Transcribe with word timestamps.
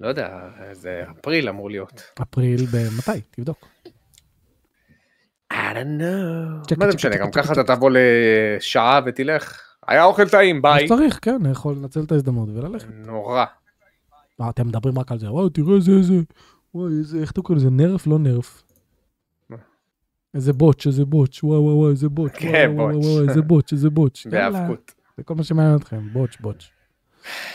לא 0.00 0.08
יודע, 0.08 0.48
זה 0.72 1.02
אפריל 1.10 1.48
אמור 1.48 1.70
להיות. 1.70 2.02
אפריל 2.22 2.66
במתי? 2.66 3.20
תבדוק. 3.30 3.68
I 5.52 5.56
don't 5.56 6.00
know. 6.00 6.76
מה 6.78 6.90
זה 6.90 6.94
משנה, 6.94 7.16
גם 7.16 7.30
ככה. 7.30 7.52
אתה 7.52 7.64
תבוא 7.64 7.90
לשעה 7.92 9.00
ותלך. 9.06 9.60
היה 9.88 10.04
אוכל 10.04 10.28
טעים, 10.28 10.62
ביי. 10.62 10.86
שצריך, 10.86 11.18
כן, 11.22 11.38
יכול 11.50 11.74
לנצל 11.74 12.00
את 12.00 12.12
ההזדמנות 12.12 12.48
וללכת. 12.48 12.88
נורא. 12.94 13.44
מה, 14.38 14.50
אתם 14.50 14.66
מדברים 14.66 14.98
רק 14.98 15.12
על 15.12 15.18
זה, 15.18 15.32
וואי, 15.32 15.50
תראה 15.50 15.76
איזה, 15.76 15.92
איזה, 15.92 16.14
וואי, 16.74 16.92
איזה, 16.98 17.18
איך 17.18 17.30
אתה 17.30 17.42
קורא 17.42 17.58
לזה, 17.58 17.70
נרף? 17.70 18.06
לא 18.06 18.18
נרף. 18.18 18.62
איזה 20.34 20.52
בוטש, 20.52 20.86
איזה 20.86 21.04
בוטש, 21.04 21.44
וואי 21.44 21.58
וואי, 21.58 21.90
איזה 21.90 22.08
בוטש, 22.08 22.38
כן, 22.38 22.76
בוטש. 22.76 23.06
איזה 23.28 23.42
בוטש, 23.42 23.72
איזה 23.72 23.90
בוטש. 23.90 24.26
יאללה, 24.32 24.50
בהאבקות. 24.50 24.94
זה 25.16 25.22
כל 25.22 25.34
מה 25.34 25.44
שמעניין 25.44 25.76
אתכם, 25.76 26.08
בוטש, 26.12 26.36
בוטש. 26.40 26.70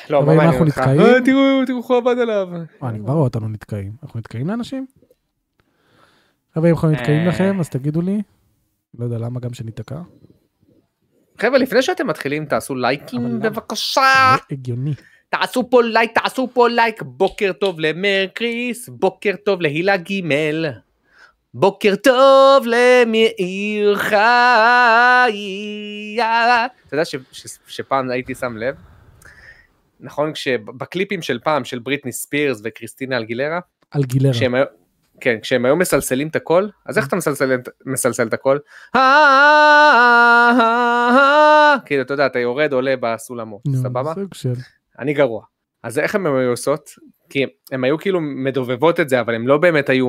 לא, 0.09 0.25
מה 0.25 0.35
מעניין 0.35 0.61
אותך? 0.61 0.81
תראו, 1.25 1.65
תראו 1.65 1.77
איך 1.77 1.85
הוא 1.85 1.97
עבד 1.97 2.19
עליו. 2.19 2.49
אני 2.83 2.99
כבר 2.99 3.13
רואה 3.13 3.23
אותנו 3.23 3.47
נתקעים. 3.47 3.91
אנחנו 4.03 4.19
נתקעים 4.19 4.47
לאנשים? 4.47 4.85
חבר'ה, 6.53 6.69
אם 6.69 6.73
אנחנו 6.73 6.91
נתקעים 6.91 7.21
אה. 7.21 7.27
לכם, 7.27 7.59
אז 7.59 7.69
תגידו 7.69 8.01
לי. 8.01 8.21
לא 8.99 9.05
יודע 9.05 9.17
למה 9.17 9.39
גם 9.39 9.53
שניתקע. 9.53 9.99
חבר'ה, 11.39 11.57
לפני 11.57 11.81
שאתם 11.81 12.07
מתחילים, 12.07 12.45
תעשו 12.45 12.75
לייקים? 12.75 13.39
בבקשה. 13.39 14.35
הגיוני. 14.51 14.93
תעשו 15.29 15.69
פה 15.69 15.83
לייק, 15.83 16.11
תעשו 16.19 16.49
פה 16.53 16.69
לייק. 16.69 17.01
בוקר 17.01 17.51
טוב 17.59 17.79
למר 17.79 18.25
קריס, 18.33 18.89
בוקר 18.89 19.35
טוב 19.45 19.61
להילה 19.61 19.97
גימל. 19.97 20.65
בוקר 21.53 21.95
טוב 21.95 22.65
למאיר 22.67 23.95
חיה. 23.95 24.17
אתה 26.87 26.95
יודע 26.95 27.03
שפעם 27.67 28.09
הייתי 28.09 28.35
שם 28.35 28.57
לב? 28.57 28.75
נכון, 30.03 30.33
כשבקליפים 30.33 31.21
של 31.21 31.39
פעם, 31.43 31.65
של 31.65 31.79
בריטני 31.79 32.11
ספירס 32.11 32.61
וקריסטינה 32.63 33.17
אלגילרה, 33.17 33.59
על 33.91 34.03
גילרה. 34.03 34.33
כשהם 34.33 34.55
היו... 34.55 34.65
כן, 35.21 35.39
כשהם 35.41 35.65
היו 35.65 35.75
מסלסלים 35.75 36.27
את 36.27 36.35
הכל, 36.35 36.67
אז 36.85 36.97
איך 36.97 37.07
אתה 37.07 37.15
מסלסל, 37.15 37.57
מסלסל 37.85 38.27
את 38.27 38.33
הכל? 38.33 38.57
כאילו, 41.85 42.01
אתה 42.01 42.13
יודע, 42.13 42.25
אתה 42.25 42.39
יורד, 42.39 42.73
עולה 42.73 42.95
בסולמות, 42.99 43.61
סבבה? 43.75 44.13
אני 44.99 45.13
גרוע. 45.13 45.43
אז 45.83 45.99
איך 45.99 46.15
הם 46.15 46.25
היו 46.25 46.49
עושות? 46.49 46.89
כי 47.33 47.45
הם 47.71 47.83
היו 47.83 47.97
כאילו 47.97 48.19
מדובבות 48.21 48.99
את 48.99 49.09
זה, 49.09 49.19
אבל 49.19 49.35
הם 49.35 49.47
לא 49.47 49.57
באמת 49.57 49.89
היו 49.89 50.07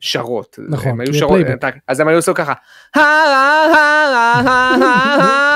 שרות. 0.00 0.58
נכון, 0.68 0.92
הם 0.92 1.00
היו 1.00 1.14
שרות. 1.14 1.40
אז 1.88 2.00
הם 2.00 2.08
היו 2.08 2.18
עושים 2.18 2.34
ככה. 2.34 2.52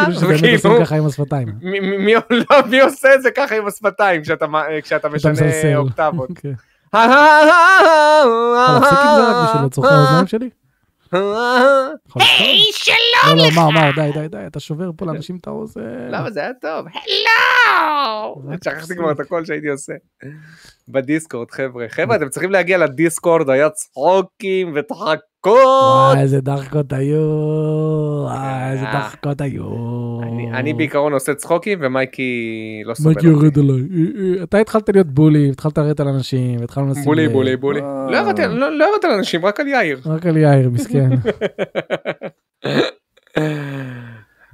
כאילו 0.05 0.21
שבאמת 0.21 0.37
וכאילו, 0.37 0.55
עושים 0.57 0.85
ככה 0.85 0.97
עם 0.97 1.07
השפתיים. 1.07 1.49
מי- 1.63 1.81
מי- 1.81 1.97
מי 1.97 2.15
לא, 2.31 2.57
מי 2.71 2.81
עושה 2.81 3.15
את 3.15 3.23
זה 3.23 3.31
ככה 3.31 3.57
עם 3.57 3.67
השפתיים 3.67 4.23
כשאתה 4.23 4.47
כשאתה 4.83 5.09
אתה 5.09 5.17
משנה. 5.17 5.33
אוקטבות? 5.77 6.29
להפסיק 6.93 8.99
עם 8.99 9.17
זה 9.17 9.31
רק 9.31 9.49
בשביל 9.49 9.67
לצורכי 9.67 9.95
האוזניים 9.95 10.27
שלי? 10.27 10.51
יכול 11.09 12.23
היי, 12.23 12.59
לפתור? 12.69 12.73
שלום 12.73 13.37
לא, 13.39 13.42
לא, 13.42 13.48
לך! 13.48 13.59
מה, 13.59 13.70
מה, 13.70 13.91
די, 13.97 14.11
די, 14.14 14.28
די, 14.28 14.47
אתה 14.47 14.61
שובר 14.61 14.91
פה 14.97 15.06
לאנשים 15.06 15.37
את 15.37 15.47
האוזן. 15.47 16.09
למה 16.11 16.31
זה 16.31 16.41
היה 16.41 16.50
טוב? 16.61 16.87
הלו! 16.87 18.42
שכחתי. 18.65 18.97
כבר 18.97 19.12
את 19.12 19.20
הקול 19.20 19.45
שהייתי 19.45 19.69
עושה. 19.69 19.92
בדיסקורד, 20.89 21.50
חבר'ה. 21.50 21.87
חבר'ה, 21.89 22.17
אתם 22.17 22.28
צריכים 22.28 22.50
להגיע 22.50 22.78
לדיסקורד, 22.78 23.50
היה 23.50 23.70
צחוקים 23.70 24.75
ודחקות. 25.47 25.64
וואי, 26.14 26.20
איזה 26.22 26.41
דחקות 26.41 26.92
היו. 26.92 27.20
וואי, 28.25 28.72
איזה 28.72 28.84
אה. 28.84 28.92
דחקות 28.92 29.41
היו. 29.41 29.64
אני- 30.22 30.53
אני 30.53 30.75
בעיקרון 30.75 31.12
עושה 31.12 31.34
צחוקים 31.34 31.78
ומייקי 31.83 32.33
לא 32.84 32.94
סובל. 32.94 33.08
מייקי 33.11 33.27
יורד 33.27 33.59
עליי. 33.59 33.83
אתה 34.42 34.59
התחלת 34.59 34.89
להיות 34.89 35.06
בולי, 35.06 35.50
התחלת 35.50 35.78
לרדת 35.78 36.00
על 36.00 36.09
אנשים, 36.09 36.61
והתחלנו 36.61 36.91
לשים 36.91 37.05
בולי. 37.05 37.28
בולי, 37.28 37.56
בולי. 37.56 37.81
אה, 37.81 38.06
לא 38.11 38.16
ירדתי- 38.16 38.42
לא 38.48 38.78
לא 38.78 38.86
על 39.05 39.11
אנשים, 39.11 39.47
רק 39.47 39.61
על 39.61 39.69
יאיר. 39.69 40.00
רק 40.06 40.27
על 40.27 40.36
יאיר, 40.36 40.70
מסכן. 40.70 41.09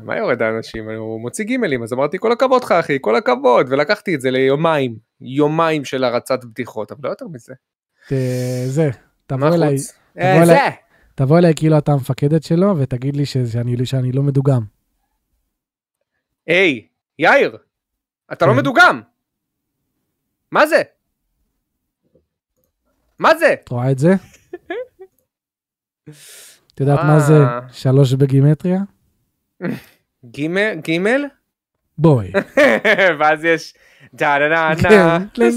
מה 0.04 0.16
יורד 0.16 0.42
על 0.42 0.54
אנשים? 0.54 0.88
הוא 0.90 1.20
מוציא 1.20 1.44
גימלים, 1.44 1.82
אז 1.82 1.92
אמרתי 1.92 2.16
כל 2.20 2.32
הכבוד 2.32 2.64
לך 2.64 2.72
אחי, 2.72 2.98
כל 3.00 3.16
הכבוד, 3.16 3.66
ולקחתי 3.70 4.14
את 4.14 4.20
זה 4.20 4.30
ליומיים. 4.30 4.94
יומיים 5.20 5.84
של 5.84 6.04
הרצת 6.04 6.44
בדיחות, 6.44 6.92
אבל 6.92 7.00
לא 7.04 7.08
יותר 7.08 7.26
מזה. 7.32 7.52
אה, 8.12 8.62
זה, 8.66 8.90
תבוא 9.26 9.48
אליי, 9.54 9.76
אה, 10.18 10.36
אליי. 10.36 10.46
זה! 10.46 10.70
תבוא 11.14 11.38
אליי 11.38 11.52
כאילו 11.56 11.78
אתה 11.78 11.92
המפקדת 11.92 12.42
שלו, 12.42 12.74
ותגיד 12.78 13.16
לי 13.16 13.26
שאני 13.26 13.86
שאני 13.86 14.12
לא 14.12 14.22
מדוגם. 14.22 14.62
היי, 16.46 16.86
יאיר, 17.18 17.56
אתה 18.32 18.46
לא 18.46 18.52
כן. 18.52 18.58
מדוגם. 18.58 19.00
מה 20.50 20.66
זה? 20.66 20.82
מה 23.18 23.34
זה? 23.34 23.52
את 23.64 23.68
רואה 23.68 23.90
את 23.90 23.98
זה? 23.98 24.14
את 26.74 26.80
יודעת 26.80 26.98
מה 27.04 27.20
זה 27.20 27.34
אה. 27.34 27.60
שלוש 27.72 28.12
בגימטריה? 28.12 28.80
גימל? 30.24 30.74
גימל? 30.74 31.24
בואי. 31.98 32.32
ואז 33.18 33.44
יש 33.44 33.74
דה 34.14 34.36
דה 34.38 34.48
דה 34.48 35.18
כן, 35.34 35.50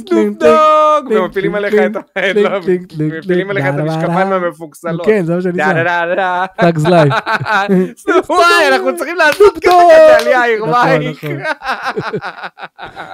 לדאוג 1.06 1.24
ומפילים 1.24 1.56
עליך 1.56 1.74
את 1.74 2.36
לא, 2.36 3.82
המשקפיים 3.82 4.34
המפוקסלות. 4.34 5.06
כן, 5.06 5.26
זה 5.26 5.36
מה 5.36 5.42
שאני 5.42 5.58
צוחק. 5.58 5.76
טאגס 6.58 6.86
לייב. 6.86 7.14
וואי, 8.30 8.68
אנחנו 8.72 8.98
צריכים 8.98 9.16
לעשות 9.16 9.58
כזה 9.62 9.72
את 9.72 10.20
העלייה, 10.20 10.48
ירמייך. 10.48 11.26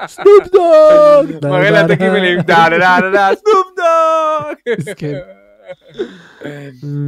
סנופ 0.08 0.48
דוג! 0.52 1.46
מראה 1.50 1.72
לה 1.72 1.86
את 1.86 1.90
הגימלים, 1.90 2.42
דה 2.42 2.66
סנופ 3.36 3.68
דוג! 3.78 4.74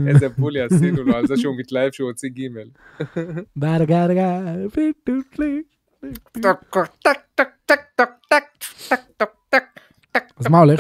איזה 0.08 0.30
בולי 0.38 0.62
עשינו 0.62 1.04
לו 1.04 1.16
על 1.16 1.28
זה 1.28 1.38
שהוא 1.38 1.56
מתלהב 1.60 1.92
שהוא 1.92 2.10
הוציא 2.10 2.30
גימל. 2.30 2.68
ברגה 3.56 4.06
רגה, 4.06 4.40
פיטוטלי. 4.74 5.62
טק 6.32 6.60
טק 7.04 7.18
טק 7.36 7.50
טק 7.66 7.80
טק 7.96 8.10
טק 8.30 9.00
טק 9.18 9.30
אז 10.40 10.48
מה 10.48 10.60
הולך? 10.60 10.80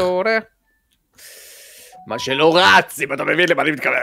מה 2.07 2.19
שלא 2.19 2.57
רץ, 2.57 2.99
אם 2.99 3.13
אתה 3.13 3.23
מבין 3.23 3.49
למה 3.49 3.61
אני 3.61 3.71
מתכוון. 3.71 3.95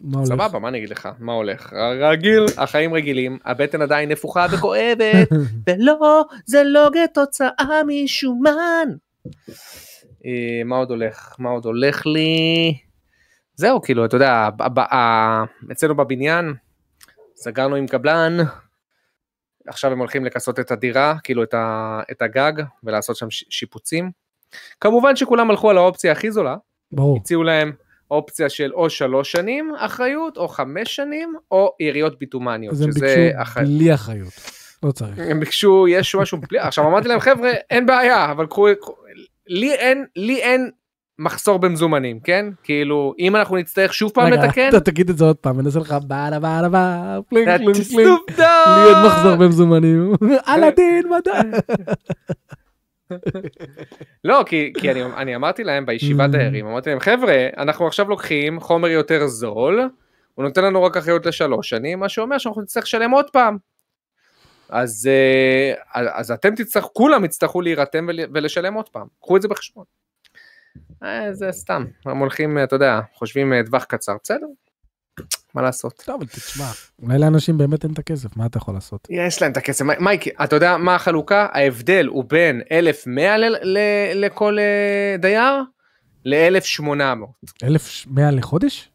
מה 0.00 0.18
הולך? 0.18 0.28
סבבה, 0.28 0.58
מה 0.58 0.68
אני 0.68 0.78
אגיד 0.78 0.90
לך? 0.90 1.08
מה 1.18 1.32
הולך? 1.32 1.72
רגיל, 2.00 2.44
החיים 2.58 2.94
רגילים, 2.94 3.38
הבטן 3.44 3.82
עדיין 3.82 4.08
נפוחה 4.08 4.46
וכואבת, 4.52 5.28
ולא, 5.66 6.24
זה 6.46 6.62
לא 6.64 6.90
כתוצאה 6.94 7.82
משומן. 7.86 8.88
אה, 10.26 10.62
מה 10.64 10.76
עוד 10.76 10.90
הולך? 10.90 11.34
מה 11.38 11.50
עוד 11.50 11.64
הולך 11.64 12.06
לי? 12.06 12.78
זהו, 13.54 13.82
כאילו, 13.82 14.04
אתה 14.04 14.16
יודע, 14.16 14.48
אצלנו 15.72 15.96
בבניין, 15.96 16.54
סגרנו 17.36 17.76
עם 17.76 17.86
קבלן, 17.86 18.36
עכשיו 19.66 19.92
הם 19.92 19.98
הולכים 19.98 20.24
לכסות 20.24 20.60
את 20.60 20.70
הדירה, 20.70 21.14
כאילו 21.24 21.42
את, 21.42 21.54
ה, 21.54 22.00
את 22.10 22.22
הגג, 22.22 22.52
ולעשות 22.84 23.16
שם 23.16 23.26
שיפוצים. 23.30 24.10
כמובן 24.80 25.16
שכולם 25.16 25.50
הלכו 25.50 25.70
על 25.70 25.78
האופציה 25.78 26.12
הכי 26.12 26.30
זולה, 26.30 26.56
ברור. 26.92 27.18
הציעו 27.20 27.42
להם 27.42 27.72
אופציה 28.10 28.48
של 28.48 28.72
או 28.72 28.90
שלוש 28.90 29.32
שנים 29.32 29.72
אחריות, 29.78 30.36
או 30.36 30.48
חמש 30.48 30.96
שנים, 30.96 31.34
או 31.50 31.72
יריות 31.80 32.18
ביטומניות, 32.18 32.74
אז 32.74 32.82
הם 32.82 32.90
ביקשו 32.90 33.42
אח... 33.42 33.58
בלי 33.58 33.94
אחריות. 33.94 34.32
לא 34.82 34.92
צריך. 34.92 35.18
הם 35.18 35.40
ביקשו, 35.40 35.88
יש 35.88 36.14
משהו 36.14 36.38
בלי, 36.38 36.58
עכשיו 36.58 36.88
אמרתי 36.88 37.08
להם 37.08 37.20
חבר'ה, 37.20 37.50
אין 37.70 37.86
בעיה, 37.86 38.30
אבל 38.30 38.46
קחו- 38.46 38.68
לי 39.46 39.74
אין, 39.74 40.04
לי 40.16 40.42
אין 40.42 40.70
מחסור 41.20 41.58
במזומנים, 41.58 42.20
כן? 42.20 42.46
כאילו, 42.62 43.14
אם 43.18 43.36
אנחנו 43.36 43.56
נצטרך 43.56 43.94
שוב 43.94 44.10
פעם 44.14 44.32
רגע, 44.32 44.44
לתקן, 44.46 44.68
אתה 44.68 44.80
תגיד 44.80 45.10
את 45.10 45.18
זה 45.18 45.24
עוד 45.24 45.36
פעם, 45.36 45.60
אני 45.60 45.66
אעשה 45.66 45.78
לך 45.78 45.94
בארה 46.06 46.38
בארה 46.38 46.68
בארה, 46.68 47.18
פלינק. 47.28 47.60
סנופ 47.82 47.98
דוג! 48.30 48.38
לי 48.38 48.88
אין 48.88 49.06
מחזור 49.06 49.36
במזומנים. 49.36 50.12
על 50.46 50.64
הדין, 50.64 51.08
מדע. 51.08 51.40
לא, 54.24 54.42
כי, 54.46 54.72
כי 54.80 54.90
אני, 54.90 55.02
אני 55.04 55.36
אמרתי 55.36 55.64
להם 55.64 55.86
בישיבת 55.86 56.28
Mm. 56.28 56.32
דיירים, 56.32 56.66
אמרתי 56.66 56.90
להם, 56.90 57.00
חבר'ה, 57.00 57.48
אנחנו 57.56 57.86
עכשיו 57.86 58.08
לוקחים 58.08 58.60
חומר 58.60 58.88
יותר 58.88 59.26
זול, 59.26 59.80
הוא 60.34 60.44
נותן 60.44 60.64
לנו 60.64 60.82
רק 60.82 60.96
אחריות 60.96 61.26
לשלוש 61.26 61.68
שנים, 61.68 61.98
מה 62.00 62.08
שאומר 62.08 62.38
שאנחנו 62.38 62.62
נצטרך 62.62 62.84
לשלם 62.84 63.10
עוד 63.10 63.30
פעם. 63.30 63.56
אז, 64.68 65.08
אה, 65.12 65.72
אז 66.14 66.30
אתם 66.30 66.54
תצטרכו, 66.54 66.94
כולם 66.94 67.24
יצטרכו 67.24 67.60
להירתם 67.60 68.06
ול- 68.08 68.30
ולשלם 68.34 68.74
עוד 68.74 68.88
פעם, 68.88 69.06
קחו 69.22 69.36
את 69.36 69.42
זה 69.42 69.48
בחשבון. 69.48 69.84
אה, 71.04 71.32
זה 71.34 71.48
סתם, 71.52 71.84
הם 72.06 72.18
הולכים, 72.18 72.58
אתה 72.64 72.76
יודע, 72.76 73.00
חושבים 73.14 73.52
אה, 73.52 73.60
טווח 73.66 73.84
קצר, 73.84 74.16
בסדר, 74.24 74.46
מה 75.54 75.62
לעשות. 75.62 76.02
טוב, 76.06 76.14
אבל 76.14 76.26
תשמע, 76.26 76.64
אולי 77.02 77.18
לאנשים 77.18 77.58
באמת 77.58 77.84
אין 77.84 77.92
את 77.92 77.98
הכסף, 77.98 78.36
מה 78.36 78.46
אתה 78.46 78.58
יכול 78.58 78.74
לעשות? 78.74 79.08
יש 79.10 79.42
להם 79.42 79.52
את 79.52 79.56
הכסף, 79.56 79.84
מי- 79.84 79.94
מייקי, 80.00 80.30
אתה 80.44 80.56
יודע 80.56 80.76
מה 80.76 80.94
החלוקה? 80.94 81.46
ההבדל 81.52 82.06
הוא 82.06 82.24
בין 82.28 82.62
1,100 82.72 83.38
ל- 83.38 83.56
ל- 83.62 83.78
לכל 84.26 84.58
אה, 84.58 85.16
דייר 85.18 85.62
ל-1,800. 86.24 86.84
1,100 87.64 88.30
לחודש? 88.30 88.88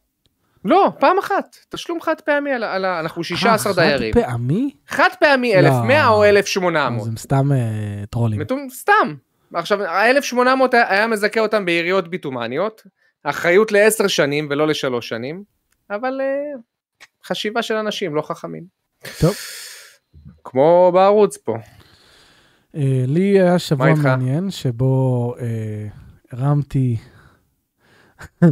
לא, 0.64 0.92
פעם 1.00 1.18
אחת, 1.18 1.56
תשלום 1.68 2.00
חד 2.00 2.20
פעמי, 2.20 2.50
על, 2.52 2.62
ה- 2.64 2.72
על, 2.74 2.84
אנחנו 2.84 3.24
16 3.24 3.72
אה, 3.72 3.76
דיירים. 3.76 4.14
חד 4.14 4.20
פעמי? 4.20 4.70
חד 4.88 5.08
פעמי 5.20 5.52
לא. 5.54 5.58
1,100 5.58 6.08
או 6.08 6.24
אז 6.24 6.28
1,800. 6.30 7.08
הם 7.08 7.16
סתם 7.16 7.52
אה, 7.52 7.58
טרולים. 8.10 8.40
סתם. 8.70 9.14
עכשיו, 9.54 9.82
ה-1800 9.82 10.36
היה 10.72 11.06
מזכה 11.06 11.40
אותם 11.40 11.64
ביריות 11.64 12.08
ביטומניות, 12.08 12.82
אחריות 13.22 13.72
לעשר 13.72 14.06
שנים 14.06 14.48
ולא 14.50 14.66
לשלוש 14.66 15.08
שנים, 15.08 15.42
אבל 15.90 16.20
uh, 16.20 16.60
חשיבה 17.24 17.62
של 17.62 17.74
אנשים, 17.74 18.14
לא 18.14 18.22
חכמים. 18.22 18.64
טוב. 19.20 19.34
כמו 20.44 20.90
בערוץ 20.94 21.36
פה. 21.36 21.56
Uh, 21.56 22.78
לי 23.06 23.40
היה 23.40 23.58
שבוע? 23.58 23.94
מעניין, 23.94 24.50
שבו 24.50 25.34
uh, 25.38 25.42
הרמתי... 26.32 26.96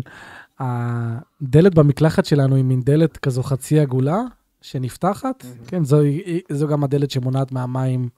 הדלת 0.59 1.75
במקלחת 1.75 2.25
שלנו 2.25 2.57
היא 2.57 2.65
מין 2.65 2.81
דלת 2.81 3.17
כזו 3.17 3.43
חצי 3.43 3.81
עגולה, 3.81 4.21
שנפתחת, 4.63 5.45
כן, 5.67 5.85
זו, 5.85 5.99
זו 6.49 6.69
גם 6.69 6.85
הדלת 6.85 7.11
שמונעת 7.11 7.53
מהמים 7.53 8.09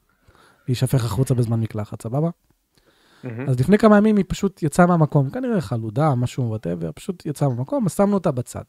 להישפך 0.69 1.05
החוצה 1.05 1.35
בזמן 1.35 1.61
מקלחת, 1.61 2.03
סבבה? 2.03 2.31
מהמם. 3.27 3.49
אז 3.49 3.61
לפני 3.61 3.79
כמה 3.79 3.97
ימים 3.97 4.17
היא 4.17 4.25
פשוט 4.29 4.63
יצאה 4.63 4.87
מהמקום, 4.87 5.31
כנראה 5.31 5.61
חלודה, 5.61 6.15
משהו 6.15 6.49
וואטאבר, 6.49 6.91
פשוט 6.95 7.27
יצאה 7.27 7.49
מהמקום, 7.49 7.87
אז 7.87 7.93
שמנו 7.93 8.15
אותה 8.15 8.31
בצד. 8.31 8.63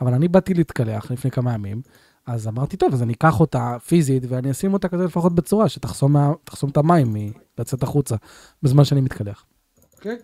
אבל 0.00 0.14
אני 0.14 0.28
באתי 0.28 0.54
להתקלח 0.54 1.10
לפני 1.10 1.30
כמה 1.30 1.54
ימים, 1.54 1.82
אז 2.26 2.48
אמרתי, 2.48 2.76
טוב, 2.76 2.92
אז 2.92 3.02
אני 3.02 3.12
אקח 3.12 3.40
אותה 3.40 3.76
פיזית 3.86 4.22
ואני 4.28 4.50
אשים 4.50 4.72
אותה 4.72 4.88
כזה 4.88 5.04
לפחות 5.04 5.34
בצורה 5.34 5.68
שתחסום 5.68 6.12
מה, 6.12 6.32
את 6.70 6.76
המים 6.76 7.16
מלצאת 7.58 7.82
החוצה 7.82 8.16
בזמן 8.62 8.84
שאני 8.84 9.00
מתקלח. 9.00 9.44
אוקיי, 9.96 10.16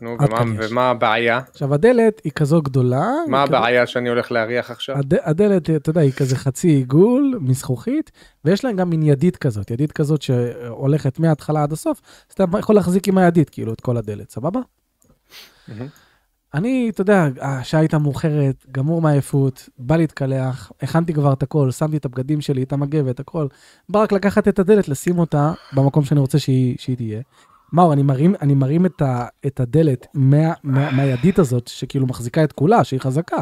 נו, 0.00 0.16
עד 0.18 0.30
ומה- 0.70 0.90
הבעיה? 0.90 1.40
עכשיו, 1.50 1.74
הדלת 1.74 2.20
היא 2.24 2.32
כזו 2.32 2.62
גדולה. 2.62 3.10
מה 3.28 3.42
הבעיה 3.42 3.86
שאני 3.86 4.08
הולך 4.08 4.32
להריח 4.32 4.70
עכשיו? 4.70 4.96
הד... 4.98 5.14
הדלת, 5.22 5.70
אתה 5.70 5.90
יודע, 5.90 6.00
היא 6.00 6.12
כזה 6.12 6.36
חצי 6.36 6.68
עיגול 6.68 7.38
מזכוכית, 7.40 8.10
ויש 8.44 8.64
להם 8.64 8.76
גם 8.76 8.90
מין 8.90 9.02
ידית 9.02 9.36
כזאת, 9.36 9.70
ידית 9.70 9.92
כזאת 9.92 10.22
שהולכת 10.22 11.18
מההתחלה 11.18 11.62
עד 11.62 11.72
הסוף, 11.72 12.00
אז 12.28 12.34
אתה 12.34 12.58
יכול 12.58 12.74
להחזיק 12.74 13.08
עם 13.08 13.18
הידית, 13.18 13.50
כאילו, 13.50 13.72
את 13.72 13.80
כל 13.80 13.96
הדלת, 13.96 14.30
סבבה? 14.30 14.60
אני, 16.54 16.88
אתה 16.94 17.00
יודע, 17.00 17.28
השעה 17.40 17.80
הייתה 17.80 17.98
מאוחרת, 17.98 18.66
גמור 18.72 19.02
מעייפות, 19.02 19.68
בא 19.78 19.96
להתקלח, 19.96 20.72
הכנתי 20.82 21.12
כבר 21.12 21.32
את 21.32 21.42
הכל, 21.42 21.70
שמתי 21.70 21.96
את 21.96 22.04
הבגדים 22.04 22.40
שלי, 22.40 22.62
את 22.62 22.72
המגבת, 22.72 23.20
הכל. 23.20 23.46
בא 23.88 24.02
רק 24.02 24.12
לקחת 24.12 24.48
את 24.48 24.58
הדלת, 24.58 24.88
לשים 24.88 25.18
אותה 25.18 25.52
במקום 25.72 26.04
שאני 26.04 26.20
רוצה 26.20 26.38
שהיא, 26.38 26.76
שהיא 26.78 26.96
תהיה. 26.96 27.20
מאור, 27.72 27.92
אני 27.92 28.02
מרים, 28.02 28.34
אני 28.42 28.54
מרים 28.54 28.86
את, 28.86 29.02
ה, 29.02 29.26
את 29.46 29.60
הדלת 29.60 30.06
מה, 30.14 30.52
מה, 30.62 30.90
מהידית 30.90 31.38
הזאת, 31.38 31.68
שכאילו 31.68 32.06
מחזיקה 32.06 32.44
את 32.44 32.52
כולה, 32.52 32.84
שהיא 32.84 33.00
חזקה. 33.00 33.36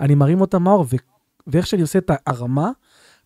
אני 0.00 0.14
מרים 0.14 0.40
אותה, 0.40 0.58
מאור, 0.58 0.80
ו, 0.80 0.96
ואיך 1.46 1.66
שאני 1.66 1.82
עושה 1.82 1.98
את 1.98 2.10
ההרמה, 2.10 2.70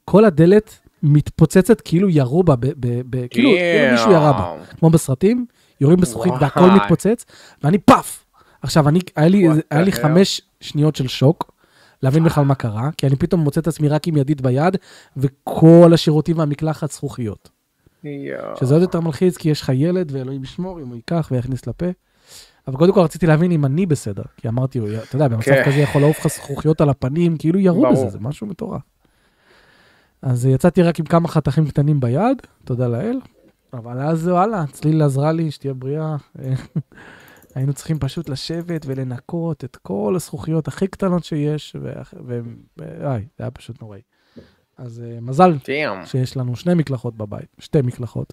כל 0.04 0.24
הדלת 0.24 0.78
מתפוצצת 1.02 1.80
כאילו 1.80 2.08
ירו 2.08 2.42
בה, 2.42 2.56
ב, 2.56 2.66
ב, 2.66 2.72
ב, 2.80 3.26
כאילו, 3.30 3.50
כאילו 3.50 3.92
מישהו 3.92 4.12
ירה 4.12 4.32
בה. 4.32 4.64
כמו 4.78 4.90
בסרטים, 4.90 5.46
יורים 5.80 6.00
בזכוכית 6.00 6.32
וואי. 6.32 6.42
והכל 6.42 6.70
מתפוצץ, 6.70 7.24
ואני 7.64 7.78
פאף. 7.78 8.24
עכשיו, 8.62 8.88
אני, 8.88 9.00
היה 9.16 9.28
לי, 9.28 9.48
היה 9.70 9.82
לי? 9.82 9.92
חמש 9.92 10.42
שניות 10.60 10.96
של 10.96 11.08
שוק, 11.08 11.50
להבין 12.02 12.24
בכלל 12.24 12.44
מה 12.44 12.54
קרה, 12.54 12.90
כי 12.96 13.06
אני 13.06 13.16
פתאום 13.16 13.40
מוצא 13.40 13.60
את 13.60 13.66
עצמי 13.66 13.88
רק 13.88 14.08
עם 14.08 14.16
ידית 14.16 14.40
ביד, 14.40 14.76
וכל 15.16 15.90
השירותים 15.94 16.38
והמקלחת 16.38 16.90
זכוכיות. 16.90 17.59
שזה 18.56 18.74
עוד 18.74 18.82
יותר 18.82 19.00
מלחיץ, 19.00 19.36
כי 19.36 19.50
יש 19.50 19.60
לך 19.62 19.72
ילד, 19.74 20.12
ואלוהים 20.12 20.42
ישמור 20.42 20.80
אם 20.80 20.88
הוא 20.88 20.96
ייקח 20.96 21.28
ויכניס 21.30 21.66
לפה. 21.66 21.86
אבל 22.68 22.76
קודם 22.76 22.92
כל 22.92 23.00
רציתי 23.00 23.26
להבין 23.26 23.52
אם 23.52 23.64
אני 23.64 23.86
בסדר, 23.86 24.22
כי 24.36 24.48
אמרתי, 24.48 24.78
אתה 24.78 25.16
יודע, 25.16 25.28
במצב 25.28 25.50
כן. 25.50 25.62
כזה 25.66 25.80
יכול 25.80 26.00
לעוף 26.00 26.18
לך 26.18 26.26
זכוכיות 26.26 26.80
על 26.80 26.88
הפנים, 26.88 27.36
כאילו 27.36 27.58
ירו. 27.58 27.92
בזה, 27.92 28.08
זה 28.08 28.18
משהו 28.20 28.46
מטורף. 28.46 28.82
אז 30.22 30.46
יצאתי 30.46 30.82
רק 30.82 30.98
עם 30.98 31.06
כמה 31.06 31.28
חתכים 31.28 31.66
קטנים 31.66 32.00
ביד, 32.00 32.42
תודה 32.64 32.88
לאל, 32.88 33.20
אבל 33.72 34.00
אז 34.00 34.28
וואלה, 34.28 34.64
צליל 34.72 35.02
עזרה 35.02 35.32
לי, 35.32 35.50
שתהיה 35.50 35.74
בריאה. 35.74 36.16
היינו 37.54 37.72
צריכים 37.72 37.98
פשוט 37.98 38.28
לשבת 38.28 38.82
ולנקות 38.86 39.64
את 39.64 39.76
כל 39.76 40.12
הזכוכיות 40.16 40.68
הכי 40.68 40.86
קטנות 40.86 41.24
שיש, 41.24 41.76
ו... 41.82 41.92
ו... 42.26 42.40
ו... 42.78 43.08
איי, 43.08 43.26
זה 43.38 43.44
היה 43.44 43.50
פשוט 43.50 43.82
נוראי. 43.82 44.00
אז 44.80 45.02
אה, 45.06 45.20
מזל. 45.20 45.52
שיש 46.06 46.36
לנו 46.36 46.56
שני 46.56 46.74
מקלחות 46.74 47.16
בבית, 47.16 47.46
שתי 47.58 47.82
מקלחות. 47.82 48.32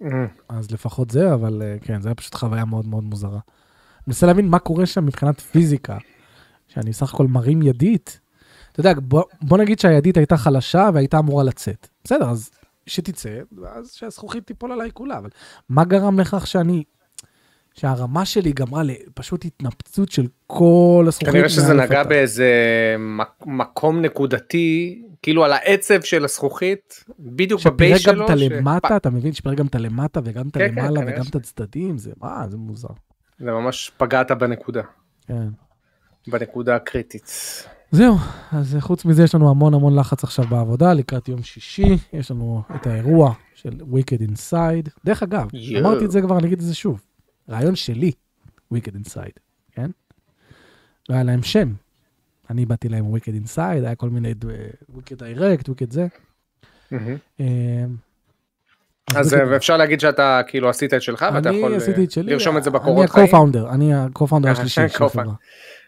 מהמם. 0.00 0.26
אז 0.48 0.70
לפחות 0.70 1.10
זה, 1.10 1.34
אבל 1.34 1.62
אה, 1.64 1.76
כן, 1.82 2.00
זה 2.02 2.08
היה 2.08 2.14
פשוט 2.14 2.34
חוויה 2.34 2.64
מאוד 2.64 2.86
מאוד 2.86 3.04
מוזרה. 3.04 3.30
אני 3.30 3.40
מנסה 4.06 4.26
להבין 4.26 4.48
מה 4.48 4.58
קורה 4.58 4.86
שם 4.86 5.06
מבחינת 5.06 5.40
פיזיקה, 5.40 5.98
שאני 6.68 6.92
סך 6.92 7.14
הכל 7.14 7.26
מרים 7.26 7.62
ידית. 7.62 8.20
אתה 8.72 8.80
יודע, 8.80 8.92
בוא, 9.02 9.22
בוא 9.42 9.58
נגיד 9.58 9.78
שהידית 9.78 10.16
הייתה 10.16 10.36
חלשה 10.36 10.90
והייתה 10.94 11.18
אמורה 11.18 11.44
לצאת. 11.44 11.88
בסדר, 12.04 12.30
אז 12.30 12.50
שתצא, 12.86 13.38
ואז 13.62 13.92
שהזכוכית 13.92 14.46
תיפול 14.46 14.72
עליי 14.72 14.90
כולה, 14.94 15.18
אבל 15.18 15.28
מה 15.68 15.84
גרם 15.84 16.20
לכך 16.20 16.46
שאני, 16.46 16.84
שהרמה 17.74 18.24
שלי 18.24 18.52
גמרה 18.52 18.82
לפשוט 18.82 19.44
התנפצות 19.44 20.12
של 20.12 20.26
כל 20.46 21.04
הזכוכית? 21.08 21.28
כנראה 21.34 21.48
שזה 21.48 21.74
נגע. 21.74 22.02
באיזה 22.04 22.50
מק- 22.98 23.46
מקום 23.46 24.00
נקודתי, 24.00 25.02
כאילו 25.22 25.44
על 25.44 25.52
העצב 25.52 26.00
של 26.00 26.24
הזכוכית, 26.24 27.04
בדיוק 27.18 27.60
בבייס 27.66 27.98
שפירק 27.98 28.14
שלו. 28.14 28.26
גם 28.26 28.34
את 28.34 28.38
ש- 28.38 28.42
הלמטה, 28.42 28.96
אתה 28.96 29.10
מבין? 29.10 29.32
שפירק 29.32 29.58
גם 29.58 29.66
את 29.66 29.74
הלמטה 29.74 30.20
וגם 30.24 30.48
את 30.48 30.54
כן, 30.54 30.60
כן, 30.60 30.78
הלמעלה 30.78 31.00
כנראה 31.00 31.14
וגם 31.14 31.24
ש- 31.24 31.30
את 31.30 31.34
הצדדים, 31.34 31.98
זה, 31.98 32.12
מה, 32.20 32.44
זה 32.50 32.56
מוזר. 32.56 32.88
זה 33.38 33.44
ממש 33.50 33.92
פגעת 33.96 34.30
בנקודה, 34.30 34.82
כן. 35.26 35.48
בנקודה 36.28 36.76
הקריטית. 36.76 37.32
זהו, 37.92 38.16
אז 38.52 38.76
חוץ 38.80 39.04
מזה 39.04 39.22
יש 39.24 39.34
לנו 39.34 39.50
המון 39.50 39.74
המון 39.74 39.98
לחץ 39.98 40.24
עכשיו 40.24 40.44
בעבודה, 40.50 40.92
לקראת 40.92 41.28
יום 41.28 41.42
שישי, 41.42 41.96
יש 42.12 42.30
לנו 42.30 42.62
את 42.74 42.86
האירוע 42.86 43.32
של 43.54 43.70
Wicked 43.92 44.22
Inside. 44.30 44.90
דרך 45.04 45.22
אגב, 45.22 45.48
יואו. 45.52 45.86
אמרתי 45.90 46.04
את 46.04 46.10
זה 46.10 46.20
כבר, 46.20 46.38
אני 46.38 46.46
אגיד 46.46 46.58
את 46.58 46.64
זה 46.64 46.74
שוב. 46.74 47.02
רעיון 47.48 47.76
שלי, 47.76 48.12
Wicked 48.74 48.94
Inside, 49.06 49.40
כן? 49.72 49.90
לא 51.08 51.14
היה 51.14 51.22
להם 51.22 51.42
שם. 51.42 51.72
אני 52.50 52.66
באתי 52.66 52.88
להם 52.88 53.14
Wicked 53.14 53.46
Inside, 53.46 53.60
היה 53.60 53.94
כל 53.94 54.10
מיני 54.10 54.34
Wicked 54.96 55.16
Direct, 55.18 55.68
Wicked 55.68 55.92
זה. 55.92 56.06
אה, 57.40 57.84
אז 59.16 59.34
אה, 59.34 59.40
ואפשר 59.50 59.76
להגיד 59.76 60.00
שאתה 60.00 60.40
כאילו 60.46 60.68
עשית 60.68 60.94
את 60.94 61.02
שלך 61.02 61.26
ואתה 61.34 61.48
יכול 61.48 61.74
אני 61.74 61.82
אה, 61.82 62.22
לרשום 62.22 62.56
את 62.56 62.64
זה 62.64 62.70
אני 62.70 62.78
בקורות 62.78 63.10
חיים. 63.10 63.34
ה-co-founder, 63.34 63.74
אני 63.74 63.94
ה-co-founder 63.94 64.48
השלישי 64.48 64.88
של. 64.88 65.04
החברה. 65.04 65.24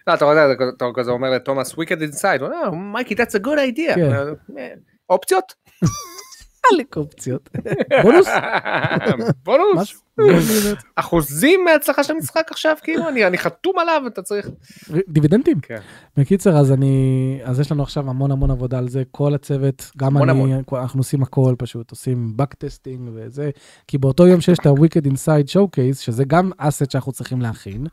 לא, 0.06 0.14
אתה 0.14 0.24
יודע, 0.24 0.46
אתה 0.76 0.84
כזה 0.94 1.10
אומר 1.10 1.30
לתומאס 1.30 1.74
הוא 2.40 2.48
אומר, 2.48 2.70
מייקי, 2.70 3.14
that's 3.14 3.36
a 3.36 3.44
good 3.44 3.76
idea. 3.76 3.94
כן. 3.94 4.12
אה, 4.58 4.68
אופציות? 5.10 5.44
עלק 6.72 6.96
אופציות. 6.96 7.50
בונוס? 8.02 8.28
בונוס? 9.44 9.94
אחוזים 10.96 11.64
מההצלחה 11.64 12.04
של 12.04 12.12
המשחק 12.12 12.46
עכשיו, 12.50 12.76
כאילו, 12.82 13.08
אני 13.08 13.26
אני 13.26 13.38
חתום 13.38 13.78
עליו, 13.78 14.02
אתה 14.06 14.22
צריך... 14.22 14.48
דיבידנדים. 15.08 15.60
כן. 15.60 15.78
בקיצר, 16.16 16.56
אז 16.56 16.72
אני, 16.72 17.40
אז 17.44 17.60
יש 17.60 17.72
לנו 17.72 17.82
עכשיו 17.82 18.10
המון 18.10 18.30
המון 18.30 18.50
עבודה 18.50 18.78
על 18.78 18.88
זה, 18.88 19.02
כל 19.10 19.34
הצוות, 19.34 19.90
גם 19.96 20.16
המון 20.16 20.28
אני, 20.28 20.54
אנחנו 20.72 21.00
עושים 21.00 21.22
הכל 21.22 21.54
פשוט, 21.58 21.90
עושים 21.90 22.36
bug 22.36 22.54
testing 22.54 23.10
וזה, 23.14 23.50
כי 23.88 23.98
באותו 23.98 24.26
יום 24.26 24.40
שיש 24.40 24.58
את 24.58 24.66
ה-Wicked 24.66 25.06
Inside 25.06 25.54
Showcase, 25.54 26.00
שזה 26.00 26.24
גם 26.24 26.50
asset 26.58 26.90
שאנחנו 26.90 27.12
צריכים 27.12 27.40
להכין, 27.40 27.86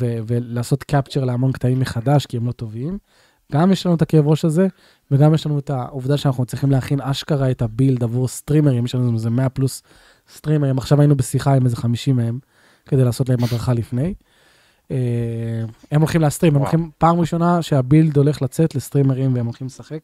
ו- 0.00 0.18
ולעשות 0.26 0.82
capture 0.84 1.24
להמון 1.24 1.52
קטעים 1.52 1.80
מחדש, 1.80 2.26
כי 2.26 2.36
הם 2.36 2.46
לא 2.46 2.52
טובים, 2.52 2.98
גם 3.54 3.72
יש 3.72 3.86
לנו 3.86 3.94
את 3.94 4.02
הכאב 4.02 4.28
ראש 4.28 4.44
הזה, 4.44 4.66
וגם 5.10 5.34
יש 5.34 5.46
לנו 5.46 5.58
את 5.58 5.70
העובדה 5.70 6.16
שאנחנו 6.16 6.44
צריכים 6.44 6.70
להכין 6.70 7.00
אשכרה 7.00 7.50
את 7.50 7.62
ה-build 7.62 8.02
עבור 8.02 8.28
סטרימרים, 8.28 8.84
יש 8.84 8.94
לנו 8.94 9.14
איזה 9.14 9.30
100 9.30 9.48
פלוס 9.48 9.82
סטרימרים, 10.32 10.78
עכשיו 10.78 11.00
היינו 11.00 11.16
בשיחה 11.16 11.54
עם 11.54 11.64
איזה 11.64 11.76
50 11.76 12.16
מהם, 12.16 12.38
כדי 12.86 13.04
לעשות 13.04 13.28
להם 13.28 13.44
הדרכה 13.44 13.72
לפני. 13.72 14.14
אה, 14.90 14.96
הם 15.92 16.00
הולכים 16.00 16.20
לעשות 16.20 16.36
stream, 16.36 16.54
הם. 16.54 16.60
הולכים, 16.60 16.90
פעם 16.98 17.20
ראשונה 17.20 17.62
שה-build 17.62 18.16
הולך 18.16 18.42
לצאת 18.42 18.74
לסטרימרים 18.74 19.34
והם 19.34 19.46
הולכים 19.46 19.66
לשחק 19.66 20.00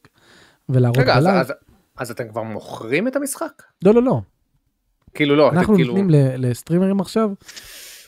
ולהראות 0.69 0.99
רגע, 0.99 1.14
אז- 1.16 1.25
בלייב. 1.25 1.38
אז- 1.40 1.52
אז 1.99 2.11
אתם 2.11 2.28
כבר 2.28 2.42
מוכרים 2.42 3.09
את 3.09 3.16
המשחק? 3.16 3.62
לא, 3.85 3.95
לא, 3.95 4.02
לא. 4.02 4.21
כאילו 5.14 5.37
לא, 5.37 5.50
אנחנו 5.50 5.75
כאילו... 5.75 5.95
נותנים 5.97 6.11
לסטרימרים 6.38 7.00
עכשיו 7.00 7.30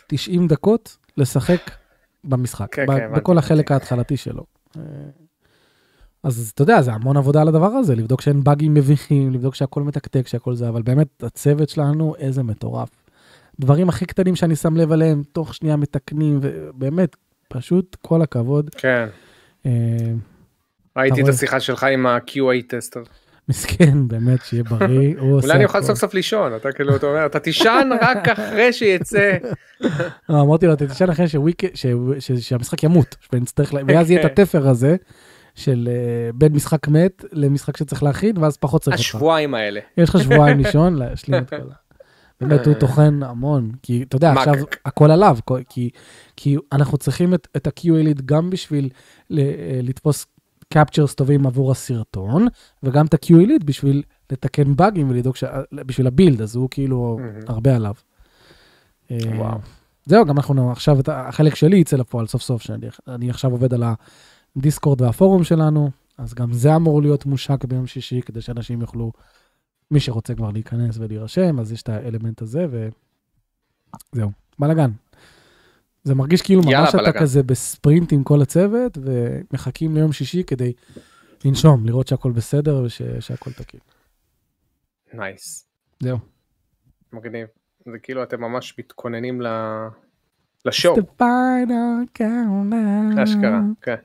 90 0.06 0.48
דקות 0.48 0.96
לשחק 1.16 1.70
במשחק, 2.24 2.74
כן, 2.74 2.86
ב- 2.86 2.90
כן, 2.92 3.02
הבנתי, 3.04 3.20
בכל 3.20 3.38
החלק 3.38 3.58
הבנתי. 3.70 3.74
ההתחלתי 3.74 4.16
שלו. 4.16 4.44
אז 6.24 6.50
אתה 6.54 6.62
יודע, 6.62 6.82
זה 6.82 6.92
המון 6.92 7.16
עבודה 7.16 7.40
על 7.42 7.48
הדבר 7.48 7.66
הזה, 7.66 7.94
לבדוק 7.96 8.20
שאין 8.20 8.44
באגים 8.44 8.74
מביכים, 8.74 9.32
לבדוק 9.32 9.54
שהכל 9.54 9.82
מתקתק, 9.82 10.26
שהכל 10.28 10.54
זה, 10.54 10.68
אבל 10.68 10.82
באמת, 10.82 11.22
הצוות 11.22 11.68
שלנו, 11.68 12.14
איזה 12.18 12.42
מטורף. 12.42 12.88
דברים 13.60 13.88
הכי 13.88 14.06
קטנים 14.06 14.36
שאני 14.36 14.56
שם 14.56 14.76
לב 14.76 14.92
עליהם, 14.92 15.22
תוך 15.32 15.54
שנייה 15.54 15.76
מתקנים, 15.76 16.38
ובאמת, 16.42 17.16
פשוט 17.48 17.96
כל 18.02 18.22
הכבוד. 18.22 18.70
כן, 18.70 19.06
אה, 19.66 19.70
ראיתי 20.96 21.22
את. 21.22 21.28
השיחה 21.28 21.60
שלך 21.60 21.84
עם 21.84 22.06
ה-QA 22.06 22.62
טסטר. 22.68 23.02
מסכן, 23.48 24.08
באמת, 24.08 24.38
שיהיה 24.44 24.62
בריא, 24.64 25.14
אולי 25.20 25.52
אני 25.52 25.64
אוכל. 25.64 25.82
סוף 25.82 25.98
סוף 25.98 26.14
לישון, 26.14 26.56
אתה 26.56 26.72
כאילו, 26.72 26.96
אתה 26.96 27.06
אומר, 27.06 27.26
אתה 27.26 27.38
תישן 27.38 27.88
רק 28.00 28.28
אחרי 28.28 28.72
שיצא. 28.72 29.36
לא, 30.28 30.40
אמרתי 30.40 30.66
לו, 30.66 30.72
אתה 30.72 30.86
תשאל 30.86 31.10
אחרי 31.10 31.26
שהמשחק 32.40 32.82
ימות, 32.82 33.16
ל- 33.32 33.36
ואז 33.86 34.10
יהיה 34.10 34.20
את 34.26 34.38
התפר 34.38 34.68
הזה 34.68 34.96
של 35.54 35.88
אה, 35.92 36.32
בין 36.34 36.52
משחק 36.52 36.88
מת 36.88 37.24
למשחק 37.32 37.76
שצריך 37.76 38.02
להכין, 38.02 38.38
ואז 38.38 38.56
פחות 38.56 38.82
צריך 38.82 38.96
אותך. 38.96 39.06
השבועיים 39.06 39.54
האלה. 39.54 39.80
יש 39.96 40.08
לך 40.08 40.20
שבועיים 40.22 40.58
לישון 40.58 40.94
להשלים 40.94 41.42
את 41.42 41.50
כל 41.50 41.56
ה... 41.56 41.82
באמת, 42.40 42.66
הוא. 42.66 42.74
טוחן 42.74 43.22
המון, 43.22 43.72
כי 43.82 44.02
אתה 44.02 44.16
יודע, 44.16 44.32
עכשיו 44.32 44.54
הכל 44.84 45.10
עליו, 45.10 45.38
כי, 45.68 45.90
כי 46.36 46.56
אנחנו 46.72 46.98
צריכים 46.98 47.34
את, 47.34 47.48
את 47.56 47.66
ה-QA 47.66 47.92
ליד 47.92 48.26
גם 48.26 48.50
בשביל 48.50 48.88
אה, 49.32 49.80
לתפוס 49.82 50.26
captures 50.74 51.14
טובים 51.16 51.46
עבור 51.46 51.70
הסרטון, 51.70 52.46
וגם 52.82 53.06
את 53.06 53.14
ה-QA 53.14 53.46
ליד 53.46 53.66
בשביל 53.66 54.02
לתקן 54.30 54.76
באגים 54.76 55.10
ולדאוג, 55.10 55.36
ש... 55.36 55.44
בשביל 55.72 56.06
הבילד, 56.06 56.42
אז 56.42 56.56
הוא 56.56 56.68
כאילו. 56.70 57.18
הרבה 57.48 57.76
עליו. 57.76 57.94
אה, 59.10 59.16
וואו. 59.36 59.58
זהו, 60.06 60.24
גם 60.24 60.36
אנחנו 60.36 60.70
עכשיו, 60.70 60.98
החלק 61.06 61.54
שלי 61.54 61.76
יצא 61.76 61.96
לפועל 61.96 62.26
סוף 62.26 62.42
סוף, 62.42 62.62
שאני 62.62 62.86
אני 63.08 63.30
עכשיו 63.30 63.50
עובד 63.50 63.74
על 63.74 63.82
הדיסקורד 64.56 65.00
והפורום 65.00 65.44
שלנו, 65.44 65.90
אז 66.18 66.34
גם 66.34 66.52
זה 66.52 66.76
אמור 66.76 67.02
להיות 67.02 67.26
מושק 67.26 67.64
ביום 67.64 67.86
שישי, 67.86 68.20
כדי 68.20 68.40
שאנשים 68.40 68.80
יוכלו, 68.80 69.12
מי 69.90 70.00
שרוצה 70.00 70.34
כבר 70.34 70.50
להיכנס 70.50 70.98
ולהירשם, 70.98 71.58
אז 71.60 71.72
יש 71.72 71.82
את 71.82 71.88
האלמנט 71.88 72.42
הזה, 72.42 72.66
וזהו, 74.12 74.30
בלאגן. 74.58 74.90
זה 76.04 76.14
מרגיש 76.14 76.42
כאילו 76.42 76.62
יאללה, 76.62 76.80
ממש 76.80 76.88
אתה 76.88 76.98
בלאגן. 76.98 77.20
כזה 77.20 77.42
בספרינט 77.42 78.12
עם 78.12 78.24
כל 78.24 78.42
הצוות, 78.42 78.98
ומחכים 79.02 79.94
ליום 79.94 80.12
שישי 80.12 80.44
כדי 80.44 80.72
לנשום, 81.44 81.86
לראות 81.86 82.08
שהכל 82.08 82.32
בסדר 82.32 82.82
ושהכל 82.84 83.52
תקין. 83.52 83.80
נייס. 85.14 85.66
זהו. 86.00 86.18
מגניב. 87.12 87.46
זה 87.92 87.98
כאילו 88.02 88.22
אתם 88.22 88.40
ממש 88.40 88.78
מתכוננים 88.78 89.40
ל... 89.40 89.46
לשואו. 90.64 90.94
אשכרה, 93.22 93.60
כן. 93.82 93.96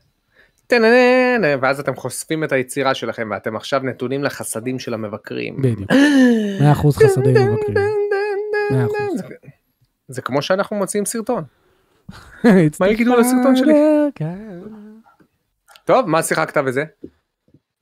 ואז 1.61 1.79
אתם 1.79 1.95
חושפים 1.95 2.43
את 2.43 2.51
היצירה 2.51 2.93
שלכם 2.93 3.27
ואתם 3.31 3.55
עכשיו 3.55 3.81
נתונים 3.83 4.23
לחסדים 4.23 4.79
של 4.79 4.93
המבקרים. 4.93 5.61
בדיוק. 5.61 5.91
100% 5.91 5.93
חסדי 7.03 7.29
מבקרים. 7.29 7.77
מאה 8.71 8.85
אחוז. 8.85 9.17
זה- 9.19 9.23
זה 10.07 10.21
כמו 10.21 10.41
שאנחנו 10.41 10.75
מוציאים 10.75 11.05
סרטון. 11.05 11.43
מה 12.79 12.87
יגידו 12.89 13.15
לסרטון 13.15 13.55
שלי? 13.55 13.73
טוב, 15.85 16.05
מה 16.05 16.23
שיחקת 16.23 16.57
בזה? 16.57 16.83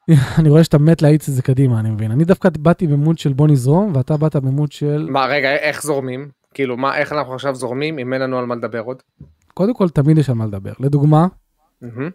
אני 0.39 0.49
רואה 0.49 0.63
שאתה 0.63 0.77
מת 0.77 1.01
להאיץ 1.01 1.29
את 1.29 1.33
זה 1.33 1.41
קדימה, 1.41 1.79
אני 1.79 1.89
מבין. 1.89 2.11
אני 2.11 2.23
דווקא 2.25 2.49
באתי 2.59 2.87
במוד 2.87 3.17
של 3.17 3.33
בוא 3.33 3.47
נזרום, 3.47 3.95
ואתה 3.95 4.17
באת 4.17 4.35
במוד 4.35 4.71
של... 4.71 5.07
מה, 5.09 5.25
רגע, 5.25 5.51
איך 5.55 5.83
זורמים? 5.83 6.29
כאילו, 6.53 6.77
מה, 6.77 6.97
איך 6.97 7.13
אנחנו 7.13 7.33
עכשיו 7.33 7.55
זורמים 7.55 7.99
אם 7.99 8.13
אין 8.13 8.21
לנו 8.21 8.39
על 8.39 8.45
מה 8.45 8.55
לדבר 8.55 8.79
עוד? 8.79 9.01
קודם 9.53 9.73
כל, 9.73 9.89
תמיד 9.89 10.17
יש 10.17 10.29
על 10.29 10.35
מה 10.35 10.45
לדבר. 10.45 10.73
לדוגמה. 10.79 11.27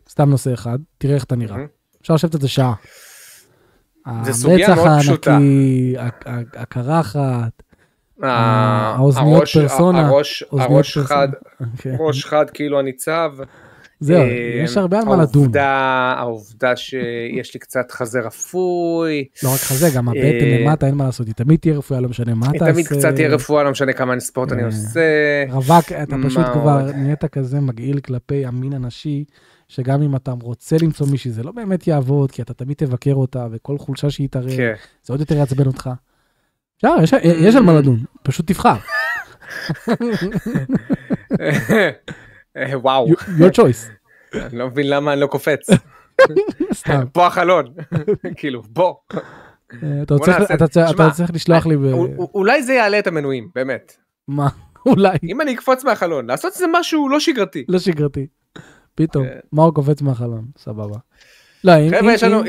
סתם 0.09 0.31
נושא 0.31 0.55
אחד, 0.55 0.79
תראה 0.99 1.15
איך 1.15 1.25
אתה 1.25 1.37
נראה. 1.37 1.57
אפשר 2.03 2.15
לשבת 2.15 2.35
על 2.35 2.41
זה 2.41 2.49
שעה. 2.49 2.75
זה 4.23 4.33
סוגיה 4.33 4.75
מאוד 4.75 4.89
פשוטה. 5.01 5.31
הענקי, 5.31 5.95
ה- 5.99 6.03
ה- 6.31 6.63
הקרחת, 6.63 7.63
אה, 8.25 8.29
האוזניות 8.97 9.49
פרסונה, 9.55 10.09
הראש-. 10.53 10.99
חד, 10.99 11.29
אוקיי. 11.75 11.97
ראש 12.01 12.25
חד 12.25 12.51
כאילו 12.51 12.81
אני 12.81 12.93
צב. 12.93 13.33
זהו, 14.01 14.21
אה, 14.21 14.61
יש 14.65 14.77
הרבה 14.77 14.99
על 14.99 15.05
מה 15.05 15.17
לדון. 15.23 15.53
העובדה- 15.57 16.77
שיש 16.77 17.55
לי 17.55 17.61
קצת 17.61 17.91
חזה 17.91 18.21
רפוי, 18.21 19.25
לא 19.45 19.55
רק 19.55 19.61
חזה, 19.61 19.89
גם 19.97 20.09
הבטן 20.09 20.21
אה, 20.21 20.59
למטה, 20.61 20.87
אין 20.87 20.95
מה 20.95 21.05
לעשות, 21.05 21.27
היא 21.27 21.35
תמיד 21.35 21.59
תהיה 21.61 21.75
רפואה, 21.79 22.01
לא 22.01 22.09
משנה 22.09 22.35
מה 22.35 22.47
היא 22.53 22.59
תעשה. 22.61 22.73
תמיד 22.73 22.87
קצת 22.87 23.15
תהיה 23.15 23.29
רפואה, 23.29 23.63
לא 23.63 23.71
משנה 23.71 23.93
כמה 23.93 24.21
ספורט 24.21 24.53
אני 24.53 24.63
אה, 24.63 24.67
עושה. 24.67 25.01
רווק, 25.51 25.93
אתה 25.93 26.17
פשוט 26.27 26.47
כבר? 26.53 26.91
נהיית 26.97 27.25
כזה 27.25 27.61
מגעיל 27.61 28.01
כלפי 28.01 28.47
המין 28.47 28.73
הנשי, 28.73 29.25
שגם 29.69 30.03
אם 30.03 30.17
אתה 30.17 30.33
רוצה 30.43 30.77
למצוא 30.83 31.07
מישהי, 31.11 31.31
זה 31.31 31.43
לא 31.43 31.53
באמת 31.53 31.87
יעבוד, 31.87 32.31
כי 32.31 32.43
אתה 32.43 32.55
תמיד 32.55 32.77
תבקר 32.77 33.15
אותה, 33.15 33.47
וכל 33.53 33.79
חולשה 33.79 34.11
שהיא 34.11 34.29
תראה, 34.31 34.57
כן. 34.57 34.73
זה 35.05 35.13
עוד 35.13 35.21
יותר 35.21 35.35
יעצבן 35.37 35.67
אותך. 35.67 35.91
אפשר, 36.77 36.95
יש, 37.23 37.55
על 37.57 37.63
מה 37.63 37.73
לדון, 37.75 37.99
פשוט 38.23 38.47
תבחר, 38.47 38.77
וואו, 42.75 43.07
your 43.09 43.53
choice. 43.59 43.91
אני 44.47 44.59
לא 44.59 44.67
מבין 44.67 44.89
למה 44.91 45.13
אני 45.13 45.21
לא 45.21 45.27
קופץ. 45.27 45.67
פה 47.13 47.27
החלון. 47.27 47.65
כאילו, 48.37 48.63
בוא. 48.63 48.95
אה, 49.83 50.03
אתה 50.03 50.15
צריך- 50.69 51.31
לשלוח 51.35 51.67
לי, 51.67 51.77
ב- 51.77 51.85
א- 51.85 51.89
א- 51.89 52.25
אולי 52.35 52.63
זה 52.63 52.73
יעלה 52.73 52.99
את 52.99 53.07
המנויים, 53.07 53.49
באמת. 53.55 53.97
מה, 54.29 54.49
אולי, 54.87 55.17
אם 55.25 55.41
אני 55.41 55.55
אקפוץ 55.55 55.85
מהחלון, 55.85 56.27
לעשות 56.27 56.53
איזה 56.55 56.67
משהו 56.73 57.09
לא 57.09 57.21
שגרתי. 57.21 57.65
לא 57.69 57.79
שגרתי. 57.79 58.27
פתאום, 58.95 59.25
כן. 59.27 59.39
מה 59.53 59.63
הוא 59.63 59.75
קופץ 59.75 60.03
מהחלון, 60.03 60.45
סבבה. 60.59 60.97
לא, 61.65 61.73
אם- 61.79 61.91
אם- 61.95 62.09
לנו... 62.23 62.43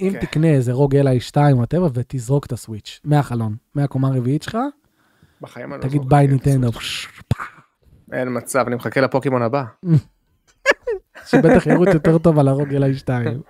אם- 0.00 0.12
כן. 0.12 0.20
תקנה 0.20 0.46
איזה 0.48 0.72
ROG 0.72 0.96
Ally 0.96 1.20
2 1.20 1.58
או 1.58 1.62
whatever 1.62 1.90
ותזרוק 1.94 2.46
את 2.46 2.52
הסוויץ' 2.52 3.00
מהחלון, 3.04 3.56
מהקומה 3.74 4.08
הרביעית 4.08 4.42
שלך, 4.42 4.58
לא 5.70 5.82
תגיד 5.88 6.02
ביי 6.08 6.26
לסוויץ'. 6.68 7.06
אין 8.12 8.28
מצב, 8.36 8.64
אני 8.66 8.76
מחכה 8.76 9.00
לפוקימון 9.00 9.42
הבא. 9.42 9.62
שבטח 11.26 11.66
ירוץ 11.66 11.88
יותר 11.94 12.18
טוב 12.18 12.38
על 12.38 12.48
ה-ROG 12.48 12.74
Ally 12.74 12.94
2. 12.94 13.40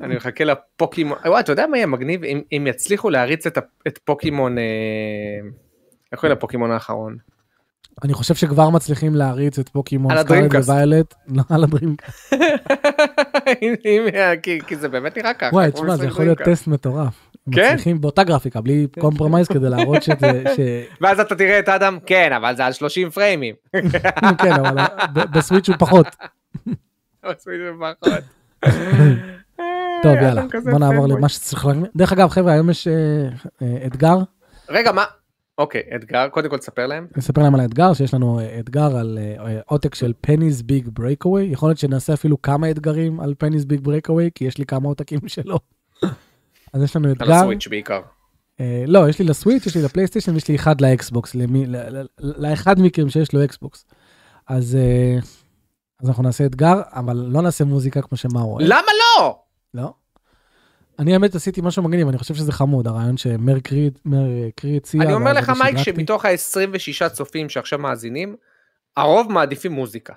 אני 0.00 0.16
מחכה 0.16 0.44
לפוקימון, 0.44 1.18
וואי, 1.26 1.40
אתה 1.40 1.52
יודע 1.52 1.66
מה 1.66 1.76
יהיה 1.76 1.86
מגניב? 1.86 2.24
אם- 2.52 2.66
יצליחו 2.66 3.10
להריץ 3.10 3.46
את 3.86 3.98
פוקימון, 4.04 4.58
אה, 4.58 4.62
איך 6.12 6.20
קוראים 6.20 6.36
לפוקימון 6.36 6.70
האחרון? 6.70 7.16
אני 8.04 8.12
חושב 8.14 8.34
שכבר 8.34 8.70
מצליחים 8.70 9.14
להריץ 9.14 9.58
את 9.58 9.68
פוקימון 9.68 10.10
Scarlet 10.12 10.26
על 10.26 10.30
הדרימקאסט. 10.30 10.68
Violet, 10.68 11.14
לא 11.28 11.42
על 11.50 11.64
הדרימקאסט. 11.64 12.34
כי- 14.66 14.76
זה 14.76 14.88
באמת 14.88 15.16
נראה 15.18 15.34
ככה. 15.34 15.54
וואי, 15.54 15.70
תשמע, 15.72 15.96
זה 15.96 16.06
יכול 16.06 16.24
להיות. 16.24 16.38
טסט 16.42 16.66
מטורף. 16.66 17.30
כן? 17.52 17.70
מצליחים 17.72 18.00
באותה 18.00 18.24
גרפיקה, 18.24 18.60
בלי 18.60 18.86
compromise 19.00 19.48
כדי 19.48 19.70
להראות 19.70 20.02
שזה, 20.02 20.44
ש- 20.56 20.60
ואז 21.00 21.20
אתה 21.20 21.34
תראה 21.34 21.58
את 21.58 21.68
אדם, 21.68 21.98
כן, 22.06 22.32
אבל 22.32 22.56
זה 22.56 22.66
על 22.66 22.72
30 22.72 23.10
פריימים. 23.10 23.54
כן, 24.42 24.52
אבל 24.52 24.82
ב- 25.14 25.38
בסוויץ' 25.38 25.68
הוא 25.68 25.76
פחות. 25.78 26.06
טוב, 30.02 30.14
יאללה, 30.22 30.42
בוא 30.70 30.78
נעבור 30.78 31.06
למה 31.08 31.28
שצריך 31.28 31.66
להגיד. 31.66 31.84
דרך 31.96 32.12
אגב, 32.12 32.28
חבר'ה, 32.28 32.52
היום 32.52 32.70
יש 32.70 32.88
אה, 32.88 32.92
אה, 33.62 33.86
אתגר, 33.86 34.16
רגע, 34.68 34.92
מה? 34.92 35.04
אוקיי, 35.58 35.82
אתגר, 35.96 36.28
קודם 36.28 36.50
כל 36.50 36.58
תספר 36.58 36.86
להם. 36.86 37.06
נספר 37.16 37.42
להם 37.42 37.54
על 37.54 37.60
האתגר, 37.60 37.92
שיש 37.94 38.14
לנו 38.14 38.40
אה, 38.40 38.56
אתגר 38.60 38.96
על 38.96 39.18
אה, 39.46 39.60
עותק 39.66 39.94
של 39.94 40.12
Penny's 40.26 40.62
Big 40.64 40.88
Breakaway, 40.92 41.44
יכול 41.44 41.68
להיות 41.68 41.78
שנעשה 41.78 42.14
אפילו 42.14 42.42
כמה 42.42 42.70
אתגרים 42.70 43.20
על 43.20 43.34
Penny's 43.44 43.66
Big 43.66 43.80
Breakaway, 43.80 44.30
כי 44.34 44.44
יש 44.44 44.58
לי 44.58 44.66
כמה 44.66 44.88
עותקים 44.88 45.18
שלו. 45.26 45.58
אז 46.74 46.82
יש 46.82 46.96
לנו 46.96 47.06
על 47.08 47.12
אתגר, 47.12 47.32
הסוויץ' 47.32 47.66
בעיקר. 47.68 48.00
אה, 48.60 48.84
לא, 48.86 49.08
יש 49.08 49.18
לי 49.18 49.24
לסוויץ', 49.24 49.66
יש 49.66 49.76
לי 49.76 49.82
לפלייסטיישן 49.82 50.34
ויש 50.34 50.48
לי 50.48 50.56
אחד 50.56 50.80
לאקסבוקס, 50.80 51.34
למי- 51.34 51.66
ל- 51.66 51.76
ל- 52.00 52.06
לאחד 52.18 52.74
מכם 52.80 53.08
שיש 53.10 53.32
לו 53.32 53.44
אקסבוקס. 53.44 53.84
אז 54.48 54.76
אה, 54.76 55.18
אז 56.02 56.08
אנחנו 56.08 56.22
נעשה 56.22 56.46
אתגר, 56.46 56.80
אבל 56.92 57.16
לא 57.16 57.42
נעשה 57.42 57.64
מוזיקה 57.64 58.02
כמו 58.02 58.16
שמאור 58.18 58.52
אוהב. 58.54 58.66
למה 58.68 58.90
לא? 59.18 59.38
לא. 59.74 59.92
אני 60.98 61.12
האמת 61.12 61.34
עשיתי 61.34 61.60
משהו 61.60 61.82
מגניב, 61.82 62.08
אני 62.08 62.18
חושב 62.18 62.34
שזה 62.34 62.52
חמוד, 62.52 62.86
הרעיון 62.86 63.16
שמר 63.16 63.60
קריס 63.60 63.98
מר 64.04 64.24
קריד 64.56 64.76
הציע. 64.76 65.02
אני 65.02 65.12
אומר 65.12 65.32
לך 65.32 65.52
מייק. 65.62 65.78
שמתוך 65.78 66.24
ה-26 66.24 67.08
צופים 67.08 67.48
שעכשיו 67.48 67.78
מאזינים, 67.78 68.36
הרוב 68.96 69.32
מעדיפים 69.32 69.72
מוזיקה. 69.72 70.12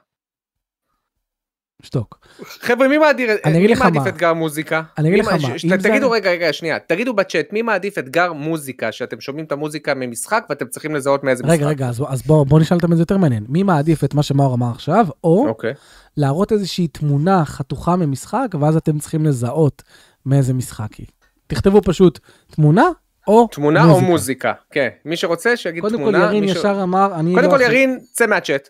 שתוק. 1.84 2.20
חבר'ה 2.60 2.88
מי 2.88 2.98
מעדיף 2.98 3.30
אני 3.46 3.58
אגיד 3.58 3.70
לך 3.70 3.82
מעדיף 3.82 4.02
מה. 4.02 4.10
אתגר 4.10 4.34
מוזיקה? 4.34 4.82
אני 4.98 5.10
אגיד 5.10 5.20
לך 5.20 5.28
מה- 5.34 5.40
ש- 5.60 5.66
זה 5.66 5.78
תגידו 5.78 6.14
היה- 6.14 6.22
רגע 6.22 6.30
רגע 6.32 6.54
שנייה 6.54 6.80
תגידו 6.80 7.14
בצ'אט 7.14 7.54
מי 7.54 7.62
מעדיף 7.62 7.98
אתגר 7.98 8.34
מוזיקה 8.34 8.92
שאתם 8.92 9.22
שומעים 9.22 9.46
את 9.46 9.52
המוזיקה 9.52 9.94
ממשחק 9.94 10.46
ואתם 10.50 10.68
צריכים 10.68 10.96
לזהות 10.96 11.24
מאיזה 11.24 11.44
משחק. 11.44 11.56
רגע, 11.56 11.68
רגע, 11.68 11.88
אז, 11.88 12.04
אז 12.08 12.22
בוא, 12.22 12.46
בוא 12.46 12.60
נשאל 12.60 12.78
אותם 12.78 12.92
את 12.92 12.98
זה 12.98 13.02
יותר 13.02 13.18
מעניין. 13.18 13.46
מי 13.50 13.64
מעדיף 13.64 14.04
את 14.04 14.14
מה 14.14 14.24
שמאור 14.24 14.54
אמר 14.54 14.72
עכשיו, 14.72 15.08
או 15.24 15.48
אוקיי. 15.48 15.74
להראות 16.18 16.52
איזושהי 16.52 16.88
תמונה 16.88 17.46
חתוכה 17.46 17.96
ממשחק, 17.96 18.48
ואז 18.62 18.76
אתם 18.76 19.00
צריכים 19.00 19.26
לזהות 19.26 19.84
מאיזה 20.26 20.54
משחק 20.54 20.94
היא. 20.94 21.08
תכתבו 21.48 21.82
פשוט 21.82 22.20
תמונה 22.52 22.86
או 23.28 23.48
תמונה 23.52 23.84
או 23.92 24.02
מוזיקה. 24.02 24.54
כן. 24.72 24.88
מי 25.06 25.18
שרוצה 25.18 25.58
שיגיד 25.58 25.82
קודם 25.82 25.96
כל 25.98 26.02
תמונה. 26.02 26.18
ירין 26.24 26.44
מי 26.44 26.50
ש- 26.54 26.56
ישר 26.56 26.80
אמר, 26.84 27.16
אני 27.16 27.34
קודם 27.34 27.46
לא... 27.46 27.50
כל 27.50 27.56
אחי- 27.56 27.64
ירין 27.66 28.00
צא 28.14 28.26
מהצ'אט. 28.28 28.70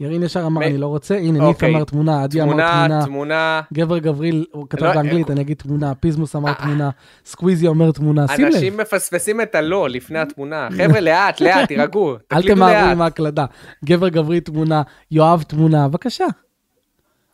ירין 0.00 0.22
ישר 0.22 0.46
אמר, 0.46 0.66
אני 0.66 0.78
לא 0.78 0.86
רוצה, 0.86 1.16
הנה, 1.16 1.32
ניף 1.32 1.42
אוקיי. 1.42 1.70
אמר 1.70 1.84
תמונה, 1.84 2.22
עדי 2.22 2.42
אמר 2.42 2.52
תמונה 2.52 3.04
תמונה. 3.04 3.60
גבר 3.72 3.98
גבריל, 3.98 4.44
הוא 4.52 4.66
כתב 4.70 4.84
לא, 4.84 4.94
באנגלית, 4.94 5.28
אה, 5.28 5.32
אני 5.32 5.40
אגיד 5.40 5.56
תמונה, 5.56 5.94
פיזמוס 5.94 6.36
אמר 6.36 6.48
אה, 6.48 6.54
תמונה, 6.54 6.90
סקוויזי 7.24 7.66
אומר 7.66 7.92
תמונה, 7.92 8.28
שים 8.28 8.46
לב, 8.46 8.54
אנשים 8.54 8.76
מפספסים 8.76 9.40
את 9.40 9.54
הלא 9.54 9.88
לפני 9.88 10.18
התמונה. 10.18 10.68
חבר'ה 10.76 11.00
לאט 11.00 11.40
לאט 11.40 11.68
תירגעו. 11.68 12.16
אל 12.32 12.42
תמהרו. 12.42 12.90
עם 12.90 13.02
ההקלדה. 13.02 13.44
גבר 13.84 14.08
גברי 14.08 14.40
תמונה, 14.40 14.82
יואב 15.10 15.42
תמונה, 15.42 15.88
בבקשה. 15.88 16.26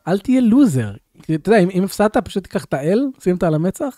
אל 0.07 0.19
תהיה 0.19 0.41
לוזר. 0.41 0.91
אתה 1.21 1.33
יודע, 1.33 1.57
אם 1.57 1.83
הפסדת, 1.83 2.17
פשוט 2.17 2.43
תיקח 2.43 2.65
את 2.65 2.73
האל, 2.73 2.99
שים 3.23 3.35
אותה 3.35 3.47
על 3.47 3.53
המצח, 3.55 3.95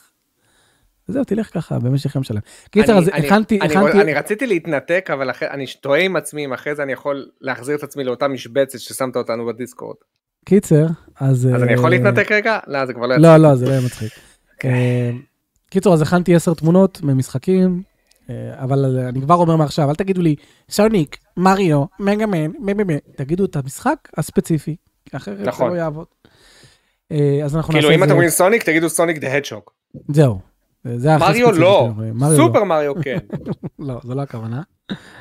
וזהו, 1.10 1.24
תלך 1.24 1.54
ככה 1.54 1.80
במשך 1.80 2.16
יום 2.16 2.24
שלם. 2.24 2.40
קיצר, 2.70 2.98
אז 2.98 3.08
הכנתי, 3.08 3.60
הכנתי, 3.62 4.02
אני 4.02 4.14
רציתי 4.14 4.48
להתנתק 4.48 5.10
אבל 5.14 5.30
אני 5.42 5.66
טועה 5.82 6.00
עם 6.00 6.16
עצמי 6.16 6.46
אם 6.46 6.54
אחרי 6.54 6.76
זה 6.76 6.84
אני 6.84 6.94
יכול 6.94 7.30
להחזיר 7.42 7.76
את 7.76 7.84
עצמי 7.84 8.04
לאותה 8.04 8.28
משבצת 8.28 8.80
ששמת 8.80 9.16
אותנו 9.16 9.46
בדיסקורד. 9.46 9.96
קיצר, 10.46 10.86
אז... 11.20 11.50
אז 11.56 11.64
אני 11.64 11.74
יכול 11.74 11.86
אה, 11.86 11.90
להתנתק 11.90 12.32
רגע? 12.32 12.60
לא 12.68 12.86
זה 12.86 12.94
כבר 12.94 13.08
לא 13.08 13.14
יצא. 13.14 13.22
לא, 13.22 13.38
לא, 13.38 13.56
זה 13.56 13.66
לא 13.66 13.72
יהיה 13.72 13.82
מצחיק. 13.86 14.12
אה, 14.66 15.12
קיצור, 15.70 15.94
אז 15.94 16.02
הכנתי 16.02 16.36
עשר 16.36 16.54
תמונות 16.54 17.00
ממשחקים, 17.04 17.82
אה, 18.30 18.64
אבל 18.64 19.00
אני 19.00 19.22
כבר 19.22 19.36
אומר 19.36 19.56
מעכשיו, 19.56 19.90
אל 19.90 19.96
תגידו 19.96 20.22
לי, 20.22 20.36
סוניק, 20.70 21.18
מריו, 21.38 21.86
מגאמן, 22.00 22.52
מגאמן, 22.60 22.98
תגידו 23.16 23.46
את 23.46 23.56
המשחק 23.56 24.10
הספציפי, 24.18 24.76
אחרת 25.12 25.38
זה 25.38 25.44
נכון. 25.44 25.72
לא 25.72 25.78
יעבוד. 25.78 26.06
אה, 27.12 27.40
אז 27.44 27.56
אנחנו 27.56 27.74
כאילו 27.74 27.90
נעשה 27.90 27.96
אם 27.96 28.00
את 28.00 28.04
אתם 28.04 28.08
זה, 28.08 28.14
אומרים 28.14 28.30
סוניק 28.30 28.64
תגידו 28.64 28.90
Sonic 28.90 29.18
the 29.18 29.34
Hedgehog. 29.34 29.74
זהו. 30.10 30.55
מריו 30.86 31.52
לא. 31.52 31.90
מריו 32.14 32.32
לא. 32.32 32.48
סופר 32.48 32.64
מריו 32.64 32.94
כן. 33.02 33.18
לא, 33.80 34.00
זו 34.04 34.16
לא 34.16 34.22
הכוונה. 34.22 34.62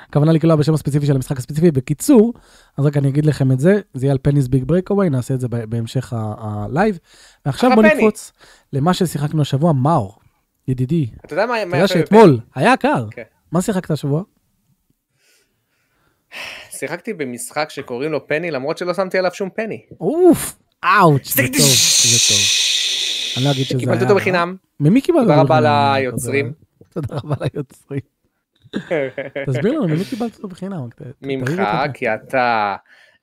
הכוונה 0.08 0.32
לקלוע 0.32 0.56
בשם 0.56 0.74
הספציפי 0.74 1.06
של 1.06 1.16
המשחק 1.16 1.38
הספציפי. 1.38 1.70
בקיצור, 1.70 2.32
אז 2.78 2.86
רק 2.86 2.96
אני 2.96 3.08
אגיד 3.08 3.26
לכם 3.26 3.52
את 3.52 3.60
זה, 3.60 3.80
זה 3.94 4.06
יהיה 4.06 4.12
על 4.12 4.18
Penny's 4.22 4.48
Big 4.48 4.64
Breakaway, 4.64 5.10
נעשה 5.10 5.34
את 5.34 5.40
זה 5.40 5.48
בהמשך 5.48 6.12
ה 6.16 6.30
live. 6.30 6.98
ועכשיו 7.46 7.70
בוא. 7.74 7.82
נקפוץ 7.82 8.32
למה 8.72 8.94
ששיחקנו 8.94 9.42
השבוע, 9.42 9.72
מאור, 9.72 10.18
ידידי. 10.68 11.06
אתה 11.24 11.34
יודע 11.34 11.46
מה 11.46 11.62
אתה 11.62 11.76
יודע? 11.76 11.86
שאתמול 11.88 12.40
היה 12.54 12.76
קר. 12.76 13.06
כן. 13.10 13.22
מה 13.52 13.62
שיחקת 13.62 13.90
השבוע? 13.90 14.22
שיחקתי 16.70 17.12
במשחק 17.12 17.70
שקוראים 17.70 18.12
לו 18.12 18.28
Penny 18.28 18.50
למרות 18.50 18.78
שלא 18.78 18.94
שמתי 18.94 19.18
עליו 19.18 19.34
שום 19.34 19.48
penny. 19.54 19.82
אוף, 20.00 20.58
אאוץ', 20.84 21.34
זה 21.34 21.42
טוב, 21.42 21.66
זה 22.02 22.18
טוב. 22.28 22.63
אני 23.36 23.44
לא 23.44 23.50
אגיד 23.50 23.64
שזה 23.64 23.78
היה... 23.78 23.80
קיבלתי 23.80 24.04
אותו 24.04 24.14
בחינם. 24.14 24.56
ממי 24.80 25.00
קיבלת? 25.00 25.22
תודה 25.22 25.40
אותו 25.40 25.52
רבה 25.54 25.60
בחינם? 25.60 25.94
ליוצרים. 25.96 26.52
תודה 26.88 27.16
רבה 27.16 27.34
ליוצרים. 27.40 28.00
תסביר 29.46 29.72
לנו, 29.72 29.88
ממי 29.88 30.04
קיבלת 30.04 30.36
אותו 30.36 30.48
בחינם? 30.48 30.88
ממך. 31.22 31.62
כי 31.94 32.14
אתה 32.14 32.76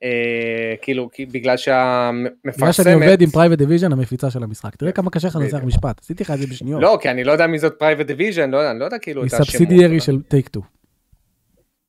אה, 0.03 0.75
כאילו 0.81 1.09
בגלל 1.19 1.31
בגלל 1.31 1.57
שאני 1.57 2.23
שהמפרסמת 2.43 2.87
עובד 2.93 3.21
עם 3.21 3.29
Private 3.29 3.57
Division 3.57 3.91
המפיצה 3.91 4.31
של 4.31 4.43
המשחק. 4.43 4.75
תראה 4.75 4.91
כמה 4.91 5.09
קשה 5.09 5.27
לך 5.27 5.35
לנסח. 5.35 5.57
משפט, 5.63 5.99
עשיתי 6.03 6.23
לך 6.23 6.31
את 6.31 6.39
זה 6.39 6.47
בשניות. 6.47 6.81
לא 6.81 6.97
כי 7.01 7.09
אני 7.09 7.23
לא 7.23 7.31
יודע 7.31 7.47
מי 7.47 7.59
זאת 7.59 7.73
Private 7.79 8.05
Division 8.05 8.51
לא 8.51 8.57
יודע 8.57 8.71
אני 8.71 8.79
לא 8.79 8.85
יודע 8.85 8.97
כאילו 8.97 9.21
היא 9.21 9.27
את 9.27 9.33
השמות. 9.33 9.47
subsidiary 9.47 9.99
של 9.99 10.21
טייק 10.21 10.47
טו. 10.47 10.61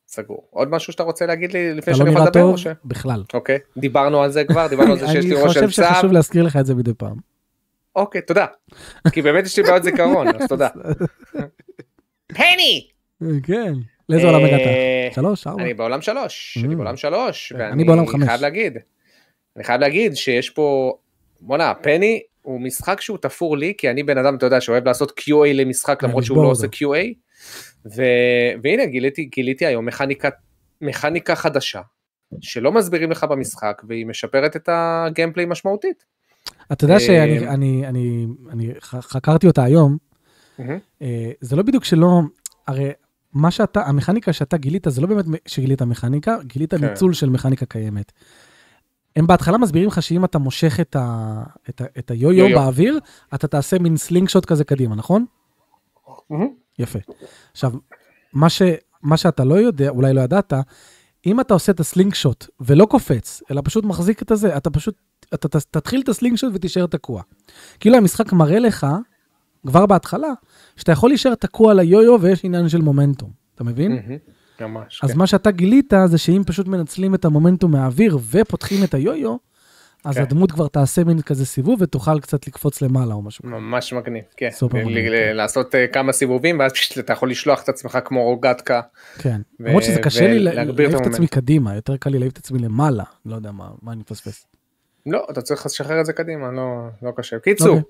סגור 0.09 0.49
עוד 0.51 0.71
משהו 0.71 0.93
שאתה 0.93 1.03
רוצה 1.03 1.27
להגיד 1.27 1.53
לי 1.53 1.75
לפני 1.75 1.81
אתה 1.81 1.91
לא 1.91 1.97
שאני 1.97 2.11
יכול 2.11 2.21
נראה 2.21 2.31
לדבר 2.31 2.41
טוב 2.41 2.53
או 2.53 2.59
ש... 2.59 2.67
בכלל. 2.85 3.23
אוקיי 3.35 3.59
דיברנו 3.77 4.23
על 4.23 4.31
זה 4.31 4.45
כבר 4.45 4.67
דיברנו 4.67 4.93
על 4.93 4.99
זה 4.99 5.07
שיש 5.07 5.25
לי 5.25 5.35
אני 5.35 5.43
ראש 5.43 5.55
של 5.55 5.67
חושב 5.67 5.83
צו. 5.83 5.95
שחשוב 5.95 6.13
להזכיר 6.13 6.43
לך 6.43 6.57
את 6.57 6.67
זה 6.67 6.75
מדי 6.75 6.95
פעם. 6.95 7.32
אוקיי 7.97 8.23
תודה. 8.23 8.47
כי 9.13 9.23
באמת 9.23 9.45
יש 9.45 9.57
לי 9.57 9.63
בעיות 9.63 9.83
זיכרון 9.83 10.29
אז 10.29 10.49
תודה. 10.49 10.69
פני! 12.29 12.89
כן. 13.43 13.73
לאיזה 14.09 14.27
עולם 14.27 14.45
הגעת? 14.45 14.61
אה, 14.61 15.09
שלוש, 15.15 15.47
ארבע? 15.47 15.63
אני 15.63 15.75
בעולם 15.75 16.03
שלוש, 16.03 16.59
אני 16.65 16.75
Mm. 16.75 16.77
בעולם 16.77 16.97
שלוש, 16.97 17.53
אני 17.53 17.85
בעולם 17.85 18.07
חמש. 18.07 18.29
חייב 18.29 18.41
להגיד, 18.41 18.79
אני 19.57 19.65
חייב 19.65 19.81
להגיד 19.81 20.17
שיש 20.17 20.51
פה, 20.51 20.95
בואנה, 21.41 21.75
פני 21.75 22.21
הוא 22.43 22.61
משחק 22.61 23.01
שהוא 23.01 23.19
תפור 23.19 23.57
לי, 23.57 23.75
כי 23.79 23.91
אני 23.91 24.03
בן 24.03 24.19
אדם, 24.19 24.37
אתה 24.37 24.47
יודע, 24.47 24.61
שאוהב 24.61 24.87
לעשות 24.87 25.11
QA 25.21 25.53
למשחק 25.55 26.01
כן, 26.01 26.07
למרות 26.07 26.25
שהוא 26.25 26.43
לא. 26.45 26.49
עושה 26.49 26.67
QA, 26.67 27.15
ו... 27.97 28.03
והנה 28.63 28.87
גיליתי, 28.87 29.25
גיליתי 29.25 29.67
היום 29.67 29.87
מכניקה, 29.87 30.29
מכניקה 30.81 31.35
חדשה, 31.35 31.81
שלא 32.41 32.73
מסבירים 32.73 33.11
לך 33.11 33.25
במשחק, 33.25 33.83
והיא 33.89 34.07
משפרת 34.07 34.57
את 34.57 34.69
הגיימפליי 34.73 35.47
משמעותית. 35.47 36.05
אתה 36.73 36.85
יודע 36.85 37.01
שאני 37.01 37.49
אני- 37.49 37.87
אני- 37.89 38.27
אני 38.51 38.69
ח- 38.81 38.95
חקרתי 39.01 39.47
אותה 39.47 39.63
היום. 39.65 39.97
אה, 41.03 41.31
זה 41.41 41.57
לא 41.57 41.63
בדיוק 41.63 41.85
שלא, 41.85 42.21
הרי 42.69 42.91
מה 43.33 43.51
שאתה, 43.51 43.83
המכניקה 43.87 44.33
שאתה 44.33 44.57
גילית, 44.57 44.87
זה 44.91 45.01
לא 45.01 45.07
באמת 45.07 45.25
שגילית 45.47 45.83
מכניקה, 45.83 46.37
גילית 46.45 46.75
כן. 46.75 46.85
ניצול 46.85 47.13
של 47.13 47.31
מכניקה 47.31 47.67
קיימת. 47.67 48.13
הם 49.17 49.27
בהתחלה 49.27 49.59
מסבירים 49.59 49.89
לך 49.89 50.03
שאם 50.03 50.25
אתה 50.25 50.39
מושך 50.39 50.81
את, 50.81 50.97
ה, 50.97 51.43
את, 51.69 51.81
ה, 51.81 51.85
את 51.99 52.11
היו-יו 52.11 52.33
יו-יו. 52.45 52.59
באוויר, 52.59 52.99
אתה 53.35 53.49
תעשה 53.49 53.79
מין 53.79 53.97
slingshot 53.97 54.45
כזה 54.45 54.65
קדימה, 54.65 54.95
נכון? 54.95 55.25
יפה. 56.79 56.99
עכשיו, 57.53 57.73
מה, 58.33 58.49
ש, 58.49 58.63
מה 59.03 59.17
שאתה 59.17 59.45
לא 59.45 59.55
יודע, 59.55 59.89
אולי 59.89 60.13
לא 60.15 60.21
ידעת, 60.21 60.53
אם 61.27 61.41
אתה 61.41 61.55
עושה 61.55 61.73
את 61.73 61.81
ה 61.81 62.15
slingshot 62.15 62.47
ולא 62.61 62.85
קופץ, 62.85 63.43
אלא 63.51 63.63
פשוט 63.65 63.85
מחזיק 63.85 64.23
את 64.23 64.31
הזה, 64.31 64.57
אתה 64.57 64.71
פשוט, 64.71 64.95
אתה 65.35 65.61
תתחיל 65.71 66.01
את 66.01 66.09
ה 66.09 66.37
slingshot 66.37 66.53
ותישאר 66.55 66.87
תקוע. 66.87 67.23
כאילו 67.81 67.97
המשחק 67.97 68.33
מראה 68.33 68.59
לך, 68.59 68.87
כבר 69.67 69.87
בהתחלה, 69.87 70.33
שאתה 70.77 70.93
יכול 70.93 71.11
להישאר 71.11 71.35
תקוע 71.35 71.71
על 71.71 71.79
היו-יו 71.79 72.21
ויש 72.21 72.45
עניין 72.45 72.69
של 72.69 72.81
מומנטום, 72.83 73.31
אתה 73.55 73.65
מבין? 73.65 73.93
ממש, 74.61 75.01
אז 75.03 75.13
כן. 75.13 75.19
מה 75.19 75.27
שאתה 75.27 75.51
גילית 75.51 75.93
זה 76.07 76.19
שאם 76.19 76.43
פשוט 76.47 76.69
מנצלים 76.69 77.15
את 77.15 77.25
המומנטום 77.25 77.73
מהאוויר 77.73 78.19
ופותחים 78.31 78.85
את 78.85 78.95
היו-יו, 78.95 79.37
אז 80.05 80.15
כן. 80.17 80.23
הדמות 80.23 80.53
כבר 80.53 80.69
תעשה 80.69 81.05
מין 81.05 81.23
כזה 81.23 81.47
סיבוב 81.47 81.83
ותוכל 81.83 82.21
קצת 82.21 82.47
לקפוץ 82.47 82.83
למעלה 82.83 83.15
או 83.15 83.23
משהו. 83.23 83.49
ממש 83.49 83.93
מגניב, 83.93 84.25
כן. 84.37 84.51
סופר 84.51 84.79
ל- 84.79 84.85
מגניב, 84.85 85.07
ל- 85.13 85.17
כן. 85.31 85.37
לעשות 85.37 85.75
אה, 85.75 85.87
כמה 85.87 86.13
סיבובים 86.13 86.59
ואז 86.59 86.73
פשוט 86.73 86.99
אתה 86.99 87.13
יכול 87.13 87.31
לשלוח 87.31 87.63
את 87.63 87.69
עצמך 87.69 87.99
כמו 88.05 88.23
רוגטקה. 88.23 88.81
כן. 89.19 89.41
ו- 89.61 89.67
למרות 89.69 89.83
שזה 89.83 90.01
קשה 90.01 90.27
לי 90.27 90.39
להעיף 90.39 91.01
את 91.01 91.07
עצמי. 91.07 91.27
קדימה, 91.27 91.75
יותר 91.75 91.97
קל 91.97 92.11
לי 92.11 92.19
להעיף 92.19 92.33
את 92.33 92.39
עצמי 92.39 92.59
למעלה, 92.59 93.05
לא 93.27 93.35
יודע 93.35 93.51
מה 93.53 93.69
מה 93.83 93.93
אני 93.93 94.01
מפספס. 94.01 94.47
לא, 95.07 95.27
אתה 95.31 95.43
צריך 95.43 95.67
לשחרר 95.67 96.01
את 96.01 96.07
זה 96.07 96.13
קדימה, 96.13 96.51
לא, 96.53 96.63
לא 97.03 97.13
קשה. 97.17 97.39
קיצור, 97.39 97.69
אוקיי. 97.69 97.83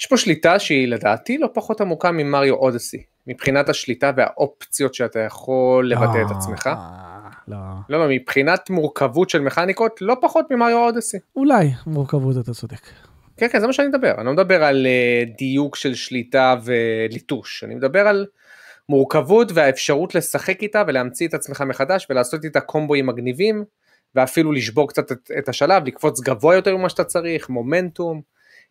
יש 0.00 0.06
פה 0.06 0.16
שליטה 0.16 0.58
שהיא 0.58 0.88
לדעתי 0.88 1.38
לא 1.38 1.48
פחות 1.54 1.80
עמוקה 1.80 2.12
ממריו 2.12 2.54
אודסי, 2.54 3.02
מבחינת 3.26 3.68
השליטה 3.68 4.10
והאופציות 4.16 4.94
שאתה 4.94 5.18
יכול 5.20 5.90
לבטא 5.90 6.22
את 6.26 6.30
אה, 6.32 6.36
עצמך. 6.36 6.70
לא. 7.48 7.56
לא, 7.88 7.98
לא, 7.98 8.06
מבחינת 8.08 8.70
מורכבות 8.70 9.30
של 9.30 9.40
מכניקות, 9.40 9.92
לא 10.00 10.16
פחות 10.20 10.46
ממריו 10.50 10.78
אודסי. 10.78 11.16
אולי, 11.36 11.70
מורכבות 11.86 12.36
אתה 12.44 12.52
צודק. 12.52 12.80
כן, 13.36 13.48
כן, 13.48 13.60
זה 13.60 13.66
מה 13.66 13.72
שאני 13.72 13.88
מדבר. 13.88 14.14
אני 14.18 14.26
לא 14.26 14.32
מדבר 14.32 14.64
על 14.64 14.86
אה, 14.86 15.24
דיוק 15.38 15.76
של 15.76 15.94
שליטה 15.94 16.54
וליטוש, 16.64 17.64
אני 17.64 17.74
מדבר 17.74 18.08
על 18.08 18.26
מורכבות 18.88 19.52
והאפשרות 19.54 20.14
לשחק 20.14 20.62
איתה 20.62 20.82
ולהמציא 20.86 21.28
את 21.28 21.34
עצמך 21.34 21.60
מחדש 21.60 22.06
ולעשות 22.10 22.44
איתה 22.44 22.60
קומבואים 22.60 23.06
מגניבים, 23.06 23.64
ואפילו 24.14 24.52
לשבור 24.52 24.88
קצת 24.88 25.12
את, 25.12 25.30
את 25.38 25.48
השלב, 25.48 25.86
לקפוץ 25.86 26.20
גבוה 26.20 26.54
יותר 26.54 26.76
ממה 26.76 26.88
שאתה 26.88 27.04
צריך, 27.04 27.48
מומנטום. 27.48 28.20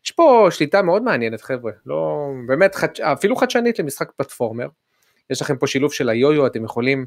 יש 0.05 0.11
פה 0.11 0.47
שליטה 0.51 0.81
מאוד 0.81 1.03
מעניינת 1.03 1.41
חבר'ה, 1.41 1.71
לא, 1.85 2.29
באמת, 2.47 2.75
חדש, 2.75 2.99
אפילו 2.99 3.35
חדשנית 3.35 3.79
למשחק 3.79 4.11
פלטפורמר. 4.11 4.67
יש 5.29 5.41
לכם 5.41 5.57
פה 5.57 5.67
שילוב 5.67 5.93
של 5.93 6.09
היו-יו, 6.09 6.47
אתם 6.47 6.63
יכולים 6.63 7.05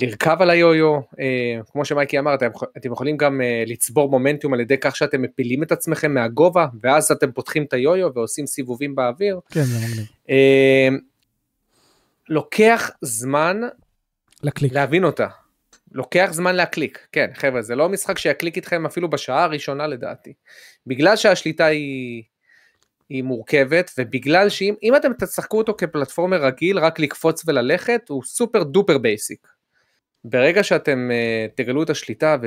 לרכב 0.00 0.36
על 0.40 0.50
היו-יו, 0.50 1.00
אה, 1.20 1.58
כמו 1.72 1.84
שמייקי 1.84 2.18
אמר, 2.18 2.34
אתם, 2.34 2.48
אתם 2.76 2.92
יכולים 2.92 3.16
גם 3.16 3.40
אה, 3.40 3.64
לצבור 3.66 4.10
מומנטום 4.10 4.54
על 4.54 4.60
ידי 4.60 4.78
כך 4.80 4.96
שאתם 4.96 5.22
מפילים 5.22 5.62
את 5.62 5.72
עצמכם 5.72 6.14
מהגובה, 6.14 6.66
ואז 6.80 7.12
אתם 7.12 7.32
פותחים 7.32 7.62
את 7.64 7.72
היו-יו 7.72 8.14
ועושים 8.14 8.46
סיבובים 8.46 8.94
באוויר. 8.94 9.40
כן, 9.50 9.62
זה 9.62 9.86
מגניב. 9.86 10.06
אה, 10.30 10.88
לוקח 12.28 12.90
זמן 13.02 13.60
לקליק. 14.42 14.72
להבין 14.72 15.04
אותה. 15.04 15.26
לוקח 15.92 16.28
זמן 16.32 16.54
להקליק, 16.54 17.06
כן 17.12 17.30
חבר'ה 17.34 17.62
זה 17.62 17.74
לא 17.74 17.88
משחק 17.88 18.18
שיקליק 18.18 18.56
איתכם 18.56 18.86
אפילו 18.86 19.10
בשעה 19.10 19.44
הראשונה 19.44 19.86
לדעתי. 19.86 20.32
בגלל 20.86 21.16
שהשליטה 21.16 21.64
היא, 21.64 22.22
היא 23.08 23.22
מורכבת 23.22 23.90
ובגלל 23.98 24.48
שאם 24.48 24.74
אם 24.82 24.96
אתם 24.96 25.12
תשחקו 25.20 25.58
אותו 25.58 25.74
כ 25.78 25.89
platformer 25.89 26.44
רגיל 26.44 26.78
רק 26.78 26.98
לקפוץ 26.98 27.42
וללכת 27.46 28.08
הוא 28.08 28.22
super 28.24 28.62
duper 28.62 28.98
basic. 28.98 29.53
ברגע 30.24 30.64
שאתם 30.64 31.10
אה, 31.10 31.52
תגלו 31.56 31.82
את 31.82 31.90
השליטה 31.90 32.36
ו, 32.42 32.46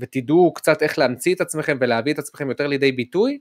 ותדעו 0.00 0.52
קצת 0.54 0.82
איך 0.82 0.98
להמציא 0.98 1.34
את 1.34 1.40
עצמכם 1.40 1.76
ולהביא 1.80 2.12
את 2.12 2.18
עצמכם 2.18 2.48
יותר 2.48 2.66
לידי 2.66 2.92
ביטוי 2.92 3.38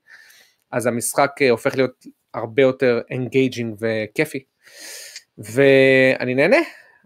אז 0.71 0.87
המשחק 0.87 1.31
אה, 1.39 1.51
הופך 1.51 1.75
להיות 1.75 2.05
הרבה 2.33 2.61
יותר 2.61 3.01
engaging 3.09 3.75
וכיפי. 3.79 4.43
ואני 5.37 6.35
נהנה, 6.35 6.57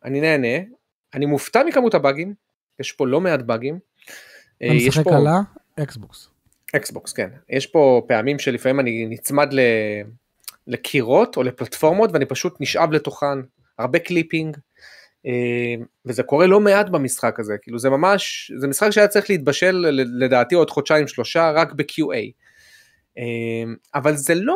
אני 0.06 0.22
נהנה, 0.22 0.64
אני 1.14 1.26
מופתע 1.26 1.64
מכמות 1.64 1.94
הבאגים, 1.94 2.34
יש 2.80 2.92
פה 2.92 3.08
לא 3.08 3.22
מעט 3.22 3.40
באגים. 3.40 3.80
אה, 4.62 4.68
אתה 4.68 4.76
יש 4.76 4.88
משחק 4.88 5.04
פה 5.04 5.16
על 5.16 5.28
ה 5.78 5.87
Xbox. 5.87 6.30
Xbox, 6.76 7.14
כן. 7.14 7.30
יש 7.50 7.68
פה 7.68 8.02
פעמים 8.08 8.40
שלפעמים 8.40 8.80
אני 8.80 9.06
נצמד 9.10 9.54
ל... 9.54 9.60
לקירות 10.68 11.38
או 11.38 11.44
לפלטפורמות 11.44 12.10
ואני 12.14 12.26
פשוט 12.26 12.56
נשאב 12.60 12.92
לתוכן, 12.92 13.38
הרבה 13.80 14.00
clipping, 14.00 14.56
אה, 14.56 14.62
וזה 16.06 16.24
קורה 16.24 16.48
לא 16.48 16.60
מעט 16.60 16.90
במשחק 16.90 17.40
הזה, 17.40 17.58
כאילו 17.62 17.80
זה 17.80 17.90
ממש, 17.90 18.52
זה 18.58 18.68
משחק 18.68 18.90
שהיה 18.90 19.08
צריך 19.08 19.30
להתבשל 19.30 19.86
לדעתי 20.20 20.56
עוד 20.56 20.70
חודשיים 20.70 21.08
שלושה 21.08 21.52
רק 21.52 21.74
ב-QA. 21.74 22.32
אה, 23.18 23.74
אבל 23.96 24.16
זה 24.16 24.36
לא 24.36 24.56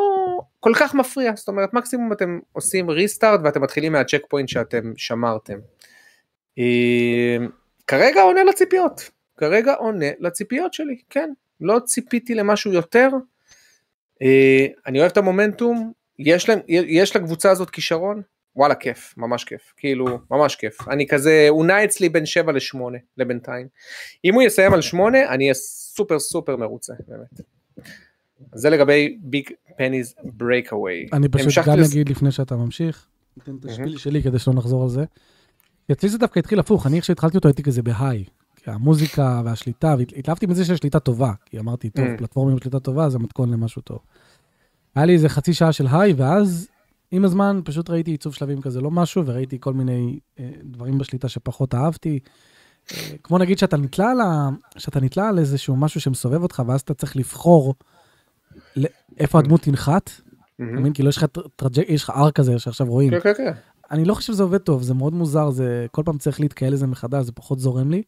כל 0.60 0.72
כך 0.76 0.94
מפריע, 0.94 1.32
זאת 1.36 1.48
אומרת 1.48 1.74
מקסימום 1.74 2.12
אתם 2.12 2.38
עושים 2.52 2.90
restart 2.90 3.40
ואתם 3.44 3.62
מתחילים 3.62 3.92
מה 3.92 4.22
checkpoint 4.28 4.48
שאתם 4.48 4.92
שמרתם. 4.96 5.58
אה, 6.58 7.36
כרגע 7.86 8.22
עונה 8.22 8.44
לציפיות, 8.44 9.10
כרגע 9.36 9.74
עונה 9.74 10.06
לציפיות 10.20 10.74
שלי, 10.74 10.96
כן, 11.10 11.30
לא 11.60 11.78
ציפיתי 11.84 12.34
למשהו 12.34 12.72
יותר. 12.72 13.08
אני 14.86 14.98
אוהב 15.00 15.10
את 15.10 15.16
המומנטום, 15.16 15.92
יש, 16.18 16.48
להם, 16.48 16.58
יש 16.68 17.16
לקבוצה 17.16 17.50
הזאת 17.50 17.70
כישרון, 17.70 18.22
וואלה 18.56 18.74
כיף, 18.74 19.14
ממש 19.16 19.44
כיף, 19.44 19.72
כאילו 19.76 20.18
ממש 20.30 20.56
כיף. 20.56 20.88
אני 20.88 21.06
כזה, 21.06 21.46
הוא 21.48 21.64
נע 21.64 21.84
אצלי 21.84 22.08
בין 22.08 22.26
7 22.26 22.52
ל-8 22.52 22.78
לבינתיים. 23.16 23.66
אם 24.24 24.34
הוא 24.34 24.42
יסיים 24.42 24.74
על 24.74 24.80
8 24.80 25.18
אני 25.28 25.44
אהיה 25.44 25.54
סופר 25.54 26.18
סופר 26.18 26.56
מרוצה, 26.56 26.92
באמת. 27.08 27.40
זה 28.54 28.70
לגבי 28.70 29.18
Big 29.20 29.50
Penny's 29.76 30.14
Breakaway. 30.24 31.06
אני 31.12 31.28
פשוט 31.28 31.64
גם 31.66 31.78
אגיד 31.90 32.08
לפני 32.08 32.32
שאתה 32.32 32.56
ממשיך, 32.56 33.06
ניתן 33.36 33.56
את 33.60 33.64
השפיל 33.64 33.98
שלי 33.98 34.22
כדי 34.22 34.38
שלא 34.38 34.54
נחזור 34.54 34.82
על 34.82 34.88
זה. 34.88 35.04
אצלי 35.92 36.08
זה 36.08 36.18
דווקא 36.18 36.38
התחיל 36.38 36.60
הפוך, 36.60 36.86
אני 36.86 36.96
איך 36.96 37.04
שהתחלתי 37.04 37.36
אותו 37.36 37.48
הייתי 37.48 37.62
כזה 37.62 37.82
בהיי. 37.82 38.24
כי 38.56 38.70
המוזיקה 38.70 39.42
והשליטה, 39.44 39.94
והתלהבתי 39.98 40.46
מזה 40.46 40.64
שהשליטה 40.64 41.00
טובה, 41.00 41.32
כי 41.46 41.58
אמרתי, 41.58 41.90
טוב. 41.90 42.04
פלטפורמה 42.18 42.52
עם 42.52 42.58
שליטה 42.58 42.80
טובה 42.80 43.08
זה 43.08 43.18
מתכון 43.18 43.50
למשהו 43.50 43.82
טוב. 43.82 43.98
היה 44.94 45.06
לי 45.06 45.12
איזה 45.12 45.28
חצי 45.28 45.54
שעה 45.54 45.72
של 45.72 45.86
היי, 45.92 46.12
ואז 46.12 46.68
עם 47.10 47.24
הזמן 47.24 47.60
פשוט 47.64 47.90
ראיתי 47.90 48.10
עיצוב 48.10 48.34
שלבים 48.34 48.60
כזה 48.60 48.80
לא 48.80 48.90
משהו, 48.90 49.26
וראיתי 49.26 49.56
כל 49.60 49.72
מיני 49.72 50.18
אה, 50.38 50.50
דברים 50.62 50.98
בשליטה 50.98 51.28
שפחות 51.28 51.74
אהבתי. 51.74 52.18
אה, 52.92 53.16
כמו 53.22 53.38
נגיד 53.38 53.58
שאתה 53.58 53.76
נתלה 53.76 54.10
על, 54.10 54.20
ה... 54.20 54.48
שאתה 54.78 55.00
נתלה 55.00 55.28
על 55.28 55.38
איזשהו 55.38 55.76
משהו 55.76 56.00
שמסובב 56.00 56.42
אותך, 56.42 56.62
ואז 56.66 56.80
אתה 56.80 56.94
צריך 56.94 57.16
לבחור 57.16 57.74
איפה 59.18 59.38
הדמות 59.38 59.60
תנחת, 59.62 60.10
אתה 60.54 60.64
מבין? 60.64 60.92
כאילו 60.92 61.08
יש 61.08 61.16
לך 61.16 61.24
traject, 61.56 61.88
יש 61.88 62.02
לך 62.02 62.10
arrow 62.10 62.30
כזה 62.30 62.58
שעכשיו 62.58 62.86
רואים. 62.86 63.10
כן, 63.10 63.20
כן, 63.20 63.32
כן. 63.36 63.52
אני 63.90 64.04
לא 64.04 64.14
חושב 64.14 64.32
שזה 64.32 64.42
עובד 64.42 64.58
טוב, 64.58 64.82
זה 64.82 64.94
מאוד 64.94 65.14
מוזר, 65.14 65.50
זה 65.50 65.86
כל 65.90 66.02
פעם 66.04 66.18
צריך 66.18 66.40
להתרגל 66.40 66.72
לזה 66.72 66.86
מחדש, 66.86 67.24
זה 67.24 67.32
פחות 67.32 67.58
זורם 67.58 67.90
לי. 67.90 68.02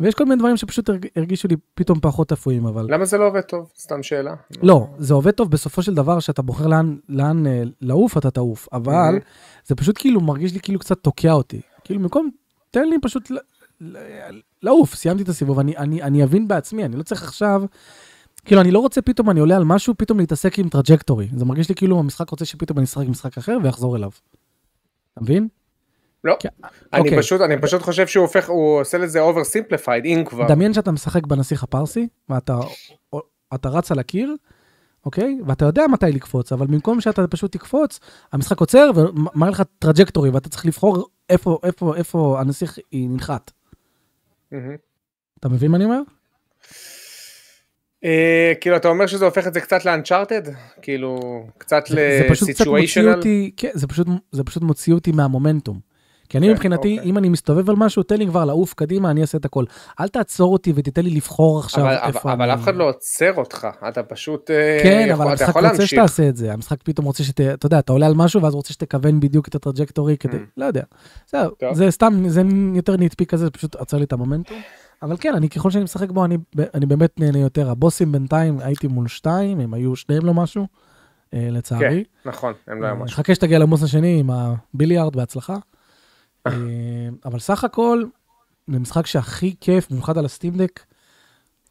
ויש 0.00 0.14
כל 0.14 0.24
מיני 0.24 0.36
דברים 0.36 0.56
שפשוט 0.56 0.88
הרג- 0.88 1.06
הרגישו 1.16 1.48
לי 1.48 1.56
פתאום 1.74 2.00
פחות 2.00 2.32
אפויים, 2.32 2.66
אבל... 2.66 2.86
למה 2.90 3.04
זה 3.04 3.18
לא 3.18 3.26
עובד 3.26 3.40
טוב? 3.40 3.70
סתם 3.78 4.02
שאלה. 4.02 4.34
לא, 4.62 4.86
זה 4.98 5.14
עובד 5.14 5.30
טוב 5.30 5.50
בסופו 5.50 5.82
של 5.82 5.94
דבר, 5.94 6.20
שאתה 6.20 6.42
בוחר 6.42 6.66
לאן, 6.66 6.96
לאן 7.08 7.46
אה, 7.46 7.62
לעוף, 7.80 8.18
אתה 8.18 8.30
תעוף, 8.30 8.68
אבל 8.72 8.92
מהמם. 8.92 9.18
זה 9.66 9.74
פשוט 9.74 9.98
כאילו 9.98 10.20
מרגיש 10.20 10.52
לי 10.52 10.60
כאילו 10.60 10.78
קצת 10.78 10.98
תוקע 10.98 11.32
אותי. 11.32 11.60
כאילו 11.84 12.00
במקום, 12.00 12.30
תן 12.70 12.88
לי 12.88 12.96
פשוט 13.02 13.30
לעוף, 14.62 14.94
סיימתי 14.94 15.22
את 15.22 15.28
הסיבוב, 15.28 15.58
אני, 15.58 15.76
אני, 15.76 16.02
אני 16.02 16.24
אבין 16.24 16.48
בעצמי, 16.48 16.84
אני 16.84 16.96
לא 16.96 17.02
צריך 17.02 17.22
עכשיו, 17.22 17.62
כאילו 18.44 18.60
אני 18.60 18.70
לא 18.70 18.78
רוצה 18.78 19.02
פתאום, 19.02 19.30
אני 19.30 19.40
עולה 19.40 19.56
על 19.56 19.64
משהו, 19.64 19.94
פתאום 19.98 20.18
להתעסק 20.18 20.58
עם 20.58 20.68
trajectory. 20.68 21.28
זה 21.36 21.44
מרגיש 21.44 21.68
לי 21.68 21.74
כאילו 21.74 21.98
המשחק 21.98 22.30
רוצה 22.30 22.44
שפתאום 22.44 22.78
אני 22.78 22.84
אשחק 22.84 23.06
משחק 23.08 23.38
אחר 23.38 23.58
ואחזור 23.62 23.96
אליו. 23.96 24.10
אתה 25.12 25.22
מבין? 25.22 25.48
לא. 26.24 26.36
כן, 26.40 26.48
אני 26.92 27.00
אוקיי. 27.00 27.18
פשוט, 27.18 27.40
אני 27.40 27.60
פשוט 27.60 27.82
חושב 27.82 28.06
שהוא 28.06 28.22
הופך, 28.22 28.48
הוא 28.48 28.80
עושה 28.80 28.98
לזה 28.98 29.20
over 29.22 29.42
simplified, 29.42 30.04
אם 30.04 30.22
כבר. 30.26 30.48
דמיין 30.48 30.74
שאתה 30.74 30.90
משחק 30.92 31.26
בנסיך 31.26 31.62
הפרסי, 31.62 32.08
ואתה 32.28 32.58
אתה 33.54 33.68
רץ 33.68 33.92
על 33.92 33.98
הקיר, 33.98 34.36
אוקיי? 35.06 35.38
ואתה 35.46 35.64
יודע 35.64 35.82
מתי 35.92 36.06
לקפוץ, 36.06 36.52
אבל 36.52 36.66
במקום 36.66 37.00
שאתה 37.00 37.26
פשוט 37.26 37.52
תקפוץ, 37.52 38.00
המשחק 38.32 38.60
עוצר 38.60 38.90
ומראה 38.94 39.50
לך 39.50 39.62
trajectory, 39.78 40.30
ואתה 40.30 40.48
צריך 40.48 40.66
לבחור 40.66 41.08
איפה, 41.30 41.58
איפה, 41.64 41.96
איפה 41.96 42.40
הנסיך. 42.40 42.78
מהמם. 44.52 44.76
אתה 45.40 45.48
מבין 45.48 45.70
מה 45.70 45.76
אני 45.76 45.84
אומר? 45.84 46.00
אה, 48.04 48.52
כאילו 48.60 48.76
אתה 48.76 48.88
אומר 48.88 49.06
שזה 49.06 49.24
הופך 49.24 49.46
את 49.46 49.54
זה 49.54 49.60
קצת 49.60 49.84
לאנצ'ארטד? 49.84 50.42
כאילו 50.82 51.18
קצת 51.58 51.84
לסיטואשנל? 51.90 53.20
כן, 53.56 53.70
זה 53.74 53.86
פשוט, 53.86 54.06
זה 54.32 54.44
פשוט 54.44 54.62
מוציא 54.62 54.94
אותי 54.94 55.12
מהמומנטום. 55.12 55.87
כי 56.28 56.38
אני 56.38 56.46
כן, 56.46 56.52
מבחינתי, 56.52 56.96
אוקיי. 56.96 57.10
אם 57.10 57.18
אני 57.18 57.28
מסתובב 57.28 57.70
על 57.70 57.76
משהו, 57.76 58.02
תן 58.02 58.16
לי 58.16 58.26
כבר 58.26 58.44
לעוף 58.44 58.74
קדימה, 58.74 59.10
אני 59.10 59.20
אעשה 59.20 59.38
את 59.38 59.44
הכל. 59.44 59.64
אל 60.00 60.08
תעצור 60.08 60.52
אותי 60.52 60.72
ותיתן 60.74 61.02
לי 61.02 61.10
לבחור 61.10 61.58
עכשיו 61.58 61.84
אבל, 61.84 61.96
איפה 62.06 62.20
אבל, 62.22 62.32
אבל 62.32 62.50
אני... 62.50 62.60
אף 62.60 62.64
אחד 62.64 62.74
לא 62.74 62.88
עוצר 62.88 63.34
אותך, 63.36 63.68
אתה 63.88 64.02
פשוט 64.02 64.50
אה, 64.50 64.78
כן, 64.82 65.06
יכול, 65.08 65.22
אבל 65.22 65.30
המשחק 65.30 65.46
רוצה 65.46 65.60
להמשיך. 65.60 65.86
שתעשה 65.86 66.28
את 66.28 66.36
זה, 66.36 66.52
המשחק 66.52 66.82
פתאום 66.82 67.06
רוצה 67.06 67.24
שת... 67.24 67.40
אתה 67.40 67.66
יודע, 67.66 67.78
אתה 67.78 67.92
עולה 67.92 68.06
על 68.06 68.14
משהו 68.14 68.42
ואז 68.42 68.54
רוצה 68.54 68.72
שתכוון 68.72 69.20
בדיוק 69.20 69.48
את 69.48 69.54
הטראג'קטורי 69.54 70.16
כדי, 70.16 70.36
Mm. 70.36 70.40
לא 70.56 70.64
יודע. 70.64 70.82
זה 71.72 71.90
סתם, 71.90 72.28
זה 72.28 72.42
יותר 72.74 72.96
nitpicky 72.96 73.26
כזה, 73.26 73.44
זה 73.44 73.50
פשוט 73.50 73.76
עצר 73.76 73.96
לי 73.96 74.04
את 74.04 74.12
המומנטום. 74.12 74.58
אבל 75.02 75.16
כן, 75.20 75.34
אני 75.34 75.48
ככל 75.48 75.70
שאני 75.70 75.84
משחק 75.84 76.10
בו, 76.10 76.24
אני, 76.24 76.36
אני 76.74 76.86
באמת 76.86 77.20
נהנה 77.20 77.38
יותר. 77.38 77.70
הבוסים 77.70 78.12
בינתיים, 78.12 78.58
הייתי 78.60 78.86
מול 78.86 79.08
שתיים, 79.08 79.60
הם 79.60 79.74
היו 79.74 79.96
שניהם 79.96 80.24
לא 80.26 80.34
משהו, 80.34 80.66
אה, 81.34 81.48
לצערי. 81.50 82.04
נכון, 82.24 82.52
הם 82.68 82.82
לא 82.82 82.86
אה, 82.86 82.92
היו 82.92 83.04
משהו. 83.04 83.16
חכה 83.16 83.34
שתגיע 83.34 83.58
לבוס 83.58 83.82
השני 83.82 84.20
עם 84.20 84.30
הביליארד, 84.30 85.16
בהצלחה. 85.16 85.56
אה, 86.46 86.52
אבל 87.24 87.38
סך 87.38 87.64
הכל, 87.64 88.04
זה 88.68 88.78
משחק 88.78 89.06
שהכי 89.06 89.54
כיף, 89.60 89.90
במיוחד 89.90 90.18
על 90.18 90.24
ה 90.24 90.29
Steam 90.29 90.57
Deck, 90.57 90.84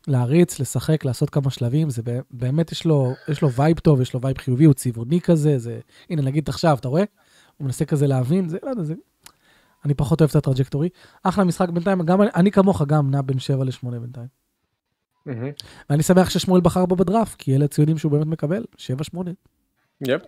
להריץ, 0.08 0.60
לשחק, 0.60 1.06
לעשות 1.06 1.30
כמה 1.30 1.50
שלבים, 1.50 1.90
זה 1.90 2.02
באמת 2.32 2.72
יש 2.72 2.86
לו, 2.86 3.14
יש 3.28 3.42
לו 3.42 3.52
vibe 3.52 3.80
טוב, 3.80 4.02
יש 4.02 4.14
לו 4.14 4.22
vibe 4.22 4.38
חיובי, 4.38 4.66
הוא 4.66 4.74
צבעוני 4.74 5.22
כזה, 5.22 5.60
זה, 5.60 5.80
הנה 6.10 6.22
נגיד 6.22 6.50
עכשיו, 6.50 6.78
אתה 6.80 6.88
רואה? 6.88 7.04
הוא 7.58 7.66
מנסה 7.66 7.86
כזה 7.86 8.08
להבין, 8.08 8.50
זה, 8.50 8.58
לא 8.64 8.70
יודע, 8.70 8.84
זה, 8.84 8.94
אני 9.86 9.94
פחות 9.94 10.22
אוהב 10.22 10.30
את 10.30 10.36
הטראג'קטורי. 10.36 10.90
אחלה 11.24 11.44
משחק 11.44 11.70
בינתיים, 11.70 12.02
גם 12.02 12.22
אני, 12.22 12.30
אני 12.36 12.52
כמוך 12.52 12.82
גם 12.82 13.12
נע 13.12 13.22
בין 13.22 13.40
7 13.40 13.64
ל-8 13.64 13.90
בינתיים. 13.90 14.28
מהמם. 15.26 15.52
ואני 15.90 16.04
שמח 16.04 16.30
ששמואל 16.30 16.62
בחר 16.62 16.86
בו 16.86 16.96
בדראפט, 16.96 17.36
כי 17.36 17.56
אלה 17.56 17.66
הציונים 17.66 17.98
שהוא 17.98 18.12
באמת 18.12 18.28
מקבל, 18.28 18.64
7-8. 19.16 19.20
יפ. 20.02 20.22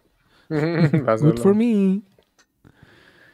הוא 0.49 0.57
good 1.31 1.37
for 1.37 1.53
me. 1.53 1.99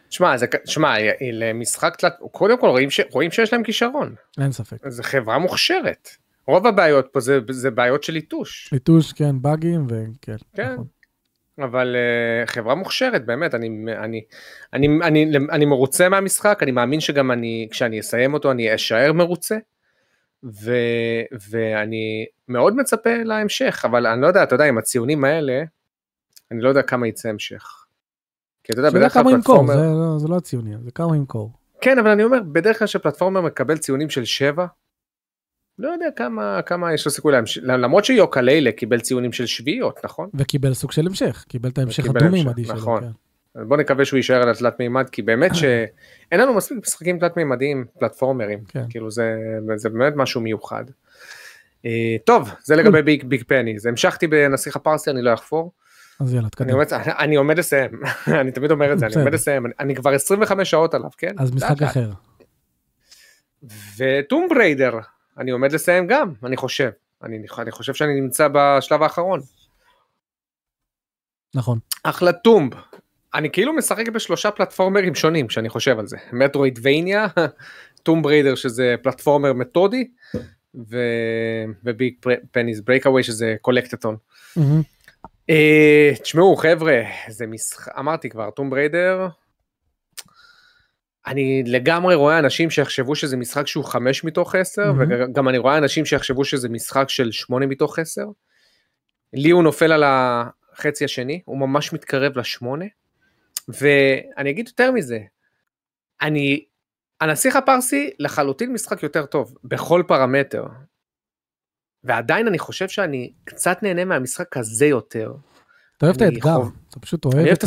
שמע, 0.09 0.37
זה, 0.37 0.45
שמע, 0.65 0.99
י- 0.99 1.31
למשחק 1.31 1.95
תלת, 1.95 2.13
קודם 2.31 2.59
כל 2.59 2.67
רואים, 2.67 2.89
ש, 2.89 2.99
רואים 3.11 3.31
שיש 3.31 3.53
להם 3.53 3.63
כישרון, 3.63 4.15
אין 4.41 4.51
ספק. 4.51 4.77
זו 4.87 5.03
חברה 5.03 5.37
מוכשרת. 5.37 6.09
רוב 6.47 6.67
הבעיות 6.67 7.07
פה 7.11 7.19
זה, 7.19 7.39
זה 7.49 7.71
בעיות 7.71 8.03
של 8.03 8.13
ליטוש, 8.13 8.69
ליטוש, 8.71 9.13
כן, 9.13 9.41
באגים, 9.41 9.87
וכן. 9.89 10.35
כן. 10.53 10.73
נכון. 10.73 10.85
אבל 11.59 11.95
uh, 11.95 12.47
חברה 12.49 12.75
מוכשרת 12.75 13.25
באמת, 13.25 13.55
אני, 13.55 13.67
אני, 13.97 14.21
אני, 14.73 14.87
אני, 15.03 15.31
אני 15.51 15.65
מרוצה 15.65 16.09
מהמשחק, 16.09 16.59
אני 16.61 16.71
מאמין 16.71 16.99
שגם 16.99 17.31
אני, 17.31 17.67
כשאני 17.71 17.99
אסיים 17.99 18.33
אותו 18.33 18.51
אני 18.51 18.75
אשאר 18.75 19.13
מרוצה, 19.13 19.57
ו, 20.43 20.71
ואני 21.49 22.25
מאוד 22.47 22.75
מצפה 22.75 23.15
להמשך, 23.23 23.81
אבל 23.85 24.07
אני 24.07 24.21
לא 24.21 24.27
יודע, 24.27 24.43
אתה 24.43 24.55
יודע, 24.55 24.65
עם 24.65 24.77
הציונים 24.77 25.23
האלה, 25.23 25.63
אני 26.51 26.61
לא 26.61 26.69
יודע 26.69 26.81
כמה 26.81 27.07
יצא 27.07 27.29
המשך. 27.29 27.84
כי 28.65 28.71
אתה 28.73 28.79
יודע, 28.79 28.89
בדרך 28.89 29.13
כלל 29.13 29.23
פלטפורמר, 29.23 29.73
זה 29.73 29.81
לא- 29.81 30.19
זה 30.19 30.27
לא 30.27 30.37
הציוני, 30.37 30.71
זה 30.83 30.91
כמה 30.91 31.15
ימכור. 31.15 31.51
כן, 31.81 31.99
אבל 31.99 32.09
אני 32.09 32.23
אומר, 32.23 32.39
בדרך 32.51 32.79
כלל 32.79 32.87
שפלטפורמר 32.87 33.41
מקבל 33.41 33.77
ציונים 33.77 34.09
של 34.09 34.25
7, 34.25 34.65
לא 35.79 35.89
יודע 35.89 36.05
כמה, 36.15 36.61
כמה 36.65 36.93
יש 36.93 37.05
לו 37.05 37.11
סיכוי 37.11 37.31
להמשיך, 37.31 37.63
למרות 37.67 38.05
שיוקה 38.05 38.41
לילה 38.41 38.71
קיבל 38.71 38.99
ציונים 38.99 39.31
של 39.31 39.45
שביעיות, 39.45 39.99
נכון? 40.05 40.29
וקיבל 40.33 40.73
סוג 40.73 40.91
של 40.91 41.07
המשך, 41.07 41.45
קיבל 41.47 41.69
את 41.69 41.77
ההמשך 41.77 42.05
הדו-מימדי 42.09 42.65
שלו. 42.65 42.75
נכון. 42.75 43.01
כן. 43.03 43.67
בוא 43.67 43.77
נקווה 43.77 44.05
שהוא 44.05 44.17
יישאר 44.17 44.41
על 44.41 44.49
התלת 44.49 44.79
מימד, 44.79 45.09
כי 45.09 45.21
באמת 45.21 45.55
שאין 45.59 46.39
לנו 46.39 46.53
מספיק 46.53 46.77
משחקים 46.77 47.19
תלת 47.19 47.37
מימדיים, 47.37 47.85
פלטפורמרים, 47.99 48.59
כן. 48.67 48.83
כאילו 48.89 49.11
זה, 49.11 49.35
זה 49.75 49.89
באמת 49.89 50.13
משהו 50.15 50.41
מיוחד. 50.41 50.83
אה, 51.85 52.15
טוב, 52.25 52.49
זה 52.63 52.75
לגבי 52.75 53.01
ביג, 53.07 53.23
ביג 53.23 53.43
פני, 53.47 53.79
זה 53.79 53.89
המשכתי 53.89 54.27
בנסיך 54.27 54.75
הפרסי, 54.75 55.09
אני 55.09 55.21
לא 55.21 55.33
אחפור. 55.33 55.71
אז 56.19 56.33
יאללה, 56.33 56.41
אני 56.45 56.49
תקדם. 56.49 56.69
עומד, 56.69 56.87
אני 56.93 57.35
עומד 57.35 57.57
לסיים, 57.59 57.89
אני 58.41 58.51
תמיד 58.51 58.71
אומר 58.71 58.93
את 58.93 58.99
זה, 58.99 59.05
אני. 59.05 59.15
עומד 59.15 59.33
לסיים, 59.33 59.65
אני, 59.65 59.73
אני 59.79 59.95
כבר 59.95 60.13
25 60.13 60.69
שעות 60.71 60.93
עליו, 60.93 61.09
כן? 61.17 61.35
אז 61.37 61.51
משחק. 61.51 61.81
אחר. 61.81 62.11
ו 63.97 64.07
Tomb 64.07 64.47
Raider, 64.49 64.99
אני 65.37 65.51
עומד 65.51 65.71
לסיים 65.71 66.07
גם, 66.07 66.33
אני 66.43 66.57
חושב. 66.57 66.89
אני, 67.23 67.37
אני 67.57 67.71
חושב 67.71 67.93
שאני 67.93 68.21
נמצא 68.21 68.47
בשלב 68.53 69.03
האחרון. 69.03 69.39
נכון. 71.55 71.79
אחלה 72.03 72.33
Tomb. 72.33 72.73
אני 73.33 73.51
כאילו 73.51 73.73
משחק 73.73 74.09
בשלושה 74.09 74.51
פלטפורמרים 74.51 75.15
שונים 75.15 75.47
כשאני 75.47 75.69
חושב 75.69 75.99
על 75.99 76.07
זה. 76.07 76.17
Metroidvania, 76.33 77.27
Tomb 78.03 78.25
Raider 78.25 78.55
שזה 78.55 78.95
platformer 79.03 79.53
מתודי. 79.53 80.07
ו 81.83 81.91
Big 81.91 82.13
Penny's 82.51 82.79
Breakaway 82.79 83.23
שזה 83.23 83.55
collectathon. 83.61 84.17
מהמם. 84.55 84.81
אה, 85.49 86.11
תשמעו 86.21 86.55
חבר'ה, 86.55 87.01
זה 87.27 87.47
משחק, 87.47 87.97
אמרתי 87.97 88.29
כבר, 88.29 88.49
Tomb 88.49 88.73
Raider, 88.73 89.27
אני 91.27 91.63
לגמרי 91.65 92.15
רואה 92.15 92.39
אנשים 92.39 92.69
שיחשבו 92.69 93.15
שזה 93.15 93.37
משחק 93.37 93.67
שהוא 93.67 93.85
5 93.85 94.23
מתוך 94.23 94.55
10, 94.55 94.93
מהמם. 94.93 95.11
וגם 95.11 95.49
אני 95.49 95.57
רואה 95.57 95.77
אנשים 95.77 96.05
שיחשבו 96.05 96.45
שזה 96.45 96.69
משחק 96.69 97.09
של 97.09 97.31
8 97.31 97.65
מתוך 97.65 97.99
10. 97.99 98.25
לי 99.33 99.49
הוא 99.49 99.63
נופל 99.63 99.91
על 99.91 100.03
החצי 100.05 101.05
השני, 101.05 101.41
הוא 101.45 101.57
ממש 101.57 101.93
מתקרב 101.93 102.37
לשמונה, 102.37 102.85
ואני 103.67 104.49
אגיד 104.49 104.67
יותר 104.67 104.91
מזה, 104.91 105.19
אני, 106.21 106.65
הנסיך 107.21 107.55
הפרסי 107.55 108.09
לחלוטין 108.19 108.73
משחק 108.73 109.03
יותר 109.03 109.25
טוב, 109.25 109.55
בכל 109.63 110.03
פרמטר. 110.07 110.63
ועדיין 112.05 112.47
אני 112.47 112.59
חושב 112.59 112.87
שאני 112.87 113.31
קצת 113.43 113.83
נהנה 113.83 114.05
מהמשחק 114.05 114.57
הזה 114.57 114.85
יותר. 114.85 115.33
אתה 115.97 116.05
אוהב 116.05 116.15
את 116.15 116.21
האתגר, 116.21 116.53
חוב- 116.55 116.71
אתה 116.89 116.99
פשוט 116.99 117.25
אוהב 117.25 117.47
את 117.47 117.63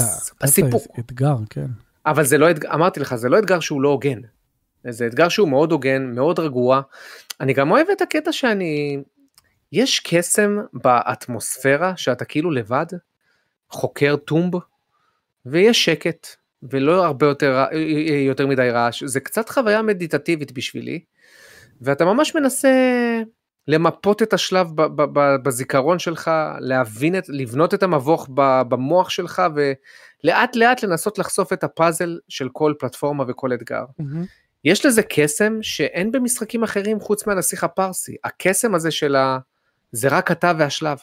האתגר, 0.96 1.36
כן. 1.50 1.66
אבל 2.06 2.24
זה 2.24 2.38
לא 2.38 2.50
אתגר, 2.50 2.74
אמרתי 2.74 3.00
לך, 3.00 3.14
זה 3.14 3.28
לא 3.28 3.38
אתגר 3.38 3.60
שהוא 3.60 3.82
לא 3.82 3.88
הוגן. 3.88 4.20
זה 4.88 5.06
אתגר 5.06 5.28
שהוא 5.28 5.48
מאוד 5.48 5.72
הוגן, 5.72 6.12
מאוד 6.14 6.38
רגוע. 6.38 6.80
אני 7.40 7.52
גם 7.52 7.70
אוהב 7.70 7.86
את 7.92 8.00
הקטע 8.02 8.32
שאני... 8.32 8.98
יש 9.72 10.00
קסם 10.00 10.58
באטמוספירה 10.72 11.96
שאתה 11.96 12.24
כאילו 12.24 12.50
לבד, 12.50 12.86
חוקר 13.70 14.16
טומב, 14.16 14.54
ויש 15.46 15.84
שקט, 15.84 16.26
ולא 16.62 17.04
הרבה 17.04 17.26
יותר, 17.26 17.64
יותר 18.26 18.46
מדי 18.46 18.70
רעש. 18.70 19.04
זה 19.04 19.20
קצת 19.20 19.48
חוויה 19.48 19.82
מדיטטיבית 19.82 20.52
בשבילי, 20.52 21.00
ואתה 21.80 22.04
ממש 22.04 22.34
מנסה 22.34 22.70
למפות 23.68 24.22
את 24.22 24.32
השלב 24.32 24.66
ב- 24.74 24.82
ב- 24.82 25.18
ב- 25.18 25.36
בזיכרון 25.42 25.98
שלך, 25.98 26.30
להבין 26.60 27.18
את, 27.18 27.24
לבנות 27.28 27.74
את 27.74 27.82
המבוך 27.82 28.28
ב- 28.34 28.62
במוח 28.68 29.10
שלך, 29.10 29.42
ולאט 29.54 30.56
לאט 30.56 30.82
לנסות 30.82 31.18
לחשוף 31.18 31.52
את 31.52 31.64
הפאזל 31.64 32.18
של 32.28 32.48
כל 32.52 32.74
פלטפורמה 32.78 33.24
וכל 33.28 33.52
אתגר. 33.52 33.84
יש 34.64 34.86
לזה 34.86 35.02
קסם 35.02 35.58
שאין 35.62 36.12
במשחקים 36.12 36.62
אחרים 36.62 37.00
חוץ 37.00 37.26
מהנסיך 37.26 37.64
הפרסי. 37.64 38.16
הקסם 38.24 38.74
הזה 38.74 38.90
של 38.90 39.16
ה... 39.16 39.38
זה 39.92 40.08
רק 40.08 40.30
אתה 40.30 40.52
והשלב. 40.58 40.98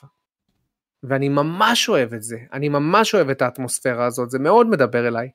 ואני 1.03 1.29
ממש 1.29 1.89
אוהב 1.89 2.13
את 2.13 2.23
זה, 2.23 2.37
אני 2.53 2.69
ממש 2.69 3.15
אוהב 3.15 3.29
את 3.29 3.41
האטמוספירה 3.41 4.05
הזאת, 4.05 4.29
זה 4.29 4.39
מאוד 4.39 4.67
מדבר 4.67 5.07
אליי. 5.07 5.29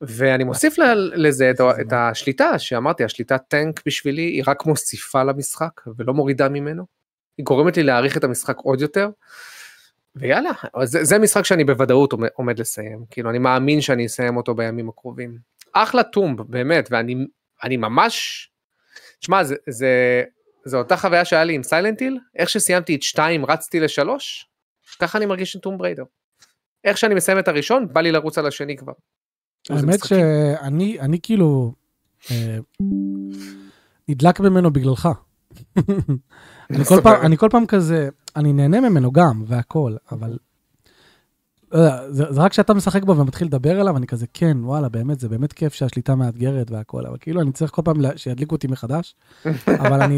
ואני 0.00 0.44
מוסיף 0.44 0.76
לזה 1.14 1.50
את, 1.50 1.60
את 1.80 1.92
השליטה, 1.92 2.58
שאמרתי, 2.58 3.04
השליטה 3.04 3.38
טנק 3.38 3.82
בשבילי 3.86 4.22
היא 4.22 4.42
רק 4.46 4.66
מוסיפה 4.66 5.22
למשחק 5.22 5.80
ולא 5.98 6.14
מורידה 6.14 6.48
ממנו. 6.48 6.86
היא 7.38 7.44
גורמת 7.44 7.76
לי 7.76 7.82
להעריך 7.82 8.16
את 8.16 8.24
המשחק 8.24 8.56
עוד 8.56 8.80
יותר. 8.80 9.10
ויאללה, 10.16 10.50
זה, 10.84 11.04
זה 11.04 11.18
משחק 11.18 11.44
שאני 11.44 11.64
בוודאות 11.64 12.12
עומד, 12.12 12.28
עומד 12.34 12.58
לסיים, 12.58 13.04
כאילו 13.10 13.30
אני 13.30 13.38
מאמין 13.38 13.80
שאני 13.80 14.06
אסיים 14.06 14.36
אותו 14.36 14.54
בימים 14.54 14.88
הקרובים. 14.88 15.38
אחלה 15.72 16.02
טומב, 16.02 16.42
באמת, 16.42 16.88
ואני 16.90 17.26
אני 17.62 17.76
ממש, 17.76 18.48
תשמע, 19.20 19.44
זה, 19.44 19.54
זה, 19.68 20.24
זה 20.64 20.76
אותה 20.76 20.96
חוויה 20.96 21.24
שהיה 21.24 21.44
לי 21.44 21.54
עם 21.54 21.62
סיילנטיל, 21.62 22.18
איך 22.36 22.48
שסיימתי 22.48 22.94
את 22.94 23.02
2 23.02 23.44
רצתי 23.46 23.80
ל-3, 23.80 24.08
ככה 24.98 25.18
אני 25.18 25.26
מרגיש 25.26 25.56
עם 25.56 25.60
טום 25.60 25.78
בריידר. 25.78 26.04
איך 26.84 26.98
שאני 26.98 27.14
מסיים 27.14 27.38
את 27.38 27.48
הראשון, 27.48 27.88
בא 27.92 28.00
לי 28.00 28.12
לרוץ 28.12 28.38
על 28.38 28.46
השני 28.46 28.76
כבר. 28.76 28.92
האמת. 29.70 30.04
שאני 30.04 31.00
אני 31.00 31.18
כאילו 31.22 31.72
אה, 32.30 32.58
נדלק 34.08 34.40
ממנו 34.40 34.70
בגללך. 34.72 35.08
אני 36.70 36.84
כל 36.84 37.00
פעם- 37.02 37.20
אני 37.22 37.36
כל 37.36 37.48
פעם 37.50 37.66
כזה, 37.66 38.08
אני 38.36 38.52
נהנה 38.52 38.80
ממנו 38.80 39.12
גם 39.12 39.42
והכל, 39.46 39.96
אבל 40.12 40.38
לא 41.72 41.78
יודע, 41.78 41.96
זה 42.10 42.24
זה 42.30 42.40
רק 42.40 42.50
כשאתה 42.50 42.74
משחק 42.74 43.02
בו 43.04 43.16
ומתחיל 43.16 43.46
לדבר 43.46 43.80
אליו, 43.80 43.96
אני 43.96 44.06
כזה, 44.06 44.26
כן, 44.34 44.56
וואלה, 44.60 44.88
באמת, 44.88 45.20
זה 45.20 45.28
באמת 45.28 45.52
כיף 45.52 45.74
שהשליטה 45.74 46.14
מאתגרת 46.14 46.70
והכל, 46.70 47.06
אבל 47.06 47.16
כאילו 47.20 47.40
אני 47.40 47.52
צריך 47.52 47.70
כל 47.70 47.82
פעם 47.84 48.00
לה- 48.00 48.16
שידליקו 48.18 48.54
אותי 48.54 48.66
מחדש, 48.66 49.14
אבל 49.68 50.02
אני... 50.02 50.16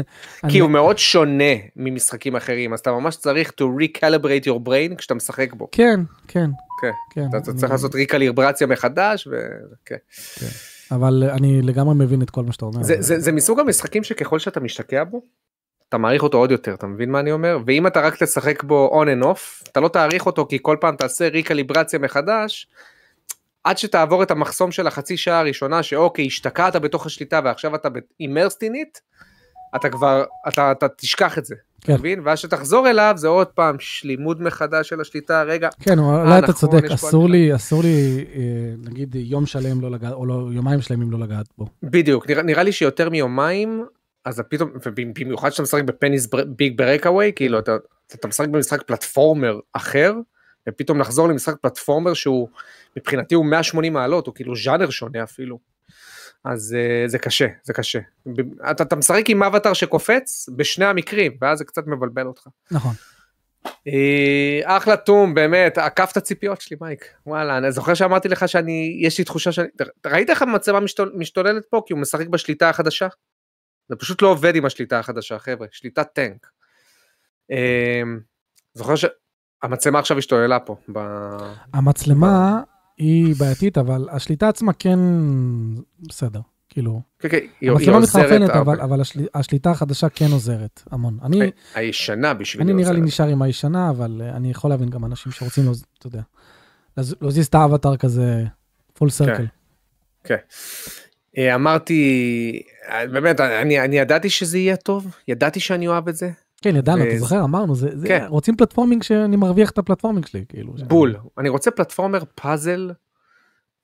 כי 0.50 0.58
הוא 0.58 0.70
מאוד 0.70 0.98
שונה 0.98 1.44
ממשחקים 1.76 2.36
אחרים, 2.36 2.72
אז 2.72 2.80
אתה 2.80 2.92
ממש 2.92 3.16
צריך 3.16 3.48
to 3.60 3.64
recalibrate 3.82 4.44
your 4.48 4.68
brain 4.68 4.94
כשאתה 4.98 5.14
משחק 5.14 5.52
בו. 5.54 5.68
כן, 5.72 6.00
כן, 6.28 6.50
כן. 6.80 6.90
כן. 7.10 7.26
אתה 7.28 7.50
אני- 7.50 7.58
צריך 7.58 7.72
לעשות 7.72 7.94
ריקליברציה 7.94 8.66
מחדש, 8.66 9.28
וכן. 9.28 9.96
אבל 10.90 11.24
אני 11.32 11.62
לגמרי 11.62 11.94
מבין 11.94 12.22
את 12.22 12.30
כל 12.30 12.42
מה 12.44 12.52
שאתה 12.52 12.64
אומר. 12.64 12.82
זה, 12.82 12.94
זה, 12.98 13.20
זה 13.20 13.32
מסוג 13.32 13.60
המשחקים 13.60 14.04
שככל 14.04 14.38
שאתה 14.38 14.60
משתקע 14.60 15.04
בו, 15.04 15.22
אתה 15.88 15.98
מעריך 15.98 16.22
אותו 16.22 16.38
עוד 16.38 16.50
יותר, 16.50 16.74
אתה 16.74 16.86
מבין 16.86 17.10
מה 17.10 17.20
אני 17.20 17.32
אומר? 17.32 17.58
ואם 17.66 17.86
אתה 17.86 18.00
רק 18.00 18.22
תשחק 18.22 18.62
בו 18.62 19.02
on 19.02 19.20
and 19.20 19.24
off, 19.24 19.68
אתה 19.72 19.80
לא 19.80 19.88
תעריך 19.88 20.26
אותו 20.26 20.46
כי 20.46 20.58
כל 20.62 20.76
פעם 20.80 20.96
תעשה 20.96 21.28
ריקליברציה 21.28 21.98
מחדש, 21.98 22.68
עד 23.64 23.78
שתעבור 23.78 24.22
את 24.22 24.30
המחסום 24.30 24.72
של 24.72 24.86
החצי 24.86 25.16
שעה 25.16 25.38
הראשונה, 25.40 25.82
שאוקיי, 25.82 26.26
השתקעת 26.26 26.76
בתוך 26.76 27.06
השליטה 27.06 27.40
ועכשיו 27.44 27.74
אתה 27.74 27.88
אימרסט 28.20 28.62
אינית, 28.62 29.00
אתה 29.76 29.88
כבר, 29.90 30.24
אתה, 30.48 30.72
אתה 30.72 30.88
תשכח 30.88 31.38
את 31.38 31.44
זה, 31.44 31.54
כן. 31.86 31.92
אתה 31.92 32.00
מבין? 32.00 32.20
ואז 32.24 32.38
שתחזור 32.38 32.90
אליו 32.90 33.14
זה 33.16 33.28
עוד 33.28 33.46
פעם 33.46 33.76
ש- 33.78 34.04
לימוד 34.04 34.42
מחדש 34.42 34.88
של 34.88 35.00
השליטה, 35.00 35.42
רגע, 35.42 35.68
כן, 35.80 35.98
אולי 35.98 36.38
אתה 36.38 36.42
נכון, 36.42 36.54
צודק, 36.54 36.84
יש 36.84 36.88
פה 36.88 36.94
אסור. 37.08 37.28
לי, 37.28 37.54
אסור 37.54 37.82
לי, 37.82 38.24
אה, 38.34 38.42
נגיד 38.90 39.14
יום 39.14 39.46
שלם 39.46 39.80
לא 39.80 39.90
לגעת, 39.90 40.12
או 40.12 40.26
לא, 40.26 40.48
יומיים 40.52 40.80
שלמים 40.80 41.10
לא 41.10 41.18
לגעת 41.18 41.46
בו. 41.58 41.66
בדיוק, 41.82 42.30
נראה, 42.30 42.42
נראה 42.42 42.62
לי 42.62 42.72
שיותר 42.72 43.10
מיומיים, 43.10 43.84
אז 44.24 44.40
פתאום, 44.48 44.70
ובמיוחד 44.86 45.50
שאתה 45.50 45.62
משחק 45.62 45.82
בפניס 45.82 46.28
ביג 46.46 46.78
ברקאווי, 46.78 47.32
כאילו 47.36 47.58
אתה, 47.58 47.76
אתה 48.14 48.28
משחק 48.28 48.48
במשחק 48.48 48.82
פלטפורמר 48.82 49.58
אחר, 49.72 50.14
ופתאום 50.68 51.00
לחזור 51.00 51.28
למשחק 51.28 51.54
פלטפורמר 51.60 52.14
שהוא, 52.14 52.48
מבחינתי 52.98 53.34
הוא 53.34 53.46
180 53.46 53.92
מעלות, 53.92 54.26
הוא 54.26 54.34
כאילו 54.34 54.56
ז'אנר 54.56 54.90
שונה 54.90 55.22
אפילו. 55.22 55.58
אז 56.52 56.76
uh, 56.76 57.08
זה 57.08 57.18
קשה, 57.18 57.46
זה 57.62 57.72
קשה. 57.72 58.00
אתה, 58.70 58.82
אתה 58.82 58.96
משחק 58.96 59.30
עם 59.30 59.42
אבטר 59.42 59.72
שקופץ 59.72 60.48
בשני 60.56 60.84
המקרים, 60.84 61.36
ואז 61.40 61.58
זה 61.58 61.64
קצת 61.64 61.86
מבלבל 61.86 62.26
אותך. 62.26 62.46
נכון. 62.70 62.92
אה, 63.86 64.76
אחלה 64.76 64.96
טום, 64.96 65.34
באמת, 65.34 65.78
עקף 65.78 66.08
את 66.12 66.16
הציפיות 66.16 66.60
שלי, 66.60 66.76
מייק. 66.80 67.04
וואלה, 67.26 67.58
אני 67.58 67.72
זוכר 67.72 67.94
שאמרתי 67.94 68.28
לך 68.28 68.48
שאני, 68.48 68.98
יש 69.00 69.18
לי 69.18 69.24
תחושה 69.24 69.52
שאני, 69.52 69.68
ראית 70.06 70.30
איך 70.30 70.42
המצלמה 70.42 70.80
משתול, 70.80 71.12
משתוללת 71.14 71.64
פה? 71.70 71.82
כי 71.86 71.92
הוא 71.92 72.00
משחק 72.00 72.26
בשליטה 72.26 72.68
החדשה? 72.68 73.08
זה 73.88 73.96
פשוט 73.96 74.22
לא 74.22 74.28
עובד 74.28 74.56
עם 74.56 74.64
השליטה 74.64 74.98
החדשה, 74.98 75.38
חבר'ה, 75.38 75.66
שליטת 75.70 76.08
טנק. 76.12 76.46
אה, 77.50 78.02
זוכר 78.74 78.94
שהמצלמה 78.96 79.98
עכשיו 79.98 80.18
השתוללה 80.18 80.60
פה. 80.60 80.76
ב... 80.92 80.98
המצלמה 81.74 82.62
היא 82.98 83.34
בעייתית, 83.38 83.78
אבל 83.78 84.08
השליטה 84.10 84.48
עצמה 84.48 84.72
כן 84.72 84.98
בסדר, 86.08 86.40
כאילו. 86.68 87.00
כן, 87.18 87.28
כן, 87.28 87.38
היא, 87.60 87.70
המצלמה 87.70 87.96
עוזרת, 87.96 88.24
מתחרפנת, 88.24 88.50
אבל, 88.50 88.58
אבל... 88.60 88.80
אבל 88.80 89.00
השל, 89.00 89.26
השליטה 89.34 89.70
החדשה 89.70 90.08
כן 90.08 90.26
עוזרת 90.32 90.82
המון. 90.90 91.18
אני, 91.22 91.50
הישנה 91.74 92.34
בשבילי 92.34 92.64
אני 92.72 92.82
נראה 92.82 92.92
לי 92.92 92.98
עוזרת. 92.98 93.08
נשאר 93.08 93.26
עם 93.26 93.42
הישנה, 93.42 93.90
אבל 93.90 94.22
אה, 94.24 94.30
אני 94.36 94.50
יכול 94.50 94.70
להבין 94.70 94.88
גם 94.90 95.04
אנשים 95.04 95.32
שרוצים, 95.32 95.64
אתה 95.98 96.06
יודע, 96.06 96.20
להז- 96.98 97.14
להזיז 97.20 97.46
את 97.46 97.54
האבטר 97.54 97.96
כזה 97.96 98.44
full 98.94 99.10
circle. 99.10 99.46
כן. 100.24 100.36
אה, 101.38 101.54
אמרתי, 101.54 102.62
אה, 102.88 103.06
באמת, 103.06 103.40
אני, 103.40 103.80
אני 103.80 103.98
ידעתי 103.98 104.30
שזה 104.30 104.58
יהיה 104.58 104.76
טוב, 104.76 105.14
ידעתי 105.28 105.60
שאני 105.60 105.88
אוהב 105.88 106.08
את 106.08 106.16
זה, 106.16 106.30
כן, 106.62 106.76
ידענו, 106.76 107.02
אתה 107.02 107.08
וזה- 107.10 107.18
זוכר, 107.18 107.44
אמרנו, 107.44 107.74
זה, 107.74 107.88
זה, 107.94 108.08
כן. 108.08 108.24
רוצים 108.28 108.56
platforming 108.56 109.02
שאני 109.02 109.36
מרוויח 109.36 109.70
את 109.70 109.78
ה 109.78 109.82
platforming 109.82 110.26
שלי, 110.26 110.44
כאילו. 110.48 110.72
בול. 110.72 111.16
אני 111.38 111.48
רוצה 111.48 111.70
platformer 111.70 112.22
puzzle, 112.34 112.90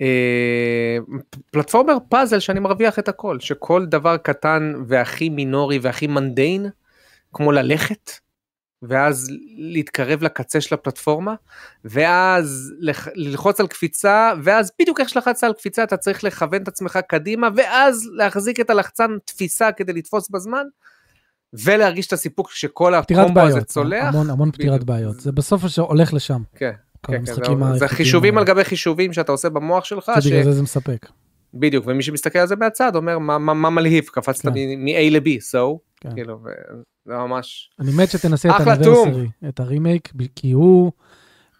אה, 0.00 0.96
platformer 1.50 1.96
puzzle 2.08 2.38
שאני 2.40 2.60
מרוויח 2.60 2.98
את 2.98 3.08
הכל, 3.08 3.40
שכל 3.40 3.86
דבר 3.86 4.16
קטן 4.16 4.72
והכי 4.86 5.28
מינורי 5.28 5.78
והכי 5.82 6.06
mundane, 6.06 6.66
כמו 7.32 7.52
ללכת, 7.52 8.10
ואז 8.82 9.30
להתקרב 9.56 10.22
לקצה 10.22 10.60
של 10.60 10.74
הפלטפורמה, 10.74 11.34
ואז 11.84 12.72
לח- 12.78 13.08
ללחוץ 13.14 13.60
על 13.60 13.66
קפיצה, 13.66 14.32
ואז 14.42 14.72
בדיוק 14.80 15.00
איך 15.00 15.08
שלחצת 15.08 15.44
על 15.44 15.52
קפיצה 15.52 15.82
אתה 15.82 15.96
צריך 15.96 16.24
לכוון 16.24 16.62
את 16.62 16.68
עצמך 16.68 16.98
קדימה, 17.08 17.48
ואז 17.56 18.10
להחזיק 18.12 18.60
את 18.60 18.70
הלחצן 18.70 19.10
תפיסה 19.24 19.72
כדי 19.72 19.92
לתפוס 19.92 20.30
בזמן, 20.30 20.66
ולהרגיש 21.52 22.06
את 22.06 22.12
הסיפוק 22.12 22.50
שכל 22.50 22.94
הקומבו 22.94 23.22
הזה 23.22 23.32
בעיות, 23.52 23.66
צולח. 23.66 24.04
המון, 24.14 24.30
המון 24.30 24.50
פתירת 24.50 24.72
בדיוק. 24.84 24.88
בעיות. 24.88 25.20
זה 25.20 25.32
בסוף 25.32 25.66
שהולך 25.66 26.14
לשם. 26.14 26.42
כן. 26.54 26.70
כן, 27.06 27.24
כן, 27.26 27.74
זה- 27.74 27.88
חישובים 27.88 28.38
על. 28.38 28.44
גבי 28.44 28.64
חישובים 28.64 29.12
שאתה 29.12 29.32
עושה 29.32 29.48
במוח 29.48 29.84
שלך. 29.84 30.12
שבגלל 30.20 30.42
זה 30.44 30.52
זה 30.52 30.62
מספק. 30.62 31.06
בדיוק, 31.54 31.86
ומי 31.86 32.02
שמסתכל 32.02 32.38
על 32.38 32.46
זה 32.46 32.56
מהצד 32.56 32.96
אומר 32.96 33.18
מה, 33.18 33.38
מה, 33.38 33.54
מה 33.54 33.70
מלהיב, 33.70 34.04
קפצת 34.04 34.42
כן. 34.42 34.52
מ-A 34.78 35.10
ל-B, 35.10 35.26
so, 35.52 35.78
כן. 36.00 36.14
כאילו, 36.14 36.38
זה 37.06 37.12
ממש, 37.14 37.70
אני 37.80 37.90
מת 37.96 38.10
שתנסה 38.10 38.48
את 38.56 38.66
ה 38.66 38.71
Anniversary, 38.71 39.28
את 39.48 39.60
הרימייק, 39.60 40.12
כי 40.36 40.52
הוא, 40.52 40.92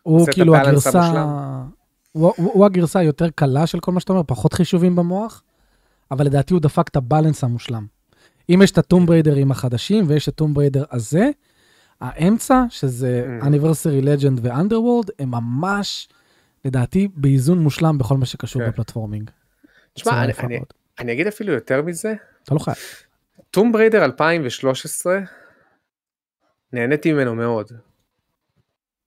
הוא 0.03 0.27
כאילו 0.33 0.57
הגרסה. 0.57 1.23
הוא, 2.13 2.33
הוא, 2.37 2.53
הוא 2.53 2.67
הגרסה 2.67 2.99
היותר 2.99 3.31
קלה 3.31 3.67
של 3.67 3.81
כל 3.81 3.93
מה 3.93 4.01
שאתה 4.01 4.13
אומר, 4.13 4.23
פחות 4.27 4.53
חישובים 4.53 4.97
במוח, 4.97 5.43
אבל 6.11 6.27
לדעתי 6.27 6.55
הוא 6.55 6.61
דפק 6.61 6.89
את 6.89 6.97
ה 6.97 7.03
balance 7.03 7.45
המושלם. 7.45 7.87
אם 8.55 8.63
יש 8.63 8.71
את 8.71 8.79
הטומב 8.79 9.07
ריידרים 9.07 9.51
החדשים 9.51 10.05
ויש 10.09 10.29
את 10.29 10.35
ה 10.35 10.39
Tomb 10.39 10.55
Raider 10.55 10.85
הזה, 10.91 11.31
האמצע, 12.01 12.65
שזה. 12.69 13.39
Anniversary 13.43 14.01
Legend 14.03 14.41
ו 14.43 14.48
Underworld, 14.48 15.11
הם 15.19 15.31
ממש, 15.31 16.09
לדעתי, 16.65 17.09
באיזון 17.15 17.59
מושלם 17.59 17.99
בכל 17.99 18.17
מה 18.17 18.27
שקשור 18.27 18.63
כן. 18.63 18.69
ב 18.69 18.74
platforming. 18.74 19.31
תשמע. 19.95 20.25
אני 20.99 21.13
אגיד 21.13 21.27
אפילו 21.27 21.53
יותר 21.53 21.83
מזה, 21.83 22.15
אתה 22.45 22.55
לא 22.55 22.59
חייב. 22.59 22.77
Tomb 23.51 23.73
Raider 23.73 24.05
2013, 24.05 25.19
נהניתי 26.73 27.13
ממנו 27.13 27.35
מאוד. 27.35 27.73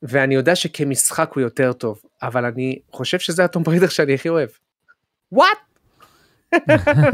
ואני 0.01 0.35
יודע 0.35 0.55
שכמשחק 0.55 1.31
הוא 1.35 1.41
יותר 1.41 1.73
טוב, 1.73 2.01
אבל 2.21 2.45
אני 2.45 2.79
חושב 2.91 3.19
שזה 3.19 3.43
ה 3.43 3.47
Tomb 3.47 3.63
Raider 3.63 3.87
שאני 3.87 4.13
הכי 4.13 4.29
אוהב. 4.29 4.49
What? 5.31 5.57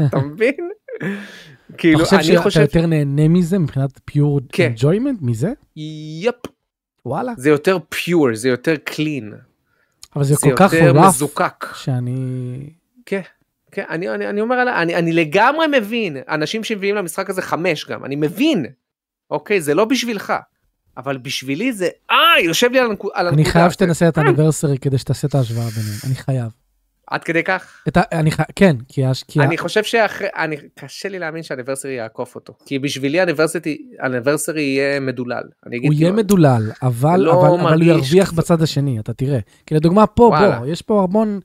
אתה 0.08 0.18
מבין? 0.18 0.70
אתה 1.72 1.78
כאילו, 1.78 1.98
חושב 2.04 2.16
אני 2.16 2.24
שאתה 2.24 2.42
חושב, 2.42 2.60
יותר 2.60 2.86
נהנה 2.86 3.28
מזה 3.28 3.58
מבחינת 3.58 4.00
pure 4.04 4.40
כן. 4.52 4.72
enjoyment 4.76 5.16
מזה? 5.20 5.52
Yep, 5.76 6.34
וואלה. 7.06 7.32
זה 7.36 7.50
יותר 7.50 7.78
pure, 7.88 8.34
זה 8.34 8.48
יותר 8.48 8.74
clean, 8.84 9.32
אבל 10.16 10.24
זה 10.24 10.34
זה 10.34 10.40
כל 10.40 10.52
כך 10.56 10.72
יותר 10.72 10.90
רף 10.98 11.06
מזוקק. 11.14 11.66
שאני... 11.74 12.16
כן, 13.06 13.20
כן, 13.72 13.84
אני, 13.90 14.08
אני, 14.08 14.28
אני 14.28 14.40
אומר, 14.40 14.62
אני, 14.82 14.94
אני 14.94 15.12
לגמרי 15.12 15.66
מבין, 15.78 16.16
אנשים 16.28 16.64
שמביאים 16.64 16.94
למשחק 16.94 17.30
הזה 17.30 17.42
חמש 17.42 17.86
גם, 17.86 18.04
אני 18.04 18.16
מבין, 18.16 18.66
אוקיי, 19.30 19.60
זה 19.60 19.74
לא 19.74 19.84
בשבילך, 19.84 20.32
אבל 20.96 21.18
בשבילי 21.18 21.72
זה, 21.72 21.88
אה, 22.10 22.16
יושב 22.44 22.68
לי 22.72 22.78
על, 22.78 22.86
הנקו- 22.90 23.10
על 23.14 23.26
אני 23.26 23.36
הנקודה. 23.36 23.52
חייב 23.52 23.68
זה- 23.68 23.74
שתנסה 23.74 24.08
את 24.08 24.18
האניברסרי 24.18 24.78
כדי 24.78 24.98
שתעשה 24.98 25.28
את 25.28 25.34
ההשוואה 25.34 25.66
ביניהם. 25.70 25.98
אני 26.06 26.14
חייב. 26.14 26.48
עד 27.06 27.24
כדי 27.24 27.42
כך? 27.42 27.82
את 27.88 27.96
ה, 27.96 28.00
אני, 28.12 28.30
ח- 28.30 28.40
כן, 28.56 28.76
כי, 28.88 29.04
הש- 29.06 29.22
כי 29.22 29.40
ה- 29.40 29.44
אני 29.44 29.58
חושב 29.58 29.82
שאחרי, 29.84 30.28
אני, 30.36 30.56
קשה 30.74 31.08
לי 31.08 31.18
להאמין 31.18 31.42
שהאניברסרי 31.42 31.92
יעקוף 31.92 32.34
אותו. 32.34 32.52
כי 32.66 32.78
בשבילי 32.78 33.20
האניברסרי, 33.20 33.78
יהיה 34.60 35.00
מדולל. 35.00 35.42
אני 35.66 35.76
אגיד 35.76 35.90
הוא 35.90 35.94
יהיה 35.94 36.10
כאילו, 36.10 36.16
מדולל, 36.22 36.70
אבל, 36.82 37.20
לא 37.20 37.32
אבל, 37.48 37.60
אבל 37.60 37.74
הוא 37.82 37.90
ירוויח 37.90 38.32
בצד 38.32 38.62
השני, 38.62 39.00
אתה 39.00 39.12
תראה. 39.12 39.38
כי 39.66 39.74
לדוגמה 39.74 40.06
פה, 40.06 40.22
וואלה. 40.22 40.58
בוא, 40.58 40.66
יש 40.66 40.82
פה 40.82 41.02
המון... 41.02 41.40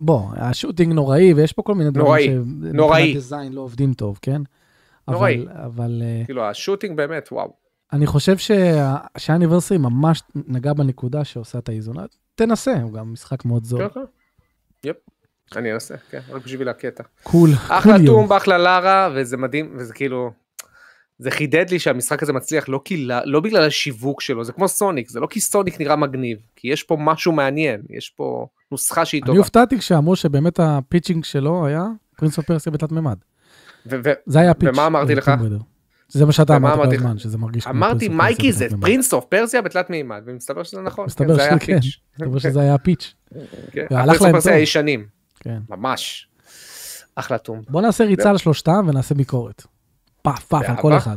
בוא, 0.00 0.22
השוטינג 0.36 0.92
נוראי, 0.92 1.34
ויש 1.34 1.52
פה 1.52 1.62
כל 1.62 1.74
מיני 1.74 1.90
דברים 1.90 2.06
נוראי, 2.06 2.28
נוראי. 2.74 2.98
שמבחינת 3.00 3.14
דיזיין 3.16 3.52
לא 3.52 3.60
עובדים 3.60 3.94
טוב, 3.94 4.18
כן? 4.22 4.42
נוראי. 5.08 5.42
אבל, 5.44 5.52
אבל 5.64 6.02
אה, 6.04 6.22
כאילו 6.24 6.44
השוטינג 6.44 6.96
באמת, 6.96 7.28
וואו. 7.32 7.52
אני 7.92 8.06
חושב 8.06 8.38
שה- 8.38 8.96
שהאניברסרי 9.18 9.78
ממש 9.78 10.22
נגע 10.34 10.72
בנקודה 10.72 11.24
שעושה 11.24 11.58
את 11.58 11.68
האיזון. 11.68 11.96
תנסה, 12.34 12.82
הוא 12.82 12.92
גם 12.92 13.12
משחק 13.12 13.44
מאוד 13.44 13.64
זול. 13.64 13.88
כן, 13.88 13.94
כן. 13.94 14.00
יפ. 14.84 14.96
אני 15.56 15.72
אנסה, 15.72 15.94
כן, 16.10 16.20
רק 16.30 16.44
בשביל 16.44 16.68
הקטע. 16.68 17.02
קול, 17.22 17.50
אחלה. 17.68 17.96
טום, 18.06 18.32
אחלה 18.32 18.58
לארה, 18.58 19.10
וזה 19.14 19.36
מדהים, 19.36 19.74
וזה 19.78 19.94
כאילו... 19.94 20.30
זה 21.18 21.30
חידד 21.30 21.70
לי 21.70 21.78
שהמשחק 21.78 22.22
הזה 22.22 22.32
מצליח 22.32 22.68
לא, 22.68 22.80
כי, 22.84 23.08
לא 23.24 23.40
בגלל 23.40 23.66
השיווק 23.66 24.20
שלו, 24.20 24.44
זה 24.44 24.52
כמו 24.52 24.68
סוניק, 24.68 25.08
זה 25.08 25.20
לא 25.20 25.26
כי 25.26 25.40
סוניק 25.40 25.80
נראה 25.80 25.96
מגניב, 25.96 26.38
כי 26.56 26.68
יש 26.68 26.82
פה 26.82 26.96
משהו 27.00 27.32
מעניין, 27.32 27.82
יש 27.90 28.08
פה 28.16 28.46
נוסחה 28.72 29.04
שהיא 29.04 29.20
אני 29.22 29.26
טובה. 29.26 29.38
הופתעתי 29.38 29.78
כשאמרו 29.78 30.16
שבאמת 30.16 30.60
ה 30.60 30.67
pitching 30.67 31.24
שלו 31.24 31.66
היה 31.66 31.86
Prince 32.16 32.38
of 32.38 32.46
Persia 32.46 32.72
בתלת 32.72 32.92
מימד. 32.92 33.16
זה 34.26 34.40
היה 34.40 34.50
ה 34.50 34.53
pitch. 34.53 34.68
ומה 34.72 34.86
אמרתי 34.86 35.14
לך? 35.14 35.30
זה 36.10 36.26
מה 36.26 36.32
שאתה 36.32 36.56
אמרת 36.56 36.88
כל? 36.88 36.94
הזמן, 36.94 37.18
שזה 37.18 37.38
מרגיש 37.38 37.64
כמו 37.64 37.72
אמרתי 37.72 37.98
Prince 38.06 38.16
מייקי 38.20 38.52
זה. 38.52 38.66
Prince 38.80 39.12
of 39.12 39.24
Persia 39.24 39.62
בתלת 39.62 39.90
מימד, 39.90 40.22
ומסתבר 40.26 40.62
שזה 40.62 40.80
נכון, 40.82 41.06
מסתבר 41.06 41.26
כן, 41.28 41.34
זה 41.34 41.42
היה 41.42 41.58
שכן. 41.60 41.74
ה 41.76 41.79
pitch. 41.79 41.98
מסתבר 42.20 42.38
שזה 42.50 42.60
היה 42.60 42.74
ה 42.74 42.80
pitch. 42.80 43.14
כן, 43.72 43.86
והלך 43.90 44.14
ה 44.16 44.17
Prince 44.17 44.20
of 44.22 44.30
Persia. 44.32 44.54
הישנים, 44.54 45.06
כן. 45.40 45.58
ממש. 45.70 46.28
אחלה 47.16 47.38
טום. 47.38 47.60
בוא 47.68 47.82
נעשה 47.82 48.04
ריצה 48.04 48.30
על 48.30 48.38
שלושתם 48.38 48.86
ונעשה 48.88 49.14
ביקורת. 49.14 49.62
פאף 50.22 50.44
פאף 50.44 50.64
על 50.70 50.76
כל. 50.76 50.96
אחד. 50.96 51.16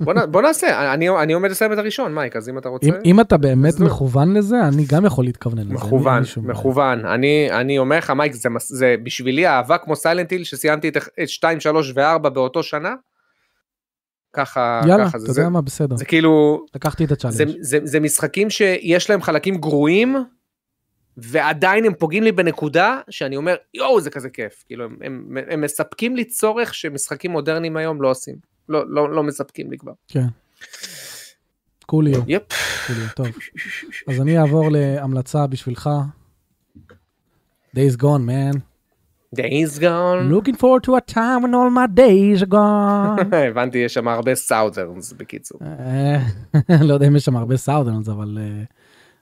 בוא 0.00 0.42
נעשה, 0.42 0.94
אני- 0.94 1.08
אני 1.22 1.32
עומד 1.32 1.50
לסיים 1.50 1.72
את 1.72 1.78
הראשון, 1.78 2.14
מייק, 2.14 2.36
אז 2.36 2.48
אם 2.48 2.58
אתה 2.58 2.68
רוצה... 2.68 2.90
אם- 3.04 3.20
אתה 3.20 3.36
באמת. 3.36 3.80
מכוון 3.80 4.34
לזה, 4.36 4.56
אני 4.68 4.84
גם 4.88 5.04
יכול 5.04 5.24
להתכוונן 5.24 5.62
לזה. 5.62 5.74
מכוון. 5.74 6.22
מכוון. 6.42 7.06
אני, 7.06 7.48
אני 7.50 7.78
אומר 7.78 7.98
לך, 7.98 8.10
מייק, 8.10 8.32
זה, 8.60 8.94
בשבילי 9.02 9.46
אהבה 9.46 9.78
כמו 9.78 9.96
Silent 9.96 10.22
Hill, 10.22 10.44
שסיימתי 10.44 10.88
את 10.88 10.98
2, 11.28 11.60
3 11.60 11.92
ו-4 11.96 12.18
באותו 12.28 12.62
שנה. 12.62 12.94
ככה, 14.34 14.80
יאללה, 14.88 15.04
ככה 15.04 15.18
אתה 15.18 15.18
זה, 15.18 15.32
זה, 15.32 15.40
יודע 15.40 15.50
מה, 15.50 15.60
בסדר. 15.60 15.96
זה 15.96 16.04
כאילו, 16.04 16.64
לקחתי 16.74 17.04
את 17.04 17.08
זה, 17.08 17.14
ה 17.14 17.18
challenge. 17.18 17.56
זה, 17.60 17.78
זה 17.84 18.00
משחקים 18.00 18.50
שיש 18.50 19.10
להם 19.10 19.22
חלקים 19.22 19.56
גרועים, 19.56 20.16
ועדיין 21.16 21.84
הם 21.84 21.94
פוגעים 21.94 22.22
לי 22.22 22.32
בנקודה 22.32 23.00
שאני 23.10 23.36
אומר, 23.36 23.54
יואו, 23.74 24.00
זה 24.00 24.10
כזה 24.10 24.30
כיף. 24.30 24.64
כאילו, 24.66 24.84
הם, 24.84 24.96
הם, 25.00 25.36
הם 25.50 25.60
מספקים 25.60 26.16
לי 26.16 26.24
צורך 26.24 26.74
שמשחקים 26.74 27.30
מודרניים 27.30 27.76
היום 27.76 28.02
לא 28.02 28.10
עושים. 28.10 28.36
לא, 28.68 28.82
לא, 28.88 29.10
לא 29.10 29.22
מספקים 29.22 29.70
לי 29.70 29.78
כבר. 29.78 29.92
כן. 30.08 30.26
קוליו, 31.86 32.22
יפ. 32.26 32.42
קוליו, 32.86 33.08
טוב. 33.16 33.26
אז 34.08 34.20
אני 34.20 34.38
אעבור 34.38 34.68
להמלצה 34.70 35.46
בשבילך. 35.46 35.90
Days 37.76 37.96
gone, 37.96 38.24
man. 38.28 38.73
Days 39.34 39.78
gone. 39.78 40.30
Looking 40.30 40.56
forward 40.56 40.82
to 40.84 40.94
a 40.96 41.00
time 41.00 41.42
when 41.42 41.54
all 41.54 41.70
my 41.70 41.86
days 41.86 42.42
are 42.42 42.50
gone. 42.50 43.34
הבנתי, 43.50 43.78
יש 43.78 43.94
שם 43.94 44.08
הרבה 44.08 44.34
סאודרנס 44.34 45.12
בקיצור. 45.12 45.60
אה, 45.62 46.18
לא 46.88 46.94
יודע 46.94 47.06
אם 47.06 47.16
יש 47.16 47.24
שם 47.24 47.36
הרבה 47.36 47.56
southerners, 47.56 48.08
אבל 48.08 48.38
אה, 48.40 48.62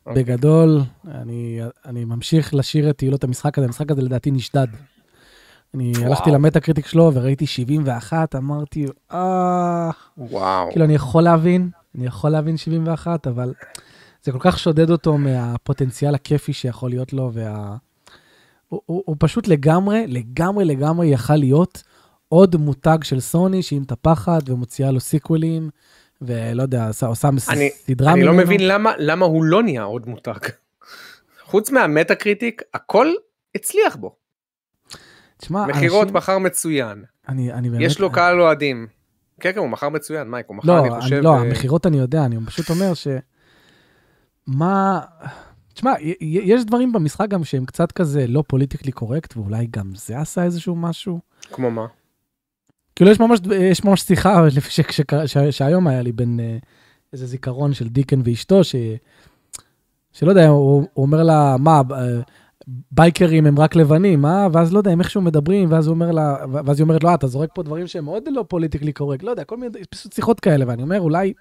אוקיי. 0.07 0.25
בגדול, 0.25 0.81
אני 1.09 1.61
אני 1.87 2.05
ממשיך 2.05 2.55
לשיר 2.55 2.91
את 2.91 2.99
תהילות 2.99 3.25
המשחק 3.25 3.59
הזה, 3.59 3.67
המשחק 3.67 3.91
הזה 3.91 4.03
לדעתי 4.03 4.31
נשדד. 4.31 4.67
אני 5.75 5.93
וואו. 5.97 6.07
הלכתי 6.07 6.31
ל 6.31 6.61
Metacritic 6.61 6.87
שלו 6.87 7.11
וראיתי 7.15 7.47
71, 7.47 8.37
אמרתי, 8.37 8.87
אה... 9.13 9.91
וואו. 10.19 10.71
כאילו 10.71 10.85
אני 10.85 10.95
יכול 10.95 11.23
להבין, 11.23 11.71
אני 11.99 12.07
יכול 12.07 12.31
להבין 12.31 12.57
71, 12.57 13.27
אבל 13.27 13.53
זה 14.23 14.33
כל 14.33 14.39
כך 14.41 14.59
שודד 14.59 14.91
אותו 14.91 15.19
מהפוטנציאל 15.19 16.15
הכיפי 16.15 16.53
שיכול 16.53 16.91
להיות 16.91 17.13
לו, 17.13 17.31
וה... 17.33 17.77
הוא, 18.73 18.81
הוא, 18.87 19.03
הוא 19.07 19.17
פשוט 19.19 19.49
לגמרי, 19.49 20.07
לגמרי, 20.07 20.65
לגמרי 20.65 21.07
יכל 21.07 21.37
להיות 21.37 21.83
עוד 22.29 22.57
מותג 22.57 22.99
של 23.03 23.21
סוני 23.21 23.63
שהיא 23.63 23.81
מטפחת 23.81 24.43
ומוציאה 24.49 24.91
לו 24.91 25.01
סיקוולים, 25.01 25.71
ולא 26.23 26.63
יודע, 26.63 26.87
עושה, 26.89 27.07
עושה 27.07 27.29
אני, 27.29 27.71
סדרה 27.71 28.13
אני 28.13 28.23
לא 28.23 28.33
ממנו. 28.33 28.45
מבין 28.45 28.61
למה, 28.69 28.93
למה 28.99 29.27
הוא 29.27 29.45
לא 29.45 29.63
נהיה 29.63 29.83
עוד 29.83 30.09
מותג. 30.09 30.33
חוץ 31.45 31.71
מה 31.71 32.15
Metacritic, 32.15 32.63
הכל 32.75 33.07
הצליח 33.55 33.97
בו. 33.97 34.15
תשמע, 35.37 35.67
מכירות 35.67 36.03
אנשים- 36.03 36.17
מכר 36.17 36.39
מצוין. 36.39 37.05
אני, 37.29 37.53
אני 37.53 37.71
באמת... 37.71 37.83
יש 37.83 38.01
לו 38.01 38.13
קהל 38.13 38.41
אוהדים. 38.41 38.87
כן, 39.41 39.53
כן, 39.53 39.59
הוא 39.59 39.69
מכר 39.69 39.89
מצוין, 39.89 40.31
מייק, 40.31 40.47
הוא 40.49 40.57
מכר, 40.57 40.69
לא, 40.69 40.79
אני 40.81 40.89
אני, 40.91 41.01
חושב... 41.01 41.17
לא, 41.23 41.35
אה, 41.35 41.41
המכירות 41.41 41.87
אני 41.87 41.99
יודע, 41.99 42.25
אני 42.25 42.37
פשוט 42.47 42.71
אומר 42.71 42.95
ש... 42.95 43.07
מה... 44.47 45.01
תשמע, 45.75 45.93
יש 46.21 46.65
דברים 46.65 46.93
במשחק 46.93 47.29
גם 47.29 47.45
שהם 47.45 47.65
קצת 47.65 47.93
כזה 47.93 48.27
לא 48.27 48.45
politically 48.47 48.93
correct, 48.93 49.37
ואולי 49.37 49.67
גם 49.71 49.93
זה 49.95 50.19
עשה 50.19 50.45
איזשהו 50.45 50.77
משהו. 50.77 51.21
כמו 51.53 51.71
מה? 51.71 51.87
כאילו 52.97 53.11
יש 53.11 53.21
ממש, 53.21 53.41
יש 53.61 53.85
ממש 53.85 54.03
שיחה 54.03 54.45
שהיום 55.51 55.87
היה 55.87 56.03
לי 56.03 56.13
בין 56.13 56.41
אה, 56.41 56.57
איזה 57.13 57.27
זיכרון 57.27 57.75
של 57.75 57.89
דיקן 57.89 58.21
ואשתו, 58.25 58.65
ש, 58.65 58.75
שלא 60.13 60.31
יודע, 60.31 60.49
הוא, 60.49 60.87
הוא 60.95 61.07
אומר 61.07 61.23
לה, 61.23 61.57
מה, 61.59 61.83
אה, 61.93 62.21
בייקרים 62.91 63.47
הם 63.47 63.59
רק 63.59 63.77
לבנים, 63.77 64.27
אה? 64.27 64.49
ואז 64.53 64.73
לא 64.73 64.79
יודע, 64.79 64.91
הם 64.91 65.01
איכשהו 65.01 65.23
מדברים, 65.23 65.71
ואז 65.73 65.89
אומר 65.89 66.11
לה, 66.11 66.37
ואז 66.53 66.79
היא 66.79 66.85
אומרת 66.85 67.05
לו, 67.05 67.09
"אה, 67.09 67.15
אתה 67.15 67.27
זורק 67.27 67.51
פה 67.55 67.63
דברים 67.63 67.87
שהם 67.87 68.05
מאוד 68.05 68.23
לא 68.33 68.45
politically 68.49 68.93
correct, 68.93 69.23
לא 69.23 69.31
יודע, 69.31 69.45
כל 69.45 69.57
מיני, 69.57 69.73
פשוט 69.91 70.13
שיחות 70.13 70.41
כאלה, 70.41 70.65
ואני 70.69 70.83
אומר, 70.83 71.01
אולי, 71.01 71.33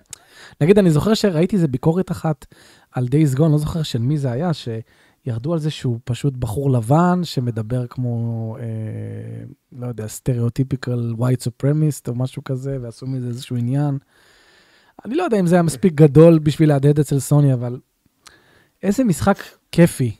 נגיד, 0.61 0.77
אני 0.77 0.91
זוכר 0.91 1.13
שראיתי 1.13 1.55
איזה 1.55 1.67
ביקורת 1.67 2.11
אחת 2.11 2.45
על 2.91 3.07
Days 3.07 3.37
Gone, 3.37 3.49
לא 3.51 3.57
זוכר 3.57 3.83
של 3.83 3.99
מי 3.99 4.17
זה 4.17 4.31
היה, 4.31 4.51
שירדו 4.53 5.53
על 5.53 5.59
זה 5.59 5.69
שהוא 5.69 5.99
פשוט 6.03 6.33
בחור 6.33 6.71
לבן, 6.71 7.19
שמדבר 7.23 7.87
כמו, 7.87 8.57
אה, 8.59 8.63
לא 9.71 9.87
יודע, 9.87 10.07
stereotypical 10.07 11.13
white 11.17 11.41
supremacist 11.41 12.07
או 12.07 12.15
משהו 12.15 12.43
כזה, 12.43 12.77
ועשו 12.81 13.07
מזה 13.07 13.27
איזשהו 13.27 13.55
עניין. 13.55 13.97
אני 15.05 15.15
לא 15.15 15.23
יודע 15.23 15.39
אם 15.39 15.47
זה 15.47 15.55
היה 15.55 15.63
מספיק 15.63 15.93
גדול 15.93 16.39
בשביל 16.39 16.69
להדהד 16.69 16.99
אצל 16.99 17.19
סוני, 17.19 17.53
אבל 17.53 17.79
איזה 18.83 19.03
משחק 19.03 19.37
כיפי. 19.71 20.15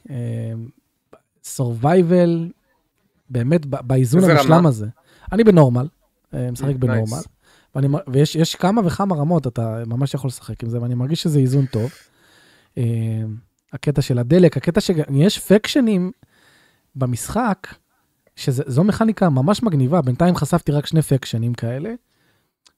survival, 1.44 2.50
באמת 3.30 3.66
ב- 3.66 3.88
באיזון 3.88 4.24
המושלם 4.24 4.54
רמה? 4.54 4.70
הזה. 4.70 4.88
אני 5.32 5.44
ב 5.44 5.49
normal, 5.49 5.88
אה, 6.34 6.52
משחק 6.52 6.76
ב 6.76 6.81
normal. 6.81 7.18
ואני, 7.76 7.88
ויש 8.08 8.36
יש 8.36 8.56
כמה 8.56 8.82
וכמה 8.86 9.16
רמות, 9.16 9.48
אתה 9.48 9.84
ממש 9.88 10.14
יכול 10.14 10.28
לשחק 10.28 10.64
עם 10.64 10.70
זה, 10.70 10.82
ואני 10.82 10.96
מרגיש 10.96 11.22
שזה 11.24 11.40
איזון 11.40 11.66
טוב. 11.66 11.92
אה, 12.78 12.84
הקטע 13.74 14.02
של 14.02 14.20
הדלק, 14.20 14.58
הקטע 14.58 14.82
שיש 14.82 15.40
פקשנים 15.40 16.12
במשחק, 16.96 17.68
שזו 18.36 18.84
מכניקה 18.84 19.30
ממש 19.30 19.64
מגניבה, 19.64 20.02
בינתיים 20.02 20.36
חשפתי 20.36 20.72
רק 20.72 20.86
שני 20.86 21.02
פקשנים 21.02 21.54
כאלה. 21.54 21.94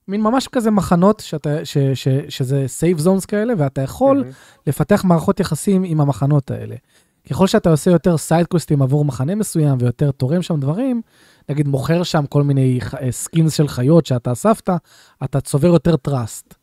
מין 0.08 0.20
ממש 0.20 0.48
כזה 0.48 0.70
מחנות 0.70 1.20
שאתה, 1.20 1.64
ש, 1.64 1.78
ש, 1.78 2.08
שזה 2.28 2.64
safe 2.66 2.98
zones 2.98 3.24
כאלה, 3.24 3.54
ואתה 3.58 3.82
יכול 3.82 4.18
מהמם. 4.18 4.30
לפתח 4.66 5.04
מערכות 5.04 5.40
יחסים 5.40 5.84
עם 5.84 6.00
המחנות 6.00 6.50
האלה. 6.50 6.76
ככל 7.30 7.46
שאתה 7.46 7.70
עושה 7.70 7.90
יותר 7.90 8.16
סיידקווסטים 8.16 8.82
עבור 8.82 9.04
מחנה 9.04 9.34
מסוים 9.34 9.78
ויותר 9.80 10.10
תורם 10.10 10.42
שם 10.42 10.60
דברים, 10.60 11.02
נגיד 11.48 11.68
מוכר 11.68 12.02
שם 12.02 12.26
כל 12.26 12.42
מיני 12.42 12.80
skins 13.10 13.54
של 13.54 13.68
חיות 13.68 14.06
שאתה 14.06 14.32
אספת, 14.32 14.70
אתה 15.24 15.40
צובר 15.40 15.68
יותר 15.68 15.96
trust. 15.96 16.54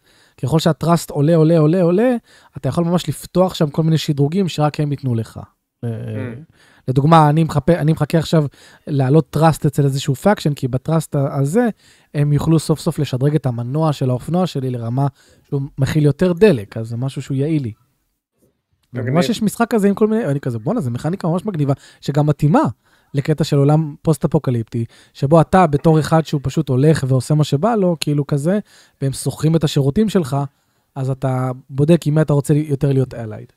ככל 0.43 0.59
שה 0.59 0.78
trust 0.78 1.09
עולה, 1.09 1.35
עולה, 1.35 1.57
עולה, 1.59 1.81
עולה, 1.81 2.15
אתה 2.57 2.69
יכול 2.69 2.83
ממש 2.83 3.09
לפתוח 3.09 3.53
שם 3.53 3.69
כל 3.69 3.83
מיני 3.83 3.97
שדרוגים 3.97 4.47
שרק 4.47 4.79
הם 4.79 4.91
ייתנו 4.91 5.15
לך. 5.15 5.39
אה, 5.83 5.89
לדוגמה, 6.87 7.29
אני 7.29 7.43
מחכה, 7.43 7.73
אני 7.73 7.91
מחכה 7.91 8.17
עכשיו 8.17 8.45
להעלות 8.87 9.29
trust 9.29 9.65
אצל 9.65 9.85
איזשהו 9.85 10.15
faction, 10.15 10.53
כי 10.53 10.67
ב 10.67 10.75
trust 10.75 11.15
הזה 11.15 11.69
הם 12.13 12.33
יוכלו 12.33 12.59
סוף 12.59 12.79
סוף 12.79 12.99
לשדרג 12.99 13.35
את 13.35 13.45
המנוע 13.45 13.93
של 13.93 14.09
האופנוע 14.09 14.47
שלי 14.47 14.69
לרמה 14.69 15.07
שהוא 15.47 15.61
מכיל 15.77 16.05
יותר 16.05 16.33
דלק, 16.33 16.77
אז 16.77 16.87
זה 16.87 16.97
משהו 16.97 17.21
שהוא 17.21 17.37
יעיל 17.37 17.63
לי. 17.63 17.73
ממש 18.93 19.29
יש 19.29 19.41
משחק 19.41 19.67
כזה 19.69 19.87
עם 19.87 19.95
כל 19.95 20.07
מיני, 20.07 20.25
אני 20.25 20.39
כזה, 20.39 20.59
בואנה, 20.59 20.81
זו 20.81 20.91
מכניקה 20.91 21.27
ממש 21.27 21.45
מגניבה, 21.45 21.73
שגם 22.01 22.25
מתאימה 22.25 22.63
לקטע 23.13 23.43
של 23.43 23.57
עולם 23.57 23.95
פוסט-אפוקליפטי, 24.01 24.85
שבו 25.13 25.41
אתה 25.41 25.67
בתור 25.67 25.99
אחד 25.99 26.25
שהוא 26.25 26.41
פשוט 26.43 26.69
הולך 26.69 27.05
ועושה 27.07 27.35
מה 27.35 27.43
שבא 27.43 27.75
לו, 27.75 27.95
כאילו 27.99 28.27
כזה, 28.27 28.59
והם 29.01 29.13
שוכרים 29.13 29.55
את 29.55 29.63
השירותים 29.63 30.09
שלך, 30.09 30.37
אז 30.95 31.09
אתה 31.09 31.51
בודק 31.69 32.07
עם 32.07 32.15
מי 32.15 32.21
אתה 32.21 32.33
רוצה 32.33 32.53
יותר 32.53 32.91
להיות 32.91 33.13
allied. 33.13 33.47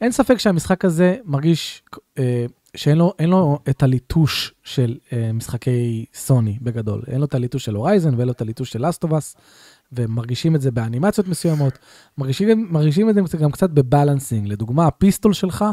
אין 0.00 0.12
ספק 0.12 0.38
שהמשחק 0.38 0.84
הזה 0.84 1.16
מרגיש 1.24 1.82
אה, 2.18 2.46
שאין 2.76 2.98
לו, 2.98 3.12
לו 3.20 3.58
את 3.70 3.82
הליטוש 3.82 4.54
של 4.64 4.96
אה, 5.12 5.32
משחקי 5.32 6.04
סוני 6.14 6.58
בגדול. 6.62 7.02
אין 7.06 7.18
לו 7.18 7.24
את 7.24 7.34
הליטוש 7.34 7.64
של 7.64 7.74
Horizon 7.74 8.14
ואין 8.14 8.26
לו 8.26 8.32
את 8.32 8.40
הליטוש 8.40 8.70
של 8.70 8.86
Last 8.86 9.08
of 9.08 9.19
Us, 9.19 9.36
ומרגישים 9.92 10.56
את 10.56 10.60
זה 10.60 10.70
באנימציות 10.70 11.28
מסוימות. 11.28 11.78
מרגישים, 12.18 12.68
מרגישים 12.70 13.10
את 13.10 13.14
זה 13.14 13.38
גם 13.38 13.50
קצת 13.50 13.70
ב 13.70 13.77
balancing. 13.77 14.48
לדוגמה, 14.48 14.86
ה 14.86 14.93
pistol 14.93 15.32
שלך 15.32 15.64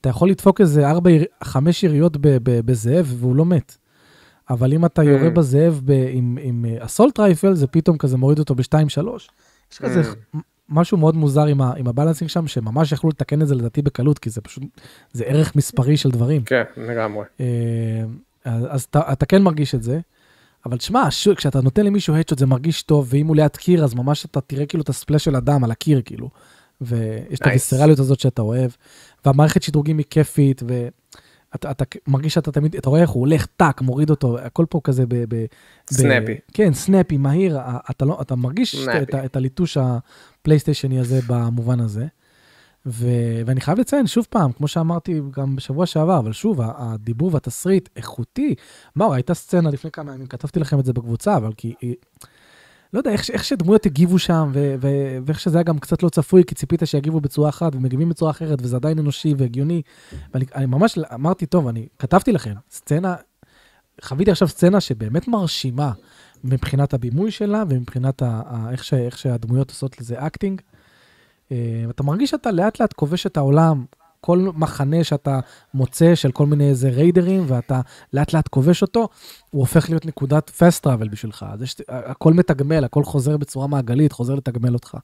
אתה 0.00 0.08
יכול 0.08 0.30
לדפוק 0.30 0.60
איזה 0.60 0.90
4-5 0.90 0.96
יריות 1.82 2.16
ב- 2.16 2.28
ב- 2.42 2.60
בזאב 2.66 3.14
והוא 3.18 3.36
לא 3.36 3.44
מת. 3.44 3.76
אבל 4.50 4.72
אם 4.72 4.84
אתה 4.84 5.02
יורה 5.02 5.26
Mm. 5.28 5.30
בזאב 5.30 5.80
ב- 5.84 6.06
עם- 6.10 6.38
עם 6.42 6.64
assault 6.78 7.20
rifle, 7.20 7.54
זה 7.54 7.66
פתאום 7.66 7.98
כזה 7.98 8.16
מוריד 8.16 8.38
אותו 8.38 8.54
ב-2-3. 8.54 9.28
יש 9.72 9.78
כזה 9.78 10.02
Mm. 10.02 10.38
משהו 10.68 10.98
מאוד 10.98 11.16
מוזר 11.16 11.44
עם, 11.46 11.60
ה- 11.60 11.72
עם 11.76 11.86
ה 11.88 11.92
balancing 11.92 12.30
שם, 12.30 12.46
שממש 12.46 12.92
יכלו 12.92 13.10
לתקן 13.10 13.42
את 13.42 13.48
זה 13.48 13.54
לדעתי 13.54 13.82
בקלות, 13.82 14.18
כי 14.18 14.30
זה 14.30 14.40
פשוט, 14.40 14.62
זה 15.12 15.24
ערך 15.24 15.56
מספרי 15.56 15.96
של 15.96 16.10
דברים. 16.10 16.42
כן, 16.44 16.62
לגמרי. 16.76 17.24
אה, 17.40 17.46
אז 18.44 18.64
אז 18.68 18.82
אתה, 18.82 19.12
אתה 19.12 19.26
כן 19.26 19.42
מרגיש 19.42 19.74
את 19.74 19.82
זה. 19.82 20.00
אבל 20.66 20.76
תשמע, 20.76 21.08
כשאתה 21.36 21.60
נותן 21.60 21.86
למישהו 21.86 22.14
headshot 22.14 22.38
זה 22.38 22.46
מרגיש 22.46 22.82
טוב, 22.82 23.06
ואם 23.10 23.26
הוא 23.26 23.36
ליד 23.36 23.56
קיר, 23.56 23.84
אז 23.84 23.94
ממש 23.94 24.24
אתה 24.24 24.40
תראה 24.40 24.66
כאילו 24.66 24.82
את 24.82 24.88
ה 24.88 24.93
splash 24.93 25.24
של 25.24 25.34
הדם 25.36 25.64
על 25.64 25.70
הקיר, 25.70 26.02
כאילו. 26.04 26.30
ויש 26.80 26.98
את 27.38 27.42
Nice. 27.42 27.46
הוויסרליות 27.46 27.98
הזאת 27.98 28.20
שאתה 28.20 28.42
אוהב, 28.42 28.70
והמערכת 29.26 29.62
שדרוגים 29.62 29.98
היא 29.98 30.06
כיפית, 30.10 30.62
ואתה 30.66 31.70
אתה 31.70 31.84
מרגיש 32.06 32.34
שאתה 32.34 32.52
תמיד, 32.52 32.76
אתה 32.76 32.90
רואה 32.90 33.00
איך 33.00 33.10
הוא 33.10 33.20
הולך, 33.20 33.46
טאק, 33.56 33.80
מוריד 33.80 34.10
אותו, 34.10 34.38
הכל 34.38 34.64
פה 34.70 34.80
כזה 34.84 35.06
ב... 35.06 35.14
ב 35.14 35.34
ב- 35.34 35.46
סנאפי. 35.90 36.34
כן, 36.54 36.72
סנאפי, 36.74 37.16
מהיר, 37.16 37.58
אתה, 37.90 38.04
לא, 38.04 38.18
אתה 38.20 38.36
מרגיש 38.36 38.76
סנאפי. 38.76 39.02
את, 39.02 39.14
את 39.14 39.36
הליטוש 39.36 39.76
הפלייסטיישני 39.76 41.00
הזה 41.00 41.20
במובן 41.26 41.80
הזה. 41.80 42.06
ו... 42.86 43.06
ואני 43.46 43.60
חייב 43.60 43.78
לציין, 43.78 44.06
שוב 44.06 44.26
פעם, 44.30 44.52
כמו 44.52 44.68
שאמרתי 44.68 45.20
גם 45.30 45.56
בשבוע 45.56 45.86
שעבר, 45.86 46.18
אבל 46.18 46.32
שוב, 46.32 46.60
הדיבור 46.62 47.30
והתסריט 47.34 47.88
איכותי. 47.96 48.54
מאור, 48.96 49.14
הייתה 49.14 49.34
סצנה 49.34 49.70
לפני 49.70 49.90
כמה 49.90 50.14
ימים, 50.14 50.26
כתבתי 50.26 50.60
לכם 50.60 50.80
את 50.80 50.84
זה 50.84 50.92
בקבוצה, 50.92 51.36
אבל 51.36 51.52
כי... 51.56 51.74
לא 52.92 52.98
יודע, 52.98 53.10
איך, 53.10 53.30
איך 53.30 53.44
שדמויות 53.44 53.86
הגיבו 53.86 54.18
שם, 54.18 54.50
ו- 54.54 54.74
ו- 54.80 55.18
ואיך 55.26 55.40
שזה 55.40 55.58
היה 55.58 55.62
גם 55.62 55.78
קצת 55.78 56.02
לא 56.02 56.08
צפוי, 56.08 56.42
כי 56.46 56.54
ציפית 56.54 56.82
שיגיבו 56.84 57.20
בצורה 57.20 57.48
אחת, 57.48 57.74
ומגיבים 57.74 58.08
בצורה 58.08 58.30
אחרת, 58.30 58.58
וזה 58.62 58.76
עדיין 58.76 58.98
אנושי 58.98 59.34
והגיוני. 59.38 59.82
ואני 60.34 60.44
אני 60.54 60.66
ממש 60.66 60.98
אמרתי, 61.14 61.46
טוב, 61.46 61.68
אני 61.68 61.86
כתבתי 61.98 62.32
לכם, 62.32 62.54
סצנה, 62.70 63.14
חוויתי 64.02 64.30
עכשיו 64.30 64.48
סצנה 64.48 64.80
שבאמת 64.80 65.28
מרשימה 65.28 65.92
מבחינת 66.44 66.94
הבימוי 66.94 67.30
שלה, 67.30 67.62
ומבחינת 67.68 68.22
ה- 68.22 68.42
ה- 68.46 68.70
איך, 68.70 68.84
ש- 68.84 68.94
איך 68.94 69.18
שהדמויות 69.18 69.70
עושות 69.70 70.00
לזה 70.00 70.26
acting. 70.26 70.60
אה, 71.52 71.56
אתה 71.90 72.02
מרגיש 72.02 72.30
שאתה 72.30 72.50
לאט 72.50 72.80
לאט 72.80 72.92
כובש 72.92 73.26
את 73.26 73.36
העולם, 73.36 73.84
כל 74.26 74.48
מחנה 74.54 75.04
שאתה 75.04 75.40
מוצא 75.74 76.14
של 76.14 76.32
כל 76.32 76.46
מיני 76.46 76.68
איזה 76.68 76.88
ריידרים, 76.88 77.44
ואתה 77.46 77.80
לאט 78.12 78.32
לאט 78.32 78.48
כובש 78.48 78.82
אותו, 78.82 79.08
הוא 79.50 79.60
הופך 79.60 79.90
להיות 79.90 80.06
נקודת 80.06 80.50
fast 80.58 80.86
travel 80.86 81.08
בשבילך. 81.10 81.46
אז 81.52 81.62
יש, 81.62 81.76
הכל 81.88 82.32
מתגמל, 82.32 82.84
הכל 82.84 83.04
חוזר 83.04 83.36
בצורה 83.36 83.66
מעגלית, 83.66 84.12
חוזר 84.12 84.34
לתגמל 84.34 84.74
אותך. 84.74 84.96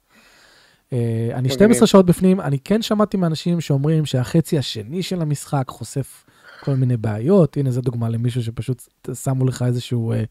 אה, 0.93 1.29
אני 1.33 1.49
12 1.49 1.67
מגניב. 1.67 1.85
שעות 1.85 2.05
בפנים, 2.05 2.41
אני 2.41 2.59
כן 2.59 2.81
שמעתי 2.81 3.17
מאנשים 3.17 3.61
שאומרים 3.61 4.05
שהחצי 4.05 4.57
השני 4.57 5.03
של 5.03 5.21
המשחק 5.21 5.65
חושף 5.67 6.25
כל 6.63 6.75
מיני 6.75 6.97
בעיות. 6.97 7.57
הנה, 7.57 7.71
זו 7.71 7.81
דוגמה 7.81 8.09
למישהו 8.09 8.43
שפשוט 8.43 8.89
שמו 9.23 9.45
לך 9.45 9.63
איזשהו 9.67 10.11
אה, 10.11 10.23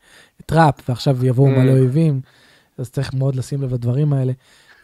trap, 0.47 0.89
ועכשיו 0.89 1.27
יבואו 1.27 1.49
Mm. 1.49 1.59
מלא 1.59 1.71
אויבים, 1.71 2.21
אז 2.79 2.91
צריך 2.91 3.15
מאוד 3.15 3.37
לשים 3.37 3.63
לב 3.63 3.75
לדברים 3.75 4.13
האלה. 4.13 4.33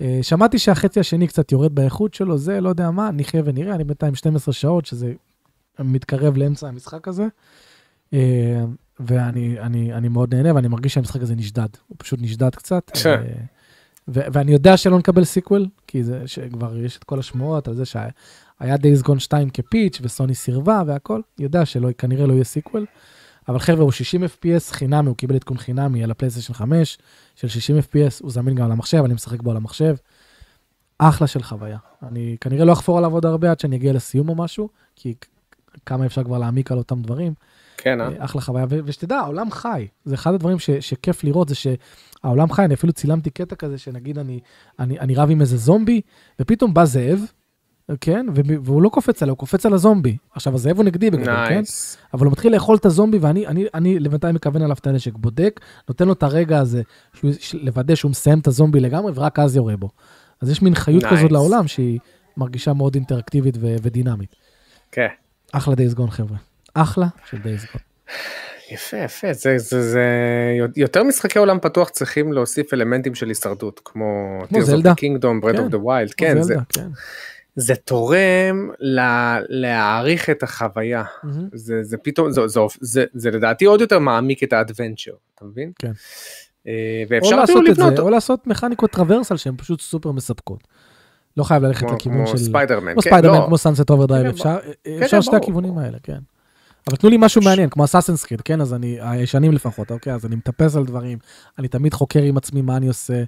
אה, 0.01 0.19
שמעתי 0.23 0.59
שהחצי 0.59 1.01
השני 1.01 1.27
קצת 1.27 1.53
יורד 1.53 1.75
באיכות 1.75 2.15
שלו, 2.15 2.39
זה 2.39 2.61
לא 2.61 2.69
יודע 2.69 2.91
מה, 2.91 3.11
נחיה 3.13 3.43
ונראה, 3.45 3.75
אני 3.75 3.85
בינתיים 3.85 4.15
12 4.15 4.55
שעות, 4.55 4.87
שזה 4.87 5.13
מתקרב 5.79 6.37
לאמצע 6.37 6.69
המשחק 6.69 7.09
הזה. 7.09 7.27
אה, 8.13 8.65
ואני 9.01 9.61
אני, 9.61 9.93
אני 9.93 10.09
מאוד 10.09 10.35
נהנה, 10.35 10.55
ואני 10.55 10.69
מרגיש 10.69 10.95
שהמשחק 10.95 11.23
הזה 11.23 11.35
נשדד. 11.35 11.69
הוא 11.89 11.97
פשוט 11.99 12.19
נשדד 12.23 12.55
קצת. 12.55 12.91
כן. 13.03 13.11
אה, 13.11 13.33
ו- 14.09 14.27
ואני 14.33 14.53
יודע 14.53 14.77
שלא 14.77 14.99
נקבל 14.99 15.25
sequel, 15.25 15.67
כי 15.87 16.05
זה 16.05 16.23
שכבר 16.27 16.79
יש 16.79 16.97
את 16.97 17.05
כל 17.05 17.19
השמועות 17.19 17.69
על 17.69 17.75
זה 17.75 17.85
שהיה 17.85 18.77
Days 18.77 19.05
Gone 19.07 19.19
2 19.19 19.51
כ 19.51 19.64
pitch 19.64 19.99
וסוני 20.03 20.35
סירבה 20.35 20.83
והכל, 20.87 21.21
יודע 21.39 21.67
שכנראה 21.67 22.27
לא 22.27 22.33
יהיה 22.33 22.45
sequel. 22.45 22.87
אבל 23.49 23.59
חבר'ה, 23.59 23.83
הוא 23.83 23.93
60 23.93 24.25
FPS 24.25 24.73
חינמי, 24.73 25.09
הוא 25.09 25.17
קיבל 25.17 25.35
עדכון 25.35 25.59
חינמי 25.59 26.05
על 26.05 26.11
הפלייסטיישן 26.11 26.53
5 26.55 26.99
של 27.35 27.49
60 27.49 27.79
FPS, 27.79 28.21
הוא 28.23 28.31
זמין 28.31 28.55
גם 28.55 28.65
על 28.65 28.73
המחשב, 28.73 29.03
אני 29.05 29.15
משחק 29.15 29.43
בו 29.43 29.51
על 29.51 29.57
המחשב. 29.57 29.95
אחלה 30.99 31.27
של 31.27 31.43
חוויה. 31.43 31.79
אני 32.03 32.37
כנראה 32.41 32.65
לא 32.65 32.73
אחפור 32.73 32.99
עליו 32.99 33.13
עוד 33.13 33.27
הרבה 33.27 33.51
עד 33.51 33.61
שאני 33.61 33.77
אגיע 33.77 33.93
לסיום 33.93 34.29
או 34.29 34.35
משהו, 34.35 34.69
כי 34.97 35.15
כמה 35.87 36.07
אפשר 36.07 36.25
כבר 36.25 36.39
להעמיק 36.39 36.73
על 36.73 36.79
אותם 36.79 37.03
דברים. 37.03 37.35
כן, 37.77 38.01
אה? 38.01 38.09
אה, 38.09 38.25
אחלה 38.25 38.41
חוויה, 38.41 38.67
ו- 38.71 38.79
ושתדע, 38.85 39.17
העולם 39.17 39.51
חי. 39.51 39.87
זה 40.05 40.15
אחד 40.15 40.35
הדברים 40.35 40.59
ש- 40.59 40.71
שכיף 40.71 41.25
לראות, 41.25 41.49
זה 41.49 41.55
שהעולם 41.55 42.53
חי, 42.53 42.65
אני 42.65 42.75
אפילו 42.75 42.93
צילמתי 42.93 43.31
קטע 43.31 43.57
כזה, 43.57 43.79
שנגיד 43.79 44.19
אני, 44.19 44.41
אני, 44.79 44.99
אני 44.99 45.15
רב 45.15 45.31
עם 45.31 45.41
איזה 45.41 45.57
זומבי, 45.57 46.01
ופתאום 46.41 46.75
בא 46.75 46.85
זאב, 46.85 47.21
כן, 48.01 48.27
והוא 48.65 48.83
לא 48.83 48.89
קופץ 48.89 49.23
עליו, 49.23 49.33
הוא 49.33 49.39
קופץ 49.39 49.67
על 49.67 49.75
הזומבי. 49.75 50.17
עכשיו, 50.35 50.55
הזאב 50.55 50.77
הוא 50.77 50.85
נגדי 50.85 51.11
בגדול, 51.11 51.47
כן? 51.49 51.55
nice. 51.55 51.97
אבל 52.15 52.25
הוא 52.27 52.33
מתחיל 52.33 52.53
לאכול 52.53 52.77
את 52.77 52.87
הזומבי, 52.87 53.19
ואני 53.19 53.47
אני, 53.47 53.67
אני 53.75 53.99
לבינתיים 53.99 54.35
מכוון 54.35 54.63
עליו 54.63 54.77
את 54.81 54.87
הנשק, 54.87 55.13
בודק, 55.15 55.61
נותן 55.89 56.07
לו 56.07 56.13
את 56.13 56.23
הרגע 56.23 56.59
הזה, 56.59 56.83
שהוא, 57.15 57.31
לוודא 57.55 57.95
שהוא 57.95 58.11
מסיים 58.11 58.39
את 58.39 58.47
הזומבי 58.47 58.81
לגמרי, 58.81 59.13
ורק 59.15 59.39
אז 59.39 59.57
יורה 59.57 59.77
בו. 59.77 59.89
אז 60.41 60.51
יש 60.51 60.63
מין 60.63 60.75
חיות 60.75 61.05
Nice. 61.05 61.11
כזאת 61.11 61.33
לעולם, 61.33 61.69
שהיא 61.69 61.99
מרגישה 62.37 62.73
מאוד 62.73 62.95
אינטראקטיבית 62.95 63.57
ו- 63.61 63.77
ודינמית. 63.83 64.37
כן. 64.93 65.09
אחלה 65.53 65.75
Days 65.75 65.95
Gone, 65.95 66.11
חבר'ה. 66.11 66.37
אחלה 66.75 67.07
של 67.31 67.39
Days 67.39 67.67
Gone. 67.73 67.83
יפה, 68.71 68.97
יפה. 68.97 69.33
זה, 69.33 69.59
זה, 69.59 69.83
זה... 69.83 70.05
יותר 70.77 71.03
משחקי 71.03 71.39
עולם 71.39 71.59
פתוח 71.59 71.89
צריכים 71.89 72.33
להוסיף 72.33 72.75
אלמנטים 72.75 73.15
של 73.15 73.29
הישרדות, 73.29 73.81
כמו 73.85 74.39
כמו 74.49 74.63
זלדה. 74.63 74.95
כן. 74.95 75.07
Wild. 75.77 76.15
כן, 76.17 76.37
זה, 76.37 76.43
זלדה, 76.43 76.63
כן. 76.69 76.89
זה 77.61 77.75
תורם 77.75 78.71
לה, 78.81 79.39
להעריך 79.49 80.31
את 80.31 80.43
החוויה. 80.43 81.05
מהמם. 81.23 81.49
זה, 81.55 81.83
זה 81.83 81.97
פתאום, 81.97 82.31
זה, 82.31 82.49
זה, 82.49 82.61
זה, 82.81 83.05
זה 83.15 83.31
לדעתי 83.31 83.65
עוד 83.65 83.81
יותר 83.81 83.99
מעמיק 83.99 84.43
את 84.43 84.53
ה 84.53 84.58
adventure, 84.58 85.13
אתה 85.35 85.45
מבין? 85.45 85.73
כן. 85.79 85.93
אה, 86.67 87.03
ואפשר 87.09 87.41
אפילו 87.45 87.63
לבנות, 87.63 87.97
זה, 87.97 88.03
או 88.03 88.11
לעשות 88.11 88.47
מכניקות 88.47 88.91
traversal 88.91 89.37
שהן 89.37 89.57
פשוט 89.57 89.81
סופר 89.81 90.13
מספקות. 90.13 90.69
לא 91.37 91.45
חייב 91.45 91.63
ללכת 91.63 91.87
כמו, 91.87 91.97
לכיוון 91.97 92.19
כמו 92.19 92.27
של... 92.27 92.39
ספיידרמן. 92.39 92.93
כמו 92.93 93.03
כן, 93.03 93.11
ספיידרמן, 93.11 93.39
לא, 93.39 93.47
כמו 93.47 93.59
Sunset 93.59 93.91
Overdrive, 93.91 94.25
כן, 94.25 94.31
אפשר 94.31 94.59
כן, 94.85 95.03
אפשר 95.03 95.21
שתי. 95.21 95.37
הכיוונים 95.37 95.79
האלה, 95.79 95.99
כן. 96.03 96.19
אבל 96.89 96.97
תנו 96.97 97.11
לי 97.11 97.17
משהו 97.21 97.43
מעניין, 97.43 97.71
כמו 97.71 97.85
Assassin's 97.85 98.25
Creed, 98.25 98.41
כן? 98.41 98.61
אז 98.61 98.75
אני, 98.75 98.99
הישנים 99.01 99.53
לפחות, 99.53 99.91
אוקיי? 99.91 100.13
אז 100.13 100.27
אני 100.27 100.37
מטפס 100.37 100.77
על 100.77 100.85
דברים, 100.85 101.19
אני 101.59 101.69
תמיד 101.69 101.95
חוקר 101.95 102.23
עם 102.23 102.37
עצמי 102.37 102.63
מה 102.63 102.77
אני 102.77 102.89
עושה. 102.89 103.23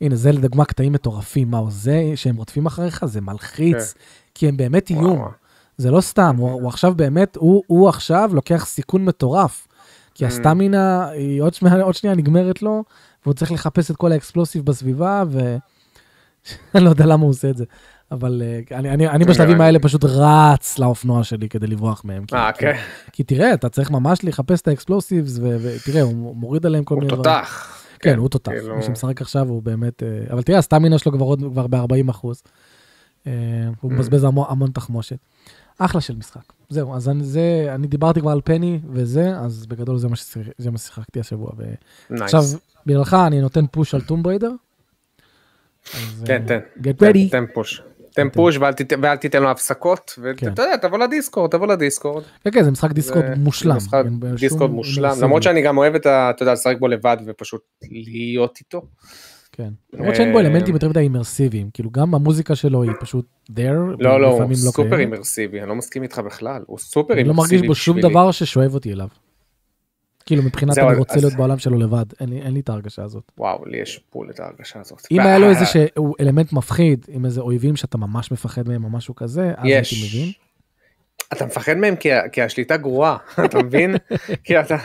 הנה, 0.00 0.16
זה 0.16 0.32
לדוגמה 0.32 0.64
קטעים 0.64 0.92
מטורפים, 0.92 1.50
מה 1.50 1.60
זה 1.68 2.12
שהם 2.14 2.36
רודפים 2.36 2.66
אחריך, 2.66 3.04
זה 3.04 3.20
מלחיץ, 3.20 3.94
כי 4.34 4.48
הם 4.48 4.56
באמת 4.56 4.90
איום. 4.90 5.28
זה 5.76 5.90
לא 5.90 6.00
סתם, 6.00 6.36
הוא, 6.38 6.50
הוא 6.50 6.68
עכשיו 6.68 6.94
באמת, 6.94 7.36
הוא, 7.36 7.62
הוא 7.66 7.88
עכשיו 7.88 8.30
לוקח 8.32 8.64
סיכון 8.66 9.04
מטורף. 9.04 9.66
כי 10.14 10.24
Mm. 10.24 10.28
הסטמינה 10.28 11.08
היא 11.08 11.42
עוד 11.42 11.54
שנייה, 11.54 11.82
עוד 11.82 11.94
שנייה 11.94 12.16
נגמרת 12.16 12.62
לו, 12.62 12.84
והוא 13.24 13.34
צריך 13.34 13.52
לחפש 13.52 13.90
את 13.90 13.96
כל 13.96 14.12
האקספלוסיב 14.12 14.64
בסביבה, 14.64 15.24
ואני 15.30 15.58
לא 16.84 16.90
יודע 16.90 17.06
למה 17.06 17.22
הוא 17.22 17.30
עושה 17.30 17.50
את 17.50 17.56
זה. 17.56 17.64
אבל 18.10 18.42
אה, 18.44 18.78
אני, 18.78 18.90
אני, 18.90 19.08
אני 19.08 19.24
בשלבים 19.24 19.60
האלה 19.60 19.78
פשוט 19.78 20.04
רץ 20.04 20.78
לאופנוע 20.78 21.24
שלי 21.24 21.48
כדי 21.48 21.66
לברוח 21.66 22.02
מהם. 22.04 22.24
כי- 22.24 22.36
אה, 22.36 22.52
כי- 22.52 22.58
כן, 22.60 22.72
כי 23.12 23.22
תראה, 23.24 23.54
אתה 23.54 23.68
צריך 23.68 23.90
ממש 23.90 24.18
לחפש 24.24 24.60
את 24.60 24.68
ה 24.68 24.74
explosives, 24.74 25.38
ותראה, 25.42 26.02
הוא 26.02 26.36
מוריד 26.36 26.66
עליהם 26.66 26.84
כל 26.84 26.94
הוא 26.94 27.00
מיני 27.02 27.12
דברים. 27.14 27.22
תותח. 27.24 27.82
כן, 28.00 28.18
הוא 28.18 28.28
תותח. 28.28 28.52
כאילו- 28.52 28.76
מי 28.76 28.82
שמשחק 28.82 29.20
עכשיו 29.20 29.48
הוא 29.48 29.62
באמת... 29.62 30.02
אה, 30.02 30.08
אבל 30.32 30.42
תראה, 30.42 30.58
הסטמינה 30.58 30.98
שלו 30.98 31.12
כבר 31.12 31.24
עוד 31.24 31.40
כבר 31.52 31.66
ב-40 31.66 32.10
אחוז. 32.10 32.42
הוא 33.24 33.32
Mm. 33.90 33.94
מבזבז 33.94 34.24
המון, 34.24 34.70
תחמושת. 34.70 35.16
אחלה 35.78 36.00
של 36.00 36.16
משחק. 36.16 36.52
זהו, 36.68 36.94
אז 36.94 37.08
אני, 37.08 37.24
זה, 37.24 37.42
אני 37.74 37.86
דיברתי 37.86 38.20
כבר 38.20 38.30
על 38.30 38.40
פני 38.44 38.80
וזה, 38.90 39.38
אז 39.38 39.66
בגדול 39.66 39.98
זה 39.98 40.08
מה, 40.08 40.16
ששיח, 40.16 40.46
זה 40.58 40.70
מה 40.70 40.78
ששיחקתי 40.78 41.20
השבוע. 41.20 41.50
ועכשיו, 42.10 42.40
nice. 42.40 42.56
בגללך 42.86 43.16
אני 43.26 43.40
נותן 43.40 43.66
push 43.66 43.94
על 43.94 44.00
Tomb 44.00 44.22
Raider. 44.22 44.50
כן, 46.24 46.42
תן. 46.46 46.58
get 46.78 46.92
תן- 46.96 47.06
ready. 47.10 47.30
תן 47.30 47.44
push. 47.54 47.82
תן 48.16 48.28
push 48.30 48.56
ואל 48.56 48.72
תיתן- 48.72 48.98
ואל 49.02 49.16
תיתן 49.16 49.42
לו 49.42 49.50
הפסקות, 49.50 50.18
כן. 50.36 50.46
ואתה 50.48 50.62
יודע, 50.62 50.76
תבוא 50.76 50.98
ל 50.98 51.04
Discord, 51.04 51.50
תבוא 51.50 51.66
ל 51.66 51.72
Discord. 51.72 52.24
כן, 52.44 52.50
כן, 52.50 52.62
זה 52.64 52.70
משחק 52.70 52.92
Discord 52.92 53.24
מושלם. 53.36 53.76
משחק 53.76 54.04
Discord 54.40 54.70
מושלם. 54.70 55.16
למרות 55.22 55.42
שאני 55.42 55.62
גם 55.62 55.78
אוהב 55.78 55.94
את 55.94 56.06
ה... 56.06 56.30
אתה 56.30 56.42
יודע, 56.42 56.52
לשחק 56.52 56.76
בו 56.80 56.88
לבד 56.88 57.16
ופשוט 57.26 57.60
להיות 57.90 58.58
איתו. 58.60 58.82
כן. 59.52 59.68
למרות 59.92 60.16
שאין 60.16 60.32
בו 60.32 60.38
אה, 60.38 60.42
אלמנטים 60.44 60.74
יותר 60.74 60.88
מדי 60.88 61.00
immersiveיים. 61.00 61.70
כאילו, 61.74 61.90
גם 61.90 62.14
המוזיקה 62.14 62.54
שלו 62.54 62.82
היא 62.82 62.92
פשוט 63.00 63.26
there. 63.50 63.60
לא, 63.98 64.20
לא, 64.20 64.26
הוא 64.26 64.34
ולפעמים 64.34 64.54
super. 64.56 64.98
immersive, 64.98 65.60
אני 65.60 65.68
לא 65.68 65.74
מסכים 65.74 66.02
איתך 66.02 66.18
בכלל, 66.18 66.62
הוא 66.66 66.78
סופר 66.78 67.14
אני 67.14 67.24
לא 67.24 67.30
immersive 67.30 67.56
מרגיש 67.56 67.68
בו 67.68 67.74
שום. 67.74 68.00
דבר 68.00 68.30
ששואב 68.30 68.74
אותי 68.74 68.92
אליו. 68.92 69.08
כאילו, 70.26 70.42
מבחינת 70.42 70.78
אני 70.78 70.96
רוצה 70.96 71.14
אז- 71.14 71.22
להיות 71.24 71.34
בעולם 71.36 71.58
שלו 71.58 71.78
לבד, 71.78 72.04
אין 72.20 72.28
לי- 72.28 72.42
אין 72.42 72.54
לי 72.54 72.60
את 72.60 72.68
ההרגשה 72.68 73.02
הזאת. 73.02 73.32
וואו, 73.38 73.64
לי 73.66 73.78
יש 73.78 74.00
פול 74.10 74.30
את 74.30 74.40
ההרגשה 74.40 74.80
הזאת. 74.80 75.06
אם 75.10 75.20
היה 75.20 75.38
לו 75.38 75.48
איזה 75.50 75.64
שהוא 75.66 76.14
אלמנט 76.20 76.52
מפחיד, 76.52 77.06
עם 77.08 77.24
איזה 77.24 77.40
אויבים 77.40 77.76
שאתה 77.76 77.98
ממש 77.98 78.32
מפחד 78.32 78.68
מהם 78.68 78.84
או 78.84 78.90
משהו 78.90 79.14
כזה, 79.14 79.50
אז 79.56 79.64
הייתי. 79.64 79.94
מבין. 80.06 80.32
אתה 81.32 81.46
מפחד 81.46 81.74
מהם 81.76 81.96
כי, 81.96 82.08
כי 82.32 82.42
השליטה 82.42 82.76
גרועה, 82.76 83.16
אתה 83.44 83.58
מבין? 83.62 83.94
כי 84.44 84.60
אתה... 84.60 84.76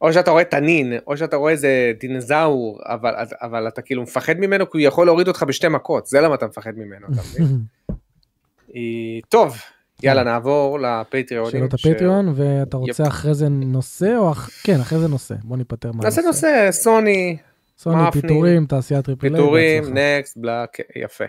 או 0.00 0.12
שאתה 0.12 0.30
רואה 0.30 0.44
תנין, 0.44 0.92
או 1.06 1.16
שאתה 1.16 1.36
רואה 1.36 1.52
איזה 1.52 1.92
דינזאור, 2.00 2.80
אבל, 2.84 3.14
אבל 3.42 3.68
אתה 3.68 3.82
כאילו 3.82 4.02
מפחד 4.02 4.34
ממנו 4.38 4.70
כי 4.70 4.78
הוא 4.78 4.86
יכול 4.86 5.06
להוריד 5.06 5.28
אותך 5.28 5.42
בשתי 5.42 5.68
מכות, 5.68 6.06
זה 6.06 6.20
למה 6.20 6.34
אתה 6.34 6.46
מפחד 6.46 6.72
ממנו, 6.76 7.06
אתה 7.12 7.20
מבין? 7.30 7.46
אה, 8.76 8.80
טוב, 9.28 9.56
יאללה, 10.02 10.22
נעבור 10.22 10.78
לפטריונים. 10.80 11.50
שאלות 11.50 11.78
ש- 11.78 11.86
הפטריון, 11.86 12.32
ואתה 12.36 12.76
רוצה 12.76 13.06
אחרי 13.06 13.34
זה 13.34 13.48
נושא, 13.48 14.14
או 14.16 14.32
אח- 14.32 14.50
כן, 14.64 14.80
אחרי 14.80 14.98
זה 14.98 15.08
נושא. 15.08 15.34
בוא 15.44 15.56
ניפטר 15.56 15.92
מה 15.92 16.04
נעשה 16.04 16.22
נושא, 16.22 16.68
סוני, 16.70 17.36
סוני, 17.78 18.08
מפני, 18.08 18.22
פיטורים, 18.22 18.66
תעשיית 18.66 19.04
triple 19.04 19.26
A, 19.26 19.32
פיטורים. 19.32 19.84
next, 19.98 20.36
בלאק, 20.36 20.76
יפה. 20.96 21.24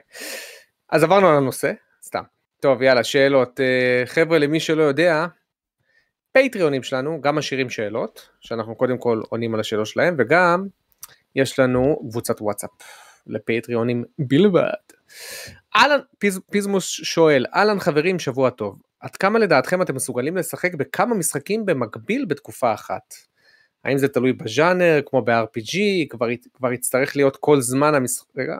אז 0.92 1.04
עברנו 1.04 1.28
על 1.28 1.36
הנושא, 1.38 1.72
סתם. 2.06 2.24
טוב, 2.60 2.82
יאללה, 2.82 3.04
שאלות. 3.04 3.60
אה, 3.60 4.04
חבר'ה, 4.06 4.38
למי 4.40 4.60
שלא 4.60 4.84
יודע, 4.84 5.26
פטריונים 6.32 6.84
שלנו 6.84 7.22
גם 7.22 7.36
משאירים 7.36 7.70
שאלות, 7.70 8.30
שאנחנו 8.40 8.76
קודם 8.76 8.98
כל 8.98 9.22
עונים 9.30 9.54
על 9.54 9.60
השאלות 9.60 9.88
שלהם, 9.88 10.16
וגם 10.18 10.68
יש 11.36 11.60
לנו 11.60 12.00
קבוצת 12.10 12.42
וואטסאפ 12.42 12.70
לפטריונים 13.28 14.04
בלבד. 14.20 14.70
אהלן, 15.76 16.00
פיז, 16.18 16.40
פיזמוס 16.52 16.86
שואל, 16.86 17.46
אהלן 17.56 17.80
חברים, 17.80 18.20
שבוע 18.20 18.50
טוב. 18.50 18.82
עד 19.00 19.16
כמה 19.16 19.40
לדעתכם 19.40 19.82
אתם 19.82 19.96
מסוגלים 19.96 20.38
לשחק 20.38 20.74
בכמה 20.76 21.16
משחקים 21.16 21.66
במקביל 21.66 22.26
בתקופה 22.26 22.74
אחת? 22.74 23.14
האם 23.84 23.98
זה 23.98 24.08
תלוי 24.08 24.34
בז'אנר, 24.34 25.02
כמו 25.06 25.22
ב-RPG, 25.22 25.78
כבר, 26.10 26.28
כבר 26.54 26.72
יצטרך 26.74 27.16
להיות 27.16 27.38
כל 27.38 27.62
זמן 27.62 27.96
המשחק, 27.96 28.28
רגע, 28.38 28.58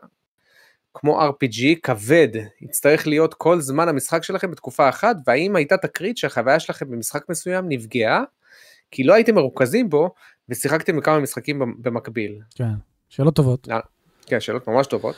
כמו 0.94 1.22
RPG 1.22 1.80
כבד, 1.84 2.28
יצטרך 2.62 3.08
להיות 3.08 3.34
כל 3.34 3.62
זמן 3.62 3.88
המשחק 3.90 4.24
שלכם 4.24 4.52
בתקופה 4.52 4.90
אחת, 4.90 5.16
והאם 5.28 5.56
הייתה 5.56 5.78
תקרית 5.78 6.18
שהחוויה 6.18 6.60
שלכם 6.60 6.92
במשחק 6.92 7.30
מסוים 7.30 7.66
נפגעה, 7.68 8.24
כי 8.92 9.04
לא 9.04 9.14
הייתם 9.14 9.36
מרוכזים 9.36 9.90
בו, 9.90 10.14
ושיחקתם 10.50 10.98
בכמה 10.98 11.20
משחקים 11.20 11.60
במ- 11.60 11.76
במקביל. 11.82 12.40
כן, 12.56 12.74
שאלות 13.10 13.36
טובות. 13.36 13.68
כן, 14.26 14.40
שאלות 14.40 14.68
ממש 14.68 14.88
טובות. 14.88 15.16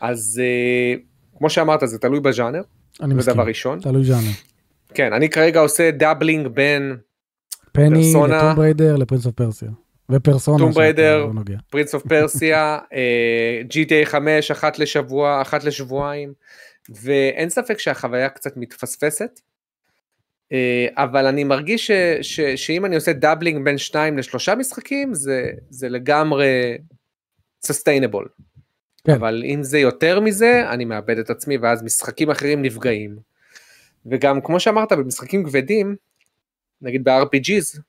אז 0.00 0.42
אה, 0.44 0.94
כמו 1.38 1.50
שאמרת, 1.50 1.80
זה 1.84 1.98
תלוי 1.98 2.20
בז'אנר, 2.20 2.60
אני 3.00 3.08
זה 3.10 3.14
מסכים. 3.14 3.34
דבר 3.34 3.42
ראשון. 3.46 3.80
תלוי 3.80 4.04
ז'אנר. 4.04 4.30
כן, 4.94 5.12
אני 5.12 5.28
כרגע 5.30 5.60
עושה 5.60 5.90
dabbling 5.90 6.46
בין 6.46 6.96
פני 7.72 8.02
Persona- 8.12 8.36
לטום 8.38 8.56
בריידר 8.56 8.96
ל 8.96 9.00
Prince 9.00 9.26
of 9.26 9.34
Persia. 9.34 9.68
ופרסונה. 10.10 10.58
טום 10.58 10.68
שאתה 10.72 10.80
Raider, 10.80 11.24
לא. 11.34 11.42
Prince 11.70 11.94
of 11.94 12.06
Persia, 12.06 12.78
אה, 12.92 13.62
GTA 13.70 14.04
5 14.06 14.50
אחת 14.50 14.78
לשבוע, 14.78 15.42
אחת 15.42 15.64
לשבועיים, 15.64 16.32
ואין 17.02 17.50
ספק 17.50 17.78
שהחוויה 17.78 18.28
קצת 18.28 18.56
מתפספסת, 18.56 19.40
אה, 20.52 20.86
אבל 20.94 21.26
אני 21.26 21.44
מרגיש 21.44 21.86
ש, 21.86 21.90
ש, 22.22 22.40
שאם 22.40 22.84
אני 22.84 22.94
עושה 22.94 23.12
dabbling 23.12 23.64
בין 23.64 23.78
שניים 23.78 24.18
לשלושה 24.18 24.54
משחקים, 24.54 25.14
זה, 25.14 25.50
זה 25.70 25.88
לגמרי 25.88 26.78
sustainable. 27.66 28.28
כן. 29.04 29.12
אבל 29.12 29.42
אם 29.44 29.62
זה 29.62 29.78
יותר 29.78 30.20
מזה, 30.20 30.64
אני 30.70 30.84
מאבד 30.84 31.18
את 31.18 31.30
עצמי, 31.30 31.56
ואז 31.56 31.82
משחקים 31.82 32.30
אחרים 32.30 32.62
נפגעים. 32.62 33.18
וגם, 34.06 34.40
כמו 34.40 34.60
שאמרת, 34.60 34.92
במשחקים 34.92 35.44
כבדים, 35.44 35.96
נגיד 36.82 37.04
ב-RPGs, 37.04 37.80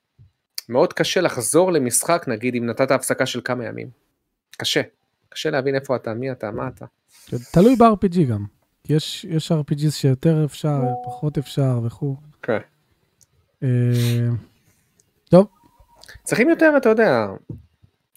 מאוד 0.69 0.93
קשה 0.93 1.21
לחזור 1.21 1.71
למשחק, 1.71 2.25
נגיד 2.28 2.55
אם 2.55 2.65
נתת 2.65 2.91
הפסקה 2.91 3.25
של 3.25 3.41
כמה 3.43 3.65
ימים. 3.65 3.89
קשה. 4.57 4.82
קשה 5.30 5.49
להבין 5.49 5.75
איפה 5.75 5.95
אתה, 5.95 6.13
מי 6.13 6.32
אתה, 6.32 6.51
מה 6.51 6.67
אתה. 6.67 6.86
כן, 7.25 7.38
תלוי 7.51 7.75
ב-RPG 7.75 8.23
גם. 8.30 8.45
יש 8.89 9.25
יש 9.30 9.51
RPGs 9.51 9.91
שיותר 9.91 10.45
אפשר, 10.45 10.82
פחות 11.05 11.38
אפשר 11.38 11.80
וכו'. 11.86 12.15
כן. 12.41 12.57
אה, 13.63 14.30
טוב, 15.30 15.47
צריכים 16.23 16.49
יותר, 16.49 16.73
אתה 16.78 16.89
יודע, 16.89 17.28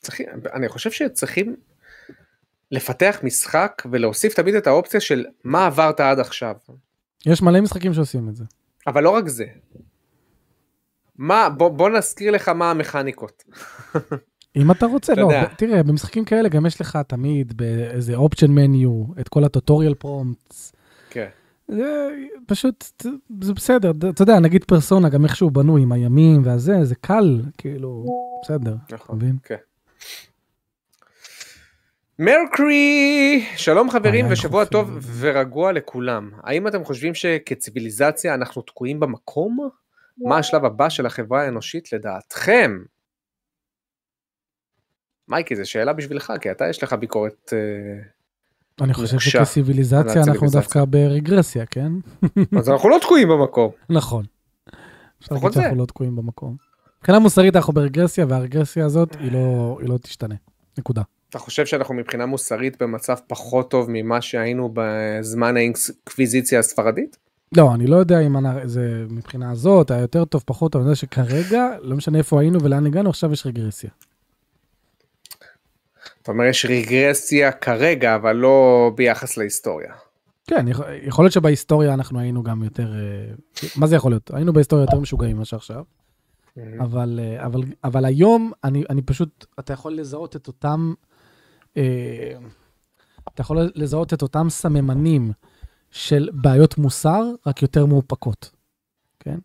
צריכים, 0.00 0.26
אני 0.54 0.68
חושב 0.68 0.90
שצריכים 0.90 1.56
לפתח 2.70 3.20
משחק 3.22 3.82
ולהוסיף 3.90 4.34
תמיד 4.34 4.54
את 4.54 4.66
האופציה 4.66 5.00
של 5.00 5.26
מה 5.44 5.66
עברת 5.66 6.00
עד 6.00 6.18
עכשיו. 6.18 6.54
יש 7.26 7.42
מלא 7.42 7.60
משחקים 7.60 7.94
שעושים 7.94 8.28
את 8.28 8.36
זה. 8.36 8.44
אבל 8.86 9.02
לא 9.02 9.10
רק 9.10 9.28
זה. 9.28 9.44
מה, 11.18 11.48
בוא, 11.48 11.68
בוא 11.68 11.90
נזכיר 11.90 12.32
לך 12.32 12.48
מה 12.48 12.70
המכניקות. 12.70 13.44
אם 14.56 14.70
אתה 14.70 14.86
רוצה, 14.86 15.14
לא, 15.14 15.20
יודע. 15.20 15.44
תראה, 15.56 15.82
במשחקים 15.82 16.24
כאלה 16.24 16.48
גם 16.48 16.66
יש 16.66 16.80
לך 16.80 16.98
תמיד 17.08 17.56
באיזה 17.56 18.14
options 18.14 18.50
menu, 18.50 19.04
את 19.20 19.28
כל 19.28 19.44
ה 19.44 19.50
tutorial 19.50 19.94
prompts. 19.94 20.72
כן. 21.10 21.28
זה 21.68 22.08
פשוט, 22.46 22.84
זה 23.40 23.54
בסדר, 23.54 23.92
אתה 24.10 24.22
יודע, 24.22 24.38
נגיד 24.38 24.64
פרסונה, 24.64 25.08
גם 25.08 25.24
איך 25.24 25.36
שהוא 25.36 25.52
בנוי 25.52 25.82
עם 25.82 25.92
הימים 25.92 26.42
והזה, 26.44 26.84
זה 26.84 26.94
קל, 26.94 27.42
כאילו, 27.58 28.04
בסדר, 28.44 28.76
נכון. 28.92 29.16
מבין? 29.16 29.36
כן. 29.44 29.56
מרקרי, 32.20 33.44
שלום 33.56 33.90
חברים 33.90 34.26
ושבוע 34.30 34.64
חופים. 34.64 34.78
טוב 34.80 34.98
ורגוע 35.20 35.72
לכולם. 35.72 36.30
האם 36.42 36.66
אתם 36.66 36.84
חושבים 36.84 37.14
שכציוויליזציה 37.14 38.34
אנחנו 38.34 38.62
תקועים 38.62 39.00
במקום? 39.00 39.68
מה 40.18 40.38
השלב 40.38 40.64
הבא 40.64 40.88
של 40.88 41.06
החברה 41.06 41.42
האנושית 41.42 41.92
לדעתכם? 41.92 42.78
מייקי, 45.28 45.56
זו 45.56 45.70
שאלה 45.70 45.92
בשבילך, 45.92 46.32
כי 46.40 46.50
אתה 46.50 46.68
יש 46.68 46.82
לך 46.82 46.92
ביקורת... 46.92 47.52
אה, 47.52 48.02
אני 48.84 48.94
חושב 48.94 49.18
שכציוויליזציה 49.18 50.22
אנחנו. 50.22 50.46
דווקא 50.50 50.84
ברגרסיה, 50.84 51.66
כן? 51.66 51.92
אז 52.58 52.68
אנחנו 52.68 52.88
לא 52.88 52.98
תקועים 53.02 53.28
במקום. 53.28 53.70
נכון. 53.90 54.24
אפשר 55.20 55.34
לפחות 55.34 55.56
להגיד. 55.56 55.62
שאנחנו 55.62 55.78
לא 55.78 55.86
תקועים 55.86 56.16
במקום. 56.16 56.56
מבחינה 56.98 57.18
מוסרית 57.18 57.56
אנחנו 57.56 57.72
ברגרסיה, 57.72 58.26
והרגרסיה 58.28 58.84
הזאת 58.84 59.16
היא 59.20 59.32
לא- 59.32 59.78
היא 59.80 59.88
לא 59.88 59.98
תשתנה. 59.98 60.34
נקודה. 60.78 61.02
אתה 61.30 61.38
חושב 61.38 61.66
שאנחנו 61.66 61.94
מבחינה 61.94 62.26
מוסרית 62.26 62.82
במצב 62.82 63.14
פחות 63.26 63.70
טוב 63.70 63.86
ממה 63.88 64.20
שהיינו 64.20 64.70
בזמן 64.74 65.56
האינקוויזיציה 65.56 66.58
הספרדית? 66.58 67.16
לא, 67.56 67.74
אני 67.74 67.86
לא 67.86 67.96
יודע 67.96 68.20
אם 68.20 68.36
אני- 68.36 68.68
זה 68.68 69.04
מבחינה 69.10 69.50
הזאת, 69.50 69.90
היה 69.90 70.00
יותר 70.00 70.24
טוב, 70.24 70.42
פחות 70.46 70.72
טוב, 70.72 70.80
אני 70.82 70.88
יודע 70.88 70.96
שכרגע, 70.96 71.68
לא 71.82 71.96
משנה 71.96 72.18
איפה 72.18 72.40
היינו 72.40 72.62
ולאן 72.62 72.86
הגענו, 72.86 73.10
עכשיו 73.10 73.32
יש 73.32 73.46
רגרסיה. 73.46 73.90
אתה 76.22 76.32
אומר 76.32 76.44
יש 76.44 76.66
רגרסיה 76.68 77.52
כרגע, 77.52 78.14
אבל 78.14 78.36
לא 78.36 78.90
ביחס 78.94 79.36
להיסטוריה. 79.36 79.92
כן, 80.46 80.66
יכול- 81.02 81.24
להיות 81.24 81.32
שבהיסטוריה 81.32 81.94
אנחנו 81.94 82.18
היינו 82.20 82.42
גם 82.42 82.62
יותר, 82.64 82.92
אה, 82.94 83.34
מה 83.76 83.86
זה 83.86 83.96
יכול 83.96 84.12
להיות? 84.12 84.30
היינו 84.34 84.52
בהיסטוריה 84.52 84.82
יותר 84.84 84.98
משוגעים 85.00 85.36
ממה 85.36 85.44
שעכשיו, 85.44 85.82
אבל, 86.80 87.20
אה, 87.22 87.46
אבל, 87.46 87.60
אבל 87.84 88.04
היום 88.04 88.52
אני, 88.64 88.84
אני 88.90 89.02
פשוט, 89.02 89.46
אתה 89.58 89.72
יכול 89.72 89.92
לזהות 89.92 90.36
את 90.36 90.46
אותם, 90.46 90.94
אתה 93.34 93.40
יכול 93.40 93.70
לזהות 93.74 94.14
את 94.14 94.22
אותם 94.22 94.46
סממנים 94.50 95.32
של 95.90 96.28
בעיות 96.32 96.78
מוסר, 96.78 97.22
רק 97.46 97.62
יותר 97.62 97.86
מאופקות. 97.86 98.50
כן? 99.20 99.38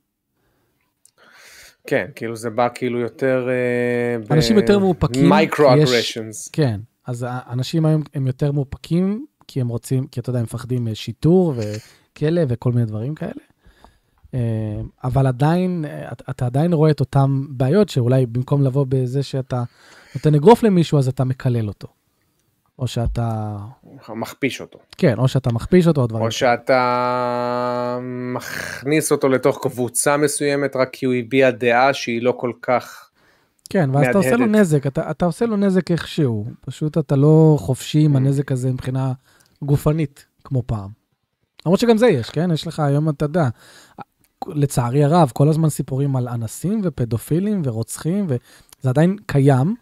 כן, 1.88 2.06
כאילו 2.16 2.36
זה 2.36 2.50
בא 2.50 2.68
כאילו 2.76 3.00
יותר... 3.00 3.48
אה, 3.50 4.20
ב- 4.28 4.34
אנשים 4.34 4.58
יותר 4.58 4.80
מאופקים, 4.80 5.30
מייקרו 5.30 5.68
כי 5.70 5.78
יש- 5.78 5.92
אגרשנס. 5.94 6.48
כן, 6.48 6.80
אז 7.08 7.26
האנשים 7.30 7.86
היום 7.86 8.04
הם 8.14 8.28
יותר 8.28 8.52
מאופקים, 8.52 9.26
כי 9.48 9.62
הם 9.62 9.68
רוצים, 9.68 10.08
כי 10.08 10.20
אתה 10.20 10.30
יודע, 10.30 10.40
הם 10.40 10.44
מפחדים 10.44 10.86
משיטור 10.86 11.54
וכלא 11.58 12.42
וכל 12.48 12.72
מיני 12.72 12.86
דברים 12.86 13.16
כאלה. 13.16 13.32
אה, 14.34 14.40
אבל 15.04 15.28
עדיין, 15.28 15.86
אה, 15.88 16.12
אתה 16.30 16.46
עדיין 16.46 16.74
רואה 16.74 16.92
את 16.92 17.00
אותן 17.00 17.42
בעיות 17.50 17.90
שאולי 17.90 18.26
במקום 18.26 18.64
לבוא 18.64 18.86
בזה 18.90 19.24
שאתה 19.24 19.64
נותן 20.16 20.36
אגרוף 20.36 20.64
למישהו, 20.64 20.98
אז 21.00 21.08
אתה 21.08 21.24
מקלל 21.24 21.68
אותו. 21.68 21.88
או 22.80 22.88
שאתה, 22.88 23.58
מכפיש 24.10 24.62
אותו. 24.62 24.80
כן, 24.98 25.18
או 25.18 25.28
שאתה 25.28 25.54
מכפיש 25.54 25.88
אותו, 25.88 26.02
או 26.02 26.08
דברים. 26.08 26.26
או 26.26 26.32
שאתה 26.32 28.00
מכניס 28.36 29.12
אותו 29.12 29.30
לתוך 29.30 29.60
קבוצה 29.62 30.18
מסוימת 30.18 30.76
רק 30.76 30.90
כי 30.92 31.06
הוא 31.06 31.14
הביע 31.14 31.52
דעה 31.52 31.94
שהיא 31.94 32.22
לא 32.22 32.34
כל 32.38 32.52
כך... 32.62 33.10
כן, 33.70 33.90
ואז 33.94 34.08
אתה 34.08 34.18
עושה 34.18 34.32
לו 34.32 34.40
מהדהדת. 34.40 34.60
נזק, 34.60 34.88
אתה, 34.88 35.12
אתה 35.12 35.26
עושה 35.26 35.46
לו 35.46 35.58
נזק 35.58 35.92
איכשהו. 35.92 36.46
פשוט 36.62 36.98
אתה 36.98 37.16
לא 37.16 37.56
חופשי 37.60 38.00
עם 38.00 38.16
הנזק 38.16 38.52
הזה 38.52 38.72
מבחינה 38.72 39.14
גופנית, 39.62 40.26
כמו 40.44 40.64
פעם. 40.66 40.90
למרות 41.66 41.80
שגם 41.80 41.98
זה 41.98 42.08
יש, 42.08 42.30
כן? 42.30 42.52
יש 42.52 42.68
לך 42.68 42.80
היום, 42.80 43.10
אתה 43.10 43.26
יודע, 43.26 43.48
לצערי 44.48 45.04
הרב, 45.04 45.32
כל 45.34 45.50
הזמן 45.50 45.70
סיפורים 45.70 46.16
על 46.16 46.28
אנסים 46.28 46.82
ופדופילים 46.84 47.62
ורוצחים, 47.66 48.26
וזה 48.28 48.90
עדיין 48.90 49.18
קיים. 49.26 49.76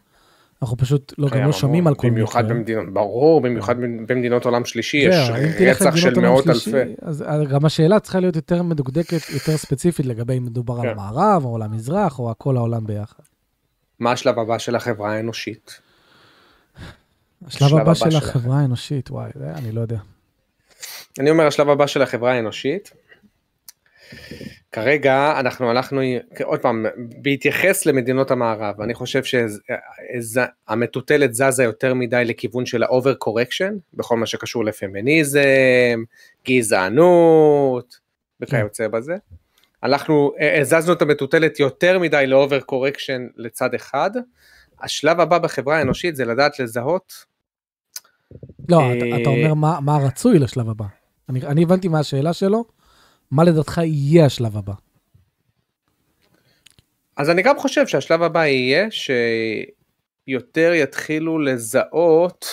אנחנו 0.63 0.77
פשוט 0.77 1.13
לא, 1.17 1.29
גם 1.29 1.45
לא 1.45 1.51
שומעים 1.51 1.83
המון, 1.83 1.93
על 1.93 1.95
כל 1.95 2.09
במיוחד 2.09 2.45
מקרה. 2.45 2.55
במדינות, 2.55 2.93
ברור, 2.93 3.41
במיוחד 3.41 3.77
במדינות 3.79 4.45
עולם 4.45 4.65
שלישי, 4.65 4.97
יש 4.97 5.29
רצח 5.59 5.95
של 5.95 6.19
מאות 6.19 6.47
אלפי. 6.47 6.95
אז 7.01 7.23
גם 7.49 7.65
השאלה 7.65 7.99
צריכה 7.99 8.19
להיות 8.19 8.35
יותר 8.35 8.63
מדוקדקת, 8.63 9.29
יותר 9.33 9.57
ספציפית 9.57 10.05
לגבי 10.05 10.37
אם 10.37 10.45
מדובר 10.45 10.73
על 10.73 10.81
כן. 10.81 10.89
המערב 10.89 11.45
או 11.45 11.55
על 11.55 11.61
המזרח 11.61 12.19
או 12.19 12.33
כל 12.37 12.57
העולם 12.57 12.87
ביחד. 12.87 13.23
מה 13.99 14.11
השלב 14.11 14.39
הבא 14.39 14.57
של 14.57 14.75
החברה 14.75 15.13
האנושית? 15.13 15.79
השלב 17.47 17.77
הבא 17.77 17.93
של 17.93 18.15
החברה 18.15 18.59
האנושית, 18.59 19.11
וואי, 19.11 19.31
אני 19.55 19.71
לא 19.71 19.81
יודע. 19.81 19.99
אני 21.19 21.29
אומר 21.29 21.47
השלב 21.47 21.69
הבא 21.69 21.87
של 21.87 22.01
החברה 22.01 22.31
האנושית. 22.31 22.91
כרגע 24.73 25.39
אנחנו 25.39 25.69
הלכנו, 25.69 26.01
עוד 26.43 26.59
פעם, 26.59 26.85
בהתייחס 27.21 27.85
למדינות 27.85 28.31
המערב, 28.31 28.81
אני 28.81 28.93
חושב 28.93 29.21
שהמטוטלת 30.21 31.33
זזה 31.33 31.63
יותר 31.63 31.93
מדי 31.93 32.23
לכיוון 32.25 32.65
של 32.65 32.83
ה 32.83 32.89
over 32.89 33.13
correction, 33.13 33.73
בכל 33.93 34.17
מה 34.17 34.25
שקשור 34.25 34.65
לפמיניזם, 34.65 36.03
גזענות, 36.47 37.99
וכיוצא 38.41 38.87
בזה. 38.87 39.15
אנחנו 39.83 40.31
אה, 40.39 40.61
הזזנו 40.61 40.93
את 40.93 41.01
המטוטלת 41.01 41.59
יותר 41.59 41.99
מדי 41.99 42.27
ל 42.27 42.34
over 42.34 42.59
correction 42.59 43.27
לצד 43.37 43.73
אחד. 43.73 44.11
השלב 44.81 45.19
הבא 45.19 45.37
בחברה 45.37 45.77
האנושית 45.77 46.15
זה 46.15 46.25
לדעת 46.25 46.59
לזהות. 46.59 47.13
לא, 48.69 48.79
אה, 48.81 48.97
אתה, 48.97 49.05
אתה 49.21 49.29
אומר 49.29 49.53
מה, 49.53 49.97
רצוי 49.97 50.39
לשלב 50.39 50.69
הבא. 50.69 50.85
אני 51.29 51.63
הבנתי 51.63 51.87
מה 51.87 51.99
השאלה 51.99 52.33
שלו, 52.33 52.65
מה 53.35 53.43
לדעתך 53.43 53.77
יהיה 53.77 54.25
השלב 54.25 54.57
הבא? 54.57 54.73
אז 57.17 57.29
אני 57.29 57.41
גם 57.41 57.59
חושב 57.59 57.87
שהשלב 57.87 58.23
הבא 58.23 58.45
יהיה 58.45 58.87
שיותר 58.91 60.71
יתחילו 60.73 61.39
לזהות, 61.39 62.45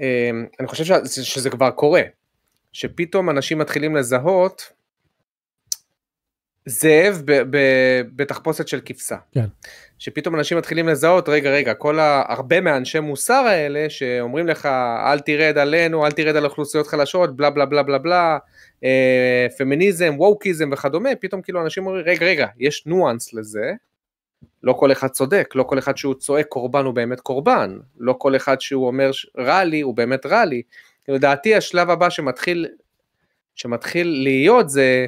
אה, 0.00 0.30
אני 0.60 0.68
חושב 0.68 1.04
שזה 1.06 1.50
כבר 1.50 1.70
קורה, 1.70 2.02
שפתאום 2.72 3.30
אנשים 3.30 3.58
מתחילים 3.58 3.96
לזהות 3.96 4.72
זאב 6.66 7.22
ב- 7.24 7.42
ב- 7.56 8.02
בתחפושת 8.16 8.68
של 8.68 8.80
כבשה. 8.84 9.16
כן. 9.32 9.44
שפתאום 9.98 10.34
אנשים 10.34 10.58
מתחילים 10.58 10.88
לזהות, 10.88 11.28
רגע, 11.28 11.50
רגע, 11.50 11.74
כל 11.74 11.98
ה... 11.98 12.22
הרבה 12.28 12.60
מהאנשי 12.60 13.00
מוסר 13.00 13.44
האלה 13.46 13.90
שאומרים 13.90 14.46
לך, 14.48 14.66
אל 15.06 15.20
תרד 15.20 15.58
עלינו, 15.58 16.06
אל 16.06 16.10
תרד 16.10 16.36
על 16.36 16.44
אוכלוסיות 16.44 16.86
חלשות, 16.86 17.36
בלה 17.36 17.50
בלה 17.50 17.66
בלה 17.66 17.82
בלה 17.82 17.98
בלה, 17.98 18.38
אה, 18.84 19.46
פמיניזם, 19.58 20.14
ווקיזם 20.18 20.70
וכדומה, 20.72 21.10
פתאום 21.20 21.42
כאילו 21.42 21.62
אנשים 21.62 21.86
אומרים, 21.86 22.04
רגע, 22.06 22.26
רגע, 22.26 22.46
יש 22.58 22.86
ניואנס 22.86 23.34
לזה, 23.34 23.72
לא 24.62 24.72
כל 24.72 24.92
אחד 24.92 25.08
צודק, 25.08 25.52
לא 25.54 25.62
כל 25.62 25.78
אחד 25.78 25.96
שהוא 25.96 26.14
צועק 26.14 26.46
קורבן 26.46 26.84
הוא 26.84 26.94
באמת 26.94 27.20
קורבן, 27.20 27.78
לא 27.98 28.14
כל 28.18 28.36
אחד 28.36 28.60
שהוא 28.60 28.86
אומר 28.86 29.10
רע 29.38 29.64
לי 29.64 29.80
הוא 29.80 29.94
באמת 29.94 30.26
רע 30.26 30.44
לי. 30.44 30.62
לדעתי 31.08 31.54
השלב 31.54 31.90
הבא 31.90 32.10
שמתחיל, 32.10 32.66
שמתחיל 33.54 34.20
להיות 34.22 34.70
זה, 34.70 35.06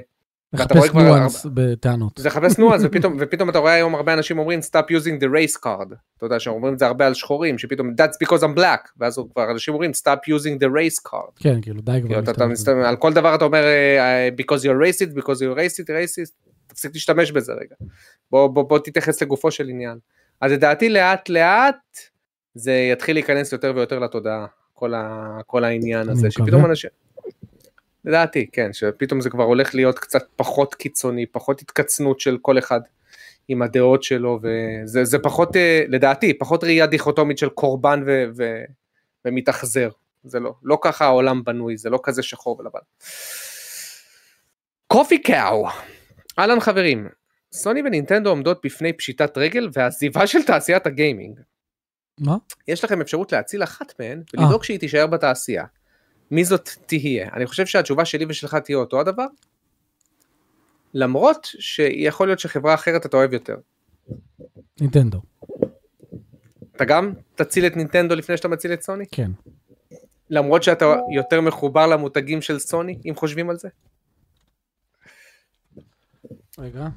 לחפש 0.54 0.94
ניואנס 0.94 1.46
בטענות. 1.54 2.12
זה 2.18 2.28
לחפש 2.28 2.58
ניואנס 2.58 2.82
ופתאום 2.84 3.16
ופתאום 3.20 3.50
אתה 3.50 3.58
רואה 3.58 3.72
היום 3.72 3.94
הרבה 3.94 4.12
אנשים 4.12 4.38
אומרים 4.38 4.60
stop 4.60 4.90
using 4.90 5.22
the 5.22 5.26
race 5.26 5.60
card 5.64 5.94
אתה 6.16 6.26
יודע 6.26 6.40
שאומרים 6.40 6.74
את 6.74 6.78
זה 6.78 6.86
הרבה 6.86 7.06
על 7.06 7.14
שחורים 7.14 7.58
שפתאום 7.58 7.90
that's 7.90 8.26
because 8.26 8.40
I'm 8.40 8.58
black 8.58 8.88
ואז 8.98 9.20
כבר 9.32 9.50
אנשים 9.50 9.74
אומרים 9.74 9.90
stop 9.90 10.30
using 10.30 10.58
the 10.62 10.68
race 10.68 11.10
card. 11.10 11.32
כן, 11.36 11.60
כאילו, 11.60 11.80
די 11.80 11.92
כבר. 12.00 12.08
כאילו, 12.08 12.20
אתה, 12.20 12.30
אתה 12.30 12.88
על 12.88 12.96
כל 12.96 13.12
דבר 13.12 13.34
אתה 13.34 13.44
אומר 13.44 13.64
because 14.40 14.60
you're 14.60 14.88
racist 14.88 15.18
because 15.18 15.38
you're 15.38 15.56
racist 15.56 15.86
racist 15.86 16.32
תפסיק 16.66 16.90
להשתמש 16.94 17.32
בזה 17.32 17.52
רגע. 17.52 17.76
בוא, 18.30 18.46
בוא, 18.46 18.62
בוא 18.62 18.78
תתייחס 18.78 19.22
לגופו 19.22 19.50
של 19.50 19.68
עניין. 19.68 19.98
אז 20.40 20.52
לדעתי 20.52 20.88
לאט 20.88 21.28
לאט 21.28 21.98
זה 22.54 22.72
יתחיל 22.92 23.16
להיכנס 23.16 23.52
יותר 23.52 23.72
ויותר 23.74 23.98
לתודעה 23.98 24.46
כל, 24.72 24.94
ה, 24.94 25.38
כל 25.46 25.64
העניין 25.64 26.08
הזה 26.08 26.28
מקווה. 26.28 26.46
שפתאום 26.46 26.64
אנשים. 26.64 26.90
לדעתי 28.04 28.46
כן 28.52 28.72
שפתאום 28.72 29.20
זה 29.20 29.30
כבר 29.30 29.44
הולך 29.44 29.74
להיות 29.74 29.98
קצת 29.98 30.24
פחות 30.36 30.74
קיצוני 30.74 31.26
פחות 31.26 31.60
התקצנות 31.60 32.20
של 32.20 32.38
כל 32.42 32.58
אחד 32.58 32.80
עם 33.48 33.62
הדעות 33.62 34.02
שלו 34.02 34.40
וזה 34.42 35.04
זה 35.04 35.18
פחות 35.18 35.56
אה, 35.56 35.84
לדעתי 35.88 36.38
פחות 36.38 36.64
ראייה 36.64 36.86
דיכוטומית 36.86 37.38
של 37.38 37.48
קורבן 37.48 38.02
ו, 38.06 38.24
ו, 38.36 38.62
ומתאכזר 39.24 39.88
זה 40.24 40.40
לא 40.40 40.54
לא 40.62 40.78
ככה 40.82 41.04
העולם 41.04 41.44
בנוי 41.44 41.76
זה 41.76 41.90
לא 41.90 42.00
כזה 42.02 42.22
שחור 42.22 42.60
ולבן. 42.60 42.80
קופי 44.86 45.22
קאו 45.22 45.66
אהלן 46.38 46.60
חברים 46.60 47.08
סוני 47.52 47.80
ונינטנדו 47.80 48.30
עומדות 48.30 48.60
בפני 48.64 48.92
פשיטת 48.92 49.38
רגל 49.38 49.68
ועזיבה 49.72 50.26
של 50.26 50.42
תעשיית 50.42 50.86
הגיימינג. 50.86 51.40
מה? 52.20 52.36
יש 52.68 52.84
לכם 52.84 53.00
אפשרות 53.00 53.32
להציל 53.32 53.62
אחת 53.62 53.92
מהן 54.00 54.22
ולדאוג 54.34 54.64
שהיא 54.64 54.78
תישאר 54.78 55.06
בתעשייה. 55.06 55.64
מי 56.30 56.44
זאת 56.44 56.68
תהיה? 56.86 57.28
אני 57.32 57.46
חושב 57.46 57.66
שהתשובה 57.66 58.04
שלי 58.04 58.26
ושלך 58.28 58.54
תהיה 58.54 58.78
אותו 58.78 59.00
הדבר. 59.00 59.26
למרות 60.94 61.46
שיכול 61.58 62.28
להיות 62.28 62.38
שחברה 62.38 62.74
אחרת 62.74 63.06
אתה 63.06 63.16
אוהב 63.16 63.32
יותר. 63.32 63.56
נינטנדו. 64.80 65.20
אתה 66.76 66.84
גם 66.84 67.12
תציל 67.34 67.66
את 67.66 67.76
נינטנדו 67.76 68.14
לפני 68.14 68.36
שאתה 68.36 68.48
מציל 68.48 68.72
את 68.72 68.82
סוני? 68.82 69.04
כן. 69.10 69.30
למרות 70.30 70.62
שאתה 70.62 70.84
יותר 71.14 71.40
מחובר 71.40 71.86
למותגים 71.86 72.42
של 72.42 72.58
סוני, 72.58 72.98
אם 73.04 73.14
חושבים 73.16 73.50
על 73.50 73.56
זה? 73.56 73.68
רגע. 76.58 76.88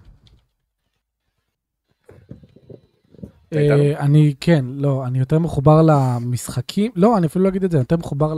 אה, 3.53 3.99
אני 3.99 4.35
כן, 4.39 4.65
לא, 4.67 5.05
אני 5.07 5.19
יותר 5.19 5.39
מחובר 5.39 5.81
למשחקים, 5.81 6.91
לא, 6.95 7.17
אני 7.17 7.27
אפילו 7.27 7.43
לא 7.43 7.49
אגיד 7.49 7.63
את 7.63 7.71
זה, 7.71 7.77
אני 7.77 7.81
יותר 7.81 7.97
מחובר 7.97 8.33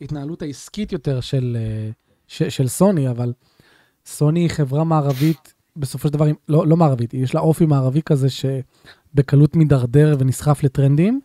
להתנהלות 0.00 0.42
העסקית 0.42 0.92
יותר 0.92 1.20
של, 1.20 1.56
אה, 1.60 1.90
ש, 2.28 2.42
של 2.42 2.68
סוני, 2.68 3.10
אבל 3.10 3.32
סוני 4.06 4.40
היא 4.40 4.50
חברה 4.50 4.84
מערבית, 4.84 5.54
בסופו 5.76 6.08
של 6.08 6.14
דבר, 6.14 6.26
לא, 6.48 6.66
לא 6.66 6.76
מערבית, 6.76 7.14
יש 7.14 7.34
לה 7.34 7.40
אופי 7.40 7.66
מערבי 7.66 8.02
כזה 8.02 8.28
שבקלות 8.30 9.56
מידרדר 9.56 10.16
ונסחף 10.18 10.62
לטרנדים, 10.62 11.20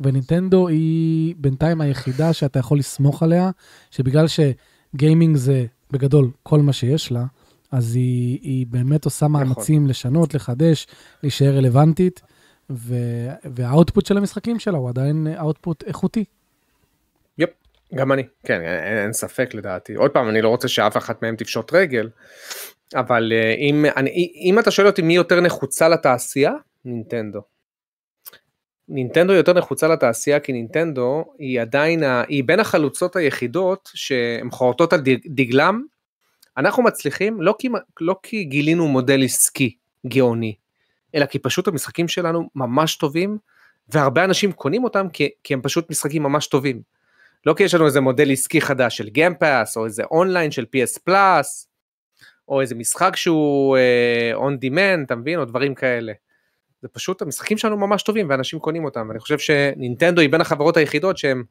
ונינטנדו 0.00 0.68
היא 0.68 1.34
בינתיים 1.38 1.80
היחידה 1.80 2.32
שאתה 2.32 2.58
יכול 2.58 2.78
לסמוך 2.78 3.22
עליה, 3.22 3.50
שבגלל 3.90 4.26
שגיימינג 4.28 5.36
זה 5.36 5.66
בגדול 5.90 6.30
כל 6.42 6.60
מה 6.60 6.72
שיש 6.72 7.12
לה, 7.12 7.24
אז 7.72 7.94
היא, 7.94 8.38
היא 8.42 8.66
באמת 8.66 9.04
עושה 9.04 9.28
מאמצים 9.28 9.86
לשנות, 9.86 10.34
לחדש, 10.34 10.86
להישאר 11.22 11.56
רלוונטית, 11.56 12.22
ו- 12.70 13.30
והאוטפוט 13.44 14.06
של 14.06 14.16
המשחקים 14.16 14.58
שלה 14.58 14.78
הוא 14.78 14.88
עדיין 14.88 15.26
אאוטפוט 15.38 15.84
איכותי. 15.84 16.24
יפ, 17.38 17.50
גם 17.94 18.12
אני, 18.12 18.22
כן, 18.44 18.60
אין, 18.62 18.98
אין 18.98 19.12
ספק 19.12 19.54
לדעתי. 19.54 19.94
עוד 19.94 20.10
פעם, 20.10 20.28
אני 20.28 20.42
לא 20.42 20.48
רוצה 20.48 20.68
שאף 20.68 20.96
אחת 20.96 21.22
מהם 21.22 21.36
תפשוט 21.36 21.72
רגל, 21.74 22.08
אבל 22.94 23.32
אה, 23.32 23.54
אם, 23.54 23.84
אני, 23.96 24.32
אם 24.36 24.58
אתה 24.58 24.70
שואל 24.70 24.86
אותי 24.86 25.02
מי 25.02 25.14
יותר 25.16 25.40
נחוצה 25.40 25.88
לתעשייה, 25.88 26.52
נינטנדו. 26.84 27.40
נינטנדו 28.88 29.32
יותר 29.32 29.52
נחוצה 29.52 29.88
לתעשייה 29.88 30.40
כי 30.40 30.52
נינטנדו 30.52 31.24
היא 31.38 31.60
עדיין, 31.60 32.02
ה- 32.02 32.22
היא 32.28 32.44
בין 32.44 32.60
החלוצות 32.60 33.16
היחידות 33.16 33.90
שהן 33.94 34.50
חורטות 34.50 34.92
על 34.92 35.00
דג- 35.00 35.26
דגלם. 35.26 35.84
אנחנו 36.56 36.82
מצליחים 36.82 37.42
לא 37.42 37.54
כי, 37.58 37.68
לא 38.00 38.16
כי 38.22 38.44
גילינו 38.44 38.88
מודל 38.88 39.24
עסקי 39.24 39.76
גאוני, 40.06 40.54
אלא 41.14 41.26
כי 41.26 41.38
פשוט 41.38 41.68
המשחקים 41.68 42.08
שלנו 42.08 42.48
ממש 42.54 42.96
טובים, 42.96 43.38
והרבה 43.88 44.24
אנשים 44.24 44.52
קונים 44.52 44.84
אותם 44.84 45.08
כי, 45.12 45.28
כי 45.44 45.54
הם 45.54 45.62
פשוט 45.62 45.90
משחקים 45.90 46.22
ממש 46.22 46.46
טובים. 46.46 46.95
לא 47.46 47.54
כי 47.54 47.62
יש 47.62 47.74
לנו 47.74 47.86
איזה 47.86 48.00
מודל 48.00 48.32
עסקי 48.32 48.60
חדש 48.60 48.96
של 48.96 49.08
Game 49.08 49.38
Pass, 49.38 49.76
או 49.76 49.84
איזה 49.84 50.02
אונליין 50.04 50.50
של 50.50 50.64
PS 50.76 50.98
Plus, 51.04 51.68
או 52.48 52.60
איזה 52.60 52.74
משחק 52.74 53.16
שהוא 53.16 53.76
uh, 54.34 54.38
on 54.38 54.64
demand, 54.64 55.04
אתה 55.06 55.14
מבין? 55.16 55.38
או 55.38 55.44
דברים 55.44 55.74
כאלה. 55.74 56.12
זה 56.82 56.88
פשוט, 56.88 57.22
המשחקים 57.22 57.58
שלנו 57.58 57.76
ממש 57.76 58.02
טובים 58.02 58.30
ואנשים 58.30 58.58
קונים 58.58 58.84
אותם, 58.84 59.06
ואני 59.08 59.20
חושב 59.20 59.38
שנינטנדו 59.38 60.20
היא 60.20 60.30
בין 60.30 60.40
החברות 60.40 60.76
היחידות 60.76 61.18
שהם 61.18 61.44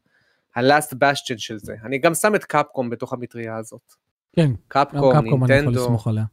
ה-last 0.55 0.93
bastion 0.93 1.37
של 1.37 1.57
זה. 1.57 1.75
אני 1.83 1.97
גם 1.97 2.13
שם 2.15 2.35
את 2.35 2.43
קפקום 2.43 2.89
בתוך 2.89 3.13
המטריה 3.13 3.57
הזאת. 3.57 3.93
כן, 4.35 4.47
גם 4.47 4.53
קפקום, 4.67 5.13
קפקום 5.21 5.43
אני 5.43 5.53
יכול 5.57 5.73
לסמוך 5.73 6.07
עליה. 6.07 6.23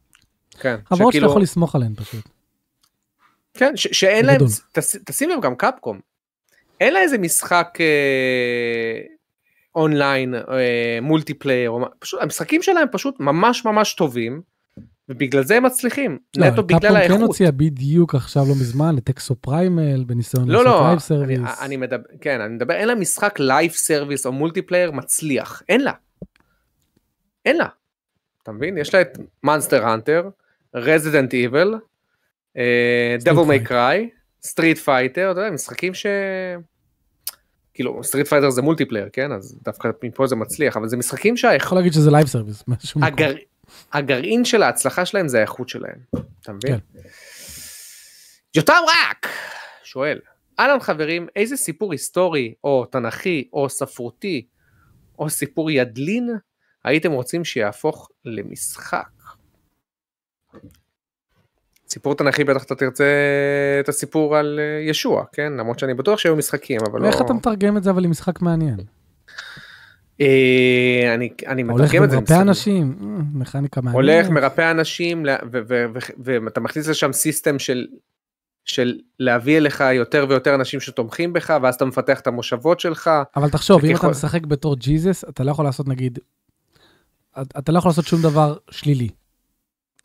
כן, 0.59 0.75
חברות 0.85 0.99
שאתה 0.99 1.09
שכאילו- 1.11 1.29
יכול 1.29 1.41
לסמוך 1.41 1.75
עליהן 1.75 1.93
פשוט. 1.95 2.29
כן, 3.53 3.77
ש- 3.77 3.87
שאין 3.99 4.25
להם, 4.25 4.37
תשים 5.05 5.29
לב 5.29 5.41
גם 5.41 5.55
קפקום, 5.55 5.99
אין 6.79 6.93
לה 6.93 7.01
איזה 7.01 7.17
משחק 7.17 7.77
אה, 7.79 9.01
אונליין, 9.75 10.35
אה, 10.35 10.99
multiplayer, 11.01 11.73
פשוט, 11.99 12.21
המשחקים 12.21 12.61
שלהם 12.61 12.87
פשוט 12.91 13.19
ממש 13.19 13.65
ממש 13.65 13.93
טובים, 13.93 14.41
ובגלל 15.09 15.43
זה 15.43 15.57
הם 15.57 15.63
מצליחים, 15.63 16.17
לא, 16.37 16.47
נטו 16.47 16.63
בגלל 16.63 16.79
Capcom 16.79 16.95
האיכות. 16.95 17.17
כן 17.17 17.23
הוציאה 17.23 17.51
בדיוק 17.51 18.15
עכשיו 18.15 18.43
לא 18.47 18.51
מזמן 18.51 18.95
את 18.95 19.35
Exoprimal 19.35 20.03
בניסיון 20.03 20.49
לא, 20.49 20.63
לעשות 20.63 20.71
לא, 20.71 20.79
live 20.79 20.91
אני, 20.91 20.99
service. 20.99 21.61
אני 21.61 21.77
מדבר, 21.77 22.03
כן, 22.21 22.41
אני 22.41 22.53
מדבר, 22.53 22.73
אין 22.73 22.87
לה 22.87 22.95
משחק 22.95 23.39
live 23.39 23.71
service 23.71 24.25
או 24.25 24.31
multiplayer 24.31 24.91
מצליח, 24.91 25.61
אין 25.69 25.81
לה. 25.81 25.91
אין 27.45 27.57
לה. 27.57 27.67
אתה 28.43 28.51
מבין? 28.51 28.77
יש 28.77 28.95
לה 28.95 29.01
את 29.01 29.17
Monster 29.43 29.85
Hunter, 29.85 30.29
Resident 30.75 31.33
Evil, 31.33 31.75
Devil 33.19 33.55
Fighter. 33.55 33.63
Cry, 33.63 34.09
Street 34.43 34.77
Fighter, 34.77 35.31
אתה 35.31 35.39
יודע, 35.39 35.51
משחקים 35.51 35.93
ש... 35.93 36.05
כאילו, 37.73 38.03
Street 38.03 38.27
Fighter 38.27 38.49
זה 38.49 38.61
multiplayer, 38.61 39.09
כן? 39.13 39.31
אז 39.31 39.57
דווקא 39.63 39.89
מפה 40.03 40.27
זה 40.27 40.35
מצליח, 40.35 40.77
אבל 40.77 40.87
זה 40.87 40.97
משחקים 40.97 41.37
שהאיכות... 41.37 41.65
יכול 41.65 41.77
להגיד 41.77 41.93
שזה 41.93 42.11
live 42.11 42.27
service. 42.27 42.63
הגר... 43.01 43.33
הגרעין 43.93 44.45
של 44.45 44.63
ההצלחה 44.63 45.05
שלהם 45.05 45.27
זה 45.27 45.37
האיכות 45.37 45.69
שלהם, 45.69 45.99
אתה 46.41 46.53
מבין? 46.53 46.79
כן. 46.93 46.99
יותם 48.55 48.81
רק 48.87 49.27
שואל, 49.83 50.19
אהלן 50.59 50.79
חברים, 50.79 51.27
איזה 51.35 51.57
סיפור 51.57 51.91
היסטורי 51.91 52.53
או 52.63 52.85
תנכי 52.85 53.49
או 53.53 53.69
ספרותי 53.69 54.47
או 55.19 55.29
סיפור 55.29 55.71
ידלין 55.71 56.29
הייתם 56.83 57.11
רוצים 57.11 57.45
שיהפוך 57.45 58.09
למשחק? 58.25 59.09
סיפור 61.93 62.15
תנכי 62.15 62.43
בטח 62.43 62.63
אתה 62.63 62.75
תרצה 62.75 63.05
את 63.79 63.89
הסיפור 63.89 64.37
על 64.37 64.59
אה, 64.59 64.89
ישוע, 64.89 65.23
כן? 65.33 65.53
למרות 65.53 65.79
שאני 65.79 65.93
בטוח 65.93 66.19
שהיו 66.19 66.35
משחקים, 66.35 66.81
אבל 66.91 66.99
לא... 66.99 67.05
ואיך 67.05 67.21
אתה 67.21 67.33
מתרגם 67.33 67.77
את 67.77 67.83
זה 67.83 67.89
אבל 67.89 68.03
למשחק 68.03 68.41
מעניין? 68.41 68.77
אה, 70.21 71.11
אני 71.15 71.29
אני 71.47 71.61
הולך 71.61 71.85
מתרגם 71.85 72.03
את 72.03 72.09
זה. 72.09 72.17
ומרפא 72.17 72.33
מסתבר. 72.33 72.41
אנשים, 72.41 72.95
אה, 73.01 73.07
מכניקה 73.33 73.81
מעניינת. 73.81 73.95
הולך, 73.95 74.29
מרפא 74.29 74.71
אנשים, 74.71 75.25
ואתה 76.23 76.61
מכניס 76.61 76.87
לשם 76.87 77.13
סיסטם 77.13 77.59
של, 77.59 77.87
של 78.65 78.99
להביא 79.19 79.57
אליך 79.57 79.83
יותר 79.93 80.25
ויותר 80.29 80.55
אנשים 80.55 80.79
שתומכים 80.79 81.33
בך, 81.33 81.53
ואז 81.63 81.75
אתה 81.75 81.85
מפתח 81.85 82.19
את 82.19 82.27
המושבות 82.27 82.79
שלך. 82.79 83.09
אבל 83.35 83.49
תחשוב, 83.49 83.85
אם 83.85 83.95
אתה 83.95 84.07
משחק 84.07 84.45
בתור 84.45 84.75
ג'יזוס, 84.75 85.23
אתה 85.29 85.43
לא 85.43 85.51
יכול 85.51 85.65
לעשות 85.65 85.87
נגיד, 85.87 86.19
אתה 87.41 87.71
לא 87.71 87.77
יכול 87.77 87.89
לעשות 87.89 88.05
שום 88.05 88.21
דבר 88.21 88.55
שלילי. 88.71 89.09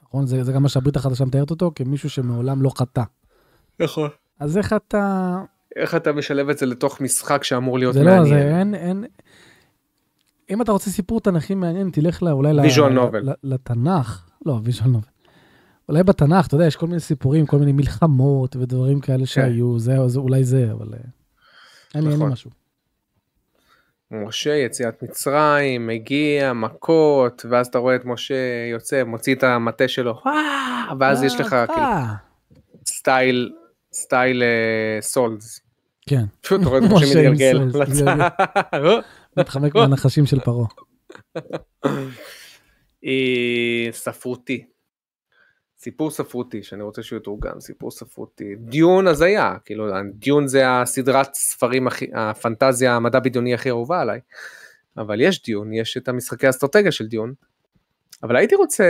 נכון? 0.08 0.26
זה 0.26 0.44
זה 0.44 0.52
גם 0.52 0.62
מה 0.62 0.68
שהברית 0.68 0.96
החדשה 0.96 1.24
מתארת 1.24 1.50
אותו, 1.50 1.72
כמישהו 1.74 2.10
שמעולם 2.10 2.62
לא 2.62 2.70
חטא. 2.78 3.02
נכון. 3.80 4.10
אז 4.40 4.56
איך 4.58 4.72
אתה... 4.72 5.38
איך 5.76 5.94
אתה 5.94 6.12
משלב 6.12 6.48
את 6.48 6.58
זה 6.58 6.66
לתוך 6.66 7.00
משחק 7.00 7.44
שאמור 7.44 7.78
להיות 7.78 7.94
זה 7.94 8.02
לא, 8.02 8.10
מעניין? 8.10 8.26
זה 8.28 8.58
אין, 8.58 8.74
אין... 8.74 9.04
אם 10.50 10.62
אתה 10.62 10.72
רוצה 10.72 10.90
סיפור 10.90 11.20
תנכי 11.20 11.54
מעניין, 11.54 11.90
תלך 11.90 12.22
לה, 12.22 12.32
אולי 12.32 12.52
ל- 12.52 12.60
Visual 12.60 12.80
ל- 12.88 12.98
novel. 12.98 13.16
ל- 13.22 13.32
לתנ"ך. 13.52 14.24
לא, 14.46 14.60
ויז'ואל 14.64 14.88
נובל. 14.88 15.06
אולי 15.88 16.02
בתנ"ך, 16.02 16.46
אתה 16.46 16.54
יודע, 16.54 16.66
יש 16.66 16.76
כל 16.76 16.86
מיני 16.86 17.00
סיפורים, 17.00 17.46
כל 17.46 17.58
מיני 17.58 17.72
מלחמות 17.72 18.56
ודברים 18.56 19.00
כאלה 19.00 19.26
שהיו, 19.26 19.78
זה, 19.78 19.96
זה 20.08 20.18
אולי 20.18 20.44
זה, 20.44 20.72
אבל... 20.72 20.86
אין 20.86 20.94
לי, 20.94 21.00
אין 21.94 22.04
לי 22.08 22.14
נכון. 22.14 22.32
משהו. 22.32 22.50
משה, 24.10 24.54
יציאת 24.54 25.02
מצרים, 25.02 25.86
מגיע, 25.86 26.52
מכות, 26.52 27.46
ואז 27.50 27.66
אתה 27.66 27.78
רואה 27.78 27.96
את 27.96 28.04
משה 28.04 28.34
יוצא, 28.70 29.04
מוציא 29.04 29.34
את 29.34 29.42
המטה 29.42 29.88
שלו, 29.88 30.22
ואז 31.00 31.22
יש 31.22 31.40
לך 31.40 31.48
כאילו 31.48 31.82
אה, 31.82 32.14
סטייל, 32.86 33.52
סטייל 33.92 34.42
אה, 34.42 34.98
סולס. 35.00 35.60
כן, 36.08 36.24
פשוט 36.40 36.60
אתה 36.62 36.68
רואה 36.68 36.78
את 36.78 36.90
משה 36.92 37.30
מתגלגל. 37.30 37.60
מתחמק 39.36 39.74
מהנחשים 39.76 40.26
של 40.26 40.40
פרעה. 40.40 40.66
אה, 43.04 43.88
ספרותי. 43.92 44.64
סיפור 45.78 46.10
ספרותי 46.10 46.62
שאני 46.62 46.82
רוצה 46.82 47.02
שהוא 47.02 47.16
יתורגם, 47.16 47.60
סיפור 47.60 47.90
ספרותי. 47.90 48.54
דיון 48.58 49.06
הזיה, 49.06 49.56
כאילו 49.64 49.86
דיון 50.12 50.46
זה 50.46 50.70
הסדרת 50.70 51.34
ספרים 51.34 51.86
הכי, 51.86 52.06
הפנטזיה 52.14 52.96
המדע 52.96 53.20
בדיוני 53.20 53.54
הכי 53.54 53.70
אהובה 53.70 54.00
עליי. 54.00 54.20
אבל 54.96 55.20
יש 55.20 55.42
דיון, 55.42 55.72
יש 55.72 55.96
את 55.96 56.08
המשחקי 56.08 56.46
האסטרטגיה 56.46 56.92
של 56.92 57.06
דיון. 57.06 57.32
אבל 58.22 58.36
הייתי 58.36 58.54
רוצה, 58.54 58.84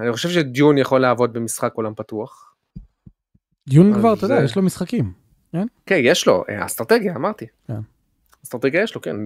אני 0.00 0.12
חושב 0.12 0.28
שדיון 0.28 0.78
יכול 0.78 1.00
לעבוד 1.00 1.32
במשחק 1.32 1.72
עולם 1.74 1.94
פתוח. 1.94 2.54
דיון 3.68 3.92
אז 3.92 3.98
כבר, 3.98 4.14
אתה 4.14 4.24
יודע, 4.24 4.44
יש 4.44 4.56
לו 4.56 4.62
משחקים. 4.62 5.12
כן, 5.86 6.00
יש 6.02 6.26
לו, 6.26 6.44
אה, 6.48 6.66
אסטרטגיה, 6.66 7.16
אמרתי. 7.16 7.46
כן. 7.66 7.74
אסטרטגיה 8.44 8.82
יש 8.82 8.94
לו, 8.94 9.00
כן. 9.00 9.16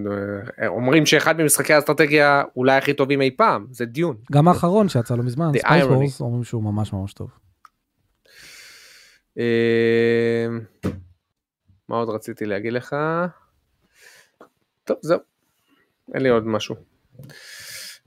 אה, 0.61 0.67
אומרים 0.67 1.05
שאחד 1.05 1.41
ממשחקי 1.41 1.73
האסטרטגיה 1.73 2.43
אולי 2.55 2.77
הכי 2.77 2.93
טובים 2.93 3.21
אי 3.21 3.31
פעם, 3.31 3.67
זה 3.71 3.85
דיון. 3.85 4.17
גם 4.31 4.47
האחרון 4.47 4.89
שיצא 4.89 5.15
לא 5.15 5.23
מזמן. 5.23 5.51
וורס, 5.83 6.21
אומרים 6.21 6.43
שהוא 6.43 6.63
ממש 6.63 6.93
ממש 6.93 7.13
טוב. 7.13 7.29
אה, 9.39 10.47
מה 11.89 11.95
עוד 11.95 12.09
רציתי 12.09 12.45
להגיד 12.45 12.73
לך? 12.73 12.95
טוב, 14.83 14.97
זהו. 15.01 15.19
אין 16.13 16.23
לי 16.23 16.29
עוד 16.29 16.47
משהו. 16.47 16.75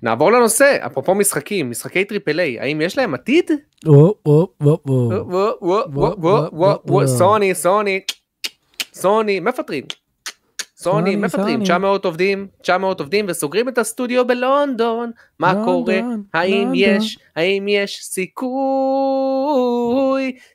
נעבור 0.02 0.32
לנושא, 0.32 0.76
אפרופו 0.86 1.14
משחקים, 1.14 1.70
משחקי 1.70 2.04
triple 2.05 2.41
A, 2.41 2.61
האם 2.61 2.80
יש 2.80 2.98
להם 2.98 3.14
עתיד? 3.14 3.50
סוני, 7.06 7.54
סוני, 7.54 8.00
סוני, 8.92 9.40
מפטרים. 9.40 9.84
סוני, 10.81 11.16
מפטרים, 11.16 11.55
סוני. 11.55 11.64
900 11.64 12.05
עובדים, 12.05 12.47
900 12.62 13.01
עובדים 13.01 13.24
וסוגרים 13.29 13.68
את 13.68 13.79
הסטודיו 13.79 14.26
בלונדון. 14.26 15.11
מה 15.39 15.53
לונדון, 15.53 15.64
קורה? 15.64 16.01
האם 16.35 16.59
לונדון. 16.59 16.74
יש, 16.74 17.18
האם 17.37 17.68
יש 17.68 18.01
סיכוי 18.03 18.49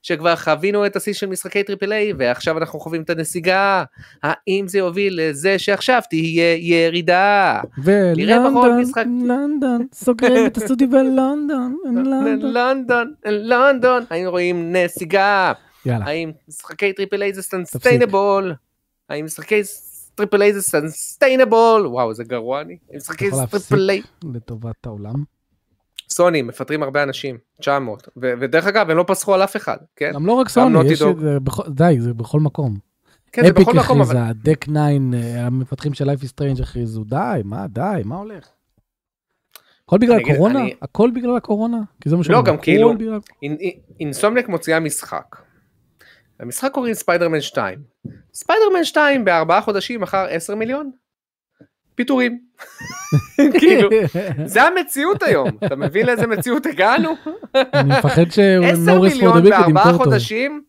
שכבר 0.02 0.36
חווינו 0.36 0.86
את 0.86 0.96
השיא 0.96 1.14
של 1.14 1.26
משחקי 1.26 1.64
triple 1.64 1.94
A 1.94 2.14
ועכשיו 2.18 2.58
אנחנו 2.58 2.80
חווים 2.80 3.02
את 3.02 3.10
הנסיגה? 3.10 3.84
האם 4.24 4.68
זה 4.68 4.78
יוביל 4.78 5.20
לזה 5.22 5.60
שעכשיו 5.60 6.02
תהיה 6.10 6.56
ירידה? 6.56 7.62
ולונדון, 7.84 8.82
משחק. 8.82 9.06
לונדון, 9.24 9.88
סוגרים 9.94 10.46
את 10.46 10.58
הסטודיו 10.58 10.90
בלונדון, 10.90 11.78
לונדון. 11.86 12.54
לונדון, 12.54 13.14
לונדון, 13.26 14.04
היינו 14.10 14.32
רואים 14.32 14.76
נסיגה. 14.76 15.54
יאללה, 15.86 16.06
האם 16.06 16.32
משחקי 16.48 16.94
triple 16.94 17.22
A 17.22 17.34
זה 17.34 17.42
sustainable? 17.42 18.54
האם 19.10 19.26
משחקי 19.26 19.64
triple 20.16 20.42
A 20.42 20.54
זה 20.54 20.62
sustainable? 20.62 21.88
וואו, 21.88 22.10
איזה 22.10 22.24
גרוע 22.24 22.62
אני. 22.62 22.78
האם 22.90 22.98
משחקי 22.98 23.26
אתה 23.28 23.36
יכול 23.36 23.40
להפסיק? 23.44 23.70
triple 23.70 23.90
A... 23.90 24.02
לטובת 24.34 24.86
העולם. 24.86 25.24
סוני, 26.10 26.42
מפטרים 26.42 26.84
הרבה 26.84 27.04
אנשים, 27.04 27.38
900. 27.62 28.08
ו- 28.18 28.34
ודרך 28.40 28.66
אגב, 28.68 28.90
הם 28.90 28.98
לא 28.98 29.06
פסחו 29.08 29.34
על 29.34 29.44
אף 29.44 29.56
אחד, 29.56 29.78
כן? 29.96 30.12
גם 30.14 30.26
לא 30.26 30.32
רק 30.34 30.50
סוני, 30.50 30.92
יש. 30.92 31.02
את 31.02 31.20
זה 31.20 31.40
בכל- 31.40 31.70
די, 31.70 31.96
זה 32.00 32.14
בכל 32.14 32.40
מקום. 32.40 32.78
כן, 33.32 33.42
זה 33.46 33.50
אפיק 33.52 33.68
מקום, 33.68 34.02
אבל... 34.02 34.18
הכריזה, 34.18 34.34
דק 34.44 34.66
9, 34.66 34.72
אה, 35.14 35.46
המפתחים 35.46 35.94
של 35.94 36.10
Life 36.10 36.24
is 36.24 36.28
Strange 36.28 36.62
הכריזו, 36.62 37.04
די, 37.04 37.16
מה, 37.44 37.68
די, 37.68 37.82
מה 38.06 38.16
הולך? 38.16 38.48
הכל 39.86 39.98
בגלל 39.98 40.14
אני 40.16 40.24
הקורונה? 40.32 40.60
אני- 40.60 40.74
הכל 40.82 41.10
בגלל 41.16 41.36
הקורונה? 41.38 41.78
כי 42.02 42.10
זה 42.10 42.16
מה 42.16 42.20
לא, 42.20 42.24
שאומרים, 42.24 42.46
גם 42.46 42.54
הכל 42.54 42.64
כאילו- 42.64 42.94
בגלל- 42.98 43.20
אינ- 43.44 43.58
אינ- 43.60 43.80
אינסומניאק 44.00 44.50
מוציאה 44.50 44.80
משחק. 44.80 45.36
המשחק 46.44 46.72
קוראים 46.72 46.94
ספיידרמן 46.94 47.42
2. 47.42 47.80
ספיידרמן 48.34 48.84
2 48.84 49.26
בארבעה 49.26 49.62
חודשים 49.62 50.02
מכר 50.02 50.26
10 50.30 50.56
מיליון? 50.56 50.92
פיטורים. 51.96 52.40
כאילו, 53.60 53.90
זה 54.46 54.64
המציאות 54.64 55.24
היום. 55.24 55.48
אתה 55.66 55.76
מבין 55.76 56.06
לאיזה 56.06 56.28
מציאות 56.28 56.66
הגענו? 56.66 57.14
אני 57.56 57.90
מפחד 58.00 58.22
10 58.22 58.32
שנוריס 58.32 59.14
פור 59.14 59.24
מיליון 59.24 59.40
דביק 59.40 59.54
בארבעה 59.54 59.70
ימכור 59.70 59.92
אותו. 59.92 60.04
חודשים? 60.04 60.64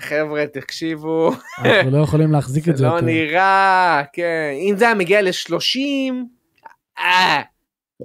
חבר'ה, 0.00 0.46
תקשיבו, 0.46 1.32
אנחנו 1.58 1.90
לא 1.90 2.02
יכולים 2.02 2.32
להחזיק 2.32 2.68
את 2.68 2.76
זה 2.76 2.84
זה 2.84 2.90
לא. 2.90 3.00
נראה, 3.00 4.02
כן, 4.12 4.50
אם 4.70 4.74
זה 4.76 4.84
היה 4.84 4.94
מגיע 4.94 5.22
ל-30, 5.22 6.12
אה, 6.98 7.42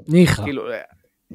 ניחא. 0.07 0.43
כאילו, 0.43 0.63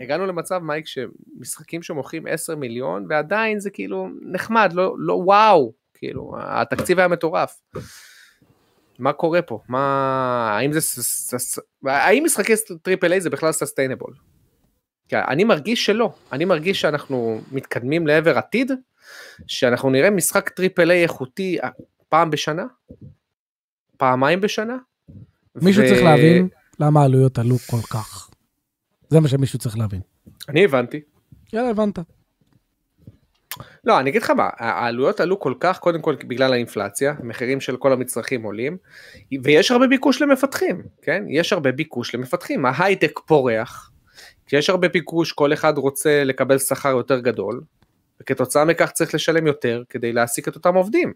הגענו 0.00 0.26
למצב, 0.26 0.58
מייק, 0.58 0.86
שמשחקים 0.86 1.82
שמוכרים 1.82 2.26
10 2.26 2.56
מיליון, 2.56 3.06
ועדיין 3.08 3.60
זה 3.60 3.70
כאילו 3.70 4.08
נחמד, 4.32 4.72
לא, 4.72 4.94
לא 4.98 5.12
וואו, 5.12 5.72
כאילו, 5.94 6.34
התקציב 6.38 6.98
היה 6.98 7.08
מטורף. 7.08 7.60
מה 8.98 9.12
קורה 9.12 9.42
פה? 9.42 9.60
מה, 9.68 9.78
האם 10.56 10.72
זה, 10.72 10.80
האם 11.84 12.24
משחקי 12.24 12.52
triple 12.82 13.12
A 13.12 13.20
זה 13.20 13.30
בכלל 13.30 13.52
sustainable? 13.52 14.14
אני 15.12 15.44
מרגיש 15.44 15.86
שלא, 15.86 16.12
אני 16.32 16.44
מרגיש 16.44 16.80
שאנחנו 16.80 17.40
מתקדמים 17.52 18.06
לעבר 18.06 18.38
עתיד, 18.38 18.72
שאנחנו 19.46 19.90
נראה 19.90 20.10
משחק 20.10 20.48
triple 20.48 20.90
A 20.90 21.02
איכותי 21.02 21.58
אה, 21.62 21.68
פעם 22.08 22.30
בשנה, 22.30 22.64
פעמיים 23.96 24.40
בשנה. 24.40 24.76
מישהו 25.54 25.82
ו- 25.84 25.88
צריך 25.88 26.02
להבין 26.02 26.48
למה 26.80 27.00
העלויות 27.00 27.38
עלו 27.38 27.56
כל 27.58 27.82
כך. 27.92 28.27
זה 29.08 29.20
מה 29.20 29.28
שמישהו 29.28 29.58
צריך 29.58 29.78
להבין. 29.78 30.00
אני 30.48 30.64
הבנתי. 30.64 31.00
יאללה, 31.52 31.70
הבנת. 31.70 31.98
לא, 33.84 34.00
אני 34.00 34.10
אגיד 34.10 34.22
לך 34.22 34.30
מה, 34.30 34.48
העלויות 34.56 35.20
עלו 35.20 35.40
כל 35.40 35.54
כך, 35.60 35.78
קודם 35.78 36.00
כל 36.02 36.16
בגלל 36.28 36.52
האינפלציה, 36.52 37.14
המחירים 37.18 37.60
של 37.60 37.76
כל 37.76 37.92
המצרכים 37.92 38.42
עולים, 38.42 38.76
ויש 39.42 39.70
הרבה 39.70 39.86
ביקוש 39.86 40.22
למפתחים, 40.22 40.82
כן? 41.02 41.24
יש 41.28 41.52
הרבה 41.52 41.72
ביקוש 41.72 42.14
למפתחים, 42.14 42.66
ההייטק 42.66 43.20
פורח, 43.26 43.90
כשיש 44.46 44.70
הרבה 44.70 44.88
ביקוש, 44.88 45.32
כל 45.32 45.52
אחד 45.52 45.78
רוצה 45.78 46.24
לקבל 46.24 46.58
שכר 46.58 46.88
יותר 46.88 47.20
גדול, 47.20 47.60
וכתוצאה 48.22 48.64
מכך 48.64 48.90
צריך 48.90 49.14
לשלם 49.14 49.46
יותר 49.46 49.82
כדי 49.88 50.12
להעסיק 50.12 50.48
את 50.48 50.54
אותם 50.54 50.74
עובדים. 50.74 51.12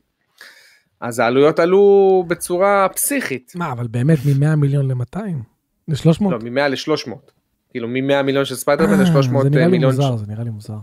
אז 1.01 1.19
העלויות 1.19 1.59
עלו 1.59 2.25
בצורה 2.29 2.89
פסיכית, 2.95 3.53
מה, 3.55 3.73
אבל 3.73 3.87
באמת 3.87 4.19
מ-100 4.27 4.57
מיליון 4.57 4.91
ל-200? 4.91 5.19
ל-300? 5.89 6.31
לא, 6.31 6.39
מ-100 6.39 6.69
ל-300. 6.69 7.42
כאילו 7.73 7.89
מ-100 7.89 8.23
מיליון 8.23 8.45
של 8.45 8.55
ספיידרמן 8.55 9.01
ל-300 9.01 9.17
אה, 9.17 9.43
זה 9.43 9.51
נראה 9.51 9.65
לי 9.67 9.71
מיליון. 9.71 9.95
מוזר, 9.95 10.17
זה 10.17 10.27
נראה 10.29 10.45
לי 10.45 10.51
מוזר. 10.51 10.75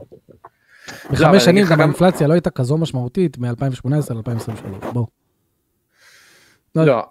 אבל 1.09 1.15
בחמש 1.15 1.45
שנים 1.45 1.65
גם 1.71 1.79
האינפלציה 1.81 2.27
לא 2.27 2.33
הייתה 2.33 2.49
כזו 2.49 2.77
משמעותית 2.77 3.37
מ-2018 3.37 3.89
ל-2023, 4.13 4.85
בוא. 4.93 5.05
לא, 6.75 7.03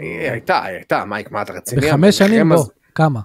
היא 0.00 0.30
הייתה, 0.30 0.64
הייתה, 0.64 1.04
מייק, 1.04 1.30
מה 1.30 1.42
אתה 1.42 1.52
רציני? 1.52 1.86
בחמש 1.88 2.18
שנים, 2.18 2.48
בוא, 2.48 2.64
כמה? 2.94 3.20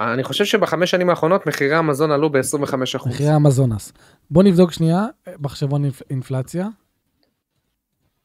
אני 0.00 0.22
חושב 0.24 0.44
שבחמש 0.44 0.90
שנים 0.90 1.10
האחרונות 1.10 1.46
מחירי 1.46 1.74
המזון 1.74 2.10
עלו 2.10 2.30
ב-25%. 2.30 3.08
מחירי 3.08 3.30
המזונס. 3.30 3.92
בוא 4.30 4.42
נבדוק 4.42 4.72
שנייה, 4.72 5.06
מחשבון 5.38 5.84
אינפ- 5.84 6.02
אינפלציה. 6.10 6.68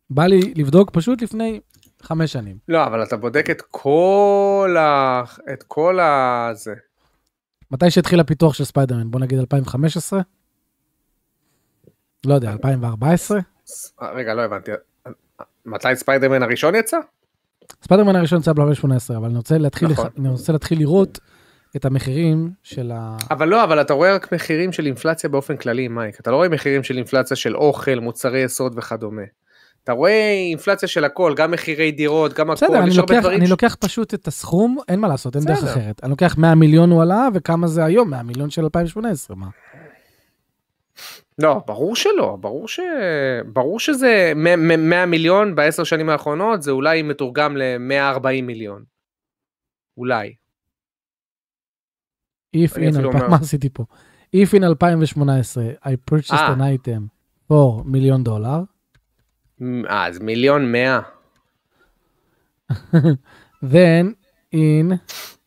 בא 0.09 0.25
לי 0.25 0.53
לבדוק 0.57 0.89
פשוט 0.93 1.21
לפני 1.21 1.59
חמש 2.03 2.31
שנים. 2.33 2.57
לא, 2.67 2.83
אבל 2.83 3.03
אתה 3.03 3.17
בודק 3.17 3.49
את 3.49 3.61
כל 3.71 4.75
ה... 4.79 5.23
את 5.53 5.63
כל 5.63 5.99
ה... 5.99 6.49
זה. 6.53 6.73
מתי 7.71 7.91
שהתחיל 7.91 8.19
הפיתוח 8.19 8.53
של 8.53 8.63
ספיידרמן? 8.63 9.11
בוא 9.11 9.19
נגיד 9.19 9.39
2015? 9.39 10.21
לא 12.25 12.33
יודע, 12.33 12.51
2014? 12.51 13.39
ס- 13.65 13.93
רגע, 14.01 14.33
לא 14.33 14.41
הבנתי. 14.41 14.71
מתי 15.65 15.87
ספיידרמן 15.95 16.43
הראשון 16.43 16.75
יצא? 16.75 16.97
ספיידרמן 17.83 18.15
הראשון 18.15 18.39
יצא 18.39 18.53
ב-2018, 18.53 18.85
אבל 19.17 19.25
אני 19.25 19.37
רוצה 19.37 19.57
להתחיל, 19.57 19.87
נכון. 19.91 20.05
לח- 20.05 20.11
אני 20.19 20.29
רוצה 20.29 20.51
להתחיל 20.53 20.79
לראות 20.79 21.19
את 21.75 21.85
המחירים 21.85 22.51
של 22.63 22.91
ה... 22.95 23.17
אבל 23.31 23.47
לא, 23.47 23.63
אבל 23.63 23.81
אתה 23.81 23.93
רואה 23.93 24.15
רק 24.15 24.33
מחירים 24.33 24.71
של 24.71 24.85
אינפלציה 24.85 25.29
באופן 25.29 25.57
כללי, 25.57 25.87
מייק. 25.87 26.19
אתה 26.19 26.31
לא 26.31 26.35
רואה 26.35 26.49
מחירים 26.49 26.83
של 26.83 26.97
אינפלציה 26.97 27.37
של 27.37 27.55
אוכל, 27.55 27.99
מוצרי 27.99 28.39
יסוד 28.39 28.77
וכדומה. 28.77 29.21
אתה 29.83 29.91
רואה 29.91 30.31
אינפלציה 30.49 30.87
של 30.89 31.03
הכל, 31.03 31.33
גם 31.37 31.51
מחירי 31.51 31.91
דירות, 31.91 32.33
גם 32.33 32.49
הכל, 32.51 32.65
בסדר, 32.65 32.79
אני 32.79 32.89
יש 32.89 32.97
הרבה 32.97 33.13
לוקח, 33.13 33.23
דברים 33.23 33.39
אני 33.39 33.47
ש- 33.47 33.51
לוקח 33.51 33.75
פשוט 33.79 34.13
את 34.13 34.27
הסכום, 34.27 34.77
אין 34.87 34.99
מה 34.99 35.07
לעשות, 35.07 35.35
אין 35.35 35.43
דרך 35.45 35.57
בסדר. 35.57 35.71
אחרת. 35.71 36.03
אני 36.03 36.09
לוקח 36.11 36.37
100 36.37 36.55
מיליון 36.55 36.91
הוא 36.91 37.01
עלה, 37.01 37.27
וכמה 37.33 37.67
זה 37.67 37.85
היום? 37.85 38.09
100 38.09 38.23
מיליון 38.23 38.49
של 38.49 38.63
2018, 38.63 39.35
מה? 39.37 39.47
לא, 41.39 41.61
ברור 41.67 41.95
שלא, 41.95 42.37
ברור 42.41 42.67
ש... 42.67 42.79
ברור 43.53 43.79
שזה 43.79 44.31
100 44.35 44.55
100 44.77 45.05
מיליון 45.05 45.55
בעשר 45.55 45.83
שנים 45.83 46.09
האחרונות, 46.09 46.61
זה 46.63 46.71
אולי 46.71 47.01
מתורגם 47.01 47.57
ל-140 47.57 48.41
מיליון. 48.43 48.83
אולי. 49.97 50.33
If 52.55 52.75
אני 52.77 52.87
in, 52.87 52.89
אפילו 52.91 53.09
2000 53.09 53.15
אומר- 53.15 53.27
מה 53.29 53.35
עשיתי 53.35 53.69
פה? 53.69 53.83
If 54.35 54.49
in 54.59 54.63
2018 54.65 55.63
I 55.83 55.91
purchased 56.11 56.33
אה. 56.33 56.53
an 56.53 56.59
item 56.59 57.01
for 57.51 57.83
מיליון 57.85 58.23
דולר, 58.23 58.59
אה, 59.89 60.07
אז 60.07 60.19
מיליון 60.19 60.71
מאה. 60.71 60.99
then 63.73 64.13
in 64.55 64.93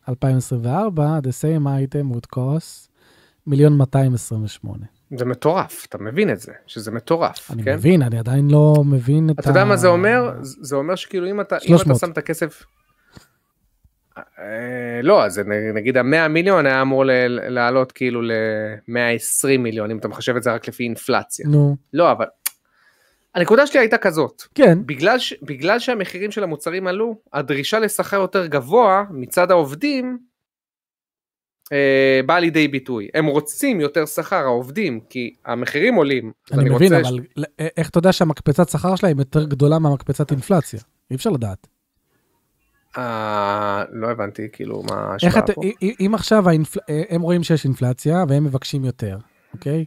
2024 0.09 1.19
the 1.19 1.31
same 1.31 1.67
item 1.67 2.15
would 2.15 2.27
cost 2.35 2.87
מיליון 3.47 3.77
228. 3.77 4.85
זה 5.17 5.25
מטורף, 5.25 5.85
אתה 5.89 5.97
מבין 5.97 6.29
את 6.29 6.39
זה, 6.39 6.51
שזה 6.67 6.91
מטורף, 6.91 7.51
אני 7.51 7.63
כן? 7.63 7.73
מבין, 7.73 8.01
אני 8.01 8.19
עדיין 8.19 8.49
לא 8.51 8.83
מבין 8.85 9.29
את 9.29 9.39
אתה 9.39 9.49
יודע 9.49 9.65
מה 9.65 9.77
זה 9.77 9.87
אומר? 9.87 10.31
זה 10.41 10.75
אומר 10.75 10.95
שכאילו 10.95 11.31
אם 11.31 11.41
אתה, 11.41 11.55
אם 11.55 11.75
אתה 11.75 11.77
300. 11.77 11.99
שם 11.99 12.11
את 12.11 12.17
הכסף... 12.17 12.63
אה, 14.17 15.01
לא, 15.03 15.25
אז 15.25 15.41
נגיד 15.73 15.97
ה-100 15.97 16.27
מיליון 16.27 16.65
היה 16.65 16.81
אמור 16.81 17.03
לעלות 17.49 17.91
כאילו 17.91 18.21
ל-120 18.21 19.57
מיליון, 19.59 19.91
אם 19.91 19.97
אתה 19.97 20.07
מחשב 20.07 20.35
את 20.35 20.43
זה 20.43 20.53
רק 20.53 20.67
לפי 20.67 20.83
אינפלציה. 20.83 21.47
נו, 21.49 21.75
לא, 21.93 22.11
אבל... 22.11 22.25
הנקודה 23.35 23.67
שלי 23.67 23.79
הייתה 23.79 23.97
כזאת, 23.97 24.43
כן, 24.55 24.77
בגלל, 24.85 25.19
ש... 25.19 25.33
בגלל 25.41 25.79
שהמחירים 25.79 26.31
של 26.31 26.43
המוצרים 26.43 26.87
עלו, 26.87 27.15
הדרישה 27.33 27.79
לשכר 27.79 28.17
יותר 28.17 28.45
גבוה 28.45 29.03
מצד 29.11 29.51
העובדים 29.51 30.17
אה, 31.71 32.19
באה 32.25 32.39
לידי 32.39 32.67
ביטוי. 32.67 33.07
הם 33.13 33.25
רוצים 33.25 33.81
יותר 33.81 34.05
שכר, 34.05 34.35
העובדים, 34.45 34.99
כי 35.09 35.33
המחירים 35.45 35.95
עולים. 35.95 36.31
אז 36.51 36.59
אני 36.59 36.69
מבין, 36.69 36.93
רוצה 36.93 37.05
ש- 37.05 37.11
אבל 37.11 37.19
ל- 37.37 37.43
איך 37.77 37.89
אתה 37.89 37.97
יודע 37.97 38.13
שהמקפצת 38.13 38.69
שכר 38.69 38.95
שלהם 38.95 39.19
יותר 39.19 39.43
גדולה 39.45 39.79
מהמקפצת 39.79 40.31
אינפלציה? 40.31 40.79
אי 41.11 41.15
אפשר 41.15 41.29
לדעת. 41.29 41.67
אה, 42.97 43.83
לא 43.91 44.07
הבנתי, 44.07 44.47
כאילו, 44.53 44.83
מה 44.89 44.95
ההשפעה 44.95 45.47
פה? 45.47 45.61
אם- 45.81 45.93
אם 46.05 46.15
עכשיו 46.15 46.49
האינפל... 46.49 46.79
הם 47.09 47.21
רואים 47.21 47.43
שיש 47.43 47.65
אינפלציה 47.65 48.23
והם 48.29 48.43
מבקשים 48.43 48.85
יותר, 48.85 49.17
אוקיי? 49.57 49.85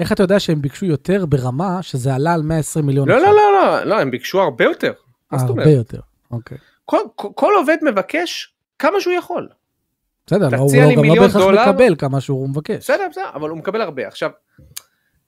איך 0.00 0.12
אתה 0.12 0.22
יודע 0.22 0.40
שהם 0.40 0.62
ביקשו 0.62 0.86
יותר 0.86 1.26
ברמה 1.26 1.82
שזה 1.82 2.14
עלה 2.14 2.34
על 2.34 2.42
120 2.42 2.86
מיליון? 2.86 3.08
לא? 3.08 3.16
לא, 3.18 3.22
לא, 3.26 3.32
לא, 3.62 3.84
לא, 3.84 4.00
הם 4.00 4.10
ביקשו 4.10 4.40
הרבה 4.40 4.64
יותר. 4.64 4.92
הרבה? 5.30 5.70
יותר, 5.70 6.00
אוקיי. 6.30 6.58
כל, 7.34 7.52
עובד 7.58 7.76
מבקש 7.82 8.54
כמה 8.78 9.00
שהוא 9.00 9.14
יכול. 9.14 9.48
בסדר, 10.26 10.56
הוא 10.56 10.72
לא- 10.76 10.94
גם 10.96 11.04
לא 11.04 11.14
בהכרח. 11.26 11.68
מקבל 11.68 11.94
כמה 11.98 12.20
שהוא 12.20 12.48
מבקש. 12.48 12.76
בסדר, 12.76 13.06
בסדר, 13.10 13.30
אבל 13.34 13.48
הוא 13.50 13.58
מקבל 13.58 13.80
הרבה. 13.80 14.06
עכשיו, 14.08 14.30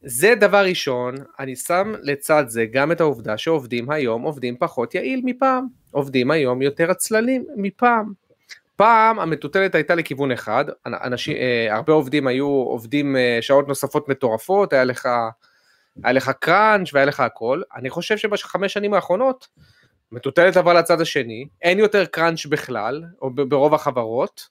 זה 0.02 0.34
דבר 0.40 0.64
ראשון, 0.64 1.14
אני 1.40 1.56
שם 1.56 1.92
לצד 2.02 2.44
זה 2.48 2.64
גם 2.72 2.92
את 2.92 3.00
העובדה 3.00 3.38
שעובדים 3.38 3.90
היום 3.90 4.22
עובדים 4.22 4.56
פחות 4.58 4.94
יעיל 4.94 5.20
מפעם. 5.24 5.66
עובדים 5.90 6.30
היום 6.30 6.62
יותר 6.62 6.90
עצלנים 6.90 7.44
מפעם. 7.56 8.12
פעם 8.80 9.18
המטוטלת 9.18 9.74
הייתה 9.74 9.94
לכיוון 9.94 10.32
אחד, 10.32 10.64
אנשים, 10.86 11.36
אה, 11.36 11.74
הרבה 11.74 11.92
עובדים 11.92 12.26
היו 12.26 12.46
עובדים 12.46 13.16
אה, 13.16 13.38
שעות 13.40 13.68
נוספות 13.68 14.08
מטורפות, 14.08 14.72
היה 14.72 14.84
לך, 14.84 15.08
היה 16.04 16.12
לך 16.12 16.30
קראנץ' 16.40 16.94
והיה 16.94 17.06
לך 17.06 17.20
הכל. 17.20 17.62
אני 17.76 17.90
חושב 17.90 18.16
שבחמש 18.16 18.72
שנים 18.72 18.94
האחרונות, 18.94 19.48
מטוטלת 20.12 20.56
עבר 20.56 20.72
לצד 20.72 21.00
השני, 21.00 21.48
אין 21.62 21.78
יותר 21.78 22.04
קראנץ' 22.04 22.46
בכלל, 22.46 23.02
או 23.22 23.30
ברוב 23.30 23.74
החברות, 23.74 24.48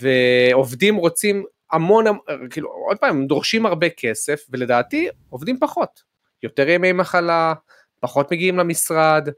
ועובדים 0.00 0.96
רוצים 0.96 1.44
המון, 1.72 2.04
כאילו, 2.50 2.68
עוד 2.88 2.98
פעם, 2.98 3.26
דורשים 3.26 3.66
הרבה 3.66 3.88
כסף, 3.88 4.40
ולדעתי 4.50 5.08
עובדים 5.30 5.58
פחות. 5.60 6.02
יותר 6.42 6.68
ימי 6.68 6.92
מחלה, 6.92 7.54
פחות 8.00 8.32
מגיעים 8.32 8.58
למשרד, 8.58 9.28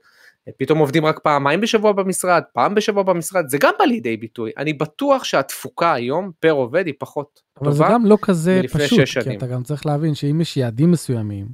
פתאום 0.58 0.78
עובדים 0.78 1.06
רק 1.06 1.18
פעמיים 1.18 1.60
בשבוע 1.60 1.92
במשרד, 1.92 2.42
פעם 2.52 2.74
בשבוע 2.74 3.02
במשרד, 3.02 3.48
זה 3.48 3.58
גם 3.60 3.72
בא 3.78 3.84
לידי 3.84 4.16
ביטוי. 4.16 4.50
אני 4.58 4.72
בטוח 4.72 5.24
שהתפוקה 5.24 5.92
היום 5.92 6.30
פר 6.40 6.50
עובד 6.50 6.86
היא 6.86 6.94
פחות 6.98 7.42
אבל 7.60 7.72
זה 7.72 7.78
טובה. 7.78 7.90
גם 7.92 8.06
לא 8.06 8.18
כזה 8.22 8.60
פשוט, 8.72 9.00
כי 9.00 9.06
שנים. 9.06 9.38
אתה 9.38 9.46
גם 9.46 9.62
צריך 9.62 9.86
להבין 9.86 10.14
שאם 10.14 10.40
יש 10.40 10.56
יעדים 10.56 10.90
מסוימים, 10.90 11.46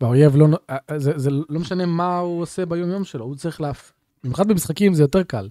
והאויב 0.00 0.36
לא, 0.36 0.46
אה, 0.70 0.76
זה, 0.96 1.12
זה 1.16 1.30
לא 1.30 1.60
משנה 1.60 1.86
מה 1.86 2.18
הוא 2.18 2.42
עושה 2.42 2.66
ביום 2.66 2.90
יום 2.90 3.04
שלו, 3.04 3.24
הוא 3.24 3.36
צריך 3.36 3.60
להפ... 3.60 3.92
במיוחד 4.24 4.48
במשחקים 4.48 4.94
זה 4.94 5.02
יותר 5.02 5.22
קל. 5.22 5.48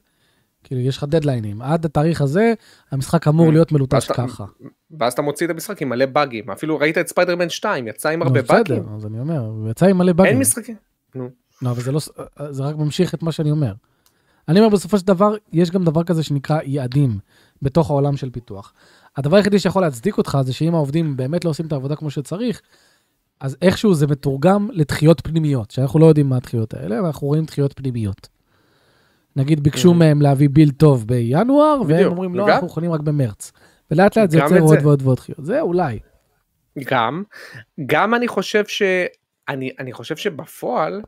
כאילו 0.64 0.82
יש 0.82 0.98
לך 0.98 1.04
דדליינים, 1.04 1.62
עד 1.62 1.86
התאריך 1.86 2.22
הזה 2.22 2.54
המשחק 2.92 3.28
אמור 3.28 3.50
Mm. 3.50 3.52
להיות 3.52 3.72
מלוטש 3.72 4.12
ככה. 4.12 4.46
ואז 5.00 5.14
אתה 5.14 5.22
מוציא 5.22 5.46
את 5.46 5.52
המשחק 5.52 5.82
עם 5.82 5.90
מלא 5.90 6.06
באגים, 6.06 6.52
אפילו 6.52 6.80
ראית 6.80 6.98
את 6.98 7.08
ספיידרמן 7.08 7.50
2, 7.50 7.88
יצא 7.88 8.10
עם 8.10 8.22
הרבה 8.22 8.40
נו, 8.40 8.46
בסדר, 8.46 8.76
באגים. 8.76 8.96
אז 8.96 9.06
אני 9.06 9.20
אומר, 9.20 9.40
הוא 9.40 9.70
יצא 9.70 9.86
עם 9.86 9.98
מלא 9.98 10.14
באגים. 10.14 10.32
אין 10.32 10.42
משחקים. 10.42 10.76
לא, 11.62 11.72
אבל 11.72 11.82
זה 11.82 11.92
לא, 11.92 12.00
ס- 12.00 12.10
זה 12.50 12.64
רק 12.64 12.76
ממשיך 12.76 13.14
את 13.14 13.24
מה 13.24 13.32
שאני 13.32 13.52
אומר. 13.52 13.74
אני 14.48 14.60
אומר, 14.60 14.70
בסופו 14.70 14.98
של 14.98 15.08
דבר, 15.08 15.36
יש 15.54 15.72
גם 15.72 15.84
דבר 15.84 16.04
כזה 16.04 16.24
שנקרא 16.24 16.60
יעדים 16.64 17.20
בתוך 17.62 17.90
העולם 17.90 18.18
של 18.18 18.30
פיתוח. 18.30 18.74
הדבר 19.18 19.38
היחידי 19.38 19.60
שיכול 19.60 19.82
להצדיק 19.82 20.18
אותך 20.18 20.38
זה 20.42 20.54
שאם 20.54 20.76
העובדים 20.76 21.18
באמת 21.18 21.46
לא 21.46 21.50
עושים 21.50 21.66
את 21.68 21.72
העבודה 21.72 21.96
כמו 21.96 22.10
שצריך, 22.12 22.62
אז 23.40 23.58
איכשהו 23.62 23.94
זה 23.94 24.08
מתורגם 24.08 24.68
לדחיות 24.72 25.22
פנימיות, 25.22 25.72
שאנחנו 25.72 26.00
לא 26.00 26.06
יודעים 26.06 26.30
מה 26.30 26.36
הדחיות 26.36 26.74
האלה, 26.74 26.98
אבל 27.00 27.06
אנחנו 27.08 27.28
רואים 27.28 27.46
דחיות 27.46 27.74
פנימיות. 27.74 28.28
נגיד 29.36 29.64
ביקשו 29.64 29.92
Mhm. 29.92 29.96
מהם 29.96 30.22
להביא 30.22 30.50
build 30.50 30.72
טוב 30.72 31.08
בינואר, 31.08 31.82
והם. 31.88 32.08
אומרים 32.08 32.36
לא, 32.36 32.48
אנחנו 32.48 32.68
יכולים 32.68 32.92
רק 32.92 33.00
במרץ. 33.02 33.52
ולאט 33.92 34.18
לאט 34.18 34.30
זה 34.32 34.38
יוצר 34.38 34.60
עוד. 34.60 34.78
ועוד 34.86 35.02
ועוד 35.02 35.18
דחיות. 35.18 35.46
זה 35.46 35.62
אולי. 35.62 36.00
גם, 36.86 37.24
גם 37.86 38.16
אני 38.16 38.28
חושב 38.28 38.66
ש... 38.68 38.82
אני, 39.50 39.72
אני 39.80 39.94
חושב 39.94 40.16
שבפועל, 40.16 41.02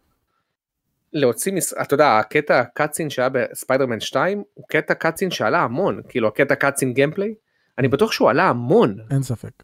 להוציא, 1.14 1.54
מס... 1.54 1.74
אתה 1.74 1.94
יודע, 1.94 2.18
הקטע 2.18 2.60
ה 2.60 2.65
cutscene 2.65 3.10
שהיה 3.10 3.30
בספיידרמן 3.30 4.00
2, 4.00 4.44
הוא 4.54 4.66
קטע 4.68 4.94
cutscene 4.94 5.32
שעלה 5.32 5.60
המון, 5.60 6.02
כאילו 6.10 6.28
הקטע 6.28 6.56
cutscene 6.56 6.94
gameplay, 6.94 7.34
אני 7.78 7.88
בטוח 7.88 8.12
שהוא 8.12 8.30
עלה 8.30 8.50
המון, 8.50 8.98
אין 9.12 9.24
ספק. 9.24 9.64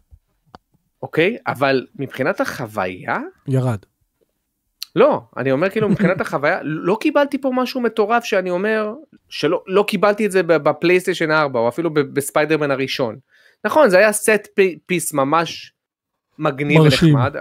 אוקיי? 1.02 1.36
אבל 1.46 1.86
מבחינת 1.96 2.40
החוויה, 2.40 3.18
ירד. 3.48 3.78
לא, 4.96 5.22
אני 5.36 5.52
אומר 5.52 5.70
כאילו 5.70 5.88
מבחינת 5.88 6.20
החוויה, 6.24 6.58
לא 6.62 6.96
קיבלתי 7.00 7.40
פה 7.40 7.50
משהו 7.54 7.80
מטורף 7.80 8.24
שאני 8.24 8.50
אומר, 8.50 8.94
שלא 9.28 9.62
לא 9.66 9.84
קיבלתי 9.88 10.26
את 10.26 10.30
זה 10.30 10.42
בפלייסטיישן 10.42 11.30
4, 11.30 11.60
או 11.60 11.68
אפילו 11.68 11.90
בספיידרמן 11.94 12.70
הראשון. 12.70 13.16
נכון, 13.64 13.90
זה 13.90 13.98
היה 13.98 14.12
set 14.12 14.48
piece 14.86 15.12
ממש 15.12 15.72
מגניב 16.38 16.82
מרשים. 16.82 17.14
ונחמד, 17.14 17.36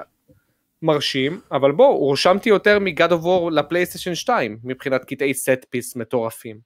מרשים, 0.81 1.39
אבל 1.51 1.71
בוא, 1.71 1.87
הורשמתי 1.87 2.49
יותר 2.49 2.79
מ 2.79 2.87
God 2.87 3.11
of 3.11 3.21
War 3.23 3.51
לפלייסטיישן 3.51 4.15
2, 4.15 4.57
מבחינת 4.63 5.05
קטעי 5.05 5.33
set 5.33 5.65
piece 5.69 5.95
מטורפים. 5.95 6.57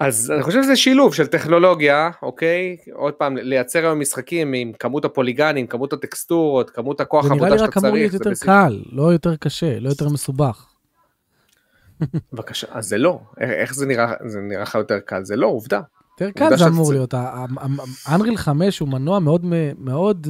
אז 0.00 0.30
אני 0.30 0.42
חושב 0.42 0.62
שזה 0.62 0.76
שילוב 0.76 1.14
של 1.14 1.26
טכנולוגיה, 1.26 2.10
אוקיי? 2.22 2.76
עוד 2.92 3.14
פעם, 3.14 3.36
לייצר 3.36 3.78
היום 3.78 4.00
משחקים 4.00 4.52
עם 4.52 4.72
כמות 4.78 5.04
הפוליגנים, 5.04 5.66
כמות 5.66 5.92
הטקסטורות, 5.92 6.70
כמות 6.70 7.00
הכוח 7.00 7.22
זה 7.26 7.34
נראה 7.34 7.46
עבודה 7.46 7.54
לי 7.54 7.58
שאתה 7.66 7.78
רק 7.80 7.84
אמור 7.84 7.96
להיות 7.96 8.10
צריך. 8.10 8.20
יותר 8.20 8.30
בסדר. 8.30 8.46
קל, 8.52 8.82
לא 8.92 9.12
יותר 9.12 9.36
קשה, 9.36 9.78
לא 9.78 9.88
יותר 9.88 10.08
מסובך. 10.08 10.66
בבקשה, 12.32 12.66
אז 12.70 12.88
זה 12.88 12.98
לא, 12.98 13.20
איך, 13.40 13.74
זה 13.74 13.86
נראה, 13.86 14.12
זה 14.26 14.40
נראה 14.40 14.62
לך 14.62 14.74
יותר 14.74 14.98
קל, 15.00 15.24
זה 15.24 15.36
לא, 15.36 15.46
עובדה. 15.46 15.80
יותר 16.20 16.30
קל 16.30 16.50
זה 16.50 16.58
שאתה 16.58 16.68
אמור 16.70 16.84
צריך- 16.86 16.96
להיות. 16.96 17.14
אנריל 18.14 18.36
5 18.36 18.78
הוא 18.78 18.88
מנוע 18.88 19.18
מאוד 19.18 19.44
מאוד, 19.78 20.26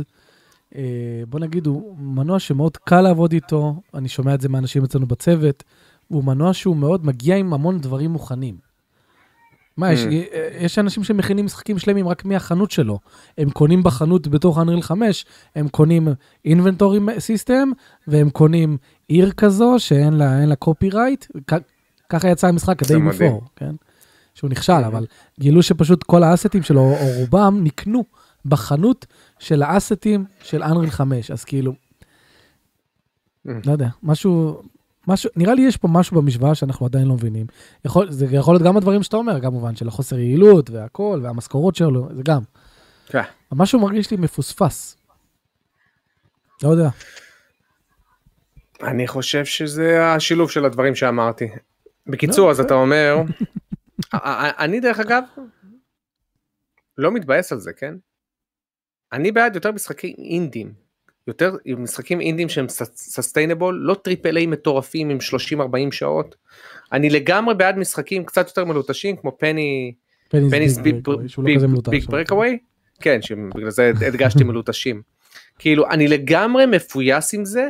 בוא 1.29 1.41
נגיד, 1.41 1.67
הוא 1.67 1.97
מנוע 1.99 2.39
שמאוד 2.39 2.77
קל 2.77 3.01
לעבוד 3.01 3.33
איתו, 3.33 3.81
אני 3.95 4.09
שומע 4.09 4.35
את 4.35 4.41
זה 4.41 4.49
מאנשים 4.49 4.85
אצלנו 4.85 5.07
בצוות, 5.07 5.65
הוא 6.09 6.25
מנוע 6.25 6.55
שהוא 6.55 6.77
מאוד 6.77 7.07
מגיע 7.07 7.37
עם 7.37 7.55
המון 7.55 7.79
דברים 7.81 8.11
מוכנים. 8.11 8.57
מה, 9.77 9.93
יש, 9.93 10.05
Mm. 10.05 10.09
יש 10.61 10.79
אנשים 10.79 11.05
שמכינים 11.05 11.45
משחקים 11.45 11.79
שלמים 11.79 12.09
רק 12.09 12.25
מהחנות 12.25 12.71
שלו. 12.71 12.99
הם 13.39 13.51
קונים 13.51 13.83
בחנות 13.83 14.29
בתוך 14.29 14.59
אנריל 14.59 14.83
5, 14.83 15.25
הם 15.57 15.69
קונים 15.69 16.09
אינבנטורי 16.45 16.99
סיסטם, 17.19 17.71
והם 18.07 18.31
קונים 18.31 18.77
עיר 19.09 19.31
כזו 19.33 19.75
שאין 19.79 20.13
לה, 20.15 20.47
לה 20.47 20.57
קופי 20.57 20.91
רייט. 20.91 21.27
ככה 22.09 22.29
יצא 22.29 22.47
המשחק 22.49 22.83
ה-day 22.83 22.99
מדהים. 22.99 23.33
before, 23.37 23.45
כן? 23.57 23.75
שהוא 24.35 24.51
נכשל, 24.51 24.73
Mhm. 24.83 24.87
אבל 24.87 25.07
גילו 25.41 25.63
שפשוט 25.63 26.03
כל 26.03 26.23
האסטים 26.23 26.63
שלו, 26.63 26.81
או 26.81 27.07
רובם, 27.19 27.61
נקנו 27.63 28.05
בחנות 28.45 29.07
של 29.43 29.63
האסטים 29.63 30.25
של 30.43 30.63
אנריל 30.63 30.91
5, 30.91 31.31
אז 31.31 31.45
כאילו, 31.45 31.73
Mhm. 33.47 33.51
לא 33.67 33.73
יודע, 33.73 33.89
משהו, 34.03 34.63
משהו, 35.09 35.31
נראה 35.37 35.55
לי 35.55 35.63
יש 35.63 35.77
פה 35.77 35.89
משהו 35.89 36.17
במשוואה 36.23 36.55
שאנחנו 36.55 36.87
עדיין 36.87 37.07
לא 37.09 37.15
מבינים. 37.15 37.47
יכול, 37.85 38.11
זה 38.11 38.27
יכול 38.31 38.55
להיות 38.55 38.63
גם 38.67 38.77
הדברים 38.77 39.03
שאתה 39.03 39.17
אומר, 39.17 39.41
כמובן, 39.41 39.77
של 39.77 39.89
החוסר 39.89 40.19
יעילות 40.19 40.71
והכל, 40.71 41.21
והמשכורות 41.23 41.77
שלו, 41.77 42.09
זה 42.17 42.23
גם. 42.25 42.43
כן. 43.07 43.23
משהו 43.53 43.81
מרגיש 43.81 44.11
לי 44.11 44.17
מפוספס. 44.17 44.97
לא 46.63 46.69
יודע. 46.69 46.89
אני 48.83 49.07
חושב 49.09 49.45
שזה 49.45 50.07
השילוב 50.07 50.51
של 50.51 50.65
הדברים 50.65 50.95
שאמרתי. 50.95 51.49
בקיצור, 52.07 52.47
לא, 52.47 52.51
אז 52.51 52.57
זה- 52.57 52.63
אתה 52.63 52.75
אומר, 52.75 53.17
אני 54.65 54.81
דרך 54.81 55.01
אגב, 55.01 55.23
לא 56.99 57.13
מתבאס 57.13 57.53
על 57.53 57.59
זה, 57.59 57.73
כן? 57.73 57.95
אני 59.13 59.33
בעד 59.33 59.55
יותר 59.55 59.73
משחקים 59.73 60.15
אינדים. 60.19 60.73
יותר 61.27 61.57
משחקים 61.77 62.21
אינדים 62.21 62.49
שהם 62.49 62.67
sustainable, 62.97 63.81
לא 63.83 63.95
triple 63.95 64.37
A 64.37 64.47
מטורפים 64.47 65.11
עם 65.11 65.19
30-40 65.59 65.93
שעות. 65.93 66.37
אני 66.93 67.11
לגמרי 67.11 67.55
בעד 67.55 67.79
משחקים 67.79 68.25
קצת 68.25 68.47
יותר 68.47 68.65
מלוטשים 68.65 69.17
כמו 69.17 69.39
Penny 69.39 69.93
Penny's 70.29 70.79
Big 70.79 71.09
שהוא 71.27 71.45
לא 71.45 71.91
Breakaway? 72.09 72.59
כן, 73.01 73.23
שבגלל 73.23 73.71
זה 73.71 73.93
הדגשתי 74.07 74.45
מלוטשים. 74.45 75.03
כאילו, 75.59 75.91
אני 75.91 76.09
לגמרי 76.09 76.67
מפויס 76.67 77.35
עם 77.35 77.45
זה, 77.45 77.69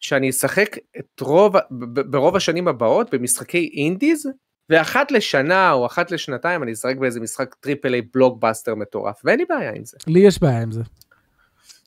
שאני 0.00 0.30
אשחק 0.30 0.76
את 0.98 1.20
רוב, 1.20 1.54
ברוב 2.10 2.36
השנים 2.36 2.68
הבאות 2.68 3.14
במשחקי 3.14 3.70
אינדיז, 3.74 4.26
ואחת 4.70 5.10
לשנה 5.10 5.72
או 5.72 5.86
אחת 5.86 6.10
לשנתיים 6.10 6.62
אני 6.62 6.72
אשחק 6.72 6.96
באיזה 6.96 7.20
משחק 7.20 7.54
triple 7.60 7.94
A 7.94 8.02
blockbuster 8.14 8.74
מטורף, 8.74 9.20
ואין 9.24 9.38
לי 9.38 9.44
בעיה 9.48 9.72
עם 9.72 9.84
זה. 9.84 9.96
לי 10.06 10.20
יש 10.20 10.40
בעיה 10.40 10.62
עם 10.62 10.72
זה. 10.72 10.82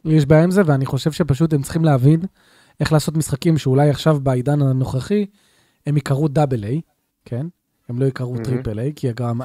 לי 0.06 0.16
יש 0.16 0.26
בעיה 0.26 0.44
עם 0.44 0.52
זה, 0.52 0.62
ואני 0.66 0.86
חושב 0.86 1.12
שפשוט 1.12 1.54
הם 1.54 1.62
צריכים 1.62 1.86
להבין 1.86 2.20
איך 2.80 2.94
לעשות 2.94 3.18
משחקים 3.18 3.58
שאולי 3.58 3.90
עכשיו 3.90 4.20
בעידן 4.20 4.62
הנוכחי, 4.62 5.26
הם 5.86 5.98
יקראו 5.98 6.28
double 6.28 6.64
A, 6.64 6.82
כן? 7.26 7.48
הם 7.90 8.00
לא 8.00 8.06
יקראו 8.06 8.32
מהמם. 8.32 8.44
triple 8.44 8.80
A, 8.80 8.94
כי 8.96 9.08
גם... 9.16 9.42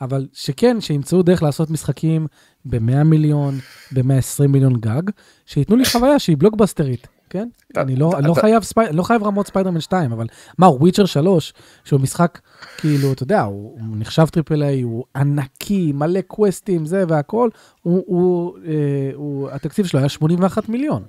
אבל 0.00 0.28
שכן, 0.32 0.80
שימצאו 0.80 1.22
דרך 1.22 1.42
לעשות 1.42 1.70
משחקים 1.70 2.26
ב-100 2.64 3.04
מיליון, 3.04 3.54
ב-120 3.92 4.46
מיליון 4.48 4.80
גג, 4.80 5.02
שייתנו 5.46 5.76
לי 5.76 5.84
חוויה 5.92 6.18
שהיא 6.18 6.36
בלוקבאסטרית, 6.38 7.06
כן? 7.30 7.48
אתה- 7.72 7.82
אני 7.82 7.96
לא, 7.96 8.08
אתה- 8.08 8.18
אני 8.18 8.26
לא 8.26 8.32
אתה- 8.32 8.40
חייב 8.40 8.62
ספי- 8.62 8.92
לא 8.92 9.02
חייב 9.02 9.22
רמות 9.22 9.46
ספיידרמן 9.46 9.80
2, 9.80 10.12
אבל 10.12 10.26
מה, 10.58 10.68
Witcher 10.68 11.04
3, 11.04 11.52
שהוא 11.84 12.00
משחק, 12.00 12.38
כאילו, 12.78 13.12
אתה 13.12 13.22
יודע, 13.22 13.42
הוא, 13.42 13.78
הוא 13.80 13.96
נחשב 13.98 14.26
triple 14.26 14.62
A, 14.62 14.80
הוא 14.82 15.04
ענקי, 15.16 15.92
מלא 15.94 16.20
קווסטים, 16.20 16.86
זה 16.86 17.04
והכל, 17.08 17.48
הוא, 17.82 18.04
הוא, 18.06 18.56
אה, 18.66 18.72
הוא, 19.14 19.50
התקציב 19.50 19.86
שלו 19.86 20.00
היה 20.00 20.08
81 20.08 20.68
מיליון. 20.68 21.02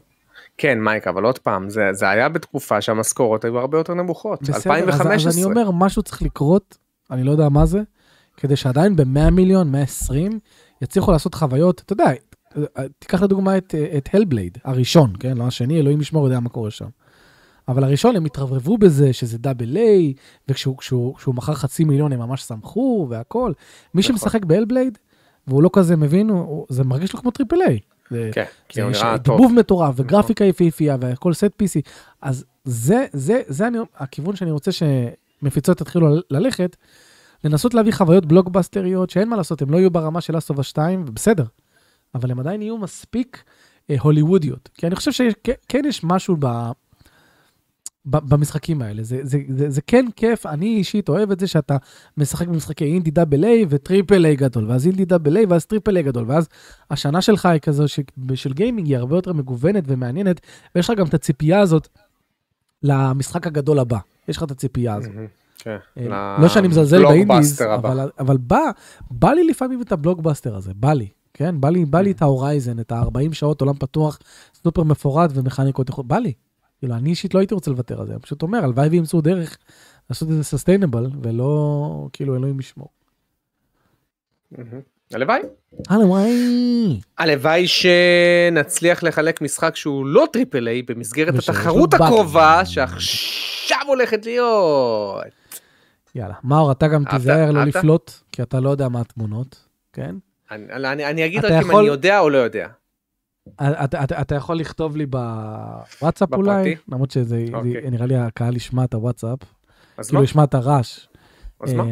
כן, 0.58 0.80
מייק, 0.84 1.08
אבל 1.08 1.24
עוד 1.24 1.40
פעם, 1.40 1.70
זה, 1.70 1.90
זה 1.92 2.10
היה 2.10 2.30
בתקופה 2.30 2.82
שהמשכורות 2.82 3.46
היו 3.46 3.60
הרבה 3.60 3.78
יותר 3.78 3.94
נמוכות. 3.94 4.42
בסדר, 4.42 4.56
אז, 4.56 4.68
2015. 4.68 5.30
אז 5.32 5.38
אני 5.38 5.44
אומר, 5.44 5.72
משהו 5.72 6.04
צריך 6.04 6.22
לקרות, 6.22 6.78
אני 7.12 7.24
לא 7.24 7.32
יודע 7.32 7.50
מה 7.50 7.66
זה, 7.66 7.82
כדי 8.38 8.56
שעדיין 8.56 8.96
ב-100 8.96 9.30
מיליון, 9.32 9.72
120, 9.72 10.40
יצליחו 10.82 11.12
לעשות 11.12 11.34
חוויות, 11.36 11.82
אתה 11.86 11.94
יודע, 11.94 12.06
תיקח 13.00 13.24
לדוגמה 13.24 13.58
את, 13.58 13.76
את 13.98 14.10
הלבלייד, 14.14 14.58
הראשון, 14.64 15.14
כן? 15.20 15.38
לא 15.38 15.44
השני, 15.44 15.80
אלוהים 15.80 16.02
ישמור, 16.02 16.24
יודע 16.26 16.40
מה 16.40 16.50
קורה 16.50 16.72
שם. 16.72 16.88
אבל 17.68 17.84
הראשון, 17.84 18.16
הם 18.16 18.26
התרברבו 18.26 18.78
בזה 18.78 19.14
שזה 19.14 19.38
דאבל 19.38 19.78
איי, 19.78 20.14
וכשהוא 20.48 20.78
כשהוא, 20.78 21.16
כשהוא 21.16 21.36
מכר 21.36 21.54
חצי 21.54 21.84
מיליון 21.84 22.12
הם 22.14 22.20
ממש 22.20 22.42
שמחו 22.42 23.08
והכל. 23.10 23.52
מי 23.94 24.02
נכון. 24.02 24.18
שמשחק 24.18 24.46
ב 24.46 24.51
Hellblade, 24.51 24.98
והוא 25.48 25.64
לא 25.64 25.70
כזה 25.74 25.96
מבין, 25.96 26.30
הוא, 26.30 26.66
זה 26.70 26.84
מרגיש 26.84 27.14
לו 27.14 27.20
כמו 27.20 27.32
triple 27.32 27.56
A. 27.68 27.80
זה- 28.12 28.30
כן, 28.34 28.44
כי 28.70 28.82
הוא 28.82 28.92
נראה 28.92 29.18
טוב. 29.18 29.38
דיבוב 29.38 29.54
מטורף 29.54 29.94
וגרפיקה 29.98 30.46
יפהפייה 30.46 30.98
והכל 31.02 31.34
set 31.34 31.46
piece. 31.64 31.82
אז 32.22 32.46
זה, 32.64 33.06
זה, 33.14 33.42
זה 33.48 33.68
אני, 33.68 33.78
הכיוון 33.96 34.36
שאני 34.36 34.52
רוצה 34.52 34.72
שמפיצות 34.72 35.82
יתחילו 35.82 36.08
ללכת, 36.32 36.76
לנסות 37.44 37.74
להביא 37.74 37.92
חוויות 37.94 38.26
בלוקבאסטריות 38.26 39.10
שאין 39.10 39.30
מה 39.30 39.36
לעשות, 39.36 39.62
הם 39.62 39.70
לא 39.70 39.78
יהיו 39.78 39.92
ברמה 39.92 40.22
של 40.22 40.38
אסובה 40.38 40.64
2, 40.64 41.04
ובסדר. 41.08 41.44
אבל 42.18 42.32
הם 42.32 42.40
עדיין 42.40 42.62
יהיו 42.62 42.78
מספיק 42.78 43.44
אה, 43.90 43.96
הוליוודיות. 44.00 44.70
כי 44.74 44.88
אני 44.88 44.96
חושב 44.96 45.12
שכן 45.12 45.82
יש 45.86 46.04
משהו 46.04 46.36
ב... 46.40 46.46
ב- 48.10 48.30
במשחקים 48.34 48.82
האלה, 48.82 49.04
זה, 49.04 49.20
זה, 49.24 49.38
זה, 49.50 49.70
זה 49.70 49.82
כן 49.82 50.06
כיף, 50.16 50.46
אני 50.46 50.66
אישית 50.66 51.10
אוהב 51.10 51.32
את 51.32 51.40
זה 51.40 51.48
שאתה 51.48 51.78
משחק 52.18 52.48
במשחקי 52.48 52.86
אינדי 52.86 53.12
double 53.12 53.44
A 53.44 53.66
ו 53.70 53.78
triple 53.78 54.26
A 54.26 54.36
גדול, 54.36 54.66
ואז 54.72 54.86
אינדי 54.88 55.06
double 55.06 55.38
A 55.38 55.46
ואז 55.46 55.66
triple 55.66 55.96
A 55.98 56.04
גדול, 56.04 56.26
ואז 56.28 56.48
השנה 56.92 57.22
שלך 57.22 57.46
היא 57.46 57.60
כזו 57.60 57.88
ש- 57.88 58.00
של 58.36 58.54
gaming 58.54 58.88
היא 58.88 58.98
הרבה 58.98 59.16
יותר 59.16 59.34
מגוונת 59.34 59.84
ומעניינת, 59.88 60.42
ויש 60.76 60.90
לך 60.90 60.98
גם 60.98 61.06
את 61.06 61.14
הציפייה 61.14 61.60
הזאת 61.60 61.88
למשחק 62.84 63.48
הגדול 63.48 63.80
הבא, 63.80 63.98
יש 64.28 64.38
לך 64.38 64.44
את 64.44 64.52
הציפייה 64.52 64.94
הזאת. 64.96 65.12
כן, 65.60 65.78
אה, 65.98 66.38
לא 66.42 66.48
שאני 66.50 66.68
מזלזל 66.68 66.98
באינדיז. 67.10 67.62
אבל, 67.76 68.10
אבל 68.20 68.38
בא, 68.38 68.60
בא 69.12 69.32
לי 69.32 69.44
לפעמים 69.44 69.82
את 69.82 69.92
הבלוקבאסטר 69.92 70.56
הזה, 70.56 70.72
בא 70.76 70.94
לי, 70.94 71.08
כן? 71.38 71.62
בא 71.62 71.70
לי, 71.70 71.86
בא 71.86 72.02
לי 72.02 72.12
את 72.12 72.22
ה 72.22 72.28
Horizon, 72.28 72.80
את 72.80 72.92
ה-40 72.92 73.34
שעות 73.34 73.62
עולם 73.62 73.74
פתוח, 73.78 74.20
סופר 74.64 74.84
מפורט 74.84 75.32
ומכניקות, 75.34 75.90
יכול- 75.90 76.04
בא 76.08 76.18
לי. 76.18 76.34
כאילו, 76.80 76.94
אני 76.96 77.10
אישית 77.10 77.34
לא 77.34 77.40
הייתי 77.40 77.54
רוצה 77.54 77.72
לוותר 77.72 78.00
על 78.02 78.08
זה, 78.08 78.14
אני 78.14 78.22
פשוט 78.22 78.42
אומר, 78.42 78.64
הלוואי 78.64 78.88
וימצאו 78.88 79.22
דרך 79.22 79.58
לעשות 80.10 80.30
את 80.30 80.34
זה 80.34 80.44
sustainable, 80.44 81.10
ולא, 81.22 82.08
כאילו, 82.14 82.36
אלוהים 82.36 82.60
ישמור. 82.60 82.90
הלוואי. 85.14 85.40
הלוואי. 85.90 87.00
הלוואי 87.18 87.66
שנצליח 87.68 89.04
לחלק 89.04 89.42
משחק 89.42 89.76
שהוא 89.76 90.06
לא 90.06 90.26
triple 90.34 90.68
A 90.68 90.82
במסגרת 90.82 91.36
התחרות. 91.36 91.94
הקרובה 91.94 92.66
שעכשיו 92.66 93.78
הולכת 93.88 94.26
להיות. 94.26 95.24
יאללה, 96.16 96.34
מאור, 96.44 96.72
אתה 96.72 96.88
גם? 96.88 97.04
תיזהר 97.06 97.52
לא? 97.52 97.64
לפלוט, 97.64 98.12
כי 98.32 98.42
אתה 98.42 98.60
לא 98.60 98.70
יודע 98.70 98.90
מה 98.90 99.02
התמונות, 99.02 99.66
כן? 99.94 100.16
אני, 100.52 100.66
אני, 100.92 101.06
אני 101.06 101.26
אגיד 101.26 101.46
רק 101.46 101.52
אם 101.52 101.62
יכול- 101.62 101.76
אני 101.80 101.88
יודע 101.88 102.20
או 102.20 102.30
לא 102.30 102.38
יודע. 102.38 102.68
אתה, 103.56 104.04
אתה, 104.04 104.22
אתה 104.22 104.36
יכול 104.36 104.56
לכתוב 104.56 104.98
לי 104.98 105.06
בוואטסאפ 105.06 106.30
בפרטי? 106.30 106.36
אולי, 106.42 106.76
למרות 106.88 107.12
שזה 107.12 107.46
אוקיי. 107.54 107.72
זה- 107.84 107.90
נראה 107.90 108.06
לי 108.06 108.16
הקהל 108.16 108.56
ישמע 108.56 108.84
את 108.84 108.94
הוואטסאפ, 108.94 109.40
אז 109.98 110.08
כאילו 110.08 110.20
מה? 110.20 110.24
ישמע 110.24 110.44
את 110.44 110.54
הרעש. 110.54 111.08
אז 111.62 111.74
מה? 111.74 111.84
אה, 111.84 111.90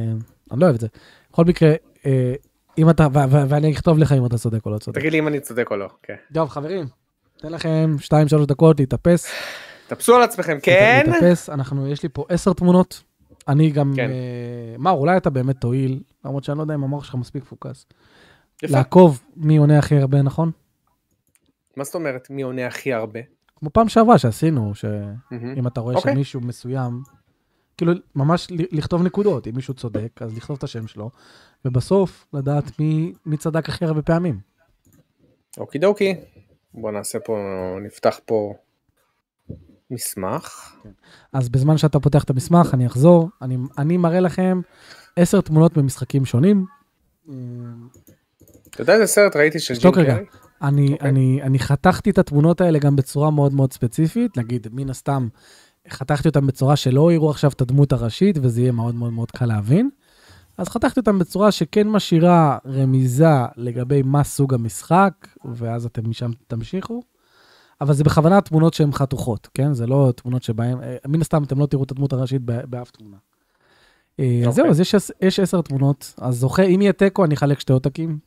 אני 0.52 0.60
לא 0.60 0.66
אוהב 0.66 0.76
את 0.76 0.82
זה. 0.82 0.88
בכל 1.32 1.46
מקרה, 1.46 1.74
אה, 2.06 2.34
אם 2.78 2.90
אתה, 2.90 3.08
ו- 3.14 3.30
ו- 3.32 3.50
ואני 3.50 3.72
אכתוב 3.72 3.98
לך 3.98 4.12
אם 4.12 4.26
אתה 4.26 4.38
צודק 4.38 4.66
או 4.66 4.72
לא 4.72 4.78
צודק. 4.78 4.98
תגיד 5.00 5.12
לי 5.12 5.20
אם 5.20 5.28
אני 5.28 5.40
צודק 5.40 5.72
או 5.72 5.76
לא. 5.78 5.88
כן. 6.04 6.16
טוב, 6.34 6.50
חברים, 6.50 6.86
אתן 7.38 7.52
לכם 7.52 7.96
2-3 8.00 8.14
דקות 8.46 8.80
להתאפס. 8.80 9.28
תפסו 9.88 10.16
על 10.16 10.22
עצמכם, 10.24 10.58
כן? 10.64 11.04
להתאפס, 11.08 11.50
אנחנו, 11.50 11.88
יש 11.88 12.04
לי 12.04 12.10
פה 12.14 12.26
10 12.30 12.54
תמונות. 12.54 13.04
אני 13.48 13.70
גם, 13.72 13.94
כן. 13.96 14.10
אה, 14.10 14.16
מאור, 14.80 15.00
אולי 15.00 15.18
אתה 15.18 15.30
באמת 15.30 15.56
תועיל, 15.62 16.00
למרות 16.26 16.44
שאני 16.44 16.58
לא 16.58 16.64
יודע 16.64 16.76
אם 16.76 16.84
המוח 16.84 17.04
שלך 17.04 17.16
מספיק 17.16 17.44
פוקס. 17.44 17.86
יפה. 18.64 18.78
לעקוב 18.78 19.22
מי 19.36 19.58
עונה 19.58 19.80
הכי 19.80 19.96
הרבה, 19.96 20.22
נכון? 20.22 20.52
מה 21.78 21.84
זאת 21.84 21.96
אומרת 21.96 22.30
מי 22.30 22.42
עונה 22.42 22.68
הכי 22.68 22.94
הרבה? 22.94 23.20
כמו 23.56 23.70
פעם 23.70 23.90
שעברה 23.90 24.18
שעשינו, 24.18 24.76
שאם. 24.76 25.68
אתה 25.68 25.80
רואה 25.80 25.96
אוקיי. 25.96 26.14
שמישהו 26.14 26.42
מסוים, 26.42 27.02
כאילו 27.78 27.94
ממש 28.16 28.48
לכתוב 28.52 29.04
נקודות, 29.04 29.48
אם 29.48 29.56
מישהו 29.56 29.74
צודק, 29.74 30.22
אז 30.22 30.38
לכתוב 30.38 30.58
את 30.58 30.64
השם 30.64 30.88
שלו, 30.88 31.10
ובסוף 31.66 32.28
לדעת 32.34 32.80
מי, 32.80 33.14
מי 33.26 33.38
צדק 33.38 33.70
הכי 33.70 33.86
הרבה 33.86 34.02
פעמים. 34.02 34.40
אוקי 35.58 35.80
דוקי. 35.80 36.16
בוא 36.74 36.92
נעשה 36.92 37.20
פה, 37.20 37.38
נפתח 37.82 38.20
פה 38.26 38.54
מסמך. 39.92 40.76
אז 41.34 41.50
בזמן 41.50 41.78
שאתה 41.78 42.00
פותח 42.00 42.24
את 42.24 42.30
המסמך, 42.30 42.74
אני 42.74 42.88
אחזור, 42.88 43.30
אני, 43.42 43.58
אני 43.78 43.98
מראה 43.98 44.20
לכם 44.20 44.62
עשר 45.16 45.42
תמונות 45.42 45.78
ממשחקים 45.78 46.26
שונים. 46.26 46.66
אתה 48.76 48.84
יודע 48.84 48.94
איזה 48.94 49.06
סרט 49.06 49.36
ראיתי 49.36 49.60
של 49.60 49.74
ג'ים. 49.74 49.92
קרי? 49.92 50.14
אני, 50.62 50.94
אוקיי. 50.94 51.10
אני, 51.10 51.40
אני 51.44 51.60
חתכתי 51.60 52.10
את 52.10 52.18
התמונות 52.18 52.62
האלה 52.62 52.80
גם 52.80 52.96
בצורה 52.96 53.32
מאוד 53.32 53.54
מאוד 53.54 53.74
ספציפית, 53.74 54.38
נגיד, 54.38 54.68
מן 54.72 54.90
הסתם, 54.90 55.28
חתכתי 55.90 56.28
אותם 56.28 56.48
בצורה 56.48 56.76
שלא 56.76 57.12
יראו 57.12 57.30
עכשיו 57.30 57.52
את 57.52 57.62
הדמות 57.62 57.92
הראשית, 57.92 58.38
וזה 58.42 58.62
יהיה 58.62 58.72
מאוד 58.72 58.96
מאוד 58.96 59.14
מאוד 59.14 59.32
קל 59.32 59.46
להבין. 59.46 59.90
אז 60.58 60.70
חתכתי 60.70 61.00
אותם 61.00 61.20
בצורה 61.20 61.52
שכן 61.52 61.88
משאירה 61.88 62.58
רמיזה 62.66 63.36
לגבי 63.58 64.02
מה 64.02 64.24
סוג 64.24 64.54
המשחק, 64.54 65.28
ואז 65.46 65.86
אתם 65.86 66.10
משם 66.10 66.32
תמשיכו. 66.48 67.02
אבל 67.82 67.94
זה 67.94 68.04
בכוונה 68.04 68.42
תמונות 68.42 68.74
שהן 68.74 68.92
חתוכות, 68.92 69.50
כן? 69.54 69.74
זה 69.74 69.88
לא 69.88 70.14
תמונות 70.16 70.44
שבהן, 70.44 70.84
אה, 70.84 70.98
מן 71.08 71.22
הסתם 71.22 71.44
אתם 71.44 71.60
לא 71.60 71.66
תראו 71.66 71.84
את 71.84 71.92
הדמות 71.92 72.14
הראשית 72.14 72.42
באף 72.42 72.92
תמונה. 72.92 73.18
אה, 74.20 74.40
אז 74.42 74.48
אוקיי. 74.48 74.52
זהו, 74.54 74.70
אז 74.70 74.80
יש, 74.80 74.96
יש 75.22 75.40
עשר 75.40 75.62
תמונות. 75.62 76.14
אז 76.18 76.36
זוכה, 76.36 76.64
אם 76.64 76.82
יהיה 76.82 76.94
תיקו, 76.94 77.26
אני 77.26 77.36
אחלק 77.36 77.60
שתי 77.60 77.74
עותקים. 77.74 78.18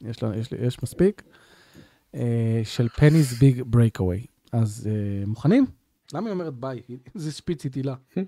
יש, 0.00 0.22
לה, 0.22 0.36
יש, 0.36 0.52
לי- 0.52 0.66
יש 0.66 0.82
מספיק. 0.82 1.22
אה, 2.14 2.60
של 2.64 2.88
Penny's 2.88 3.38
Big 3.38 3.62
Breakaway. 3.66 4.26
אז 4.52 4.88
אה, 4.90 5.26
מוכנים? 5.26 5.66
למה 6.14 6.26
היא 6.26 6.32
אומרת 6.32 6.54
ביי? 6.54 6.80
זה 7.14 7.32
שפיצית 7.32 7.74
הילה. 7.74 7.94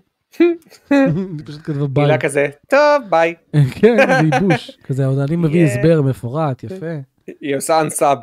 אני 0.90 1.42
פשוט 1.46 1.60
כתבה 1.64 1.86
ביי. 1.86 2.04
מילה 2.04 2.18
כזה, 2.18 2.46
טוב 2.70 2.78
ביי. 3.10 3.34
כן, 3.74 3.96
זה 3.96 4.36
ייבוש. 4.36 4.70
כזה, 4.84 5.06
עוד 5.06 5.18
אני 5.18 5.36
מביא. 5.36 5.64
הסבר 5.64 6.02
מפורט, 6.02 6.64
יפה. 6.64 6.86
היא 7.40 7.56
עושה 7.56 7.80
אנסאב. 7.80 8.18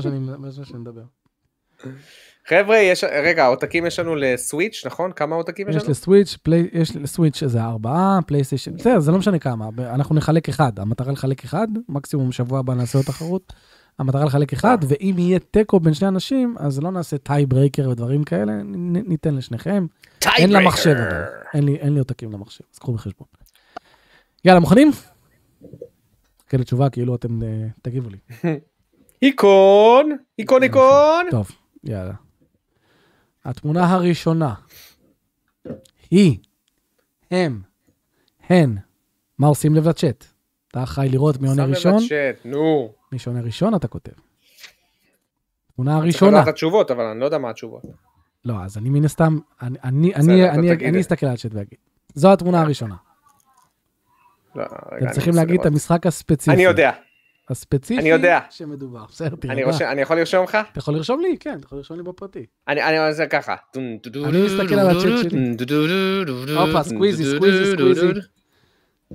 שאני 0.00 0.18
בזמן 0.42 0.64
שאני 0.64 0.78
מדבר. 0.78 1.02
חבר'ה, 2.48 2.76
יש, 2.76 3.04
רגע, 3.04 3.46
עותקים 3.46 3.86
יש 3.86 3.98
לנו 3.98 4.14
לסוויץ', 4.16 4.82
נכון? 4.86 5.12
כמה 5.12 5.36
עותקים 5.36 5.68
יש 5.68 5.76
יש 5.76 5.82
לנו? 5.82 5.90
לסוויץ', 5.90 6.36
פלי- 6.42 6.68
יש 6.72 6.96
לסוויץ' 6.96 7.42
איזה 7.42 7.62
ארבעה, 7.62 8.18
פלייסטיישן, 8.26 8.76
בסדר, 8.76 9.00
זה 9.00 9.12
לא 9.12 9.18
משנה 9.18 9.38
כמה, 9.38 9.68
אנחנו 9.78 10.14
נחלק 10.14 10.48
אחד, 10.48 10.78
המטרה 10.78 11.12
לחלק 11.12 11.44
אחד, 11.44 11.68
מקסימום 11.88 12.32
שבוע 12.32 12.58
הבא 12.58 12.74
נעשה 12.74 12.98
עוד 12.98 13.06
תחרות, 13.06 13.52
המטרה 13.98 14.24
לחלק 14.24 14.52
אחד, 14.52 14.78
ואם 14.88 15.14
יהיה 15.18 15.38
תיקו 15.38 15.80
בין 15.80 15.94
שני 15.94 16.08
אנשים, 16.08 16.54
אז 16.58 16.80
לא 16.80 16.90
נעשה 16.90 17.18
tie 17.18 17.46
breaker 17.48 17.88
ודברים 17.90 18.24
כאלה, 18.24 18.52
נ- 18.62 19.08
ניתן 19.08 19.34
לשניכם. 19.34 19.86
אין 20.38 20.52
למחשב 20.52 20.90
אבל, 20.90 21.24
אין 21.54 21.64
לי, 21.64 21.76
אין 21.76 21.92
לי 21.92 21.98
עותקים 21.98 22.32
למחשב, 22.32 22.64
אז 22.74 22.78
קחו 22.78 22.92
בחשבון. 22.92 23.26
יאללה, 24.44 24.60
מוכנים? 24.60 24.90
כן, 26.48 26.60
לתשובה, 26.60 26.90
כאילו 26.90 27.14
אתם 27.14 27.42
אה, 27.42 27.48
תגיבו 27.82 28.08
לי. 28.10 28.18
היכון, 29.22 30.16
היכון, 30.38 30.62
היכון. 30.62 31.26
טוב, 31.30 31.50
יאללה. 31.84 32.12
התמונה 33.44 33.92
הראשונה 33.94 34.54
היא, 36.10 36.38
הם, 37.30 37.62
הן, 38.48 38.76
מה 39.38 39.46
עושים 39.46 39.74
לב 39.74 39.88
לצ'אט? 39.88 40.24
אתה 40.68 40.86
חי 40.86 41.08
לראות 41.10 41.40
מי 41.40 41.48
עונה 41.48 41.62
שם 41.62 41.68
לב 41.70 41.76
ראשון, 41.76 42.02
לצ'אט, 42.04 42.46
נו. 42.46 42.92
מי 43.12 43.18
שעונה 43.18 43.40
ראשון 43.40 43.74
אתה 43.74 43.88
כותב. 43.88 44.12
תמונה 45.74 45.90
צריך 45.90 46.02
הראשונה, 46.02 46.30
לדעת 46.30 46.42
את 46.42 46.48
התשובות, 46.48 46.90
אבל 46.90 47.04
אני 47.04 47.20
לא 47.20 47.24
יודע 47.24 47.38
מה 47.38 47.50
התשובות. 47.50 47.82
לא, 48.44 48.54
אז 48.64 48.78
אני 48.78 48.90
מן 48.90 49.04
הסתם, 49.04 49.38
אני, 49.62 49.78
אני, 49.84 50.14
אני, 50.14 50.50
אני, 50.50 50.88
אני 50.88 51.00
אסתכל 51.00 51.26
על 51.26 51.32
הצ'אט 51.32 51.54
ואגיד. 51.54 51.78
זו 52.14 52.32
התמונה 52.32 52.60
הראשונה. 52.60 52.94
לא, 54.54 54.62
רגע, 54.62 55.06
אתם 55.06 55.12
צריכים 55.12 55.34
להגיד 55.34 55.60
את. 55.60 55.66
המשחק 55.66 56.06
הספציפי. 56.06 56.50
אני 56.50 56.62
יודע. 56.62 56.92
הספציפי 57.50 58.00
אני 58.00 58.08
יודע. 58.10 58.38
שמדובר. 58.50 59.04
בסדר, 59.10 59.28
אני 59.28 59.36
תירגע. 59.36 59.64
רושם- 59.64 59.84
אני 59.84 60.00
יכול 60.00 60.16
לרשום 60.18 60.44
לך? 60.44 60.58
אתה 60.72 60.78
יכול 60.78 60.94
לרשום 60.94 61.20
לי? 61.20 61.36
כן, 61.40 61.56
אתה 61.58 61.66
יכול 61.66 61.78
לרשום 61.78 61.96
לי 61.96 62.02
בפרטי. 62.02 62.46
אני 62.68 62.82
אני 62.82 63.08
עושה 63.08 63.26
ככה. 63.26 63.54
אני 63.76 63.98
מסתכל 64.46 64.74
על 64.74 64.96
הצ'אט 64.96 65.30
שלי. 65.30 65.54
הופה, 66.56 66.82
סקוויזי, 66.82 67.24
סקוויזי, 67.36 67.72
סקוויזי. 67.72 68.06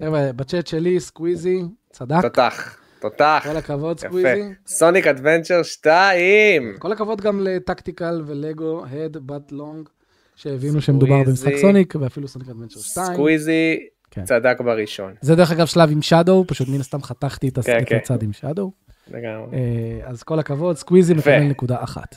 חבר'ה, 0.04 0.34
בצ'אט 0.36 0.68
שלי, 0.68 1.00
סקוויזי, 1.00 1.62
צדק. 1.92 2.22
תותח, 2.22 2.78
תותח. 3.02 3.44
כל 3.52 3.58
הכבוד. 3.58 4.00
סקוויזי. 4.00 4.42
Sonic 4.68 5.08
Adventure 5.08 5.64
2. 5.64 6.74
כל 6.80 6.92
הכבוד 6.92 7.22
גם 7.22 7.40
לטקטיקל 7.44 8.22
ולגו, 8.26 8.86
הד, 8.86 9.18
בת 9.26 9.52
לונג, 9.52 9.90
שהבינו 10.36 10.82
שמדובר 10.82 11.24
במשחק. 11.28 11.56
Sonic, 11.62 11.94
ואפילו 12.02 12.28
Sonic 12.28 12.50
Adventure 12.50 12.80
2. 12.80 13.08
סקוויזי 13.14 13.78
כן. 14.20 14.26
צדק 14.26 14.62
בראשון. 14.62 15.14
זה 15.22 15.36
דרך 15.36 15.52
אגב 15.52 15.66
שלב 15.68 15.92
עם 15.92 16.02
Shadow, 16.02 16.44
פשוט 16.48 16.68
מן 16.70 16.80
הסתם 16.80 17.02
חתכתי 17.04 17.48
את 17.48 17.60
כן, 17.60 17.78
את 17.82 17.88
כן. 17.90 17.96
הצד 17.96 18.24
עם 18.24 18.34
Shadow. 18.34 18.72
לגמרי. 19.08 19.58
אה, 19.58 20.10
אז 20.10 20.24
כל 20.24 20.40
הכבוד, 20.40 20.76
סקוויזי. 20.78 21.14
מקבל 21.14 21.40
נקודה 21.40 21.84
אחת. 21.84 22.16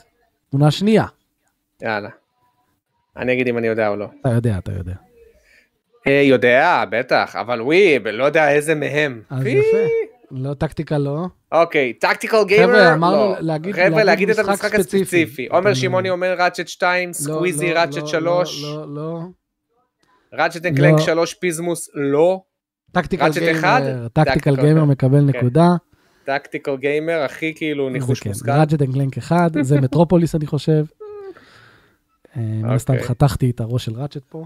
תמונה 0.49 0.71
שנייה, 0.71 1.05
יאללה. 1.81 2.09
אני 3.17 3.33
אגיד 3.33 3.47
אם 3.47 3.57
אני 3.57 3.67
יודע 3.67 3.87
או 3.87 3.95
לא. 3.95 4.05
אתה 4.21 4.29
יודע, 4.29 4.57
אתה 4.57 4.71
יודע. 4.71 4.93
אה, 6.07 6.21
יודע, 6.25 6.83
בטח, 6.91 7.35
אבל 7.35 7.61
ווי, 7.61 7.99
לא 7.99 8.23
יודע 8.23 8.51
איזה 8.51 8.75
מהם. 8.75 9.21
אז. 9.29 9.45
יפה. 9.45 9.77
לא 10.31 10.53
טקטיקל 10.53 10.97
לא. 10.97 11.25
אוקיי, 11.51 11.93
Tactical 11.93 12.43
Gamer? 12.47 12.73
חבר'ה, 12.73 12.93
אמרנו 12.93 13.15
לא. 13.17 13.35
להגיד- 13.39 13.75
חבר'ה, 13.75 14.03
להגיד 14.03 14.29
את 14.29 14.35
משחק 14.39 14.49
המשחק 14.49 14.67
ספציפי. 14.81 15.01
הספציפי. 15.01 15.47
עומר 15.47 15.73
שמעוני 15.73 16.09
אומר 16.09 16.35
Ratchet 16.39 16.67
2, 16.67 17.09
לא, 17.09 17.13
סקוויזי 17.13 17.73
לא, 17.73 17.79
Ratchet 17.79 17.97
לא, 17.97 18.07
3, 18.07 18.63
לא, 18.63 18.77
לא, 18.87 18.95
לא. 18.95 19.19
Ratchet 20.33 20.65
and. 20.65 20.77
Clank 20.77 20.99
3 20.99 21.33
פיזמוס, 21.33 21.89
לא. 21.93 22.41
טקטיקל? 22.91 23.29
Gamer, 23.31 24.07
Tactical 24.13 24.55
Gamer. 24.55 24.85
מקבל 24.85 25.19
כן. 25.19 25.37
נקודה. 25.37 25.67
Tactical 26.23 26.77
Gamer, 26.77 27.21
הכי 27.21 27.53
כאילו 27.55 27.89
ניחוש 27.89 28.25
מושכל. 28.25 28.51
Ratchet 28.51 28.81
and 28.81 28.93
Clank 28.93 29.17
אחד, 29.17 29.49
זה 29.61 29.79
Metropolis 29.83 30.35
אני 30.35 30.47
חושב. 30.47 30.85
אה, 32.37 32.41
מן 32.41 32.69
הסתם 32.69 32.93
אוקיי. 32.93 33.07
חתכתי 33.07 33.49
את 33.49 33.59
הראש 33.59 33.85
של 33.85 33.93
Ratchet 33.95 34.23
פה. 34.29 34.45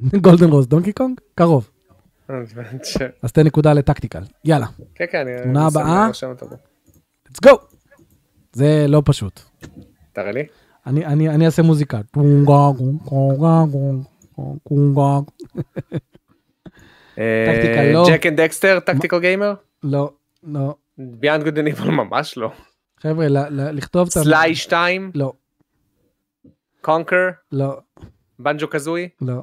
Golden 0.00 0.48
Rose 0.50 0.68
Donkey 0.68 0.92
Kong? 0.92 1.20
קרוב. 1.34 1.70
אז 3.22 3.32
תן 3.32 3.42
נקודה 3.46 3.72
לטקטיקל. 3.72 4.22
יאללה, 4.44 4.66
כן, 4.94 5.04
כן, 5.12 5.18
אני... 5.18 5.42
תמונה 5.42 5.66
הבאה. 5.66 6.08
let's 7.28 7.48
go. 7.48 7.56
זה 8.52 8.86
לא 8.88 9.02
פשוט. 9.04 9.40
תראה 10.12 10.32
לי. 10.32 10.42
אני, 10.86 11.06
אני, 11.06 11.28
אני 11.28 11.46
אעשה 11.46 11.62
מוזיקה. 11.62 12.00
קונגה. 14.62 15.20
טקטיקל, 17.14 17.92
לא. 17.92 18.06
Jak 18.08 18.26
and 18.26 18.40
Daxter, 18.40 18.80
Tactical 18.80 19.20
Gamer? 19.20 19.54
לא, 19.82 20.10
לא. 20.42 20.74
Beyond 20.98 21.44
Good 21.44 21.58
and 21.58 21.72
Evil 21.72 21.90
ממש 21.90 22.38
לא. 22.38 22.50
חבר'ה, 23.00 23.26
לכתוב 23.50 24.08
את 24.10 24.16
ה... 24.16 24.20
Sly 24.20 24.54
2, 24.54 25.10
לא, 25.14 25.32
Conker, 26.80 27.28
לא, 27.52 27.78
Banjo-Kazooie. 28.38 29.08
לא. 29.20 29.42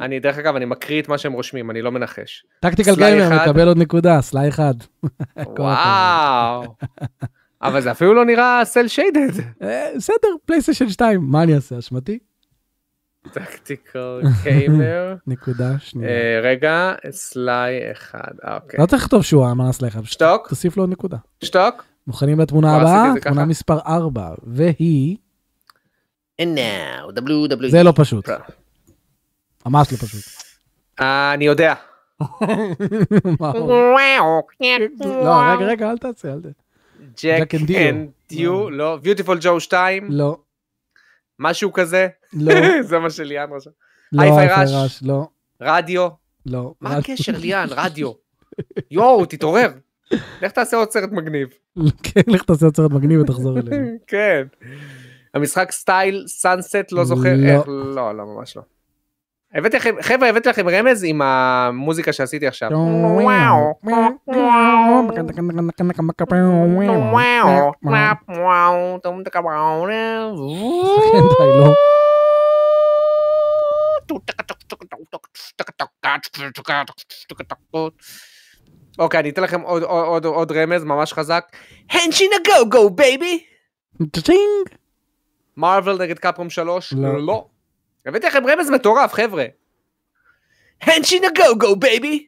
אני, 0.00 0.20
דרך 0.20 0.38
אגב, 0.38 0.56
אני 0.56 0.64
מקריא 0.64 1.02
את 1.02 1.08
מה 1.08 1.18
שהם 1.18 1.32
רושמים, 1.32 1.70
אני 1.70 1.82
לא 1.82 1.92
מנחש. 1.92 2.46
Tactical 2.60 2.96
Gamer. 2.96 3.42
מקבל 3.42 3.68
עוד 3.68 3.78
נקודה, 3.78 4.20
Sly 4.20 4.48
אחד. 4.48 4.74
וואו. 5.58 6.74
אבל 7.64 7.80
זה 7.80 7.90
אפילו 7.90 8.14
לא 8.14 8.24
נראה 8.24 8.64
cel 8.64 8.88
shaded. 8.88 9.40
אה, 9.62 9.90
בסדר, 9.96 10.28
פלייסטיישן 10.44 10.88
2, 10.88 11.20
מה 11.22 11.42
אני 11.42 11.54
אעשה, 11.54 11.78
אשמתי? 11.78 12.18
Tactical 13.32 14.20
Gamer. 14.42 15.14
נקודה 15.26 15.78
שנייה. 15.78 16.10
אה, 16.10 16.40
רגע, 16.42 16.94
Sly 17.10 17.92
אחד, 17.92 18.32
אה, 18.44 18.56
אוקיי. 18.56 18.80
לא 18.80 18.86
צריך 18.86 19.02
לכתוב 19.02 19.22
שהוא 19.22 19.50
אמר 19.50 19.72
Sly 19.72 19.90
אחד, 19.90 20.04
שתוק, 20.04 20.48
תוסיף 20.48 20.76
לו 20.76 20.86
נקודה. 20.86 21.16
שתוק. 21.44 21.84
מוכנים 22.06 22.40
לתמונה 22.40 22.76
הבאה? 22.76 23.12
תמונה. 23.20 23.44
מספר 23.44 23.78
4, 23.86 24.34
והיא, 24.42 25.16
And 26.42 26.58
now, 26.58 27.20
WWE. 27.20 27.70
זה 27.70 27.82
לא 27.82 27.92
פשוט. 27.96 28.28
ממש 29.66 29.92
לא 29.92 29.96
פשוט. 29.98 30.22
אני 31.00 31.44
יודע. 31.44 31.74
מה 33.40 33.50
הוא? 33.50 33.70
לא, 35.00 35.42
רגע, 35.52 35.66
רגע, 35.66 35.90
אל 35.90 35.98
תעשה, 35.98 36.32
אל 36.32 36.40
תעשה. 36.40 36.63
ג'ק 37.22 37.54
Jack 37.54 37.56
and 37.56 37.68
Dio. 37.68 37.76
אנד 37.76 38.10
דיו, 38.28 38.70
לא. 38.70 38.96
ביוטיפול 38.96 39.38
ג'ו 39.40 39.60
2, 39.60 40.06
לא, 40.10 40.38
משהו 41.38 41.72
כזה. 41.72 42.08
לא, 42.32 42.54
זה 42.88 42.98
מה 42.98 43.10
שליאן 43.10 43.52
רשם. 43.52 43.70
לא, 44.12 44.22
היי-פיי 44.22 44.48
ראש. 44.66 45.02
לא, 45.02 45.28
רדיו. 45.60 46.08
לא. 46.46 46.74
מה 46.80 46.96
הקשר 46.96 47.32
ליאן? 47.38 47.66
רדיו. 47.70 48.12
יואו, 48.90 49.26
תתעורר. 49.26 49.68
לך 50.42 50.52
תעשה 50.52 50.76
עוד 50.76 50.90
סרט 50.90 51.12
מגניב. 51.12 51.48
כן, 52.02 52.20
לך 52.26 52.42
תעשה 52.42 52.66
עוד 52.66 52.76
סרט 52.76 52.90
מגניב 52.90 53.20
ותחזור 53.20 53.58
אלינו. 53.58 53.86
כן. 54.06 54.46
המשחק 55.34 55.72
סטייל 55.72 56.24
סאנסט 56.26 56.92
לא 56.92 57.04
זוכר 57.04 57.34
לא. 57.36 57.64
לא 57.94 58.16
לא 58.16 58.24
ממש 58.24 58.56
לא. 58.56 58.62
הבאתי 59.54 59.76
לכם 59.76 59.94
חבר'ה 60.02 60.28
הבאתי 60.28 60.48
לכם 60.48 60.68
רמז 60.68 61.04
עם 61.04 61.22
המוזיקה 61.22 62.12
שעשיתי 62.12 62.46
עכשיו. 62.46 62.70
לא. 62.70 62.76
אוקיי 78.98 79.20
אני 79.20 79.30
אתן 79.30 79.42
לכם 79.42 79.60
עוד 79.60 79.82
עוד 79.82 80.24
עוד 80.24 80.52
רמז 80.52 80.84
ממש 80.84 81.12
חזק. 81.12 81.44
Henshin 81.90 82.36
a 82.46 82.70
go-go 82.70 82.90
baby. 82.90 83.44
Marvel 85.56 86.02
נגד 86.02 86.18
Capcom 86.18 86.50
3? 86.50 86.94
לא. 86.96 87.46
הבאתי 88.06 88.26
לכם 88.26 88.42
רמז 88.46 88.70
מטורף 88.70 89.12
חבר'ה. 89.12 89.44
Henshin 90.82 91.26
a 91.36 91.58
go-go 91.58 91.76
baby. 91.76 92.26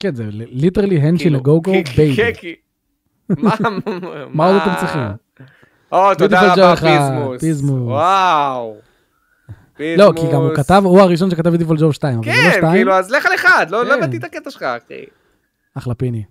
כן, 0.00 0.14
זה 0.14 0.24
literally 0.32 0.96
Henshin 0.98 1.24
כאילו, 1.24 1.38
a 1.38 1.60
go-go 1.62 1.72
baby. 1.96 2.16
כי- 2.16 2.34
כי- 2.40 2.54
מה 4.34 4.46
עוד 4.46 4.56
אתם 4.62 4.70
צריכים? 4.80 5.02
או 5.92 6.14
תודה 6.14 6.52
רבה 6.52 6.74
פיזמוס. 6.76 7.40
פיזמוס. 7.40 7.82
וואו. 7.88 8.76
לא, 9.96 10.12
כי 10.16 10.22
גם 10.32 10.40
הוא. 10.40 10.54
כתב, 10.56 10.82
הוא 10.84 11.00
הראשון 11.00 11.30
שכתב 11.30 11.48
Viewtiful 11.48 11.76
Joe 11.80 11.92
2, 11.92 12.18
אבל 12.18 12.24
זה 12.24 12.30
לא 12.30 12.50
כן 12.50 12.58
2. 12.58 12.72
כאילו 12.72 12.94
אז 12.94 13.10
לך 13.10 13.26
על 13.26 13.34
אחד 13.34 13.66
לא 13.70 13.84
לא 13.84 13.94
כן. 13.94 13.98
הבנתי 14.02 14.16
את 14.16 14.24
הקטע 14.24 14.50
שלך 14.50 14.62
אחי. 14.62 15.04
אחלה 15.74 15.94
פיני. 15.94 16.24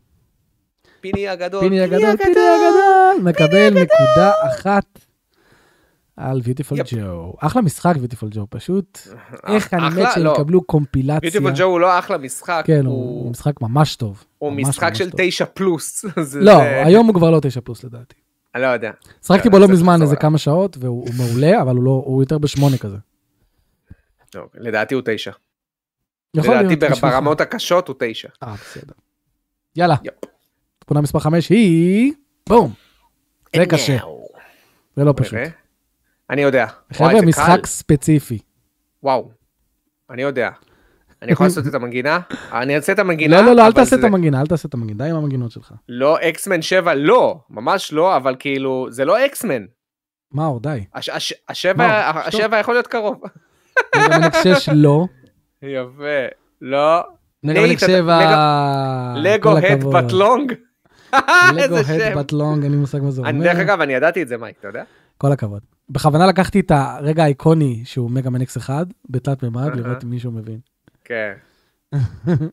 פיני 1.02 1.28
הגדול. 1.28 1.60
פיני 1.62 1.82
הגדול, 1.82 2.00
פיני 2.18 2.32
הגדול, 2.32 3.24
מקבל 3.24 3.70
נקודה 3.70 4.32
אחת 4.48 4.86
על 6.18 6.42
ביוטיפול 6.42 6.80
יפ. 6.80 6.94
ג'ו. 6.94 7.34
אחלה 7.40 7.62
משחק 7.62 7.96
ביוטיפול 7.98 8.30
ג'ו, 8.32 8.48
פשוט. 8.50 9.00
איך 9.48 9.74
אני 9.74 10.02
מת 10.02 10.08
שהם 10.14 10.24
לא. 10.24 10.34
יקבלו 10.36 10.62
קומפילציה. 10.64 11.20
ביוטיפול 11.20 11.52
ג'ו 11.56 11.64
הוא 11.64 11.80
לא 11.80 12.00
אחלה 12.00 12.18
משחק. 12.18 12.64
כן, 12.68 12.86
הוא 12.86 13.32
משחק 13.32 13.62
ממש 13.62 13.96
טוב. 13.96 14.24
הוא 14.38 14.52
משחק 14.52 14.94
של. 14.96 15.10
תשע 15.18 15.46
פלוס. 15.46 16.06
לא, 16.42 16.62
היום 16.62 17.08
הוא 17.08 17.16
כבר 17.16 17.32
לא 17.32 17.40
9 17.42 17.62
פלוס 17.62 17.84
לדעתי. 17.84 18.16
אני 18.56 18.64
לא 18.64 18.68
יודע. 18.68 18.92
שחקתי 19.26 19.48
אה, 19.48 19.52
בו 19.52 19.60
לא 19.60 19.68
מזמן 19.68 20.02
איזה. 20.02 20.16
כמה 20.16 20.38
שעות, 20.38 20.78
והוא 20.80 21.08
הוא 21.08 21.14
מעולה, 21.18 21.62
אבל 21.62 21.76
הוא 21.76 21.84
לא- 21.84 22.04
הוא 22.06 22.24
יותר 22.24 22.38
בשמונה 22.38 22.78
כזה. 22.78 22.98
לא, 24.36 24.46
לדעתי 24.56 24.96
הוא 24.96 25.04
תשע. 25.06 25.32
יכול 26.34 26.56
לדעתי. 26.56 27.02
ברמות 27.02 27.42
הקשות 27.42 27.88
הוא 27.88 27.96
תשע. 28.00 28.28
אה, 28.44 28.54
בסדר. 28.54 28.94
יאללה. 29.76 29.96
תמונה 30.80 31.02
מספר 31.02 31.20
5 31.20 31.50
היא... 31.50 32.14
בום. 32.50 32.74
זה 33.56 33.66
קשה. 33.66 33.98
זה 34.96 35.04
לא 35.04 35.14
פשוט. 35.18 35.40
אני 36.32 36.42
יודע. 36.42 36.66
חבר'ה, 36.94 37.22
משחק. 37.22 37.66
ספציפי. 37.66 38.40
וואו. 39.04 39.32
אני 40.10 40.22
יודע. 40.22 40.50
אני 41.22 41.32
יכול 41.32 41.46
לעשות 41.48 41.68
את 41.68 41.74
המנגינה? 41.74 42.20
אני 42.54 42.76
אעשה 42.76 42.94
את 42.94 43.00
המנגינה. 43.00 43.42
לא, 43.42 43.48
לא, 43.48 43.54
לא, 43.56 43.68
אל 43.68 43.72
תעשה 43.72 43.96
את 43.96 44.04
המנגינה, 44.04 44.42
אל 44.42 44.48
תעשה 44.48 44.68
את 44.68 44.74
המנגינה, 44.74 45.04
די 45.04 45.10
עם 45.10 45.16
המנגינות 45.16 45.52
שלך. 45.52 45.74
לא 45.90 46.18
אקסמן 46.30 46.62
7, 46.62 46.94
לא. 46.94 47.40
ממש 47.50 47.94
לא, 47.94 48.18
אבל 48.18 48.36
כאילו, 48.40 48.88
זה 48.90 49.06
לא 49.06 49.26
אקסמן. 49.26 49.66
מאור, 50.34 50.60
די. 50.60 50.86
הש- 50.94 51.10
הש- 51.10 51.34
השבע 52.28 52.58
יכול 52.60 52.74
להיות 52.74 52.88
קרוב. 52.88 53.22
מגה 53.96 54.30
6 54.44 54.70
לא. 54.74 55.06
יפה. 55.62 56.28
לא. 56.62 57.04
מגה 57.44 57.62
נייט, 57.62 57.80
7... 57.80 58.20
לגו 59.16 59.58
הד. 59.58 59.84
בטלונג. 59.84 60.54
לגו 61.56 61.78
הד. 61.78 62.18
בטלונג, 62.18 62.64
אין 62.64 62.72
לי 62.72 62.78
מושג 62.78 63.00
מה 63.02 63.12
זה 63.12 63.22
אומר. 63.22 63.44
דרך 63.44 63.58
אגב, 63.58 63.82
אני 63.82 63.94
ידעתי 63.94 64.22
את 64.22 64.28
זה, 64.28 64.38
מייק, 64.38 64.56
אתה 64.60 64.68
יודע? 64.68 64.84
כל 65.22 65.32
הכבוד. 65.32 65.62
בכוונה 65.90 66.28
לקחתי 66.28 66.60
את 66.60 66.72
הרגע 66.76 67.24
האיקוני 67.24 67.82
שהוא 67.86 68.12
Mega 68.12 68.30
Man 68.30 68.42
X 68.42 68.58
1 68.58 68.88
בתלת 69.10 69.44
מימד. 69.44 69.76
לראות 69.76 70.04
אם 70.04 70.10
מישהו 70.10 70.32
מבין. 70.32 70.60
כן. 71.06 71.32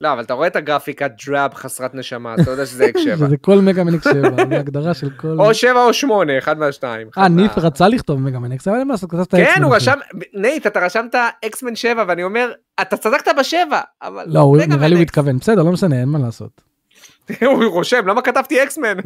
לא, 0.01 0.12
אבל 0.12 0.23
אתה 0.23 0.35
רואה 0.35 0.47
את 0.47 0.57
הגרפיקה 0.57 1.07
drab 1.09 1.55
חסרת 1.55 1.95
נשמה, 1.95 2.35
אתה 2.35 2.51
יודע 2.51 2.66
שזה 2.66 2.86
X 2.89 3.01
7. 3.01 3.27
וזה 3.27 3.36
כל 3.47 3.59
Mega 3.60 3.85
Man 3.85 3.94
X 3.94 4.05
7, 4.05 4.31
זה 4.51 4.59
הגדרה 4.59 4.95
של 4.95 5.11
כל... 5.11 5.36
או 5.39 5.55
7 5.55 5.85
או 5.85 5.93
8, 5.93 6.39
אחד 6.39 6.59
מהשתיים. 6.59 7.07
אה, 7.07 7.23
אחד 7.27 7.31
ניף 7.31 7.59
רצה 7.59 7.89
לכתוב 7.89 8.20
Mega 8.20 8.39
Man 8.39 8.52
X, 8.52 8.69
אבל 8.69 8.78
אין 8.78 8.89
מה 8.89 8.95
לעשות, 8.95 9.11
כתבת 9.11 9.31
כן, 9.35 9.43
X-Men 9.43 9.62
הוא 9.62 9.70
אחי. 9.77 9.77
רשם, 9.77 9.99
נייט, 10.35 10.66
אתה 10.66 10.81
רשמת 10.81 11.15
X-Men 11.47 11.77
7, 11.77 12.05
ואני 12.09 12.24
אומר, 12.24 12.53
אתה 12.81 12.97
צדקת 12.97 13.31
בשבע, 13.39 13.81
אבל... 14.03 14.24
לא, 14.27 14.40
הוא- 14.40 14.59
נראה 14.69 14.89
לי 14.89 14.95
הוא. 14.95 15.03
התכוון, 15.03 15.39
בסדר, 15.39 15.62
לא 15.62 15.73
משנה, 15.73 16.01
אין 16.01 16.09
מה 16.09 16.19
לעשות. 16.19 16.61
הוא 17.47 17.65
רושם, 17.65 18.07
למה 18.09 18.23
כתבתי 18.23 18.62
X-Men? 18.62 18.97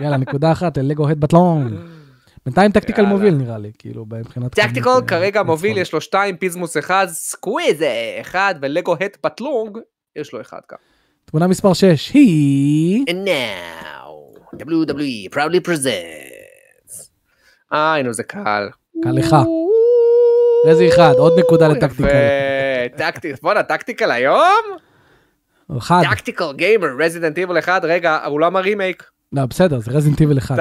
יאללה, 0.00 0.16
נקודה 0.16 0.52
אחת, 0.52 0.78
לגו 0.78 1.08
הד 1.08 1.20
בטלונג. 1.20 1.72
בינתיים 2.46 2.72
טקטיקל. 2.72 3.02
מוביל 3.02 3.34
נראה 3.34 3.58
לי, 3.58 3.72
כאילו, 3.78 4.06
מבחינת... 4.08 4.54
טקטיקל 4.54 4.88
אה, 4.88 5.02
כרגע 5.06 5.42
מוביל. 5.42 5.78
יש 5.78 5.92
לו 5.92 6.00
2, 6.00 6.36
פיזמוס 6.36 6.76
1, 6.76 7.08
סקוויז 7.08 7.82
1, 8.20 8.56
ולגו 8.62 8.96
הד 9.00 9.16
בטלונג, 9.16 9.78
יש 10.16 10.32
לו 10.32 10.40
1 10.40 10.58
כאן. 10.68 10.78
תמונה 11.24 11.46
מספר 11.46 11.72
6 11.72 12.10
היא... 12.14 13.04
And 13.08 13.28
now, 13.28 14.10
WWE 14.56 15.34
proudly 15.34 15.68
presents. 15.68 17.10
אה, 17.72 17.96
הנה 17.96 18.12
זה 18.12 18.22
קל. 18.22 18.68
קל 19.02 19.10
לך. 19.10 19.36
Resi 20.66 20.88
אחד, 20.88 21.12
עוד 21.18 21.38
נקודה 21.38 21.68
ל 21.68 21.72
Tactical. 21.72 22.08
טקטיקל, 22.96 23.36
בואנה, 23.42 23.62
טקטיקל 23.62 24.10
היום? 24.10 24.62
אחד. 25.78 26.02
Tactical 26.10 26.52
Gamer, 26.52 26.88
Resident 26.98 27.38
Evil 27.38 27.58
1, 27.58 27.84
רגע, 27.84 28.24
הוא 28.24 28.40
לא 28.40 28.46
אמר 28.46 28.60
רימייק. 28.60 29.02
לא, 29.32 29.46
בסדר, 29.46 29.78
זה 29.78 29.90
Resident 29.90 30.20
Evil 30.20 30.38
אחד, 30.38 30.56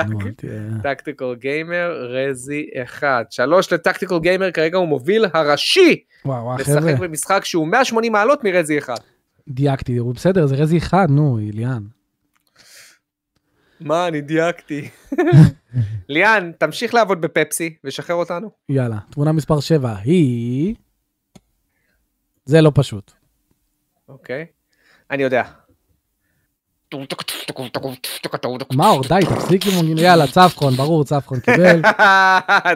Tactical 0.83 1.35
Gamer, 1.35 2.07
Resi 2.09 2.65
1. 2.83 3.31
שלוש 3.31 3.73
ל 3.73 3.78
Tactical 3.78 4.19
Gamer, 4.19 4.51
כרגע 4.51 4.77
הוא 4.77 4.87
מוביל 4.87 5.25
הראשי 5.33 6.03
וואו, 6.25 6.43
וואו, 6.43 6.57
חבר'ה, 6.57 6.79
לשחק 6.79 6.99
במשחק 6.99 7.45
שהוא 7.45 7.67
180 7.67 8.11
מעלות 8.11 8.43
מרזי 8.43 8.79
1. 8.79 8.99
דייקתי, 9.47 9.97
הוא 9.97 10.15
בסדר, 10.15 10.45
זה 10.45 10.55
רזי 10.55 10.77
אחד, 10.77 11.07
נו, 11.09 11.39
איליאן. 11.39 11.83
מה, 13.79 14.07
אני 14.07 14.21
דייקתי. 14.21 14.89
ליאן, 16.09 16.51
תמשיך 16.57 16.93
לעבוד 16.93 17.21
בפפסי 17.21 17.75
ושחרר 17.83 18.15
אותנו. 18.15 18.51
יאללה, 18.69 18.97
תמונה 19.11 19.31
מספר 19.31 19.59
7 19.59 19.95
היא... 20.03 20.75
זה 22.45 22.61
לא 22.61 22.71
פשוט. 22.75 23.11
אוקיי. 24.09 24.45
אני 25.11 25.23
יודע. 25.23 25.43
מאור, 28.73 29.01
די, 29.09 29.19
תפסיק 29.29 29.67
עם 29.67 29.73
מנגינה. 29.79 30.01
יאללה, 30.01 30.27
צפחון, 30.27 30.73
ברור, 30.73 31.03
צפחון 31.03 31.39
קיבל. 31.39 31.81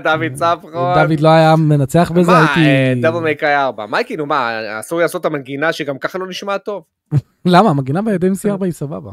דוד 0.04 0.34
צפרון. 0.34 0.96
דוד 0.96 1.20
לא 1.20 1.30
היה 1.30 1.56
מנצח 1.56 2.12
בזה, 2.16 2.32
הייתי... 2.38 3.02
דאבל 3.02 3.20
מייקאי 3.20 3.56
4. 3.56 3.86
מייקי, 3.86 4.18
נו 4.18 4.26
מה, 4.26 4.60
אסור 4.80 5.00
לעשות 5.00 5.22
את 5.22 5.26
המנגינה 5.26 5.74
שגם 5.74 5.98
ככה 5.98 6.18
לא 6.18 6.28
נשמע 6.28 6.58
טוב. 6.58 6.84
למה? 7.46 7.70
המגינה 7.70 8.02
בידי 8.02 8.28
MC4 8.28 8.64
היא 8.64 8.72
סבבה. 8.72 9.12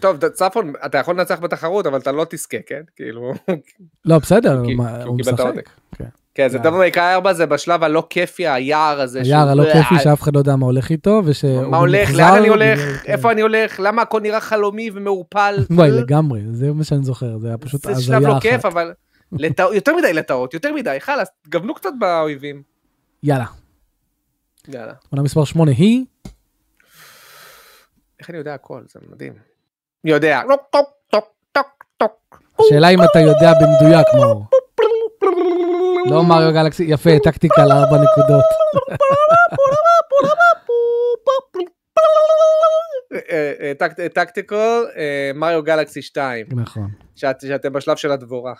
טוב, 0.00 0.28
צפרון, 0.28 0.72
אתה 0.86 0.98
יכול 0.98 1.14
לנצח 1.14 1.40
בתחרות, 1.40 1.86
אבל 1.86 1.98
אתה 1.98 2.12
לא 2.12 2.26
תזכה, 2.30 2.56
כן? 2.66 2.80
כאילו... 2.96 3.32
לא, 4.04 4.18
בסדר, 4.18 4.62
הוא 5.04 5.18
משחק. 5.18 5.54
כן. 6.34 6.48
זה 6.48 6.56
יאללה. 6.56 6.70
דאבל 6.70 6.78
מייקאי 6.78 7.14
4 7.14 7.32
זה 7.32 7.46
בשלב 7.46 7.82
הלא 7.84 8.06
כיפי, 8.10 8.48
היער 8.48 9.00
הזה. 9.00 9.20
היער 9.20 9.48
הלא 9.48 9.64
כיפי 9.72 9.94
שאף 10.02 10.22
אחד 10.22 10.34
לא 10.34 10.38
יודע 10.38 10.56
מה 10.56 10.66
הולך 10.66 10.90
איתו, 10.90 11.22
ושהוא 11.24 11.66
מה 11.66 11.76
הולך, 11.76 12.10
לאן 12.14 12.38
אני 12.38 12.48
הולך, 12.48 12.80
כן. 12.80 13.12
איפה 13.12 13.32
אני 13.32 13.40
הולך, 13.40 13.80
למה 13.82 14.02
הכל 14.02 14.20
נראה 14.20 14.40
חלומי 14.40 14.90
ומעורפל. 14.94 15.54
וואי, 15.70 15.90
לגמרי, 15.90 16.40
זה 16.52 16.72
מה 16.72 16.84
שאני 16.84 17.04
זוכר, 17.04 17.38
זה 17.38 17.48
היה 17.48 17.58
פשוט 17.58 17.82
זה 17.82 17.90
הזיה 17.90 18.04
שלב 18.04 18.22
לא 18.26 18.32
אחת. 18.32 18.42
כיף, 18.42 18.64
אבל 18.64 18.92
יותר 19.74 19.96
מדי 19.96 20.12
לטעות, 20.12 20.54
יותר 20.54 20.72
מדי, 20.72 20.96
חלאס, 21.00 21.28
גוונו 21.52 21.74
קצת 21.74 21.92
באויבים. 21.98 22.62
יאללה, 23.22 23.46
יאללה. 24.68 24.92
תמונה 25.08 25.22
מספר 25.22 25.44
8 25.44 25.70
היא... 25.70 26.04
איך 28.20 28.30
אני 28.30 28.38
יודע 28.38 28.54
הכל, 28.54 28.80
זה 28.88 29.00
מדהים. 29.12 29.32
יודע. 30.04 30.42
טוק. 31.96 32.40
השאלה 32.60 32.88
אם 32.88 33.02
אתה 33.02 33.18
יודע 33.18 33.52
במדויק, 33.60 34.06
מאור. 34.16 34.46
לא 36.10 36.22
מריו 36.24 36.52
גלקסי, 36.52 36.84
יפה, 36.84 37.10
טקטיקה 37.24 37.64
לארבע 37.66 37.96
נקודות. 38.02 38.44
אה, 43.30 43.52
אה, 43.60 43.72
טק- 43.78 44.00
אה, 44.96 45.30
מריו 45.34 45.62
גלקסי 45.62 46.02
2, 46.02 46.46
נכון. 46.50 46.88
שאת- 47.16 47.40
שאתם 47.48 47.72
בשלב 47.72 47.96
של 47.96 48.10
הדבורה. 48.12 48.52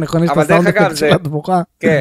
נכון, 0.00 0.22
יש 0.24 0.30
את 0.30 0.36
הסאונד 0.36 0.64
של 0.96 1.12
הדבורה. 1.14 1.62
כן. 1.80 2.00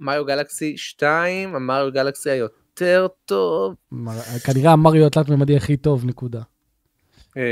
מריו 0.00 0.24
גלקסי 0.24 0.76
2, 0.76 1.54
המריו 1.56 1.92
גלקסי 1.92 2.30
היותר 2.30 3.06
טוב. 3.24 3.74
כנראה 4.46 4.72
המריו 4.72 5.06
התלת-ממדי 5.06 5.56
הכי 5.56 5.76
טוב, 5.76 6.04
נקודה. 6.06 6.40
אה, 7.36 7.42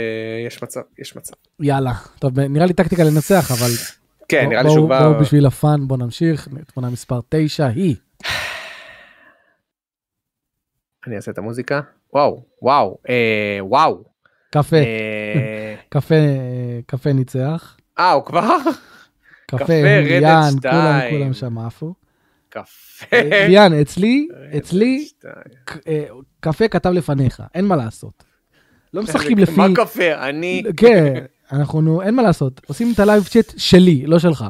יש 0.46 0.62
מצב, 0.62 0.80
יש 0.98 1.16
מצב. 1.16 1.32
יאללה. 1.60 1.92
טוב, 2.18 2.40
נראה 2.40 2.66
לי 2.66 2.72
טקטיקה 2.72 3.04
לנצח, 3.04 3.50
אבל... 3.50 3.70
כן, 4.28 4.42
בוא- 4.44 4.50
נראה 4.50 4.62
לי 4.62 4.68
בואו- 4.68 4.74
שהוא 4.78 4.88
בואו 4.88 5.12
בא... 5.14 5.20
בשביל 5.20 5.46
הפאן, 5.46 5.88
בוא 5.88 5.96
נמשיך. 5.96 6.48
תמונה 6.74 6.90
מספר 6.90 7.20
9 7.28 7.66
היא... 7.66 7.96
אני 11.06 11.16
אעשה 11.16 11.30
את 11.30 11.38
המוזיקה. 11.38 11.80
וואו, 12.14 12.44
וואו, 12.62 12.98
אה, 13.08 13.58
וואו. 13.60 14.04
קפה, 14.50 14.76
אה, 14.76 15.74
קפה, 15.88 16.14
קפה 16.86 17.12
ניצח. 17.12 17.76
אה, 17.98 18.12
הוא 18.12 18.24
כבר? 18.24 18.56
קפה, 19.46 19.58
קפה, 19.64 19.72
כולם. 20.62 21.00
כולם 21.10 21.32
שם 21.32 21.58
עפו. 21.58 21.94
קפה. 22.48 23.16
ליאן, 23.48 23.72
אצלי, 23.80 24.28
אצלי, 24.58 25.08
אה, 25.88 26.06
קפה 26.40 26.68
כתב 26.68 26.90
לפניך, 26.90 27.42
אין 27.54 27.64
מה 27.64 27.76
לעשות. 27.76 28.24
לא 28.94 29.02
משחקים 29.02 29.38
לפי... 29.38 29.56
מה 29.56 29.66
קפה? 29.74 30.28
אני... 30.28 30.62
כן, 30.76 31.14
אנחנו, 31.52 31.80
נו, 31.80 32.02
אין 32.02 32.14
מה 32.14 32.22
לעשות. 32.22 32.60
עושים 32.66 32.92
את 32.94 32.98
ה 32.98 33.03
live 33.03 33.24
chat 33.24 33.52
שלי, 33.56 34.06
לא 34.06 34.18
שלך. 34.18 34.44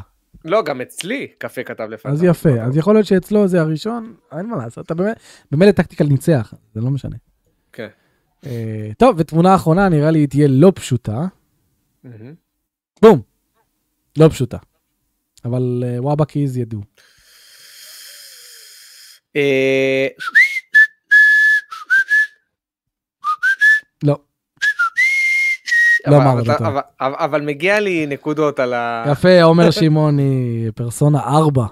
לא, 0.44 0.62
גם 0.62 0.80
אצלי 0.80 1.26
קפה 1.38 1.62
כתב 1.62 1.88
לפניו. 1.90 2.14
אז 2.14 2.22
יפה, 2.22 2.62
אז 2.62 2.76
יכול 2.76 2.94
להיות 2.94 3.06
שאצלו 3.06 3.48
זה 3.48 3.60
הראשון, 3.60 4.14
אין 4.38 4.46
מה 4.46 4.56
לעשות. 4.56 4.86
אתה 4.86 4.94
באמת, 4.94 5.20
במילא 5.50 5.70
טקטיקל 5.70 6.04
ניצח, 6.04 6.54
זה 6.74 6.80
לא 6.80 6.90
משנה. 6.90 7.16
כן. 7.72 7.88
אה, 8.46 8.90
טוב, 8.98 9.16
ותמונה 9.18 9.54
אחרונה 9.54 9.88
נראה 9.88 10.10
לי 10.10 10.26
תהיה 10.26 10.48
לא 10.48 10.72
פשוטה. 10.74 11.26
בום. 13.02 13.20
לא 14.18 14.28
פשוטה. 14.28 14.58
אבל 15.44 15.84
אה, 15.86 16.02
וואבקיז 16.02 16.56
ידעו. 16.56 16.80
אה, 19.36 20.08
לא. 24.02 24.18
לא 26.06 26.16
אבל- 26.16 26.26
אמרת 26.26 26.48
אבל-. 26.60 26.80
אבל- 27.00 27.14
אבל- 27.18 27.40
מגיע 27.42 27.80
לי 27.80 28.06
נקודות 28.06 28.60
על 28.60 28.74
ה... 28.74 29.04
יפה, 29.12 29.42
עומר 29.42 29.70
שמעוני, 29.70 30.66
פרסונה 30.74 31.20
4. 31.20 31.64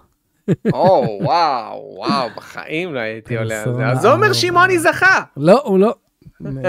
או, 0.72 1.18
וואו, 1.22 1.94
וואו, 1.96 2.28
בחיים 2.36 2.94
לא 2.94 3.00
הייתי 3.00 3.36
עולה 3.38 3.62
על 3.62 3.74
זה. 3.74 3.86
אז 3.86 4.04
עומר. 4.04 4.32
שמעוני 4.32 4.78
זכה. 4.78 5.22
לא, 5.36 5.62
הוא 5.64 5.78
לא. 5.78 5.94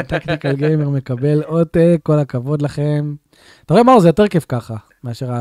טקטיקל 0.07 0.51
גיימר 0.55 0.89
מקבל 0.89 1.41
עותק, 1.45 1.97
כל 2.03 2.19
הכבוד 2.19 2.61
לכם. 2.61 3.15
אתה 3.65 3.73
רואה 3.73 3.83
מה 3.83 3.99
זה 3.99 4.09
יותר 4.09 4.27
כיף 4.27 4.45
ככה, 4.49 4.75
מאשר 5.03 5.31
ה... 5.31 5.35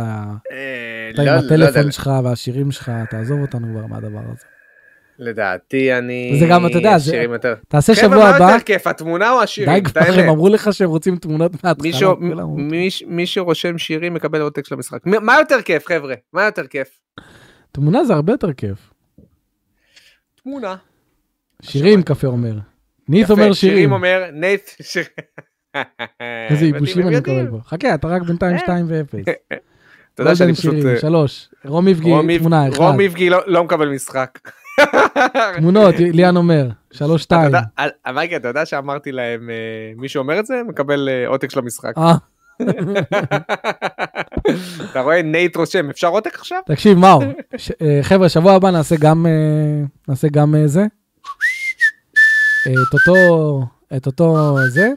אה, 0.53 1.11
אתה 1.15 1.25
לא- 1.25 1.31
עם 1.31 1.37
לא 1.37 1.43
יודע, 1.43 1.67
הטלפון 1.69 1.91
שלך 1.93 2.11
והשירים 2.25 2.71
שלך, 2.71 2.93
תעזוב 3.11 3.41
אותנו 3.41 3.67
כבר 3.73 3.87
מהדבר 3.87 4.19
הזה. 4.33 4.45
לדעתי 5.19 5.93
אני... 5.99 6.37
זה 6.41 6.47
גם, 6.51 6.67
אתה 6.67 6.79
יודע, 6.79 6.99
זה- 6.99 7.17
יותר... 7.17 7.55
תעשה 7.69 7.95
חבר'ה, 7.95 8.07
שבוע 8.09 8.19
מה 8.31 8.37
הבא, 8.37 8.45
יותר 8.53 8.65
כיף, 8.65 8.87
התמונה 8.87 9.33
או 9.33 9.43
השירים? 9.43 9.75
די 9.75 9.83
כבר, 9.83 10.01
הם. 10.01 10.29
אמרו 10.29 10.49
לך 10.49 10.73
שהם 10.73 10.89
רוצים 10.89 11.17
תמונות 11.17 11.53
מההתחלה. 11.65 11.91
מישהו- 11.91 12.17
כולם 12.17 12.39
אמרו. 12.41 12.57
מי 12.57 12.91
ש- 12.91 13.03
מי 13.07 13.27
שרושם 13.27 13.79
שירים 13.79 14.15
מקבל 14.15 14.41
עותק 14.41 14.67
של 14.67 14.75
המשחק. 14.75 14.99
מה 15.07 15.37
יותר 15.39 15.63
כיף, 15.63 15.87
חבר'ה? 15.87 16.15
מה 16.33 16.43
יותר 16.45 16.67
כיף? 16.67 16.89
תמונה 17.73 18.05
זה 18.05 18.15
הרבה 18.15 18.33
יותר 18.33 18.53
כיף. 18.53 18.91
תמונה. 20.43 20.77
שירים, 21.63 22.03
קפה 22.03 22.27
אומר. 22.27 22.53
ניף 23.09 23.25
יפה, 23.25 23.33
אומר 23.33 23.53
שירים. 23.53 23.93
אומר, 23.93 24.25
נייט... 24.33 24.71
שיר- 24.83 25.05
איזה 26.51 26.65
ייבושים 26.67 27.09
אני 27.09 27.17
מקבל. 27.17 27.47
פה. 27.51 27.59
חכה, 27.71 27.95
אתה 27.95 28.09
רק 28.09 28.23
בינתיים 28.23 28.55
אה. 28.55 28.59
2 28.59 28.87
ו-0. 28.89 29.31
אתה 30.15 30.23
יודע 30.23 30.35
שאני 30.37 30.53
פשוט... 30.55 30.75
אה, 30.87 31.01
שלוש. 31.01 31.49
רום 31.65 31.89
איבגי, 31.89 32.39
תמונה, 32.39 32.69
אחד. 32.69 32.77
רום 32.79 33.01
איבגי 33.01 33.31
לא 33.31 33.39
לא 33.47 33.65
מקבל 33.65 33.89
משחק. 33.89 34.39
תמונות, 35.57 35.95
ליאן 35.99 36.37
אומר, 36.37 36.69
שלוש, 36.91 37.23
שתיים. 37.23 37.53
מייקל, 38.15 38.37
אתה 38.37 38.49
יודע 38.49 38.67
שאמרתי 38.67 39.13
להם, 39.13 39.51
אה, 39.51 39.93
מי 39.97 40.09
שאומר 40.09 40.41
את 40.41 40.47
זה, 40.47 40.61
מקבל 40.69 41.09
אה, 41.09 41.29
עותק 41.29 41.51
של 41.51 41.59
המשחק. 41.59 41.93
אה, 41.99 42.15
אתה 44.91 45.01
רואה, 45.01 45.23
נייט 45.23 45.57
רושם, 45.57 45.91
אפשר 45.91 46.09
עותק 46.09 46.35
עכשיו? 46.35 46.59
תקשיב, 46.67 46.99
מאור, 46.99 47.23
חבר'ה, 48.03 48.29
שבוע 48.29 48.53
הבא 48.53 48.71
נעשה 48.71 48.97
גם, 49.01 49.27
נעשה 50.09 50.29
גם 50.29 50.55
זה. 50.67 50.85
את 52.67 52.95
אותו, 52.95 53.61
את 53.97 54.07
אותו 54.07 54.57
זה. 54.69 54.89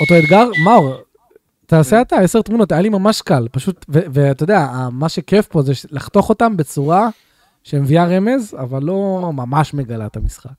אותו 0.00 0.18
אתגר, 0.18 0.48
מאור, 0.64 0.94
תעשה 1.66 2.00
אתה 2.00 2.16
עשר 2.16 2.42
תמונות, 2.42 2.72
היה 2.72 2.80
לי 2.80 2.88
ממש 2.88 3.22
קל, 3.22 3.48
פשוט, 3.52 3.84
ואתה 3.88 4.42
יודע, 4.42 4.66
מה 4.92 5.08
שכיף 5.08 5.46
פה 5.46 5.62
זה 5.62 5.72
לחתוך 5.90 6.28
אותם 6.28 6.56
בצורה 6.56 7.08
שמביאה 7.64 8.04
רמז, 8.06 8.54
אבל 8.58 8.82
לא 8.82 9.30
ממש 9.34 9.74
מגלה 9.74 10.06
את 10.06 10.16
המשחק. 10.16 10.50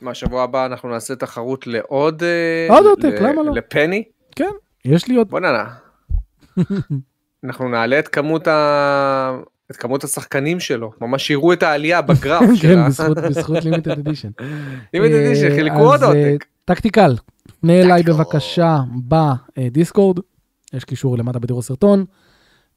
מה, 0.00 0.14
שבוע 0.14 0.42
הבא 0.42 0.66
אנחנו 0.66 0.88
נעשה 0.88 1.16
תחרות 1.16 1.66
לעוד... 1.66 2.22
אה, 2.22 2.74
עוד 2.76 2.86
עותק, 2.86 3.18
למה 3.20 3.42
לא? 3.42 3.52
לפני? 3.54 4.02
כן, 4.36 4.50
יש 4.84 5.08
לי 5.08 5.16
עוד, 5.16 5.28
בוא 5.30 5.40
נעלה. 5.40 5.64
אנחנו 7.44 7.68
נעלה 7.68 7.98
את 7.98 8.08
כמות 8.08 8.48
ה... 8.48 9.36
את 9.70 9.76
כמות 9.76 10.04
השחקנים 10.04 10.60
שלו, 10.60 10.92
ממש 11.00 11.30
יראו 11.30 11.52
את 11.52 11.62
העלייה 11.62 12.02
בגרף 12.02 12.40
כן, 12.48 12.56
שלה. 12.56 12.86
בזכות- 12.88 13.18
בזכות 13.18 13.64
לימיטד 13.64 13.90
אדישן. 13.90 14.30
אתם 14.36 14.44
יודעים 15.04 15.34
שחילקו 15.34 15.78
עוד 15.78 16.02
אז, 16.02 16.02
אה, 16.02 16.08
עותק. 16.30 16.44
טקטיקל, 16.64 17.16
פנה 17.60 17.72
אליי. 17.80 18.02
בבקשה 18.02 18.78
בדיסקורד, 18.94 20.18
יש 20.72 20.84
קישור 20.84 21.18
למטה 21.18 21.38
בתיאור 21.38 21.58
הסרטון, 21.60 22.04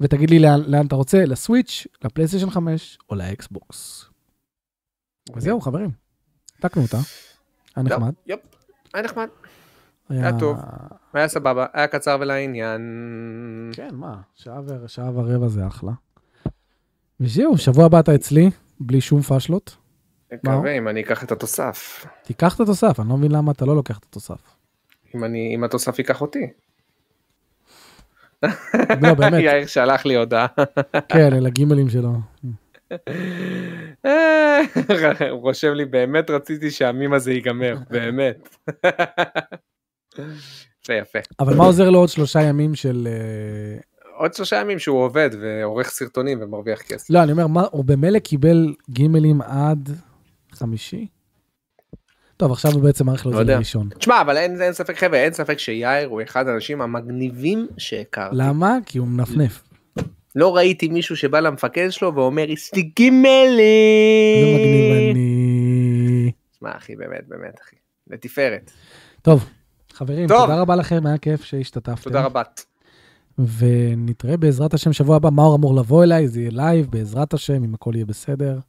ותגיד 0.01 0.29
לי 0.29 0.39
לאן, 0.39 0.61
לאן 0.67 0.85
אתה 0.85 0.95
רוצה, 0.95 1.25
לסוויץ', 1.25 1.87
לפלייסטיישן 2.03 2.49
5 2.49 2.97
או 3.09 3.15
לאקסבוקס. 3.15 4.05
וזהו 5.35 5.61
חברים, 5.61 5.89
העתקנו 6.55 6.83
אותה, 6.83 6.97
היה 7.75 7.83
נחמד. 7.83 8.13
יופ, 8.27 8.39
היה 8.93 9.03
נחמד, 9.03 9.27
היה 10.09 10.39
טוב. 10.39 10.57
היה 11.13 11.27
סבבה, 11.27 11.65
היה 11.73 11.87
קצר 11.87 12.17
ולעניין. 12.19 12.81
כן, 13.73 13.95
מה, 13.95 14.21
שעה 14.87 15.11
ורבע 15.15 15.47
זה 15.47 15.67
אחלה. 15.67 15.91
וזהו, 17.19 17.57
שבוע 17.57 17.85
הבא 17.85 17.99
אתה 17.99 18.15
אצלי, 18.15 18.49
בלי 18.79 19.01
שום 19.01 19.21
פאשלות. 19.21 19.77
מקווה 20.33 20.77
אם 20.77 20.87
אני 20.87 21.01
אקח 21.01 21.23
את 21.23 21.31
התוסף. 21.31 22.05
תיקח 22.23 22.55
את 22.55 22.59
התוסף, 22.59 22.99
אני 22.99 23.09
לא 23.09 23.17
מבין 23.17 23.31
למה 23.31 23.51
אתה 23.51 23.65
לא 23.65 23.75
לוקח 23.75 23.99
את 23.99 24.03
התוסף. 24.03 24.55
אם 25.15 25.23
אני, 25.23 25.55
אם 25.55 25.63
התוסף 25.63 25.99
ייקח 25.99 26.21
אותי. 26.21 26.47
לא, 29.01 29.13
באמת, 29.13 29.43
יאיר 29.43 29.67
שלח 29.67 30.05
לי 30.05 30.15
הודעה. 30.15 30.47
כן, 31.09 31.33
אלה 31.33 31.49
גימלים 31.49 31.89
שלו. 31.89 32.13
הוא 35.31 35.41
רושם 35.41 35.73
לי 35.73 35.85
באמת 35.85 36.29
רציתי 36.29 36.71
שהמים 36.71 37.13
הזה 37.13 37.31
ייגמר 37.31 37.75
באמת. 37.89 38.49
זה 40.85 40.93
יפה. 40.93 41.19
אבל 41.39 41.55
מה 41.55 41.65
עוזר 41.65 41.89
לו 41.89 41.99
עוד 41.99 42.09
שלושה 42.09 42.41
ימים 42.41 42.75
של... 42.75 43.07
אה, 43.11 43.79
עוד 44.17 44.33
שלושה 44.33 44.55
ימים 44.55 44.79
שהוא 44.79 45.03
עובד 45.03 45.29
ועורך 45.41 45.89
סרטונים 45.89 46.39
ומרוויח 46.41 46.81
כסף. 46.81 47.09
לא, 47.09 47.23
אני 47.23 47.31
אומר, 47.31 47.67
הוא 47.71 47.85
במילא 47.85 48.19
קיבל 48.19 48.73
גימלים 48.89 49.41
עד 49.41 49.89
חמישי? 50.51 51.07
טוב, 52.41 52.51
עכשיו 52.51 52.71
הוא 52.71 52.81
בעצם 52.81 53.05
מעריך 53.05 53.25
לו 53.25 53.31
את 53.31 53.37
לא 53.37 53.43
זה. 53.43 53.55
לראשון. 53.55 53.89
תשמע 53.97 54.21
אבל 54.21 54.37
אין, 54.37 54.61
אין 54.61 54.73
ספק 54.73 54.97
חבר'ה 54.97 55.19
אין 55.19 55.33
ספק 55.33 55.59
שיאיר 55.59 56.07
הוא 56.07 56.21
אחד 56.21 56.47
האנשים 56.47 56.81
המגניבים 56.81 57.67
שהכרתי. 57.77 58.35
למה? 58.39 58.77
כי 58.85 58.97
הוא 58.97 59.07
מנפנף. 59.07 59.63
לא 60.35 60.55
ראיתי 60.55 60.87
מישהו 60.87 61.17
שבא 61.17 61.39
למפקד 61.39 61.87
שלו 61.89 62.15
ואומר 62.15 62.49
יש 62.49 62.73
לי 62.73 62.91
זה. 62.95 63.07
מגניב 64.55 65.11
אני. 65.11 66.31
שמע 66.59 66.77
אחי 66.77 66.95
באמת 66.95 67.23
באמת 67.27 67.59
אחי. 67.61 67.75
לתפארת. 68.07 68.71
טוב, 69.21 69.49
חברים, 69.93 70.27
טוב. 70.27 70.41
תודה 70.41 70.61
רבה 70.61 70.75
לכם, 70.75 71.05
היה 71.05 71.17
כיף 71.17 71.43
שהשתתפתם. 71.43 72.03
תודה 72.03 72.21
רבה. 72.21 72.41
ונתראה 73.57 74.37
בעזרת 74.37 74.73
השם 74.73 74.93
שבוע 74.93 75.15
הבא, 75.15 75.29
מאור 75.29 75.55
אמור 75.55 75.75
לבוא 75.75 76.03
אליי, 76.03 76.27
זה 76.27 76.39
יהיה 76.39 76.51
לייב, 76.53 76.87
בעזרת 76.89 77.33
השם, 77.33 77.63
אם 77.63 77.73
הכל 77.73 77.91
יהיה 77.95 78.05
בסדר. 78.05 78.59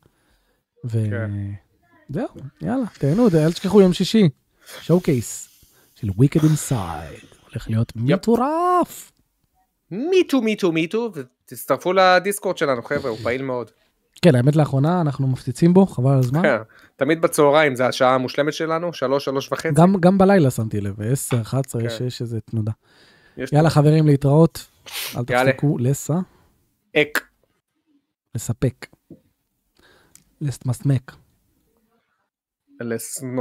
וזהו, 0.85 1.11
כן. 1.11 1.31
יאללה, 2.62 2.85
תהנו, 2.99 3.29
אל 3.35 3.53
תשכחו 3.53 3.81
יום 3.81 3.93
שישי, 3.93 4.29
showcase 4.81 5.48
של 5.95 6.09
Wicked 6.09 6.41
Inside, 6.41 7.37
הולך 7.49 7.70
להיות 7.70 7.93
מטורף. 7.97 9.12
מיטו 9.91 10.43
מיטו 10.43 10.73
מיטו 10.73 11.12
ותצטרפו 11.15 11.93
לדיסקורד 11.93 12.59
שלנו 12.59 12.83
חבר'ה 12.83 13.11
הוא 13.11 13.19
פעיל 13.19 13.43
מאוד. 13.43 13.70
כן, 14.23 14.35
האמת 14.35 14.57
לאחרונה 14.57 15.01
אנחנו 15.01 15.29
מפציצים 15.29 15.74
בו, 15.74 15.87
חבל 15.87 16.12
על 16.12 16.19
הזמן. 16.19 16.43
כן, 16.43 16.57
תמיד 16.97 17.23
בצהריים 17.23 17.74
זה 17.74 17.87
השעה 17.87 18.15
המושלמת 18.15 18.53
שלנו 18.53 18.93
שלוש 18.93 19.24
שלוש 19.24 19.53
וחצי. 19.53 19.74
גם, 19.74 19.97
גם 20.01 20.19
בלילה 20.19 20.51
שמתי 20.51 20.81
לב, 20.81 20.95
ב-10, 20.99 21.43
11, 21.43 21.85
יש, 21.85 21.99
כן. 21.99 22.05
יש 22.07 22.20
איזה 22.20 22.41
תנודה. 22.41 22.73
יאללה 23.53 23.70
חברים, 23.70 24.07
להתראות. 24.07 24.66
אל. 25.16 25.24
תפסיקו 25.24 25.79
לסע, 25.79 26.15
אק. 26.97 27.27
לספק. 28.35 28.87
לסמסמק. 30.41 31.12
eller 32.82 32.98